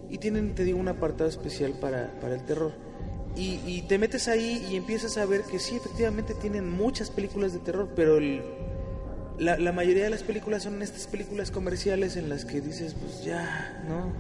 Y 0.10 0.18
tienen, 0.20 0.56
te 0.56 0.64
digo, 0.64 0.80
un 0.80 0.88
apartado 0.88 1.30
especial 1.30 1.74
para, 1.82 2.12
para 2.22 2.36
el 2.36 2.44
terror. 2.44 2.72
Y, 3.36 3.60
y 3.66 3.82
te 3.88 3.98
metes 3.98 4.28
ahí 4.28 4.66
y 4.72 4.76
empiezas 4.76 5.18
a 5.18 5.26
ver 5.26 5.42
que 5.42 5.60
sí, 5.60 5.76
efectivamente 5.76 6.34
tienen 6.36 6.72
muchas 6.72 7.10
películas 7.10 7.52
de 7.52 7.60
terror, 7.60 7.90
pero 7.96 8.18
el, 8.18 8.42
la, 9.38 9.58
la 9.58 9.74
mayoría 9.74 10.06
de 10.06 10.10
las 10.10 10.24
películas 10.24 10.64
son 10.64 10.82
estas 10.82 11.08
películas 11.08 11.52
comerciales 11.52 12.16
en 12.16 12.30
las 12.30 12.46
que 12.46 12.62
dices, 12.62 12.94
pues 12.94 13.26
ya, 13.26 13.84
¿no? 13.90 14.14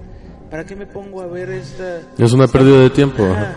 ¿Para 0.49 0.65
qué 0.65 0.75
me 0.75 0.85
pongo 0.85 1.21
a 1.21 1.27
ver 1.27 1.49
esta... 1.49 2.01
Es 2.17 2.33
una 2.33 2.47
pérdida 2.47 2.81
de 2.81 2.89
tiempo. 2.89 3.23
Ajá. 3.23 3.55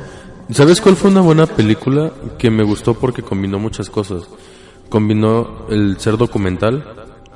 ¿Sabes 0.51 0.81
cuál 0.81 0.97
fue 0.97 1.11
una 1.11 1.21
buena 1.21 1.47
película 1.47 2.11
que 2.39 2.51
me 2.51 2.63
gustó 2.63 2.95
porque 2.95 3.23
combinó 3.23 3.59
muchas 3.59 3.91
cosas? 3.91 4.23
Combinó 4.89 5.67
el 5.69 5.99
ser 5.99 6.17
documental, 6.17 6.85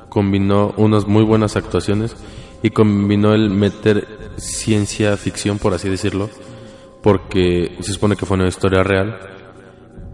combinó 0.09 0.73
unas 0.77 1.05
muy 1.07 1.23
buenas 1.23 1.55
actuaciones 1.55 2.15
y 2.63 2.71
combinó 2.71 3.33
el 3.33 3.51
meter 3.51 4.07
ciencia 4.37 5.15
ficción, 5.17 5.59
por 5.59 5.73
así 5.73 5.89
decirlo, 5.89 6.29
porque 7.03 7.77
se 7.81 7.93
supone 7.93 8.15
que 8.15 8.25
fue 8.25 8.37
una 8.37 8.47
historia 8.47 8.81
real, 8.83 9.19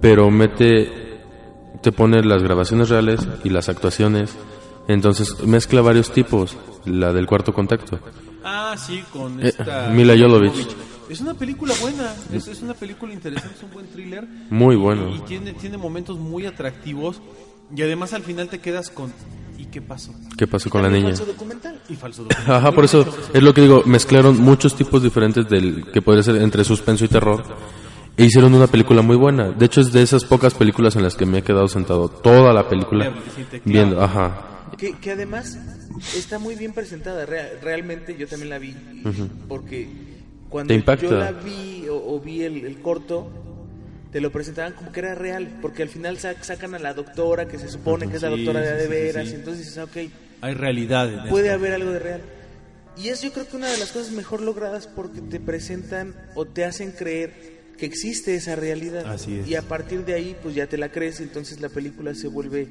pero 0.01 0.29
mete, 0.29 1.21
te 1.81 1.91
pone 1.93 2.21
las 2.23 2.43
grabaciones 2.43 2.89
reales 2.89 3.25
y 3.45 3.49
las 3.49 3.69
actuaciones, 3.69 4.35
entonces 4.89 5.41
mezcla 5.45 5.81
varios 5.81 6.11
tipos, 6.11 6.57
la 6.85 7.13
del 7.13 7.27
cuarto 7.27 7.53
contacto. 7.53 7.99
Ah, 8.43 8.75
sí, 8.77 9.03
con 9.13 9.39
Eh, 9.39 9.49
esta... 9.49 9.89
Mila 9.89 10.15
Jovovich. 10.17 10.67
Es 11.09 11.21
una 11.21 11.33
película 11.33 11.73
buena, 11.81 12.13
es, 12.31 12.47
es 12.47 12.61
una 12.61 12.73
película 12.75 13.11
interesante, 13.13 13.55
es 13.57 13.63
un 13.63 13.71
buen 13.71 13.87
thriller. 13.87 14.27
Muy 14.49 14.75
bueno. 14.75 15.13
Y 15.15 15.19
tiene, 15.21 15.53
tiene 15.53 15.77
momentos 15.77 16.17
muy 16.19 16.45
atractivos. 16.45 17.21
Y 17.75 17.81
además 17.81 18.13
al 18.13 18.23
final 18.23 18.47
te 18.49 18.59
quedas 18.59 18.89
con... 18.89 19.11
¿Y 19.57 19.65
qué 19.65 19.81
pasó? 19.81 20.13
¿Qué 20.37 20.47
pasó 20.47 20.69
con 20.69 20.81
la 20.83 20.89
niña? 20.89 21.09
falso 21.09 21.25
documental. 21.25 21.79
Y 21.89 21.95
falso 21.95 22.23
documental. 22.25 22.55
Ajá, 22.55 22.71
por 22.71 22.85
eso 22.85 23.05
es 23.33 23.43
lo 23.43 23.53
que 23.53 23.61
digo, 23.61 23.83
mezclaron 23.85 24.39
muchos 24.39 24.75
tipos 24.75 25.03
diferentes 25.03 25.47
del 25.49 25.85
que 25.91 26.01
podría 26.01 26.23
ser 26.23 26.37
entre 26.37 26.63
suspenso 26.63 27.05
y 27.05 27.09
terror 27.09 27.43
e 28.15 28.25
hicieron 28.25 28.53
una 28.53 28.67
película 28.67 29.01
muy 29.01 29.15
buena. 29.17 29.51
De 29.51 29.65
hecho 29.65 29.81
es 29.81 29.91
de 29.91 30.01
esas 30.01 30.23
pocas 30.25 30.53
películas 30.53 30.95
en 30.95 31.03
las 31.03 31.15
que 31.15 31.25
me 31.25 31.39
he 31.39 31.41
quedado 31.43 31.67
sentado 31.67 32.07
toda 32.09 32.53
la 32.53 32.67
película 32.69 33.13
viendo, 33.65 34.01
ajá. 34.01 34.45
Que, 34.77 34.93
que 34.97 35.11
además 35.11 35.57
está 36.15 36.39
muy 36.39 36.55
bien 36.55 36.73
presentada. 36.73 37.25
Rea- 37.25 37.49
realmente 37.61 38.15
yo 38.17 38.27
también 38.27 38.49
la 38.49 38.59
vi. 38.59 38.75
Porque 39.47 39.89
cuando 40.49 40.69
Te 40.69 40.75
impacta. 40.75 41.05
yo 41.05 41.11
la 41.17 41.31
vi 41.31 41.87
o, 41.89 41.95
o 41.95 42.19
vi 42.19 42.43
el, 42.43 42.65
el 42.65 42.79
corto, 42.81 43.29
te 44.11 44.19
lo 44.21 44.31
presentaban 44.31 44.73
como 44.73 44.91
que 44.91 44.99
era 45.01 45.15
real. 45.15 45.59
Porque 45.61 45.83
al 45.83 45.89
final 45.89 46.17
sac- 46.17 46.41
sacan 46.41 46.73
a 46.75 46.79
la 46.79 46.93
doctora, 46.93 47.47
que 47.47 47.59
se 47.59 47.69
supone 47.69 48.09
que 48.09 48.15
es 48.17 48.21
la 48.23 48.29
Sí, 48.35 48.43
doctora 48.43 48.61
de, 48.61 48.75
sí, 48.75 48.81
de 48.81 48.87
veras. 48.87 49.27
sí. 49.27 49.31
Y 49.33 49.35
entonces 49.35 49.65
dices, 49.65 49.77
ah, 49.77 49.83
ok, 49.85 49.97
Hay 50.41 50.53
realidad 50.55 51.11
en 51.11 51.29
puede 51.29 51.47
esto. 51.47 51.59
haber 51.59 51.73
algo 51.73 51.91
de 51.91 51.99
real. 51.99 52.21
Y 52.97 53.09
es 53.09 53.21
yo 53.21 53.31
creo 53.31 53.47
que 53.47 53.55
una 53.55 53.69
de 53.71 53.77
las 53.77 53.91
cosas 53.91 54.11
mejor 54.11 54.41
logradas 54.41 54.87
porque 54.87 55.21
te 55.21 55.39
presentan 55.39 56.15
o 56.35 56.45
te 56.45 56.65
hacen 56.65 56.91
creer 56.91 57.31
que 57.77 57.85
existe 57.85 58.35
esa 58.35 58.55
realidad. 58.57 59.05
Así 59.05 59.37
es. 59.39 59.47
Y 59.47 59.55
a 59.55 59.61
partir 59.61 60.03
de 60.03 60.15
ahí 60.15 60.35
pues 60.43 60.53
ya 60.55 60.67
te 60.67 60.77
la 60.77 60.91
crees, 60.91 61.21
entonces 61.21 61.61
la 61.61 61.69
película 61.69 62.13
se 62.13 62.27
vuelve 62.27 62.67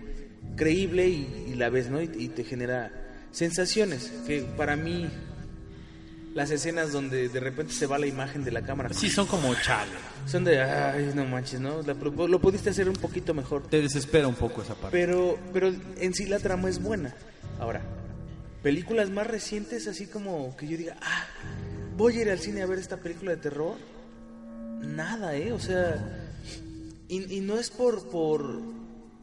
creíble 0.57 1.09
y, 1.09 1.47
y 1.51 1.55
la 1.55 1.71
ves, 1.71 1.89
¿no? 1.89 2.03
Y, 2.03 2.11
y 2.19 2.29
te 2.29 2.45
genera 2.45 2.93
sensaciones 3.31 4.13
que 4.27 4.43
para 4.57 4.77
mí 4.77 5.09
las 6.39 6.53
escenas 6.53 6.93
donde 6.93 7.29
de 7.29 7.41
repente 7.41 7.73
se 7.73 7.87
va 7.87 7.99
la 7.99 8.07
imagen 8.07 8.45
de 8.45 8.53
la 8.53 8.63
cámara 8.63 8.91
Sí, 8.95 9.11
son 9.11 9.27
como 9.27 9.53
chale. 9.57 9.91
son 10.25 10.45
de, 10.45 10.63
ay, 10.63 11.11
no 11.13 11.25
manches, 11.25 11.59
¿no? 11.59 11.83
La 11.83 11.95
lo 11.95 12.41
pudiste 12.41 12.71
hacer 12.71 12.89
un 12.89 12.95
poquito 12.95 13.35
mejor. 13.35 13.65
Te 13.67 13.83
desespera 13.83 14.29
un 14.29 14.37
poco 14.37 14.63
esa 14.63 14.77
parte. 14.77 14.97
Pero, 14.97 15.37
pero 15.53 15.75
en 15.97 16.15
sí 16.15 16.27
la 16.27 16.39
trama 16.39 16.69
es 16.69 16.81
buena. 16.81 17.13
Ahora, 17.59 17.83
películas 18.63 19.11
más 19.11 19.27
recientes, 19.27 19.89
así 19.89 20.07
como 20.07 20.57
que 20.57 20.69
yo 20.69 20.77
diga, 20.79 20.97
ah, 21.03 21.27
voy 21.97 22.17
a 22.19 22.23
ir 22.23 22.31
al 22.31 22.39
cine 22.39 22.63
a 22.63 22.67
ver 22.67 22.79
esta 22.79 22.99
película 22.99 23.33
de 23.33 23.39
terror. 23.39 23.75
Nada, 24.81 25.35
¿eh? 25.35 25.51
O 25.53 25.59
sea, 25.59 26.31
y, 27.09 27.35
y 27.37 27.41
no 27.41 27.59
es 27.59 27.71
por, 27.71 28.09
por, 28.11 28.61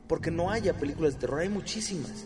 porque 0.10 0.32
no 0.32 0.52
haya 0.52 0.74
películas 0.74 1.14
de 1.14 1.22
terror, 1.22 1.40
hay 1.40 1.48
muchísimas. 1.50 2.26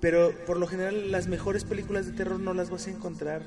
Pero 0.00 0.30
por 0.44 0.58
lo 0.58 0.66
general 0.66 1.10
las 1.10 1.26
mejores 1.26 1.64
películas 1.64 2.04
de 2.04 2.12
terror 2.12 2.38
no 2.38 2.52
las 2.52 2.68
vas 2.68 2.86
a 2.86 2.90
encontrar. 2.90 3.40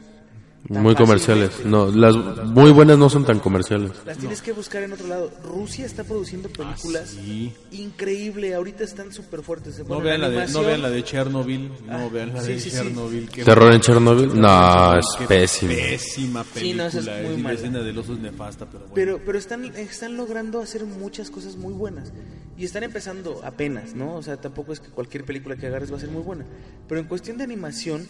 Tan 0.71 0.83
Muy 0.83 0.95
comerciales. 0.95 1.65
No, 1.65 1.89
las 1.91 2.15
muy 2.15 2.71
buenas 2.71 2.97
no 2.97 3.09
son 3.09 3.23
tan 3.25 3.39
comerciales. 3.39 3.91
Las 4.05 4.17
tienes 4.17 4.41
que 4.41 4.51
buscar 4.51 4.83
en 4.83 4.91
otro 4.93 5.07
lado. 5.07 5.31
Rusia 5.43 5.85
está 5.85 6.03
produciendo 6.03 6.49
películas 6.49 7.15
Ah, 7.17 7.21
sí. 7.23 7.53
increíble. 7.71 8.53
Ahorita 8.53 8.83
están 8.83 9.13
súper 9.13 9.43
fuertes. 9.43 9.79
No 9.87 10.01
vean, 10.01 10.19
la 10.21 10.29
de, 10.29 10.47
no 10.47 10.61
vean 10.63 10.81
la 10.81 10.89
de 10.89 11.03
Chernobyl. 11.03 11.69
No 11.85 11.93
Ah, 11.97 12.09
vean 12.11 12.33
la 12.33 12.41
sí, 12.41 12.53
de 12.53 12.59
sí. 12.59 12.71
Chernobyl. 12.71 13.29
¿Terror 13.29 13.73
en. 13.73 13.81
Chernobyl? 13.81 14.39
No, 14.41 14.97
es. 14.97 15.05
Pésima 15.27 16.43
Sí, 16.43 16.49
película. 16.53 16.83
no, 16.83 16.89
esa 16.89 16.99
es 16.99 17.27
muy 17.27 17.37
la 17.37 17.43
mala. 17.43 17.55
escena 17.55 17.79
del 17.79 17.97
oso 17.97 18.13
es 18.13 18.19
nefasta, 18.19 18.65
pero 18.65 18.79
bueno. 18.79 18.93
Pero, 18.95 19.21
pero 19.25 19.37
están, 19.37 19.63
están 19.75 20.17
logrando 20.17 20.61
hacer 20.61 20.83
muchas 20.85 21.29
cosas 21.31 21.55
muy 21.55 21.73
buenas. 21.73 22.11
Y 22.57 22.65
están 22.65 22.83
empezando 22.83 23.39
apenas, 23.43 23.93
¿no? 23.93 24.15
O 24.15 24.23
sea, 24.23 24.37
tampoco 24.37 24.73
es 24.73 24.79
que 24.79 24.89
cualquier 24.89 25.23
película 25.23 25.55
que 25.55 25.67
agarres 25.67 25.91
va 25.93 25.97
a 25.97 25.99
ser 25.99 26.09
muy 26.09 26.23
buena. 26.23 26.45
Pero 26.87 26.99
en 26.99 27.07
cuestión 27.07 27.37
de 27.37 27.43
animación, 27.43 28.07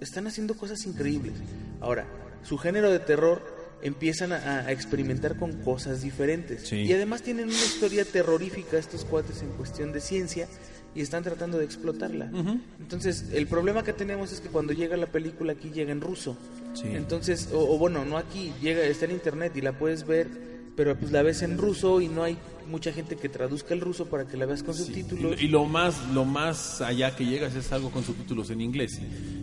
están 0.00 0.26
haciendo 0.26 0.54
cosas 0.54 0.84
increíbles. 0.86 1.34
Ahora, 1.80 2.06
su 2.42 2.58
género 2.58 2.90
de 2.90 2.98
terror 2.98 3.56
empiezan 3.82 4.32
a, 4.32 4.66
a 4.66 4.72
experimentar 4.72 5.36
con 5.36 5.52
cosas 5.62 6.02
diferentes. 6.02 6.68
Sí. 6.68 6.76
Y 6.76 6.92
además 6.92 7.22
tienen 7.22 7.46
una 7.46 7.54
historia 7.54 8.04
terrorífica 8.04 8.78
estos 8.78 9.04
cuates 9.04 9.42
en 9.42 9.50
cuestión 9.50 9.92
de 9.92 10.00
ciencia 10.00 10.48
y 10.94 11.02
están 11.02 11.22
tratando 11.22 11.58
de 11.58 11.66
explotarla. 11.66 12.30
Entonces, 12.80 13.26
el 13.32 13.46
problema 13.46 13.84
que 13.84 13.92
tenemos 13.92 14.32
es 14.32 14.40
que 14.40 14.48
cuando 14.48 14.72
llega 14.72 14.96
la 14.96 15.06
película 15.06 15.52
aquí 15.52 15.70
llega 15.70 15.92
en 15.92 16.00
ruso. 16.00 16.38
Sí. 16.72 16.88
Entonces, 16.88 17.50
o, 17.52 17.74
o 17.74 17.78
bueno, 17.78 18.06
no 18.06 18.16
aquí, 18.16 18.52
llega, 18.62 18.82
está 18.82 19.04
en 19.04 19.10
internet 19.10 19.52
y 19.56 19.60
la 19.60 19.78
puedes 19.78 20.06
ver, 20.06 20.28
pero 20.76 20.96
pues 20.96 21.10
la 21.10 21.22
ves 21.22 21.42
en 21.42 21.58
ruso 21.58 22.00
y 22.00 22.08
no 22.08 22.22
hay 22.22 22.36
mucha 22.68 22.92
gente 22.92 23.16
que 23.16 23.28
traduzca 23.28 23.74
el 23.74 23.80
ruso 23.80 24.06
para 24.06 24.26
que 24.26 24.36
la 24.36 24.46
veas 24.46 24.62
con 24.62 24.74
Sí, 24.74 24.84
subtítulos. 24.84 25.40
Y, 25.40 25.46
y 25.46 25.48
lo 25.48 25.64
más 25.64 26.08
lo 26.12 26.24
más 26.24 26.80
allá 26.80 27.16
que 27.16 27.24
llegas 27.24 27.54
es 27.54 27.72
algo 27.72 27.90
con 27.90 28.04
subtítulos 28.04 28.50
en 28.50 28.60
inglés. 28.60 29.00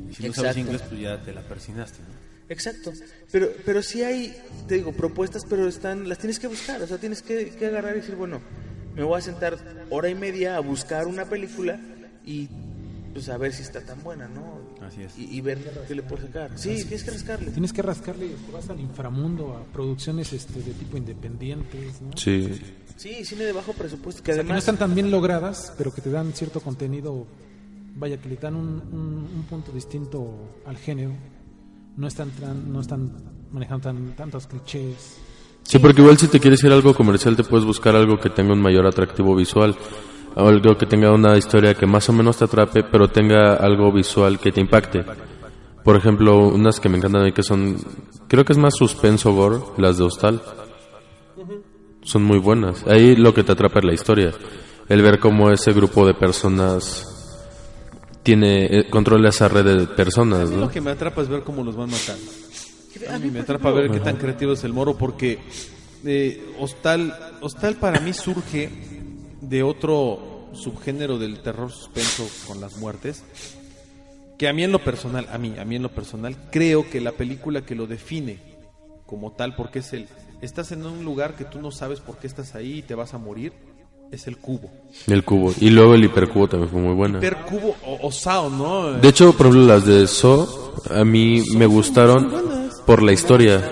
Y 0.09 0.13
si 0.13 0.27
no 0.27 0.33
sabes 0.33 0.57
inglés, 0.57 0.81
pues 0.87 1.01
ya 1.01 1.21
te 1.21 1.33
la 1.33 1.41
persinaste. 1.41 1.99
¿no? 1.99 2.33
Exacto. 2.49 2.91
Pero, 3.31 3.49
pero 3.65 3.81
sí 3.81 4.03
hay, 4.03 4.35
te 4.67 4.75
digo, 4.75 4.91
propuestas, 4.93 5.43
pero 5.49 5.67
están, 5.67 6.07
las 6.07 6.19
tienes 6.19 6.39
que 6.39 6.47
buscar. 6.47 6.81
O 6.81 6.87
sea, 6.87 6.97
tienes 6.97 7.21
que, 7.21 7.49
que 7.49 7.65
agarrar 7.65 7.95
y 7.95 8.01
decir, 8.01 8.15
bueno, 8.15 8.41
me 8.95 9.03
voy 9.03 9.17
a 9.17 9.21
sentar 9.21 9.57
hora 9.89 10.09
y 10.09 10.15
media 10.15 10.55
a 10.57 10.59
buscar 10.59 11.07
una 11.07 11.25
película 11.25 11.79
y 12.25 12.47
pues 13.13 13.29
a 13.29 13.37
ver 13.37 13.53
si 13.53 13.61
está 13.61 13.81
tan 13.81 14.01
buena, 14.03 14.27
¿no? 14.27 14.72
Así 14.87 15.01
es. 15.03 15.17
Y, 15.17 15.37
y 15.37 15.41
ver 15.41 15.59
qué 15.87 15.95
le 15.95 16.03
puedo 16.03 16.21
sacar. 16.25 16.51
Sí, 16.55 16.75
tienes 16.83 17.03
que 17.03 17.11
rascarle. 17.11 17.51
Tienes 17.51 17.73
que 17.73 17.81
rascarle, 17.81 18.27
te 18.27 18.51
vas 18.51 18.69
al 18.69 18.79
inframundo, 18.79 19.55
a 19.57 19.73
producciones 19.73 20.33
este, 20.33 20.61
de 20.61 20.71
tipo 20.73 20.97
independientes, 20.97 22.01
¿no? 22.01 22.11
Sí. 22.17 22.49
Sí, 22.97 23.25
cine 23.25 23.45
de 23.45 23.51
bajo 23.53 23.73
presupuesto, 23.73 24.21
que 24.23 24.31
O 24.31 24.35
sea, 24.35 24.43
que 24.43 24.49
no 24.51 24.57
están 24.57 24.77
tan 24.77 24.93
bien 24.93 25.09
logradas, 25.11 25.73
pero 25.77 25.93
que 25.93 26.01
te 26.01 26.09
dan 26.11 26.31
cierto 26.33 26.59
contenido, 26.59 27.25
vaya, 27.95 28.17
que 28.17 28.29
le 28.29 28.35
dan 28.35 28.55
un, 28.55 28.67
un- 28.91 29.29
un 29.35 29.43
punto 29.49 29.71
distinto 29.71 30.61
al 30.65 30.77
género. 30.77 31.11
No 31.97 32.07
están, 32.07 32.31
tran- 32.31 32.63
no 32.65 32.81
están 32.81 33.11
manejando 33.51 33.83
tan, 33.83 34.15
tantos 34.15 34.47
clichés. 34.47 35.17
Sí, 35.63 35.79
porque 35.79 36.01
igual 36.01 36.17
si 36.17 36.27
te 36.27 36.39
quieres 36.39 36.63
ir 36.63 36.71
a 36.71 36.75
algo 36.75 36.93
comercial 36.93 37.35
te 37.37 37.43
puedes 37.43 37.65
buscar 37.65 37.95
algo 37.95 38.19
que 38.19 38.29
tenga 38.29 38.51
un 38.53 38.61
mayor 38.61 38.85
atractivo 38.85 39.35
visual. 39.35 39.75
O 40.35 40.47
algo 40.47 40.77
que 40.77 40.85
tenga 40.85 41.11
una 41.11 41.37
historia 41.37 41.75
que 41.75 41.85
más 41.85 42.09
o 42.09 42.13
menos 42.13 42.37
te 42.37 42.45
atrape, 42.45 42.83
pero 42.83 43.07
tenga 43.07 43.55
algo 43.55 43.91
visual 43.91 44.39
que 44.39 44.51
te 44.51 44.61
impacte. 44.61 45.03
Por 45.83 45.97
ejemplo, 45.97 46.47
unas 46.47 46.79
que 46.79 46.89
me 46.89 46.97
encantan 46.97 47.23
mí 47.23 47.33
que 47.33 47.43
son, 47.43 47.77
creo 48.27 48.45
que 48.45 48.53
es 48.53 48.59
más 48.59 48.75
suspenso 48.75 49.33
gore, 49.33 49.59
las 49.77 49.97
de 49.97 50.03
Hostal. 50.03 50.41
Son 52.03 52.23
muy 52.23 52.39
buenas. 52.39 52.85
Ahí 52.87 53.15
lo 53.15 53.33
que 53.33 53.43
te 53.43 53.51
atrapa 53.51 53.79
es 53.79 53.85
la 53.85 53.93
historia. 53.93 54.31
El 54.89 55.01
ver 55.01 55.19
cómo 55.19 55.51
ese 55.51 55.71
grupo 55.73 56.05
de 56.05 56.13
personas 56.13 57.09
tiene, 58.23 58.65
eh, 58.65 58.89
controla 58.89 59.29
esa 59.29 59.47
red 59.47 59.65
de 59.65 59.87
personas, 59.87 60.41
A 60.41 60.45
mí 60.45 60.55
¿no? 60.55 60.61
Lo 60.61 60.71
que 60.71 60.81
me 60.81 60.91
atrapa 60.91 61.21
es 61.21 61.27
ver 61.27 61.43
cómo 61.43 61.63
los 61.63 61.75
van 61.75 61.91
matando. 61.91 62.23
A 63.09 63.15
A 63.15 63.19
mí, 63.19 63.29
me 63.29 63.39
atrapa 63.39 63.71
ver 63.71 63.91
qué 63.91 63.99
tan 63.99 64.15
creativo 64.17 64.53
es 64.53 64.63
el 64.63 64.71
moro 64.71 64.97
porque 64.97 65.39
eh, 66.05 66.53
Hostal, 66.59 67.13
Hostal 67.41 67.75
para 67.75 67.99
mí 67.99 68.13
surge 68.13 68.69
de 69.49 69.63
otro 69.63 70.49
subgénero 70.53 71.17
del 71.17 71.41
terror 71.41 71.71
suspenso 71.71 72.27
con 72.47 72.61
las 72.61 72.77
muertes 72.77 73.23
que 74.37 74.47
a 74.47 74.53
mí 74.53 74.63
en 74.63 74.71
lo 74.71 74.79
personal, 74.79 75.27
a 75.31 75.37
mí, 75.37 75.53
a 75.59 75.65
mí 75.65 75.75
en 75.75 75.83
lo 75.83 75.89
personal, 75.89 76.35
creo 76.51 76.89
que 76.89 77.01
la 77.01 77.11
película 77.11 77.61
que 77.61 77.75
lo 77.75 77.87
define 77.87 78.39
como 79.05 79.31
tal, 79.31 79.55
porque 79.55 79.79
es 79.79 79.93
el, 79.93 80.07
estás 80.41 80.71
en 80.71 80.85
un 80.85 81.05
lugar 81.05 81.35
que 81.35 81.45
tú 81.45 81.61
no 81.61 81.71
sabes 81.71 81.99
por 81.99 82.17
qué 82.17 82.27
estás 82.27 82.55
ahí 82.55 82.79
y 82.79 82.81
te 82.81 82.95
vas 82.95 83.13
a 83.13 83.17
morir, 83.17 83.53
es 84.11 84.27
el 84.27 84.37
cubo. 84.37 84.69
El 85.07 85.23
cubo. 85.23 85.53
Y 85.59 85.69
luego 85.69 85.95
el 85.95 86.03
hipercubo 86.03 86.47
también 86.47 86.69
fue 86.71 86.81
muy 86.81 86.93
buena. 86.93 87.19
Per 87.19 87.37
cubo 87.37 87.75
o, 87.85 88.07
o 88.07 88.11
Sao, 88.11 88.49
¿no? 88.49 88.93
De 88.93 89.07
hecho, 89.07 89.33
por 89.33 89.47
ejemplo, 89.47 89.67
las 89.67 89.85
de 89.85 90.07
So, 90.07 90.75
a 90.91 91.03
mí 91.03 91.43
me 91.55 91.65
gustaron 91.65 92.69
por 92.85 93.01
la 93.01 93.11
historia. 93.11 93.71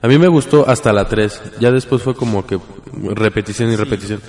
A 0.00 0.08
mí 0.08 0.18
me 0.18 0.26
gustó 0.26 0.68
hasta 0.68 0.92
la 0.92 1.08
3. 1.08 1.58
Ya 1.60 1.70
después 1.70 2.02
fue 2.02 2.14
como 2.16 2.44
que 2.44 2.58
repetición 3.14 3.70
y 3.70 3.76
repetición. 3.76 4.20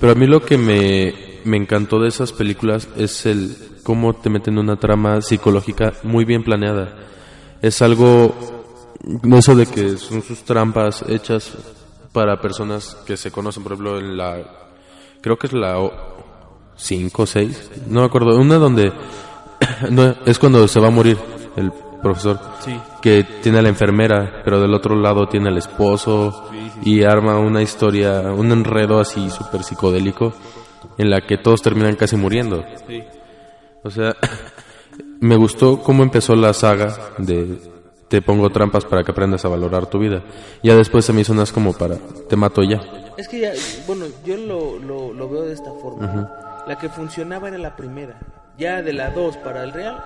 Pero 0.00 0.12
a 0.12 0.14
mí 0.14 0.26
lo 0.26 0.42
que 0.44 0.58
me, 0.58 1.14
me 1.44 1.56
encantó 1.56 2.00
de 2.00 2.08
esas 2.08 2.32
películas 2.32 2.88
es 2.96 3.26
el 3.26 3.56
cómo 3.82 4.14
te 4.14 4.30
meten 4.30 4.58
una 4.58 4.76
trama 4.76 5.20
psicológica 5.20 5.92
muy 6.02 6.24
bien 6.24 6.42
planeada. 6.42 6.96
Es 7.62 7.82
algo, 7.82 8.34
eso 9.22 9.54
de 9.54 9.66
que 9.66 9.96
son 9.96 10.22
sus 10.22 10.42
trampas 10.42 11.04
hechas 11.08 11.52
para 12.12 12.40
personas 12.40 12.96
que 13.06 13.16
se 13.16 13.30
conocen, 13.30 13.62
por 13.62 13.72
ejemplo, 13.72 13.98
en 13.98 14.16
la, 14.16 14.42
creo 15.20 15.38
que 15.38 15.46
es 15.48 15.52
la 15.52 15.76
5 16.76 17.22
o 17.22 17.26
6, 17.26 17.70
no 17.88 18.00
me 18.00 18.06
acuerdo, 18.06 18.36
una 18.38 18.56
donde 18.56 18.92
no, 19.90 20.14
es 20.24 20.38
cuando 20.38 20.66
se 20.68 20.80
va 20.80 20.88
a 20.88 20.92
morir 20.92 21.18
el 21.56 21.72
profesor, 22.04 22.38
Sí. 22.60 22.78
que 23.02 23.24
tiene 23.42 23.58
a 23.58 23.62
la 23.62 23.68
enfermera, 23.68 24.40
pero 24.44 24.60
del 24.60 24.72
otro 24.74 24.94
lado 24.94 25.26
tiene 25.28 25.48
al 25.48 25.58
esposo 25.58 26.48
y 26.82 27.02
arma 27.02 27.38
una 27.38 27.62
historia, 27.62 28.20
un 28.32 28.52
enredo 28.52 29.00
así 29.00 29.28
súper 29.30 29.62
psicodélico 29.64 30.32
en 30.98 31.10
la 31.10 31.20
que 31.26 31.36
todos 31.38 31.60
terminan 31.62 31.96
casi 31.96 32.14
muriendo. 32.16 32.64
O 33.82 33.90
sea, 33.90 34.14
me 35.20 35.36
gustó 35.36 35.82
cómo 35.82 36.02
empezó 36.02 36.34
la 36.36 36.52
saga 36.52 36.96
de 37.18 37.58
te 38.08 38.22
pongo 38.22 38.50
trampas 38.50 38.84
para 38.84 39.02
que 39.02 39.10
aprendas 39.10 39.44
a 39.44 39.48
valorar 39.48 39.86
tu 39.86 39.98
vida. 39.98 40.22
Ya 40.62 40.76
después 40.76 41.04
se 41.04 41.12
me 41.12 41.22
hizo 41.22 41.32
unas 41.32 41.50
como 41.52 41.72
para, 41.72 41.96
te 42.28 42.36
mato 42.36 42.62
ya. 42.62 42.80
Es 43.16 43.28
que 43.28 43.40
ya, 43.40 43.52
bueno, 43.86 44.04
yo 44.24 44.36
lo, 44.36 44.78
lo, 44.78 45.12
lo 45.12 45.28
veo 45.28 45.42
de 45.42 45.52
esta 45.54 45.70
forma. 45.82 46.30
La 46.66 46.78
que 46.78 46.88
funcionaba 46.88 47.48
era 47.48 47.58
la 47.58 47.74
primera. 47.76 48.18
Ya 48.58 48.82
de 48.82 48.92
la 48.92 49.10
2 49.10 49.36
para 49.38 49.64
el 49.64 49.72
Real, 49.72 49.96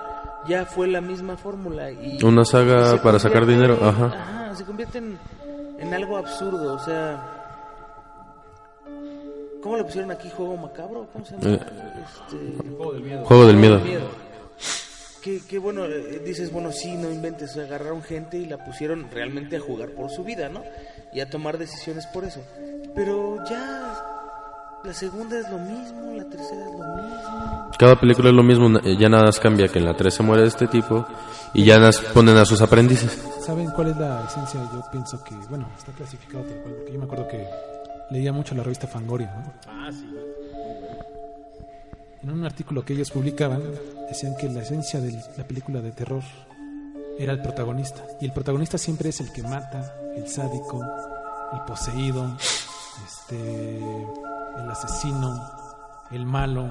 ya 0.47 0.65
fue 0.65 0.87
la 0.87 1.01
misma 1.01 1.37
fórmula. 1.37 1.91
Y 1.91 2.23
Una 2.23 2.45
saga 2.45 3.01
para 3.01 3.19
sacar 3.19 3.45
dinero, 3.45 3.77
ajá. 3.81 4.05
Ajá, 4.07 4.55
se 4.55 4.63
convierte 4.65 4.97
en, 4.99 5.17
en 5.79 5.93
algo 5.93 6.17
absurdo, 6.17 6.73
o 6.73 6.79
sea... 6.79 7.35
¿Cómo 9.61 9.75
le 9.75 9.83
pusieron 9.83 10.09
aquí 10.11 10.29
juego 10.29 10.55
macabro? 10.55 11.07
¿Cómo 11.11 11.25
se 11.25 11.37
llama? 11.37 11.55
Eh, 11.55 11.59
Este, 12.05 12.69
Juego 13.25 13.45
del 13.45 13.57
miedo. 13.57 13.81
Que, 15.21 15.41
que 15.45 15.59
bueno, 15.59 15.83
eh, 15.85 16.21
dices, 16.25 16.49
bueno, 16.51 16.71
sí, 16.71 16.95
no 16.95 17.11
inventes, 17.11 17.57
agarraron 17.57 18.01
gente 18.01 18.37
y 18.37 18.45
la 18.45 18.57
pusieron 18.63 19.07
realmente 19.11 19.57
a 19.57 19.59
jugar 19.59 19.89
por 19.89 20.09
su 20.11 20.23
vida, 20.23 20.47
¿no? 20.47 20.63
Y 21.11 21.19
a 21.19 21.29
tomar 21.29 21.57
decisiones 21.57 22.07
por 22.07 22.23
eso. 22.23 22.41
Pero 22.95 23.43
ya 23.49 24.18
la 24.83 24.93
segunda 24.93 25.39
es 25.39 25.49
lo 25.49 25.57
mismo, 25.59 26.13
la 26.15 26.23
tercera 26.25 26.61
es 26.65 26.71
lo 26.71 26.85
mismo. 26.95 27.71
Cada 27.77 27.99
película 27.99 28.29
es 28.29 28.35
lo 28.35 28.43
mismo, 28.43 28.69
na- 28.69 28.81
ya 28.83 29.09
nada 29.09 29.25
más 29.25 29.39
cambia 29.39 29.67
que 29.67 29.79
en 29.79 29.85
la 29.85 29.93
3 29.95 30.13
se 30.13 30.23
muere 30.23 30.45
este 30.45 30.67
tipo 30.67 31.05
y 31.53 31.65
ya 31.65 31.77
nas- 31.77 32.01
ponen 32.13 32.37
a 32.37 32.45
sus 32.45 32.61
aprendices. 32.61 33.17
¿Saben 33.41 33.69
cuál 33.71 33.89
es 33.89 33.97
la 33.97 34.25
esencia? 34.25 34.59
Yo 34.73 34.83
pienso 34.91 35.23
que, 35.23 35.35
bueno, 35.49 35.67
está 35.77 35.91
clasificado 35.93 36.43
tal 36.43 36.57
cual, 36.61 36.73
porque 36.75 36.93
yo 36.93 36.99
me 36.99 37.05
acuerdo 37.05 37.27
que 37.27 37.47
leía 38.11 38.31
mucho 38.33 38.55
la 38.55 38.63
revista 38.63 38.87
Fangoria, 38.87 39.33
¿no? 39.35 39.53
Ah, 39.67 39.89
sí. 39.91 40.05
En 42.21 42.29
un 42.31 42.43
artículo 42.45 42.83
que 42.83 42.93
ellos 42.93 43.11
publicaban, 43.11 43.61
decían 44.09 44.35
que 44.35 44.49
la 44.49 44.61
esencia 44.61 44.99
de 44.99 45.13
la 45.37 45.43
película 45.45 45.79
de 45.81 45.91
terror 45.91 46.21
era 47.17 47.31
el 47.33 47.41
protagonista. 47.41 48.03
Y 48.19 48.25
el 48.25 48.33
protagonista 48.33 48.77
siempre 48.77 49.09
es 49.09 49.21
el 49.21 49.31
que 49.31 49.41
mata, 49.43 49.93
el 50.15 50.27
sádico, 50.27 50.81
el 51.53 51.59
poseído, 51.61 52.35
este, 53.05 54.05
el 54.57 54.69
asesino, 54.69 55.39
el 56.11 56.25
malo. 56.25 56.67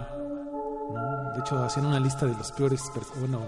¿no? 0.92 1.32
De 1.34 1.40
hecho, 1.40 1.62
hacían 1.62 1.86
una 1.86 2.00
lista 2.00 2.26
de 2.26 2.34
los 2.34 2.50
peores, 2.52 2.82
bueno, 3.20 3.40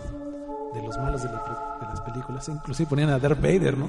de 0.75 0.83
los 0.83 0.97
malos 0.99 1.23
de, 1.23 1.31
la- 1.31 1.79
de 1.81 1.87
las 1.87 2.01
películas. 2.03 2.49
Inclusive 2.49 2.89
ponían 2.89 3.11
a 3.11 3.19
Darth 3.19 3.41
Vader, 3.41 3.77
¿no? 3.77 3.89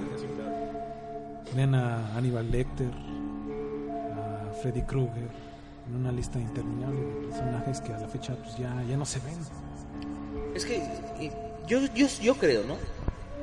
Ponían 1.50 1.76
a 1.76 2.14
Hannibal 2.16 2.50
Lecter, 2.50 2.90
a 2.90 4.54
Freddy 4.62 4.82
Krueger, 4.84 5.28
en 5.88 5.96
una 5.96 6.12
lista 6.12 6.40
interminable 6.40 7.02
de 7.02 7.28
personajes 7.28 7.82
que 7.82 7.94
a 7.94 7.98
la 8.00 8.08
fecha 8.08 8.36
pues 8.36 8.58
ya, 8.58 8.74
ya 8.90 8.96
no 8.98 9.06
se 9.06 9.20
ven. 9.20 9.38
Es 10.56 10.66
que 10.66 10.82
yo, 11.68 11.80
yo, 11.94 12.08
yo 12.22 12.36
creo, 12.36 12.64
¿no? 12.64 12.76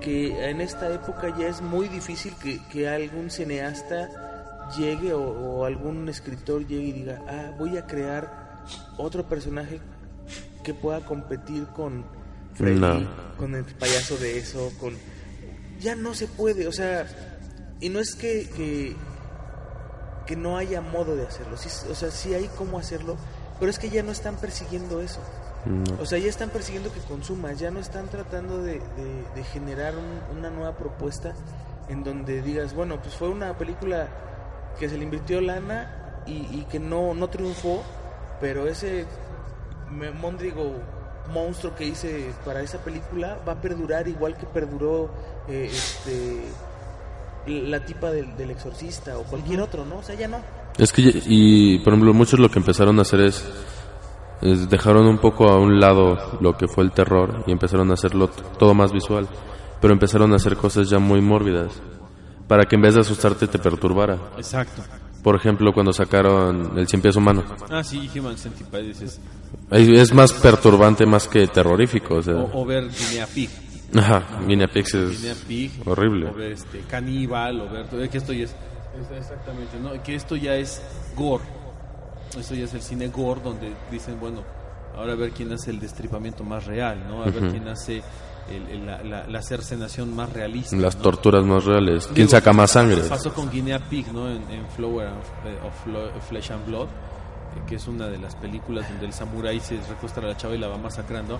Que 0.00 0.48
en 0.50 0.60
esta 0.60 0.88
época 0.92 1.34
ya 1.38 1.48
es 1.48 1.60
muy 1.60 1.88
difícil 1.88 2.34
que, 2.36 2.60
que 2.68 2.88
algún 2.88 3.30
cineasta 3.30 4.08
llegue 4.76 5.12
o, 5.14 5.20
o 5.22 5.64
algún 5.64 6.08
escritor 6.08 6.66
llegue 6.66 6.88
y 6.88 6.92
diga, 6.92 7.22
ah, 7.28 7.52
voy 7.58 7.76
a 7.78 7.86
crear 7.86 8.64
otro 8.96 9.28
personaje 9.28 9.80
que 10.62 10.74
pueda 10.74 11.00
competir 11.04 11.66
con 11.68 12.04
Freddy, 12.54 12.78
No. 12.80 13.00
con 13.38 13.54
el 13.54 13.64
payaso 13.64 14.16
de 14.18 14.38
eso, 14.38 14.70
con... 14.80 14.94
Ya 15.80 15.94
no 15.94 16.12
se 16.14 16.26
puede, 16.26 16.66
o 16.66 16.72
sea, 16.72 17.06
y 17.80 17.88
no 17.88 18.00
es 18.00 18.14
que, 18.16 18.48
que, 18.56 18.96
que 20.26 20.36
no 20.36 20.56
haya 20.56 20.80
modo 20.80 21.14
de 21.16 21.26
hacerlo, 21.26 21.56
sí, 21.56 21.68
o 21.90 21.94
sea, 21.94 22.10
sí 22.10 22.34
hay 22.34 22.50
cómo 22.58 22.78
hacerlo, 22.78 23.16
pero 23.60 23.70
es 23.70 23.78
que 23.78 23.88
ya 23.90 24.02
no 24.02 24.10
están 24.12 24.36
persiguiendo 24.36 25.00
eso. 25.00 25.20
No. 25.64 26.00
O 26.02 26.06
sea, 26.06 26.18
ya 26.18 26.28
están 26.28 26.50
persiguiendo 26.50 26.92
que 26.92 27.00
consumas, 27.00 27.58
ya 27.58 27.70
no 27.70 27.80
están 27.80 28.08
tratando 28.08 28.62
de, 28.62 28.74
de- 28.74 29.24
de 29.34 29.44
generar 29.44 29.94
un- 29.96 30.38
una 30.38 30.50
nueva 30.50 30.76
propuesta 30.76 31.34
en 31.88 32.04
donde 32.04 32.42
digas, 32.42 32.74
bueno, 32.74 33.00
pues 33.00 33.14
fue 33.14 33.28
una 33.28 33.56
película 33.56 34.08
que 34.78 34.88
se 34.88 34.96
le 34.96 35.04
invirtió 35.04 35.40
lana 35.40 36.22
y, 36.26 36.32
y 36.32 36.66
que 36.70 36.78
no, 36.78 37.14
no 37.14 37.28
triunfó, 37.28 37.82
pero 38.40 38.66
ese 38.66 39.06
móndrigo 40.20 40.74
monstruo 41.32 41.74
que 41.74 41.86
hice 41.86 42.32
para 42.44 42.62
esa 42.62 42.78
película 42.78 43.38
va 43.46 43.52
a 43.52 43.60
perdurar 43.60 44.08
igual 44.08 44.36
que 44.36 44.46
perduró 44.46 45.10
eh, 45.48 45.70
este, 45.70 46.42
la 47.46 47.84
tipa 47.84 48.10
del, 48.10 48.36
del 48.36 48.50
exorcista 48.50 49.18
o 49.18 49.24
cualquier 49.24 49.60
otro, 49.60 49.84
¿no? 49.84 49.98
O 49.98 50.02
sea, 50.02 50.14
ya 50.14 50.28
no. 50.28 50.40
Es 50.76 50.92
que, 50.92 51.02
y 51.26 51.78
por 51.80 51.92
ejemplo, 51.92 52.14
muchos 52.14 52.38
lo 52.38 52.50
que 52.50 52.58
empezaron 52.58 52.98
a 52.98 53.02
hacer 53.02 53.20
es, 53.20 53.44
es 54.42 54.68
dejaron 54.70 55.06
un 55.06 55.18
poco 55.18 55.48
a 55.48 55.58
un 55.58 55.80
lado 55.80 56.16
lo 56.40 56.56
que 56.56 56.68
fue 56.68 56.84
el 56.84 56.92
terror 56.92 57.44
y 57.46 57.52
empezaron 57.52 57.90
a 57.90 57.94
hacerlo 57.94 58.28
todo 58.28 58.74
más 58.74 58.92
visual. 58.92 59.28
Pero 59.80 59.92
empezaron 59.92 60.32
a 60.32 60.36
hacer 60.36 60.56
cosas 60.56 60.88
ya 60.90 60.98
muy 60.98 61.20
mórbidas, 61.20 61.80
para 62.48 62.64
que 62.64 62.74
en 62.76 62.82
vez 62.82 62.94
de 62.94 63.00
asustarte 63.02 63.46
te 63.46 63.58
perturbara. 63.58 64.18
Exacto. 64.36 64.82
Por 65.22 65.36
ejemplo, 65.36 65.72
cuando 65.72 65.92
sacaron 65.92 66.78
el 66.78 66.88
cien 66.88 67.02
pies 67.02 67.14
humano. 67.16 67.44
Ah, 67.70 67.84
sí, 67.84 68.08
Human 68.18 68.38
Centipede. 68.38 68.90
Es, 68.90 69.20
es 69.70 70.14
más 70.14 70.32
perturbante 70.32 71.04
más 71.06 71.28
que 71.28 71.46
terrorífico, 71.46 72.14
o 72.16 72.22
sea. 72.22 72.34
O, 72.34 72.62
o 72.62 72.64
ver 72.64 72.88
Guinea 72.88 73.26
Pig. 73.26 73.50
Ajá, 73.96 74.22
Guinea 74.46 74.68
Guinea 74.72 75.32
es 75.32 75.38
Pig. 75.46 75.82
horrible. 75.86 76.28
O 76.28 76.34
ver 76.34 76.52
este, 76.52 76.80
Caníbal, 76.80 77.60
o 77.60 77.70
ver... 77.70 78.08
Que 78.08 78.18
esto 78.18 78.32
ya 78.32 78.44
es... 78.44 78.54
Exactamente, 79.16 79.78
¿no? 79.80 80.02
Que 80.02 80.14
esto 80.14 80.36
ya 80.36 80.54
es 80.54 80.82
gore. 81.16 81.44
Esto 82.38 82.54
ya 82.54 82.64
es 82.64 82.74
el 82.74 82.82
cine 82.82 83.08
gore 83.08 83.40
donde 83.42 83.72
dicen, 83.90 84.18
bueno, 84.20 84.44
ahora 84.96 85.12
a 85.12 85.16
ver 85.16 85.30
quién 85.30 85.52
hace 85.52 85.70
el 85.70 85.80
destripamiento 85.80 86.44
más 86.44 86.66
real, 86.66 87.06
¿no? 87.08 87.22
A 87.22 87.26
ver 87.26 87.44
Ujú. 87.44 87.50
quién 87.52 87.68
hace 87.68 88.02
el- 88.50 88.68
el- 88.68 88.86
la, 88.86 89.02
la, 89.02 89.26
la 89.26 89.42
cercenación 89.42 90.14
más 90.14 90.32
realista. 90.32 90.76
Las 90.76 90.96
¿no? 90.96 91.02
torturas 91.02 91.44
más 91.44 91.64
reales. 91.64 92.04
¿Quién 92.06 92.26
Digo, 92.26 92.30
saca 92.30 92.52
más 92.52 92.70
sangre? 92.72 93.02
Pasó 93.08 93.32
con 93.32 93.50
Guinea 93.50 93.78
Pig, 93.78 94.12
¿no? 94.12 94.28
En, 94.30 94.42
en 94.50 94.66
Flower 94.76 95.08
of, 95.08 95.28
eh, 95.46 95.58
of 95.66 95.86
Flo- 95.86 96.20
Flesh 96.28 96.50
and 96.52 96.66
Blood, 96.66 96.86
eh, 96.86 97.60
que 97.66 97.76
es 97.76 97.86
una 97.88 98.06
de 98.08 98.18
las 98.18 98.34
películas 98.36 98.88
donde 98.88 99.06
el 99.06 99.12
samurái 99.12 99.60
se 99.60 99.76
recuesta 99.88 100.20
a 100.20 100.24
la 100.24 100.36
chava 100.36 100.54
y 100.54 100.58
la 100.58 100.68
va 100.68 100.78
masacrando. 100.78 101.38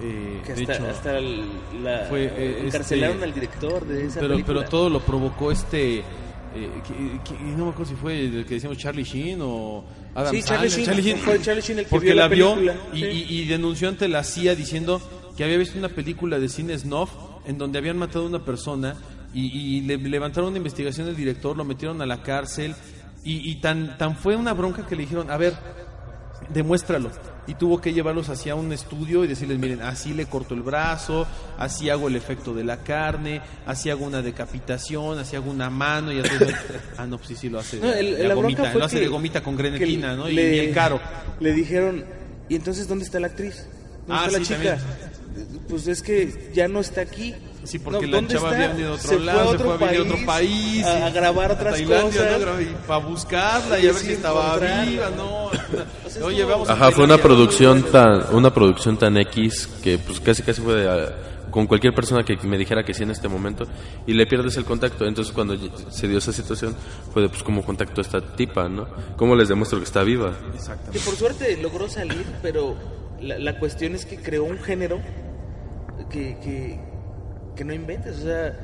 Eh, 0.00 0.42
Que 0.44 0.52
de 0.54 0.60
hasta, 0.62 0.74
hecho, 0.74 0.86
hasta 0.88 1.18
el- 1.18 1.44
la, 1.82 2.04
fue, 2.08 2.24
eh, 2.26 2.62
encarcelaron 2.66 3.14
este- 3.16 3.24
al 3.24 3.34
director 3.34 3.86
de 3.86 4.06
esa 4.06 4.20
pero, 4.20 4.34
película. 4.34 4.58
pero 4.60 4.68
todo 4.70 4.90
lo 4.90 5.00
provocó 5.00 5.50
este. 5.50 6.04
eh, 6.58 6.70
que- 6.86 7.20
que- 7.36 7.42
no 7.44 7.64
me 7.66 7.70
acuerdo 7.70 7.90
si 7.90 7.96
fue 7.96 8.18
el 8.18 8.46
que 8.46 8.54
decíamos 8.54 8.78
Charlie 8.78 9.04
Sheen 9.04 9.40
o 9.42 9.84
Adam 10.14 10.34
Sí, 10.34 10.42
Charlie 10.42 10.70
Sandler. 10.70 11.02
Sheen, 11.04 11.18
fue 11.18 11.40
Charlie 11.42 11.60
Sheen 11.60 11.78
el 11.80 11.84
que 11.84 11.90
porque 11.90 12.06
vio 12.06 12.14
la 12.14 12.22
la 12.22 12.28
vio 12.28 12.54
película, 12.54 12.74
y, 12.94 13.00
sí. 13.00 13.04
y- 13.28 13.40
y 13.42 13.44
denunció 13.46 13.88
ante 13.90 14.08
la 14.08 14.24
CIA 14.24 14.54
diciendo 14.54 15.00
que 15.36 15.44
había 15.44 15.58
visto 15.58 15.78
una 15.78 15.88
película 15.88 16.38
de 16.38 16.48
cine 16.48 16.78
snuff 16.78 17.10
en 17.46 17.58
donde 17.58 17.78
habían 17.78 17.98
matado 17.98 18.24
a 18.24 18.28
una 18.28 18.44
persona 18.44 18.96
y, 19.34 19.46
y 19.76 19.80
le 19.82 19.98
levantaron 19.98 20.48
una 20.50 20.56
investigación 20.58 21.06
del 21.06 21.16
director, 21.16 21.56
lo 21.56 21.64
metieron 21.64 22.00
a 22.02 22.06
la 22.06 22.22
cárcel 22.22 22.74
y, 23.24 23.50
y 23.50 23.56
tan, 23.60 23.98
tan 23.98 24.16
fue 24.16 24.34
una 24.36 24.52
bronca 24.54 24.86
que 24.86 24.96
le 24.96 25.02
dijeron, 25.02 25.30
a 25.30 25.36
ver, 25.36 25.54
demuéstralo. 26.52 27.10
Y 27.48 27.54
tuvo 27.54 27.80
que 27.80 27.92
llevarlos 27.92 28.28
hacia 28.28 28.56
un 28.56 28.72
estudio 28.72 29.24
y 29.24 29.28
decirles, 29.28 29.58
miren, 29.58 29.80
así 29.82 30.12
le 30.14 30.26
corto 30.26 30.54
el 30.54 30.62
brazo, 30.62 31.26
así 31.58 31.90
hago 31.90 32.08
el 32.08 32.16
efecto 32.16 32.52
de 32.54 32.64
la 32.64 32.78
carne, 32.82 33.40
así 33.66 33.88
hago 33.88 34.04
una 34.04 34.20
decapitación, 34.20 35.18
así 35.20 35.36
hago 35.36 35.50
una 35.50 35.70
mano 35.70 36.10
y 36.12 36.18
así... 36.20 36.30
ah, 36.96 37.06
no, 37.06 37.18
pues 37.18 37.28
sí, 37.28 37.36
sí 37.36 37.48
lo 37.48 37.60
hace 37.60 37.78
No, 37.78 37.92
el- 37.92 38.16
de 38.16 38.26
la 38.28 38.34
gomita, 38.34 38.72
lo 38.74 38.84
hace 38.84 38.96
que- 38.96 39.02
de 39.02 39.08
gomita 39.08 39.42
con 39.44 39.56
grenetina, 39.56 40.16
¿no? 40.16 40.28
Y 40.28 40.34
le- 40.34 40.50
bien 40.50 40.74
caro. 40.74 41.00
Le 41.38 41.52
dijeron, 41.52 42.04
¿y 42.48 42.56
entonces 42.56 42.88
dónde 42.88 43.04
está 43.04 43.20
la 43.20 43.28
actriz? 43.28 43.64
¿Dónde 44.08 44.22
Ah, 44.22 44.26
está 44.26 44.38
la 44.38 44.44
chica? 44.44 44.78
Pues 45.68 45.86
es 45.88 46.02
que 46.02 46.50
ya 46.54 46.68
no 46.68 46.80
está 46.80 47.00
aquí. 47.02 47.34
Sí, 47.64 47.80
porque 47.80 48.06
No, 48.06 48.12
la 48.12 48.16
¿dónde 48.18 48.34
chava 48.34 48.50
está? 48.50 48.56
había 48.64 48.68
venido 48.74 48.88
de 48.90 48.94
otro 48.96 49.08
Se 49.08 49.16
fue 49.16 49.24
lado, 49.24 49.40
a 49.40 49.42
se 49.48 49.54
otro 49.56 49.64
fue 49.66 49.74
a 49.74 49.90
vivir 49.90 49.98
a 49.98 50.02
otro 50.14 50.26
país. 50.26 50.84
a- 50.84 51.06
a 51.06 51.10
grabar 51.10 51.50
otras 51.52 51.74
Tailandia, 51.74 52.02
cosas. 52.22 52.40
¿no? 52.40 52.86
Para 52.86 53.06
buscarla 53.06 53.78
y 53.80 53.84
Y 53.84 53.88
a 53.88 53.92
ver 53.92 54.00
si 54.02 54.12
estaba 54.12 54.56
viva, 54.58 55.10
¿no? 55.16 55.50
sea, 56.08 56.24
Oye, 56.24 56.36
estuvo- 56.36 56.48
vamos 56.52 56.68
a 56.68 56.72
Ajá, 56.74 56.90
fue 56.92 57.04
una 57.04 57.18
producción 57.18 57.82
tan, 57.90 58.22
una 58.34 58.54
producción 58.54 58.96
tan 58.96 59.16
X 59.16 59.68
que 59.82 59.98
pues 59.98 60.20
casi 60.20 60.42
casi 60.42 60.60
fue 60.62 60.74
de, 60.74 60.88
ah, 60.88 61.12
con 61.50 61.66
cualquier 61.66 61.92
persona 61.92 62.22
que 62.24 62.36
me 62.46 62.56
dijera 62.56 62.84
que 62.84 62.94
sí 62.94 63.02
en 63.02 63.10
este 63.10 63.26
momento 63.28 63.64
y 64.06 64.12
le 64.12 64.26
pierdes 64.26 64.56
el 64.58 64.64
contacto. 64.64 65.04
Entonces 65.04 65.32
cuando 65.34 65.56
se 65.90 66.06
dio 66.06 66.18
esa 66.18 66.32
situación 66.32 66.76
fue 67.12 67.22
de 67.22 67.28
pues 67.28 67.42
cómo 67.42 67.64
contacto 67.64 68.00
a 68.00 68.04
esta 68.04 68.20
tipa, 68.20 68.68
¿no? 68.68 68.86
¿Cómo 69.16 69.34
les 69.34 69.48
demuestro 69.48 69.78
que 69.80 69.84
está 69.86 70.04
viva? 70.04 70.32
Que 70.92 71.00
por 71.00 71.16
suerte 71.16 71.56
logró 71.60 71.88
salir, 71.88 72.24
pero 72.42 72.76
la, 73.20 73.38
la 73.40 73.58
cuestión 73.58 73.96
es 73.96 74.06
que 74.06 74.18
creó 74.18 74.44
un 74.44 74.58
género 74.58 75.00
que, 76.10 76.36
que, 76.42 76.78
que 77.54 77.64
no 77.64 77.72
inventes. 77.74 78.18
O 78.18 78.22
sea, 78.22 78.58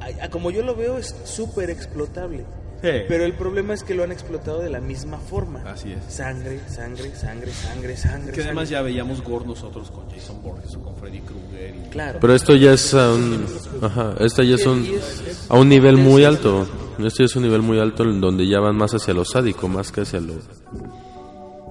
a- 0.00 0.24
a 0.24 0.28
como 0.30 0.50
yo 0.50 0.62
lo 0.62 0.74
veo 0.74 0.98
es 0.98 1.14
súper 1.24 1.70
explotable. 1.70 2.44
Sí. 2.82 2.90
Pero 3.08 3.24
el 3.24 3.32
problema 3.32 3.72
es 3.72 3.82
que 3.82 3.94
lo 3.94 4.02
han 4.02 4.12
explotado 4.12 4.60
de 4.60 4.68
la 4.68 4.78
misma 4.80 5.16
forma. 5.16 5.62
Así 5.62 5.92
es. 5.92 6.12
Sangre, 6.12 6.60
sangre, 6.68 7.14
sangre, 7.14 7.50
sangre, 7.50 7.96
sangre. 7.96 8.32
Que 8.32 8.42
además 8.42 8.68
sangre. 8.68 8.72
ya 8.72 8.82
veíamos 8.82 9.22
gore 9.22 9.46
nosotros 9.46 9.90
con 9.90 10.10
Jason 10.10 10.42
Borges 10.42 10.74
o 10.76 10.82
con 10.82 10.94
Freddy 10.96 11.20
Krueger. 11.20 11.74
y- 11.76 11.88
Claro. 11.88 12.18
Pero 12.20 12.34
esto 12.34 12.54
ya 12.54 12.74
es 12.74 12.92
a 12.92 13.14
un, 13.14 13.46
ajá, 13.80 14.14
esto 14.20 14.42
ya 14.42 14.56
es 14.56 14.66
un, 14.66 14.86
a 15.48 15.58
un 15.58 15.68
nivel 15.70 15.96
muy 15.96 16.24
alto. 16.24 16.66
Esto 16.98 17.20
ya 17.20 17.24
es 17.24 17.36
un 17.36 17.44
nivel 17.44 17.62
muy 17.62 17.78
alto 17.80 18.02
en 18.02 18.20
donde 18.20 18.46
ya 18.46 18.60
van 18.60 18.76
más 18.76 18.92
hacia 18.92 19.14
lo 19.14 19.24
sádico, 19.24 19.66
más 19.66 19.90
que 19.90 20.02
hacia 20.02 20.20
lo, 20.20 20.34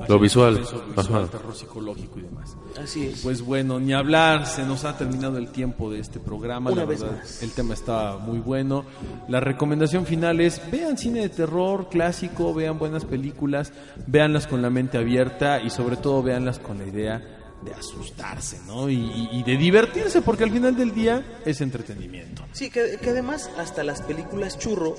Lo 0.07 0.19
visual, 0.19 0.59
visual, 0.59 0.83
ajá. 0.95 1.27
terror 1.27 1.55
psicológico 1.55 2.19
y 2.19 2.23
demás. 2.23 2.55
Así 2.81 3.07
es. 3.07 3.21
Pues 3.21 3.41
bueno, 3.41 3.79
ni 3.79 3.93
hablar, 3.93 4.45
se 4.45 4.65
nos 4.65 4.85
ha 4.85 4.97
terminado 4.97 5.37
el 5.37 5.49
tiempo 5.49 5.91
de 5.91 5.99
este 5.99 6.19
programa. 6.19 6.71
Una 6.71 6.81
la 6.81 6.87
vez 6.87 7.01
verdad, 7.01 7.17
más. 7.17 7.43
el 7.43 7.51
tema 7.51 7.73
está 7.73 8.17
muy 8.17 8.39
bueno. 8.39 8.85
La 9.27 9.39
recomendación 9.39 10.05
final 10.05 10.41
es 10.41 10.61
vean 10.71 10.97
cine 10.97 11.21
de 11.21 11.29
terror 11.29 11.89
clásico, 11.89 12.53
vean 12.53 12.79
buenas 12.79 13.05
películas, 13.05 13.73
véanlas 14.07 14.47
con 14.47 14.61
la 14.61 14.69
mente 14.69 14.97
abierta 14.97 15.61
y 15.61 15.69
sobre 15.69 15.97
todo 15.97 16.23
véanlas 16.23 16.59
con 16.59 16.77
la 16.77 16.85
idea 16.85 17.32
de 17.63 17.73
asustarse, 17.73 18.59
¿no? 18.67 18.89
Y, 18.89 19.43
de 19.45 19.57
divertirse, 19.57 20.21
porque 20.21 20.43
al 20.43 20.51
final 20.51 20.75
del 20.75 20.93
día 20.93 21.23
es 21.45 21.61
entretenimiento. 21.61 22.43
Sí, 22.51 22.69
que, 22.69 22.97
que 23.01 23.09
además 23.09 23.49
hasta 23.57 23.83
las 23.83 24.01
películas 24.01 24.57
churro 24.59 24.95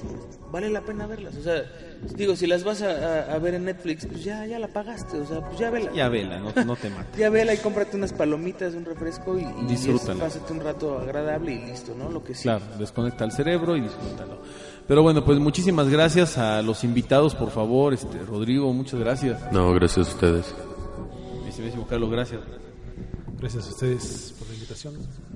vale 0.50 0.70
la 0.70 0.80
pena 0.82 1.06
verlas. 1.06 1.36
O 1.36 1.42
sea, 1.42 1.62
digo, 2.16 2.34
si 2.36 2.46
las 2.46 2.64
vas 2.64 2.82
a, 2.82 2.88
a- 2.90 3.34
a 3.34 3.38
ver 3.38 3.54
en 3.54 3.64
Netflix, 3.64 4.06
pues 4.06 4.24
ya, 4.24 4.44
ya 4.46 4.58
la 4.58 4.68
pagaste. 4.68 5.18
O 5.20 5.26
sea, 5.26 5.40
pues 5.40 5.58
ya 5.58 5.70
vela. 5.70 5.92
Ya 5.94 6.08
vela, 6.08 6.38
no, 6.40 6.52
no 6.64 6.76
te 6.76 6.90
mates. 6.90 7.16
Ya 7.18 7.30
vela 7.30 7.54
y 7.54 7.58
cómprate 7.58 7.96
unas 7.96 8.12
palomitas, 8.12 8.74
un 8.74 8.84
refresco 8.84 9.38
y, 9.38 9.42
y 9.42 9.66
Disfrútala. 9.66 10.14
es- 10.26 10.34
pásate 10.34 10.52
un 10.52 10.60
rato 10.60 10.98
agradable 10.98 11.52
y 11.52 11.66
listo, 11.66 11.94
¿no? 11.96 12.10
Lo 12.10 12.24
que 12.24 12.34
sí. 12.34 12.42
Claro, 12.44 12.64
desconecta 12.78 13.24
el 13.24 13.32
cerebro 13.32 13.76
y 13.76 13.82
disfrútalo. 13.82 14.38
Pero 14.86 15.02
bueno, 15.02 15.24
pues 15.24 15.38
muchísimas 15.38 15.88
gracias 15.88 16.36
a 16.36 16.60
los 16.60 16.84
invitados, 16.84 17.34
por 17.34 17.50
favor. 17.50 17.94
Este, 17.94 18.18
Rodrigo, 18.18 18.70
muchas 18.72 19.00
gracias. 19.00 19.40
No, 19.52 19.72
gracias 19.72 20.08
a 20.08 20.10
ustedes. 20.10 20.54
Mi 21.54 21.68
estimísimo 21.68 21.86
Carlos, 21.86 22.10
gracias. 22.10 22.40
Gracias 23.38 23.66
a 23.66 23.70
ustedes 23.70 24.34
por 24.38 24.48
la 24.48 24.54
invitación. 24.54 24.94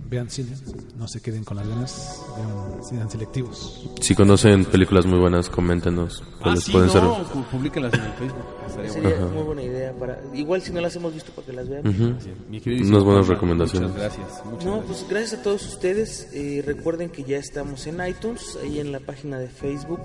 Vean 0.09 0.31
cine, 0.31 0.57
no 0.97 1.07
se 1.07 1.21
queden 1.21 1.45
con 1.45 1.59
las 1.59 1.69
ganas, 1.69 2.23
vean, 2.37 2.83
sean 2.85 3.11
selectivos. 3.11 3.87
Si 4.01 4.15
conocen 4.15 4.65
películas 4.65 5.05
muy 5.05 5.19
buenas, 5.19 5.51
coméntenos 5.51 6.23
Ah, 6.25 6.39
cuáles 6.45 6.65
sí, 6.65 6.73
pueden 6.73 6.87
no, 6.87 6.93
ser. 6.93 7.03
pu- 7.03 7.45
publíquenlas 7.51 7.93
en 7.93 8.01
el 8.01 8.13
Facebook. 8.13 8.91
Sería 8.91 9.27
muy 9.27 9.43
buena 9.43 9.63
idea 9.63 9.93
para... 9.93 10.19
Igual 10.33 10.63
si 10.63 10.73
no 10.73 10.81
las 10.81 10.97
hemos 10.97 11.13
visto 11.13 11.31
para 11.33 11.47
que 11.47 11.53
las 11.53 11.69
vean. 11.69 11.87
Ujú. 11.87 12.15
Sí, 12.21 12.33
mi 12.49 12.61
queridísimo 12.61 12.97
Unas 12.97 13.05
buenas 13.05 13.29
recomendaciones. 13.29 13.91
Muchas 13.91 14.17
gracias. 14.17 14.45
Muchas 14.47 14.65
No, 14.65 14.77
gracias. 14.79 14.87
pues 14.99 15.11
gracias 15.11 15.41
a 15.41 15.43
todos 15.43 15.67
ustedes. 15.69 16.29
Eh, 16.33 16.63
recuerden 16.65 17.11
que 17.11 17.25
ya 17.25 17.37
estamos 17.37 17.87
en 17.87 18.07
iTunes, 18.07 18.57
ahí 18.63 18.81
en 18.81 18.93
la 18.93 19.01
página 19.01 19.39
de 19.39 19.49
Facebook. 19.49 20.01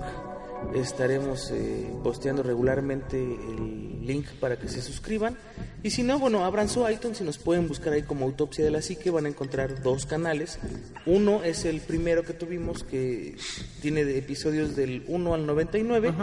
Estaremos 0.74 1.50
eh, 1.50 1.90
posteando 2.02 2.42
regularmente 2.42 3.16
el 3.16 4.06
link 4.06 4.26
para 4.40 4.58
que 4.58 4.68
se 4.68 4.82
suscriban. 4.82 5.36
Y 5.82 5.90
si 5.90 6.02
no, 6.02 6.18
bueno, 6.18 6.44
abran 6.44 6.68
su 6.68 6.88
iTunes 6.88 7.20
y 7.20 7.24
nos 7.24 7.38
pueden 7.38 7.68
buscar 7.68 7.92
ahí 7.92 8.02
como 8.02 8.24
Autopsia 8.26 8.64
de 8.64 8.70
la 8.70 8.82
Psique. 8.82 9.10
Van 9.10 9.26
a 9.26 9.28
encontrar 9.28 9.82
dos 9.82 10.06
canales. 10.06 10.58
Uno 11.06 11.42
es 11.44 11.64
el 11.64 11.80
primero 11.80 12.22
que 12.22 12.32
tuvimos, 12.32 12.82
que 12.84 13.36
tiene 13.82 14.02
episodios 14.16 14.74
del 14.76 15.04
1 15.06 15.34
al 15.34 15.46
99. 15.46 16.14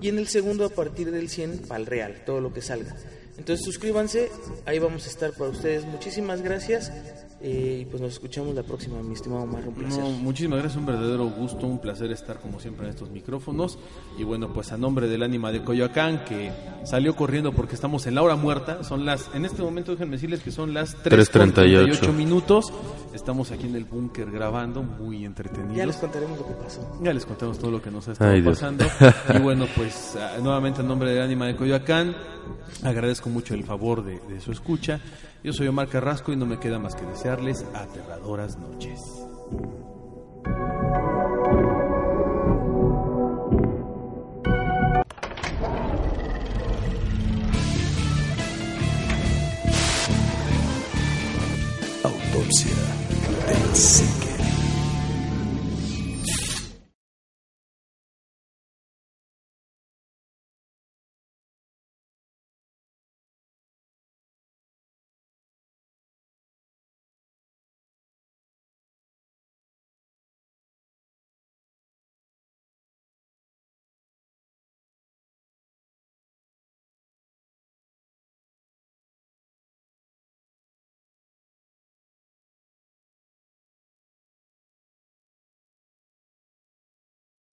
Y 0.00 0.08
en 0.08 0.18
el 0.18 0.28
segundo, 0.28 0.64
a 0.64 0.70
partir 0.70 1.10
del 1.10 1.28
100, 1.28 1.60
para 1.68 1.80
el 1.80 1.86
real, 1.86 2.22
todo 2.24 2.40
lo 2.40 2.52
que 2.52 2.62
salga. 2.62 2.94
Entonces 3.38 3.64
suscríbanse, 3.64 4.30
ahí 4.64 4.78
vamos 4.78 5.06
a 5.06 5.10
estar 5.10 5.32
para 5.32 5.50
ustedes. 5.50 5.84
Muchísimas 5.84 6.42
gracias. 6.42 6.92
Eh, 7.40 7.80
y 7.82 7.84
pues 7.84 8.00
nos 8.00 8.12
escuchamos 8.12 8.54
la 8.54 8.62
próxima, 8.62 9.02
mi 9.02 9.12
estimado 9.12 9.42
Omar. 9.42 9.68
Un 9.68 9.74
placer. 9.74 10.02
No, 10.02 10.10
muchísimas 10.10 10.58
gracias, 10.58 10.78
un 10.78 10.86
verdadero 10.86 11.26
gusto, 11.26 11.66
un 11.66 11.78
placer 11.78 12.10
estar 12.10 12.38
como 12.40 12.58
siempre 12.60 12.86
en 12.86 12.90
estos 12.90 13.10
micrófonos. 13.10 13.78
Y 14.18 14.24
bueno, 14.24 14.52
pues 14.54 14.72
a 14.72 14.78
nombre 14.78 15.06
del 15.06 15.22
ánima 15.22 15.52
de 15.52 15.62
Coyoacán, 15.62 16.24
que 16.24 16.50
salió 16.84 17.14
corriendo 17.14 17.52
porque 17.52 17.74
estamos 17.74 18.06
en 18.06 18.14
la 18.14 18.22
hora 18.22 18.36
muerta, 18.36 18.82
son 18.84 19.04
las, 19.04 19.30
en 19.34 19.44
este 19.44 19.62
momento 19.62 19.92
déjenme 19.92 20.16
decirles 20.16 20.42
que 20.42 20.50
son 20.50 20.72
las 20.72 20.96
3:38. 21.04 22.00
3.38 22.00 22.12
minutos. 22.14 22.72
Estamos 23.12 23.50
aquí 23.50 23.66
en 23.66 23.76
el 23.76 23.84
búnker 23.84 24.30
grabando, 24.30 24.82
muy 24.82 25.24
entretenidos. 25.24 25.76
Ya 25.76 25.86
les 25.86 25.96
contaremos 25.96 26.38
lo 26.38 26.46
que 26.46 26.54
pasó. 26.54 26.98
Ya 27.02 27.12
les 27.12 27.26
contamos 27.26 27.58
todo 27.58 27.70
lo 27.70 27.82
que 27.82 27.90
nos 27.90 28.08
ha 28.08 28.12
estado 28.12 28.30
Ay, 28.30 28.42
pasando. 28.42 28.86
Y 29.34 29.38
bueno, 29.40 29.66
pues 29.76 30.16
ah, 30.18 30.36
nuevamente 30.42 30.80
en 30.80 30.88
nombre 30.88 31.10
del 31.10 31.22
ánima 31.22 31.46
de 31.46 31.56
Coyoacán, 31.56 32.16
agradezco 32.82 33.28
mucho 33.28 33.54
el 33.54 33.64
favor 33.64 34.04
de, 34.04 34.20
de 34.20 34.40
su 34.40 34.52
escucha. 34.52 35.00
Yo 35.44 35.52
soy 35.52 35.68
Omar 35.68 35.88
Carrasco 35.88 36.32
y 36.32 36.36
no 36.36 36.44
me 36.44 36.58
queda 36.58 36.78
más 36.78 36.96
que 36.96 37.06
desearles 37.26 37.64
aterradoras 37.74 38.56
noches. 38.56 39.00
Autopsia 52.04 52.76
de 53.48 54.15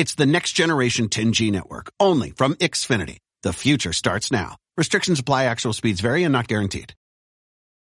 It's 0.00 0.14
the 0.14 0.24
next 0.24 0.52
generation 0.52 1.10
10G 1.10 1.52
network, 1.52 1.92
only 2.00 2.30
from 2.30 2.54
Xfinity. 2.54 3.18
The 3.42 3.52
future 3.52 3.92
starts 3.92 4.32
now. 4.32 4.56
Restrictions 4.78 5.20
apply. 5.20 5.44
Actual 5.44 5.74
speeds 5.74 6.00
vary 6.00 6.24
and 6.24 6.32
not 6.32 6.48
guaranteed. 6.48 6.94